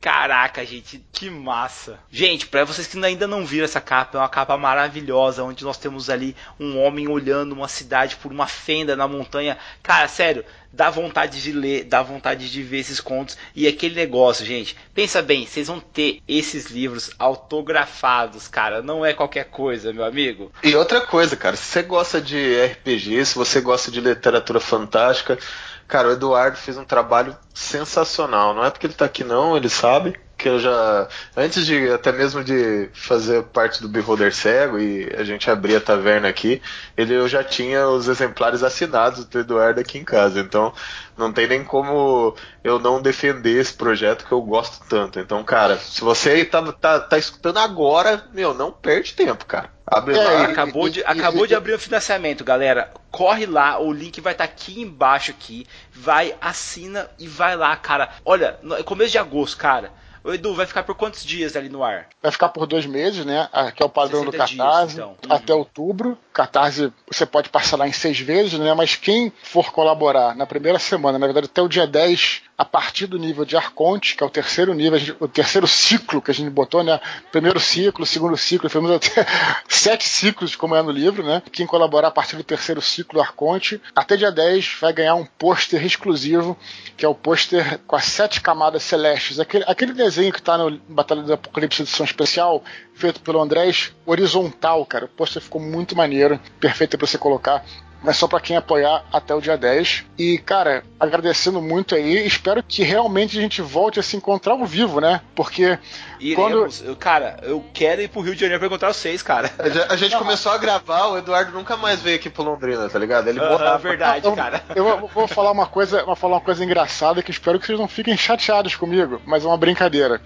Caraca, 0.00 0.64
gente, 0.64 1.04
que 1.12 1.28
massa. 1.28 1.98
Gente, 2.12 2.46
para 2.46 2.64
vocês 2.64 2.86
que 2.86 3.04
ainda 3.04 3.26
não 3.26 3.44
viram 3.44 3.64
essa 3.64 3.80
capa, 3.80 4.18
é 4.18 4.20
uma 4.20 4.28
capa 4.28 4.56
maravilhosa, 4.56 5.42
onde 5.42 5.64
nós 5.64 5.78
temos 5.78 6.08
ali 6.08 6.36
um 6.60 6.78
homem 6.78 7.08
olhando 7.08 7.52
uma 7.52 7.66
cidade 7.66 8.14
por 8.16 8.30
uma 8.30 8.46
fenda 8.46 8.94
na 8.94 9.08
montanha. 9.08 9.58
Cara, 9.82 10.06
sério, 10.06 10.44
dá 10.74 10.90
vontade 10.90 11.40
de 11.40 11.52
ler, 11.52 11.84
dá 11.84 12.02
vontade 12.02 12.50
de 12.50 12.62
ver 12.62 12.80
esses 12.80 13.00
contos. 13.00 13.38
E 13.54 13.66
aquele 13.66 13.94
negócio, 13.94 14.44
gente, 14.44 14.76
pensa 14.92 15.22
bem, 15.22 15.46
vocês 15.46 15.68
vão 15.68 15.80
ter 15.80 16.20
esses 16.28 16.66
livros 16.66 17.10
autografados, 17.18 18.48
cara, 18.48 18.82
não 18.82 19.06
é 19.06 19.14
qualquer 19.14 19.44
coisa, 19.46 19.92
meu 19.92 20.04
amigo. 20.04 20.52
E 20.62 20.74
outra 20.84 21.00
coisa, 21.00 21.36
cara, 21.36 21.56
se 21.56 21.64
você 21.64 21.82
gosta 21.82 22.20
de 22.20 22.64
RPG, 22.64 23.24
se 23.24 23.34
você 23.34 23.60
gosta 23.60 23.90
de 23.90 24.00
literatura 24.00 24.60
fantástica, 24.60 25.38
Cara, 25.86 26.08
o 26.08 26.12
Eduardo 26.12 26.56
fez 26.56 26.76
um 26.78 26.84
trabalho 26.84 27.36
sensacional. 27.52 28.54
Não 28.54 28.64
é 28.64 28.70
porque 28.70 28.86
ele 28.86 28.94
tá 28.94 29.04
aqui, 29.04 29.22
não, 29.22 29.56
ele 29.56 29.68
sabe 29.68 30.18
que 30.36 30.48
eu 30.48 30.58
já. 30.58 31.08
Antes 31.36 31.66
de 31.66 31.90
até 31.90 32.10
mesmo 32.10 32.42
de 32.42 32.88
fazer 32.92 33.44
parte 33.44 33.82
do 33.82 33.88
Beholder 33.88 34.34
Cego 34.34 34.78
e 34.78 35.14
a 35.16 35.22
gente 35.24 35.50
abrir 35.50 35.76
a 35.76 35.80
taverna 35.80 36.28
aqui, 36.28 36.60
ele 36.96 37.14
eu 37.14 37.28
já 37.28 37.44
tinha 37.44 37.86
os 37.86 38.08
exemplares 38.08 38.62
assinados 38.62 39.24
do 39.26 39.38
Eduardo 39.38 39.80
aqui 39.80 39.98
em 39.98 40.04
casa. 40.04 40.40
Então 40.40 40.72
não 41.16 41.32
tem 41.32 41.46
nem 41.46 41.62
como 41.62 42.34
eu 42.62 42.78
não 42.78 43.00
defender 43.00 43.60
esse 43.60 43.74
projeto 43.74 44.24
que 44.26 44.32
eu 44.32 44.40
gosto 44.42 44.84
tanto. 44.88 45.20
Então, 45.20 45.44
cara, 45.44 45.76
se 45.78 46.00
você 46.00 46.44
tá, 46.46 46.72
tá, 46.72 46.98
tá 47.00 47.18
escutando 47.18 47.58
agora, 47.58 48.24
meu, 48.32 48.54
não 48.54 48.72
perde 48.72 49.14
tempo, 49.14 49.44
cara. 49.46 49.73
Abre 49.86 50.16
é, 50.16 50.22
lá. 50.22 50.44
Acabou, 50.44 50.88
de, 50.88 51.04
acabou 51.04 51.46
de 51.46 51.54
abrir 51.54 51.74
o 51.74 51.78
financiamento, 51.78 52.42
galera. 52.42 52.92
Corre 53.10 53.46
lá, 53.46 53.78
o 53.78 53.92
link 53.92 54.20
vai 54.20 54.32
estar 54.32 54.46
tá 54.46 54.52
aqui 54.52 54.80
embaixo 54.80 55.30
aqui. 55.30 55.66
Vai, 55.92 56.34
assina 56.40 57.08
e 57.18 57.28
vai 57.28 57.56
lá, 57.56 57.76
cara. 57.76 58.10
Olha, 58.24 58.58
no, 58.62 58.82
começo 58.84 59.12
de 59.12 59.18
agosto, 59.18 59.56
cara. 59.56 59.92
O 60.22 60.32
Edu, 60.32 60.54
vai 60.54 60.64
ficar 60.64 60.84
por 60.84 60.94
quantos 60.94 61.22
dias 61.22 61.54
ali 61.54 61.68
no 61.68 61.84
ar? 61.84 62.08
Vai 62.22 62.32
ficar 62.32 62.48
por 62.48 62.66
dois 62.66 62.86
meses, 62.86 63.26
né? 63.26 63.46
Que 63.76 63.82
é 63.82 63.86
o 63.86 63.90
padrão 63.90 64.24
do 64.24 64.32
cartaz, 64.32 64.92
dias, 64.92 64.92
então. 64.94 65.16
até 65.28 65.52
uhum. 65.52 65.58
outubro. 65.58 66.18
Catarse 66.34 66.92
você 67.06 67.24
pode 67.24 67.48
parcelar 67.48 67.88
em 67.88 67.92
seis 67.92 68.18
vezes, 68.18 68.58
né? 68.58 68.74
Mas 68.74 68.96
quem 68.96 69.32
for 69.44 69.70
colaborar 69.70 70.34
na 70.34 70.44
primeira 70.44 70.80
semana, 70.80 71.16
na 71.16 71.26
verdade 71.26 71.46
até 71.46 71.62
o 71.62 71.68
dia 71.68 71.86
10, 71.86 72.42
a 72.58 72.64
partir 72.64 73.06
do 73.06 73.18
nível 73.18 73.44
de 73.44 73.56
Arconte, 73.56 74.16
que 74.16 74.22
é 74.22 74.26
o 74.26 74.30
terceiro 74.30 74.74
nível, 74.74 74.98
gente, 74.98 75.16
o 75.20 75.28
terceiro 75.28 75.66
ciclo 75.66 76.20
que 76.20 76.32
a 76.32 76.34
gente 76.34 76.50
botou, 76.50 76.82
né? 76.82 77.00
Primeiro 77.30 77.60
ciclo, 77.60 78.04
segundo 78.04 78.36
ciclo, 78.36 78.68
fizemos 78.68 78.90
até 78.90 79.26
sete 79.68 80.08
ciclos, 80.08 80.56
como 80.56 80.74
é 80.74 80.82
no 80.82 80.90
livro, 80.90 81.22
né? 81.22 81.40
Quem 81.52 81.66
colaborar 81.66 82.08
a 82.08 82.12
partir 82.12 82.36
do 82.36 82.42
terceiro 82.42 82.82
ciclo 82.82 83.20
Arconte, 83.20 83.80
até 83.94 84.16
dia 84.16 84.32
10 84.32 84.78
vai 84.80 84.92
ganhar 84.92 85.14
um 85.14 85.24
pôster 85.24 85.84
exclusivo, 85.84 86.58
que 86.96 87.04
é 87.04 87.08
o 87.08 87.14
pôster 87.14 87.78
com 87.86 87.94
as 87.94 88.06
sete 88.06 88.40
camadas 88.40 88.82
celestes. 88.82 89.38
Aquele, 89.38 89.64
aquele 89.68 89.92
desenho 89.92 90.32
que 90.32 90.40
está 90.40 90.58
no 90.58 90.78
Batalha 90.88 91.22
do 91.22 91.32
Apocalipse 91.32 91.82
edição 91.82 92.04
especial, 92.04 92.64
feito 92.94 93.20
pelo 93.20 93.40
Andrés, 93.40 93.92
horizontal, 94.06 94.84
cara. 94.86 95.06
O 95.06 95.08
pôster 95.08 95.42
ficou 95.42 95.60
muito 95.60 95.96
maneiro, 95.96 96.40
perfeito 96.60 96.96
para 96.96 97.06
você 97.06 97.18
colocar 97.18 97.64
mas 98.04 98.18
só 98.18 98.28
para 98.28 98.38
quem 98.38 98.54
apoiar 98.54 99.02
até 99.10 99.34
o 99.34 99.40
dia 99.40 99.56
10. 99.56 100.04
E, 100.18 100.36
cara, 100.36 100.84
agradecendo 101.00 101.60
muito 101.62 101.94
aí, 101.94 102.26
espero 102.26 102.62
que 102.62 102.82
realmente 102.82 103.38
a 103.38 103.40
gente 103.40 103.62
volte 103.62 103.98
a 103.98 104.02
se 104.02 104.14
encontrar 104.14 104.52
ao 104.52 104.66
vivo, 104.66 105.00
né? 105.00 105.22
Porque. 105.34 105.78
Iremos. 106.20 106.80
quando... 106.80 106.96
cara, 106.96 107.38
eu 107.42 107.64
quero 107.72 108.02
ir 108.02 108.08
pro 108.08 108.20
Rio 108.20 108.34
de 108.34 108.40
Janeiro 108.40 108.60
pra 108.60 108.68
encontrar 108.68 108.92
vocês, 108.92 109.22
cara. 109.22 109.50
A 109.88 109.96
gente 109.96 110.16
começou 110.16 110.52
a 110.52 110.58
gravar, 110.58 111.08
o 111.08 111.18
Eduardo 111.18 111.52
nunca 111.52 111.76
mais 111.76 112.00
veio 112.00 112.16
aqui 112.16 112.30
pro 112.30 112.42
Londrina, 112.42 112.88
tá 112.88 112.98
ligado? 112.98 113.28
Ele 113.28 113.40
uh 113.40 113.44
-huh, 113.44 113.78
verdade, 113.78 114.18
então, 114.18 114.34
cara. 114.34 114.62
Eu 114.74 115.08
vou 115.08 115.26
falar 115.26 115.50
uma 115.50 115.66
coisa, 115.66 116.04
vou 116.04 116.16
falar 116.16 116.36
uma 116.36 116.40
coisa 116.40 116.64
engraçada 116.64 117.22
que 117.22 117.30
espero 117.30 117.58
que 117.58 117.66
vocês 117.66 117.78
não 117.78 117.88
fiquem 117.88 118.16
chateados 118.16 118.76
comigo, 118.76 119.20
mas 119.24 119.44
é 119.44 119.48
uma 119.48 119.56
brincadeira. 119.56 120.20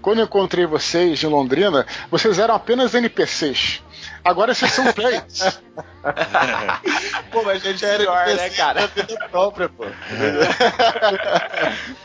Quando 0.00 0.18
eu 0.18 0.24
encontrei 0.24 0.66
vocês 0.66 1.22
em 1.22 1.26
Londrina, 1.26 1.86
vocês 2.10 2.38
eram 2.38 2.54
apenas 2.54 2.94
NPCs. 2.94 3.82
Agora 4.24 4.54
vocês 4.54 4.72
são 4.72 4.92
players. 4.92 5.60
pô, 7.30 7.42
mas 7.42 7.64
a 7.64 7.70
gente 7.70 7.84
era 7.84 7.98
pior, 7.98 8.26
né, 8.26 8.50
cara? 8.50 8.86
vida 8.86 9.28
própria, 9.30 9.68
pô. 9.68 9.84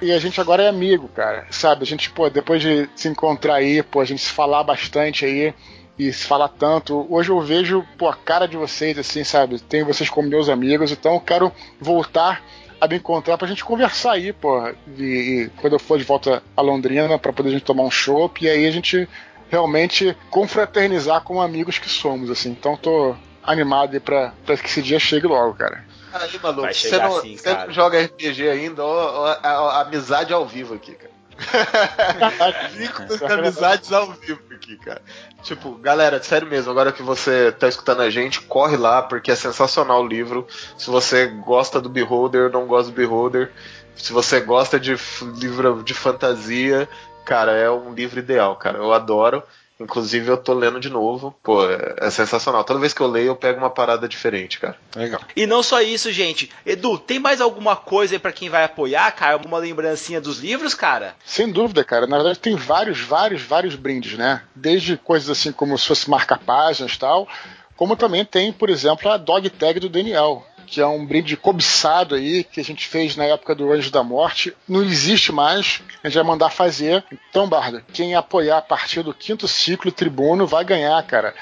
e 0.00 0.12
a 0.12 0.18
gente 0.18 0.40
agora 0.40 0.62
é 0.62 0.68
amigo, 0.68 1.08
cara. 1.08 1.46
Sabe? 1.50 1.82
A 1.82 1.86
gente, 1.86 2.10
pô, 2.10 2.28
depois 2.28 2.60
de 2.60 2.88
se 2.94 3.08
encontrar 3.08 3.56
aí, 3.56 3.82
pô, 3.82 4.00
a 4.00 4.04
gente 4.04 4.22
se 4.22 4.30
falar 4.30 4.62
bastante 4.64 5.24
aí 5.24 5.54
e 5.98 6.12
se 6.12 6.26
falar 6.26 6.48
tanto. 6.48 7.06
Hoje 7.08 7.30
eu 7.30 7.40
vejo, 7.40 7.84
pô, 7.96 8.08
a 8.08 8.14
cara 8.14 8.46
de 8.46 8.56
vocês, 8.56 8.98
assim, 8.98 9.24
sabe? 9.24 9.60
Tenho 9.60 9.86
vocês 9.86 10.10
como 10.10 10.28
meus 10.28 10.48
amigos, 10.48 10.90
então 10.90 11.14
eu 11.14 11.20
quero 11.20 11.52
voltar 11.80 12.42
a 12.80 12.88
me 12.88 12.96
encontrar 12.96 13.38
pra 13.38 13.48
gente 13.48 13.64
conversar 13.64 14.12
aí, 14.12 14.32
pô. 14.32 14.68
E, 14.98 15.02
e 15.02 15.50
quando 15.60 15.74
eu 15.74 15.78
for 15.78 15.98
de 15.98 16.04
volta 16.04 16.42
a 16.56 16.60
Londrina, 16.60 17.18
pra 17.18 17.32
poder 17.32 17.50
a 17.50 17.52
gente 17.52 17.64
tomar 17.64 17.84
um 17.84 17.90
chopp, 17.90 18.44
e 18.44 18.48
aí 18.48 18.66
a 18.66 18.70
gente 18.70 19.08
realmente 19.48 20.16
confraternizar 20.30 21.22
como 21.22 21.40
amigos 21.40 21.78
que 21.78 21.88
somos, 21.88 22.30
assim. 22.30 22.50
Então 22.50 22.76
tô 22.76 23.14
animado 23.42 23.94
aí 23.94 24.00
pra, 24.00 24.32
pra 24.44 24.56
que 24.56 24.66
esse 24.66 24.82
dia 24.82 24.98
chegue 24.98 25.26
logo, 25.26 25.54
cara. 25.54 25.84
Aí, 26.14 26.38
maluco, 26.40 26.72
você 26.72 26.96
não, 26.96 27.16
assim, 27.16 27.36
você 27.36 27.52
não 27.52 27.72
joga 27.72 28.00
RPG 28.00 28.48
ainda, 28.48 28.84
ó, 28.84 29.26
a, 29.26 29.48
a, 29.48 29.80
amizade 29.80 30.32
ao 30.32 30.46
vivo 30.46 30.74
aqui, 30.74 30.94
cara. 30.94 31.12
Vínculos 32.70 33.18
de 33.18 33.24
amizades 33.24 33.92
ao 33.92 34.12
vivo 34.12 34.40
aqui, 34.54 34.76
cara. 34.76 35.02
Tipo, 35.42 35.74
galera, 35.74 36.22
sério 36.22 36.46
mesmo, 36.46 36.70
agora 36.70 36.92
que 36.92 37.02
você 37.02 37.50
tá 37.50 37.66
escutando 37.66 38.02
a 38.02 38.10
gente, 38.10 38.40
corre 38.42 38.76
lá, 38.76 39.02
porque 39.02 39.32
é 39.32 39.34
sensacional 39.34 40.04
o 40.04 40.06
livro. 40.06 40.46
Se 40.78 40.88
você 40.88 41.26
gosta 41.26 41.80
do 41.80 41.88
Beholder, 41.88 42.48
não 42.48 42.66
gosta 42.66 42.92
do 42.92 42.94
Beholder, 42.94 43.50
se 43.96 44.12
você 44.12 44.40
gosta 44.40 44.78
de 44.78 44.96
livro 45.36 45.82
de 45.82 45.94
fantasia, 45.94 46.88
cara, 47.24 47.52
é 47.52 47.68
um 47.68 47.92
livro 47.92 48.20
ideal, 48.20 48.54
cara. 48.54 48.78
Eu 48.78 48.92
adoro. 48.92 49.42
Inclusive, 49.84 50.28
eu 50.28 50.36
tô 50.38 50.54
lendo 50.54 50.80
de 50.80 50.88
novo. 50.88 51.34
Pô, 51.42 51.68
é, 51.70 51.96
é 51.98 52.10
sensacional. 52.10 52.64
Toda 52.64 52.80
vez 52.80 52.94
que 52.94 53.02
eu 53.02 53.06
leio, 53.06 53.28
eu 53.28 53.36
pego 53.36 53.58
uma 53.58 53.68
parada 53.68 54.08
diferente, 54.08 54.58
cara. 54.58 54.76
Legal. 54.96 55.20
E 55.36 55.46
não 55.46 55.62
só 55.62 55.82
isso, 55.82 56.10
gente. 56.10 56.50
Edu, 56.64 56.98
tem 56.98 57.18
mais 57.18 57.40
alguma 57.40 57.76
coisa 57.76 58.14
aí 58.14 58.18
pra 58.18 58.32
quem 58.32 58.48
vai 58.48 58.64
apoiar, 58.64 59.12
cara? 59.12 59.34
Alguma 59.34 59.58
lembrancinha 59.58 60.20
dos 60.20 60.38
livros, 60.38 60.74
cara? 60.74 61.14
Sem 61.24 61.52
dúvida, 61.52 61.84
cara. 61.84 62.06
Na 62.06 62.16
verdade, 62.16 62.38
tem 62.38 62.56
vários, 62.56 63.00
vários, 63.00 63.42
vários 63.42 63.76
brindes, 63.76 64.16
né? 64.16 64.42
Desde 64.54 64.96
coisas 64.96 65.28
assim 65.28 65.52
como 65.52 65.76
se 65.76 65.86
fosse 65.86 66.08
marca-páginas 66.08 66.92
e 66.92 66.98
tal. 66.98 67.28
Como 67.76 67.96
também 67.96 68.24
tem, 68.24 68.52
por 68.52 68.70
exemplo, 68.70 69.10
a 69.10 69.16
dog 69.16 69.50
tag 69.50 69.78
do 69.80 69.88
Daniel 69.88 70.46
que 70.74 70.80
é 70.80 70.86
um 70.86 71.06
brinde 71.06 71.36
cobiçado 71.36 72.16
aí, 72.16 72.42
que 72.42 72.58
a 72.58 72.64
gente 72.64 72.88
fez 72.88 73.14
na 73.14 73.24
época 73.24 73.54
do 73.54 73.72
Anjo 73.72 73.92
da 73.92 74.02
Morte. 74.02 74.52
Não 74.68 74.82
existe 74.82 75.30
mais, 75.30 75.80
a 76.02 76.08
gente 76.08 76.16
vai 76.16 76.24
mandar 76.24 76.50
fazer. 76.50 77.04
Então, 77.30 77.48
Barda, 77.48 77.84
quem 77.92 78.16
apoiar 78.16 78.58
a 78.58 78.62
partir 78.62 79.04
do 79.04 79.14
quinto 79.14 79.46
ciclo 79.46 79.92
tribuno 79.92 80.48
vai 80.48 80.64
ganhar, 80.64 81.00
cara. 81.04 81.32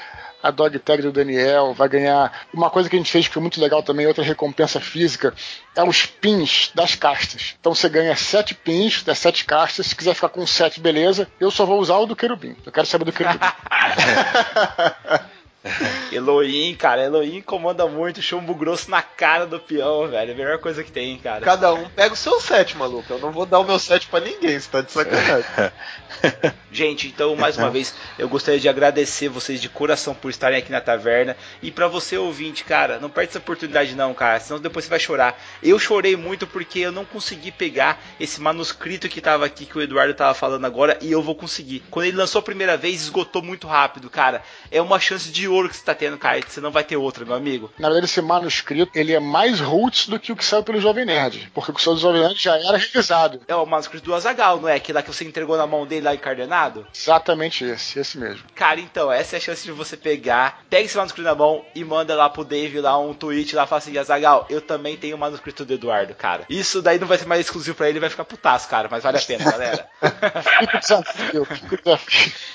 A 0.43 0.51
dog 0.51 0.77
tag 0.77 1.01
do 1.01 1.11
Daniel, 1.11 1.73
vai 1.73 1.89
ganhar. 1.89 2.45
Uma 2.53 2.69
coisa 2.69 2.87
que 2.87 2.95
a 2.95 2.99
gente 2.99 3.11
fez 3.11 3.27
que 3.27 3.33
foi 3.33 3.41
muito 3.41 3.59
legal 3.59 3.81
também, 3.81 4.05
outra 4.05 4.23
recompensa 4.23 4.79
física, 4.79 5.33
é 5.75 5.83
os 5.83 6.05
pins 6.05 6.69
das 6.75 6.93
castas. 6.93 7.55
Então 7.59 7.73
você 7.73 7.89
ganha 7.89 8.15
sete 8.15 8.53
pins 8.53 9.01
das 9.01 9.17
sete 9.17 9.45
castas. 9.45 9.87
Se 9.87 9.95
quiser 9.95 10.13
ficar 10.13 10.29
com 10.29 10.45
sete, 10.45 10.79
beleza. 10.79 11.27
Eu 11.39 11.49
só 11.49 11.65
vou 11.65 11.79
usar 11.79 11.97
o 11.97 12.05
do 12.05 12.15
querubim. 12.15 12.55
Eu 12.63 12.71
quero 12.71 12.85
saber 12.85 13.05
do 13.05 13.11
querubim. 13.11 13.39
Elohim, 16.11 16.75
cara, 16.75 17.03
Elohim 17.03 17.41
comanda 17.41 17.87
muito 17.87 18.21
chumbo 18.21 18.53
grosso 18.53 18.91
na 18.91 19.01
cara 19.01 19.45
do 19.45 19.59
peão, 19.59 20.07
velho. 20.07 20.31
É 20.31 20.33
a 20.33 20.37
melhor 20.37 20.57
coisa 20.59 20.83
que 20.83 20.91
tem, 20.91 21.17
cara. 21.17 21.41
Cada 21.41 21.73
um 21.73 21.87
pega 21.89 22.13
o 22.13 22.17
seu 22.17 22.39
set, 22.41 22.75
maluco. 22.77 23.11
Eu 23.11 23.19
não 23.19 23.31
vou 23.31 23.45
dar 23.45 23.59
o 23.59 23.63
meu 23.63 23.79
set 23.79 24.07
para 24.07 24.25
ninguém, 24.25 24.59
você 24.59 24.69
tá 24.69 24.81
de 24.81 24.91
sacanagem. 24.91 25.45
Gente, 26.71 27.07
então 27.07 27.35
mais 27.35 27.57
uma 27.57 27.69
vez 27.69 27.93
eu 28.17 28.27
gostaria 28.27 28.59
de 28.59 28.67
agradecer 28.67 29.29
vocês 29.29 29.61
de 29.61 29.69
coração 29.69 30.13
por 30.13 30.29
estarem 30.29 30.57
aqui 30.57 30.71
na 30.71 30.81
taverna 30.81 31.37
e 31.61 31.69
para 31.69 31.87
você 31.87 32.17
ouvinte, 32.17 32.63
cara, 32.63 32.99
não 32.99 33.09
perde 33.09 33.29
essa 33.29 33.39
oportunidade 33.39 33.95
não, 33.95 34.13
cara, 34.13 34.39
senão 34.39 34.59
depois 34.59 34.85
você 34.85 34.89
vai 34.89 34.99
chorar. 34.99 35.39
Eu 35.61 35.77
chorei 35.77 36.15
muito 36.15 36.47
porque 36.47 36.79
eu 36.79 36.91
não 36.91 37.05
consegui 37.05 37.51
pegar 37.51 38.01
esse 38.19 38.41
manuscrito 38.41 39.07
que 39.07 39.21
tava 39.21 39.45
aqui 39.45 39.65
que 39.65 39.77
o 39.77 39.81
Eduardo 39.81 40.13
tava 40.13 40.33
falando 40.33 40.65
agora 40.65 40.97
e 41.01 41.11
eu 41.11 41.21
vou 41.21 41.35
conseguir. 41.35 41.83
Quando 41.89 42.07
ele 42.07 42.17
lançou 42.17 42.39
a 42.39 42.43
primeira 42.43 42.75
vez, 42.75 43.01
esgotou 43.01 43.41
muito 43.41 43.67
rápido, 43.67 44.09
cara. 44.09 44.41
É 44.71 44.81
uma 44.81 44.99
chance 44.99 45.31
de 45.31 45.47
ouro 45.53 45.69
que 45.69 45.75
você 45.75 45.83
tá 45.83 45.93
tendo, 45.93 46.17
cara, 46.17 46.39
você 46.45 46.61
não 46.61 46.71
vai 46.71 46.83
ter 46.83 46.97
outra, 46.97 47.25
meu 47.25 47.35
amigo. 47.35 47.71
Na 47.77 47.87
verdade, 47.87 48.05
esse 48.05 48.21
manuscrito, 48.21 48.91
ele 48.93 49.13
é 49.13 49.19
mais 49.19 49.59
roots 49.59 50.07
do 50.07 50.19
que 50.19 50.31
o 50.31 50.35
que 50.35 50.45
saiu 50.45 50.63
pelo 50.63 50.79
Jovem 50.79 51.05
Nerd, 51.05 51.51
porque 51.53 51.71
o 51.71 51.73
que 51.73 51.81
saiu 51.81 51.95
do 51.95 52.01
Jovem 52.01 52.21
Nerd 52.21 52.41
já 52.41 52.57
era 52.57 52.77
revisado. 52.77 53.41
É 53.47 53.55
o 53.55 53.65
manuscrito 53.65 54.05
do 54.05 54.13
Azagal, 54.13 54.59
não 54.59 54.69
é? 54.69 54.75
Aquele 54.75 54.97
lá 54.97 55.03
que 55.03 55.13
você 55.13 55.23
entregou 55.23 55.57
na 55.57 55.67
mão 55.67 55.85
dele 55.85 56.05
lá 56.05 56.13
encardenado? 56.13 56.85
Exatamente 56.93 57.63
esse, 57.63 57.99
esse 57.99 58.17
mesmo. 58.17 58.43
Cara, 58.55 58.79
então, 58.79 59.11
essa 59.11 59.35
é 59.35 59.37
a 59.37 59.41
chance 59.41 59.63
de 59.63 59.71
você 59.71 59.95
pegar, 59.95 60.63
pega 60.69 60.85
esse 60.85 60.97
manuscrito 60.97 61.27
na 61.27 61.35
mão 61.35 61.63
e 61.75 61.83
manda 61.83 62.15
lá 62.15 62.29
pro 62.29 62.43
Dave 62.43 62.79
lá 62.79 62.97
um 62.97 63.13
tweet 63.13 63.55
lá, 63.55 63.65
fala 63.65 63.79
assim, 63.79 63.97
Azagal, 63.97 64.45
eu 64.49 64.61
também 64.61 64.97
tenho 64.97 65.15
o 65.15 65.19
manuscrito 65.19 65.65
do 65.65 65.73
Eduardo, 65.73 66.13
cara. 66.13 66.45
Isso 66.49 66.81
daí 66.81 66.99
não 66.99 67.07
vai 67.07 67.17
ser 67.17 67.25
mais 67.25 67.41
exclusivo 67.41 67.75
pra 67.75 67.89
ele, 67.89 67.99
vai 67.99 68.09
ficar 68.09 68.25
putaço, 68.25 68.67
cara, 68.67 68.87
mas 68.89 69.03
vale 69.03 69.17
a 69.17 69.21
pena, 69.21 69.51
galera. 69.51 69.87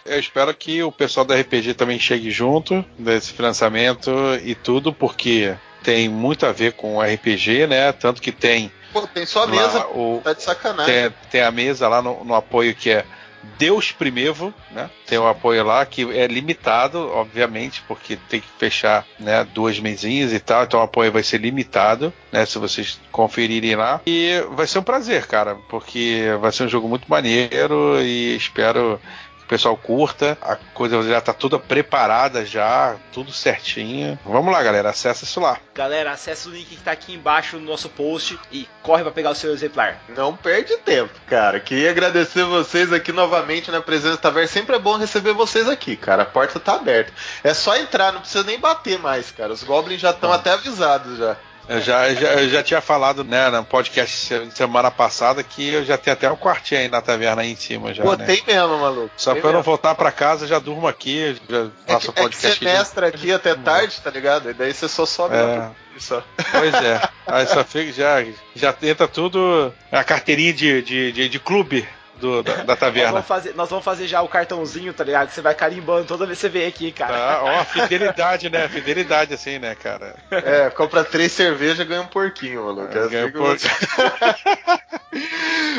Eu 0.05 0.19
espero 0.19 0.55
que 0.55 0.83
o 0.83 0.93
pessoal 0.93 1.25
da 1.25 1.39
RPG 1.39 1.75
também 1.75 1.99
chegue 1.99 2.31
junto 2.31 2.85
desse 2.99 3.33
financiamento 3.33 4.11
e 4.45 4.55
tudo, 4.55 4.93
porque 4.93 5.55
tem 5.83 6.09
muito 6.09 6.47
a 6.47 6.53
ver 6.53 6.73
com 6.73 7.01
RPG, 7.01 7.67
né? 7.67 7.93
Tanto 7.93 8.21
que 8.23 8.33
tem. 8.33 8.73
Pô, 8.93 9.07
tem 9.07 9.27
só 9.27 9.45
a 9.45 9.47
mesa, 9.47 9.87
o, 9.89 10.21
tá 10.23 10.33
de 10.33 10.43
sacanagem. 10.43 10.93
Tem, 10.93 11.15
tem 11.31 11.41
a 11.43 11.51
mesa 11.51 11.89
lá 11.89 12.01
no, 12.01 12.25
no 12.25 12.35
apoio 12.35 12.75
que 12.75 12.91
é 12.91 13.05
Deus 13.57 13.93
primeiro, 13.93 14.53
né? 14.71 14.91
Tem 15.07 15.19
um 15.19 15.27
apoio 15.27 15.65
lá 15.65 15.85
que 15.87 16.03
é 16.17 16.27
limitado, 16.27 16.99
obviamente, 17.11 17.83
porque 17.87 18.17
tem 18.29 18.41
que 18.41 18.49
fechar, 18.59 19.07
né, 19.19 19.47
duas 19.53 19.79
mesinhas 19.79 20.33
e 20.33 20.41
tal, 20.41 20.65
então 20.65 20.81
o 20.81 20.83
apoio 20.83 21.11
vai 21.11 21.23
ser 21.23 21.39
limitado, 21.39 22.13
né, 22.31 22.45
se 22.45 22.59
vocês 22.59 23.01
conferirem 23.11 23.77
lá. 23.77 24.01
E 24.07 24.41
vai 24.53 24.67
ser 24.67 24.81
um 24.81 24.83
prazer, 24.83 25.27
cara, 25.27 25.57
porque 25.69 26.27
vai 26.41 26.53
ser 26.53 26.65
um 26.65 26.69
jogo 26.69 26.89
muito 26.89 27.09
maneiro 27.09 28.01
e 28.01 28.37
espero 28.37 29.01
o 29.49 29.57
pessoal 29.59 29.75
curta, 29.79 30.37
a 30.43 30.57
coisa 30.75 31.03
já 31.03 31.23
tá 31.23 31.33
toda 31.33 31.59
preparada 31.59 32.45
já, 32.45 32.97
tudo 33.11 33.33
certinho. 33.33 34.19
Vamos 34.23 34.53
lá, 34.53 34.63
galera, 34.63 34.91
acessa 34.91 35.25
isso 35.25 35.41
lá. 35.41 35.59
Galera, 35.75 36.13
acessa 36.13 36.51
o 36.51 36.53
link 36.53 36.67
que 36.67 36.77
tá 36.77 36.93
aqui 36.93 37.15
embaixo 37.15 37.57
no 37.57 37.65
nosso 37.65 37.89
post 37.89 38.39
e 38.53 38.69
corre 38.83 39.03
para 39.03 39.11
pegar 39.11 39.31
o 39.31 39.35
seu 39.35 39.51
exemplar. 39.51 40.03
Não 40.11 40.37
perde 40.37 40.77
tempo, 40.77 41.15
cara. 41.27 41.59
Queria 41.61 41.91
agradecer 41.91 42.45
vocês 42.45 42.93
aqui 42.93 43.11
novamente 43.11 43.71
na 43.71 43.81
presença 43.81 44.17
da 44.17 44.23
Taverna. 44.23 44.49
Sempre 44.49 44.77
é 44.77 44.79
bom 44.79 44.99
receber 44.99 45.33
vocês 45.33 45.67
aqui, 45.67 45.97
cara. 45.97 46.25
A 46.25 46.27
porta 46.27 46.61
tá 46.61 46.75
aberta. 46.75 47.11
É 47.43 47.55
só 47.55 47.75
entrar, 47.75 48.13
não 48.13 48.21
precisa 48.21 48.45
nem 48.45 48.61
bater 48.61 48.99
mais, 48.99 49.31
cara. 49.31 49.55
Os 49.55 49.63
goblins 49.63 50.01
já 50.01 50.11
estão 50.11 50.31
até 50.31 50.51
avisados 50.51 51.17
já. 51.17 51.39
Eu 51.69 51.81
já, 51.83 52.15
já, 52.15 52.33
eu 52.35 52.49
já 52.49 52.63
tinha 52.63 52.81
falado, 52.81 53.23
né, 53.23 53.51
no 53.51 53.63
podcast 53.63 54.41
semana 54.55 54.91
passada 54.91 55.43
que 55.43 55.69
eu 55.75 55.85
já 55.85 55.99
tenho 55.99 56.15
até 56.15 56.31
um 56.31 56.37
quartinho 56.37 56.81
aí 56.81 56.89
na 56.89 57.03
taverna 57.03 57.43
aí 57.43 57.53
em 57.53 57.57
cima 57.57 57.93
já. 57.93 58.03
Pô, 58.03 58.17
né? 58.17 58.27
mesmo, 58.27 58.79
maluco. 58.79 59.11
Só 59.17 59.35
pra 59.35 59.51
eu 59.51 59.53
não 59.53 59.63
voltar 59.63 59.95
pra 59.95 60.11
casa, 60.11 60.47
já 60.47 60.59
durmo 60.59 60.89
aqui, 60.89 61.37
já 61.49 61.69
faço 61.87 62.11
é 62.11 62.23
podcast. 62.23 62.47
É 62.47 62.51
que 62.59 62.65
você 62.65 62.65
mestra 62.65 63.07
aqui 63.09 63.33
até 63.33 63.55
tarde, 63.55 64.01
tá 64.03 64.11
ligado? 64.11 64.51
E 64.51 64.55
daí 64.55 64.73
você 64.73 64.89
só 64.89 65.05
sobe 65.05 65.35
É. 65.37 65.43
lá 65.43 65.73
pro 65.93 66.03
só. 66.03 66.23
Pois 66.53 66.75
é. 66.75 67.09
Aí 67.27 67.47
só 67.47 67.63
fica, 67.63 67.93
já, 67.93 68.25
já 68.55 68.75
entra 68.83 69.07
tudo 69.07 69.73
a 69.93 70.03
carteirinha 70.03 70.53
de, 70.55 70.81
de, 70.83 71.13
de, 71.13 71.29
de 71.29 71.39
clube 71.39 71.87
do, 72.19 72.43
da, 72.43 72.55
da 72.65 72.77
taverna. 72.77 73.13
Nós 73.13 73.13
vamos, 73.13 73.27
fazer, 73.27 73.55
nós 73.55 73.71
vamos 73.71 73.85
fazer 73.85 74.07
já 74.07 74.21
o 74.23 74.29
cartãozinho, 74.29 74.93
tá 74.93 75.05
ligado? 75.05 75.29
Que 75.29 75.35
você 75.35 75.41
vai 75.41 75.55
carimbando 75.55 76.07
toda 76.07 76.27
vez 76.27 76.39
que 76.39 76.43
você 76.43 76.49
vem 76.49 76.67
aqui, 76.67 76.93
cara. 76.93 77.13
Tá, 77.13 77.41
ó, 77.43 77.65
fidelidade, 77.65 78.51
né? 78.51 78.69
Fidelidade, 78.69 79.35
assim, 79.35 79.59
né, 79.59 79.75
cara? 79.75 80.15
É, 80.31 80.71
compra 80.71 81.05
três 81.05 81.33
cervejas 81.33 81.87
ganha 81.87 82.03
um 82.03 82.07
porquinho, 82.07 82.65
maluco. 82.65 82.97
É, 82.97 83.09
ganha 83.09 83.25
um 83.27 83.53
assim 83.53 83.69
porquinho. 83.69 83.73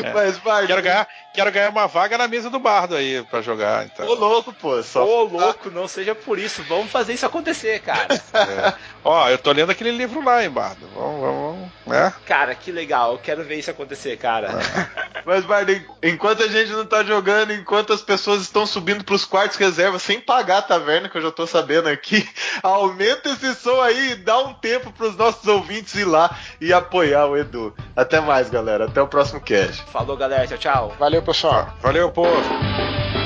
é. 0.04 0.12
Mas, 0.12 0.38
Bardo. 0.38 0.66
Quero 0.66 0.82
ganhar, 0.82 1.08
quero 1.32 1.52
ganhar 1.52 1.70
uma 1.70 1.86
vaga 1.86 2.18
na 2.18 2.28
mesa 2.28 2.50
do 2.50 2.58
bardo 2.58 2.94
aí 2.94 3.22
pra 3.24 3.40
jogar. 3.40 3.86
Então. 3.86 4.06
Ô, 4.06 4.14
louco, 4.14 4.52
pô. 4.52 4.82
Só 4.82 5.04
Ô, 5.04 5.24
louco, 5.24 5.70
não 5.70 5.86
seja 5.86 6.14
por 6.14 6.38
isso. 6.38 6.62
Vamos 6.64 6.90
fazer 6.90 7.14
isso 7.14 7.26
acontecer, 7.26 7.80
cara. 7.80 8.08
É. 8.40 8.74
Ó, 9.04 9.28
eu 9.28 9.38
tô 9.38 9.52
lendo 9.52 9.70
aquele 9.70 9.90
livro 9.90 10.24
lá, 10.24 10.42
hein, 10.42 10.50
bardo. 10.50 10.86
Vamos, 10.94 11.20
vamos, 11.20 11.68
né? 11.86 12.12
Cara, 12.26 12.54
que 12.54 12.72
legal. 12.72 13.12
Eu 13.12 13.18
quero 13.18 13.44
ver 13.44 13.58
isso 13.58 13.70
acontecer, 13.70 14.16
cara. 14.16 14.48
É. 14.48 15.22
Mas, 15.24 15.44
bardo, 15.44 15.72
enquanto 16.02 16.42
a 16.42 16.48
gente 16.48 16.70
não 16.72 16.86
tá 16.86 17.02
jogando, 17.02 17.52
enquanto 17.52 17.92
as 17.92 18.02
pessoas 18.02 18.42
estão 18.42 18.66
subindo 18.66 19.04
pros 19.04 19.24
quartos 19.24 19.58
reserva 19.58 19.98
sem 19.98 20.20
pagar 20.20 20.58
a 20.58 20.62
taverna, 20.62 21.08
que 21.08 21.18
eu 21.18 21.22
já 21.22 21.30
tô 21.30 21.46
sabendo 21.46 21.88
aqui, 21.88 22.26
aumenta 22.62 23.30
esse 23.30 23.54
som 23.54 23.80
aí 23.80 24.12
e 24.12 24.16
dá 24.16 24.38
um 24.38 24.54
tempo 24.54 24.92
pros 24.92 25.16
nossos 25.16 25.46
ouvintes 25.46 25.94
ir 25.94 26.04
lá 26.04 26.36
e 26.60 26.72
apoiar 26.72 27.26
o 27.26 27.36
Edu. 27.36 27.74
Até 27.94 28.20
mais, 28.20 28.48
galera. 28.48 28.86
Até 28.86 29.00
o 29.00 29.08
próximo 29.08 29.40
cast. 29.40 29.82
Falou, 29.90 30.16
galera. 30.16 30.46
Tchau, 30.46 30.58
tchau. 30.58 30.96
Valeu, 30.98 31.22
pessoal. 31.30 31.72
Valeu, 31.80 32.10
povo. 32.10 33.19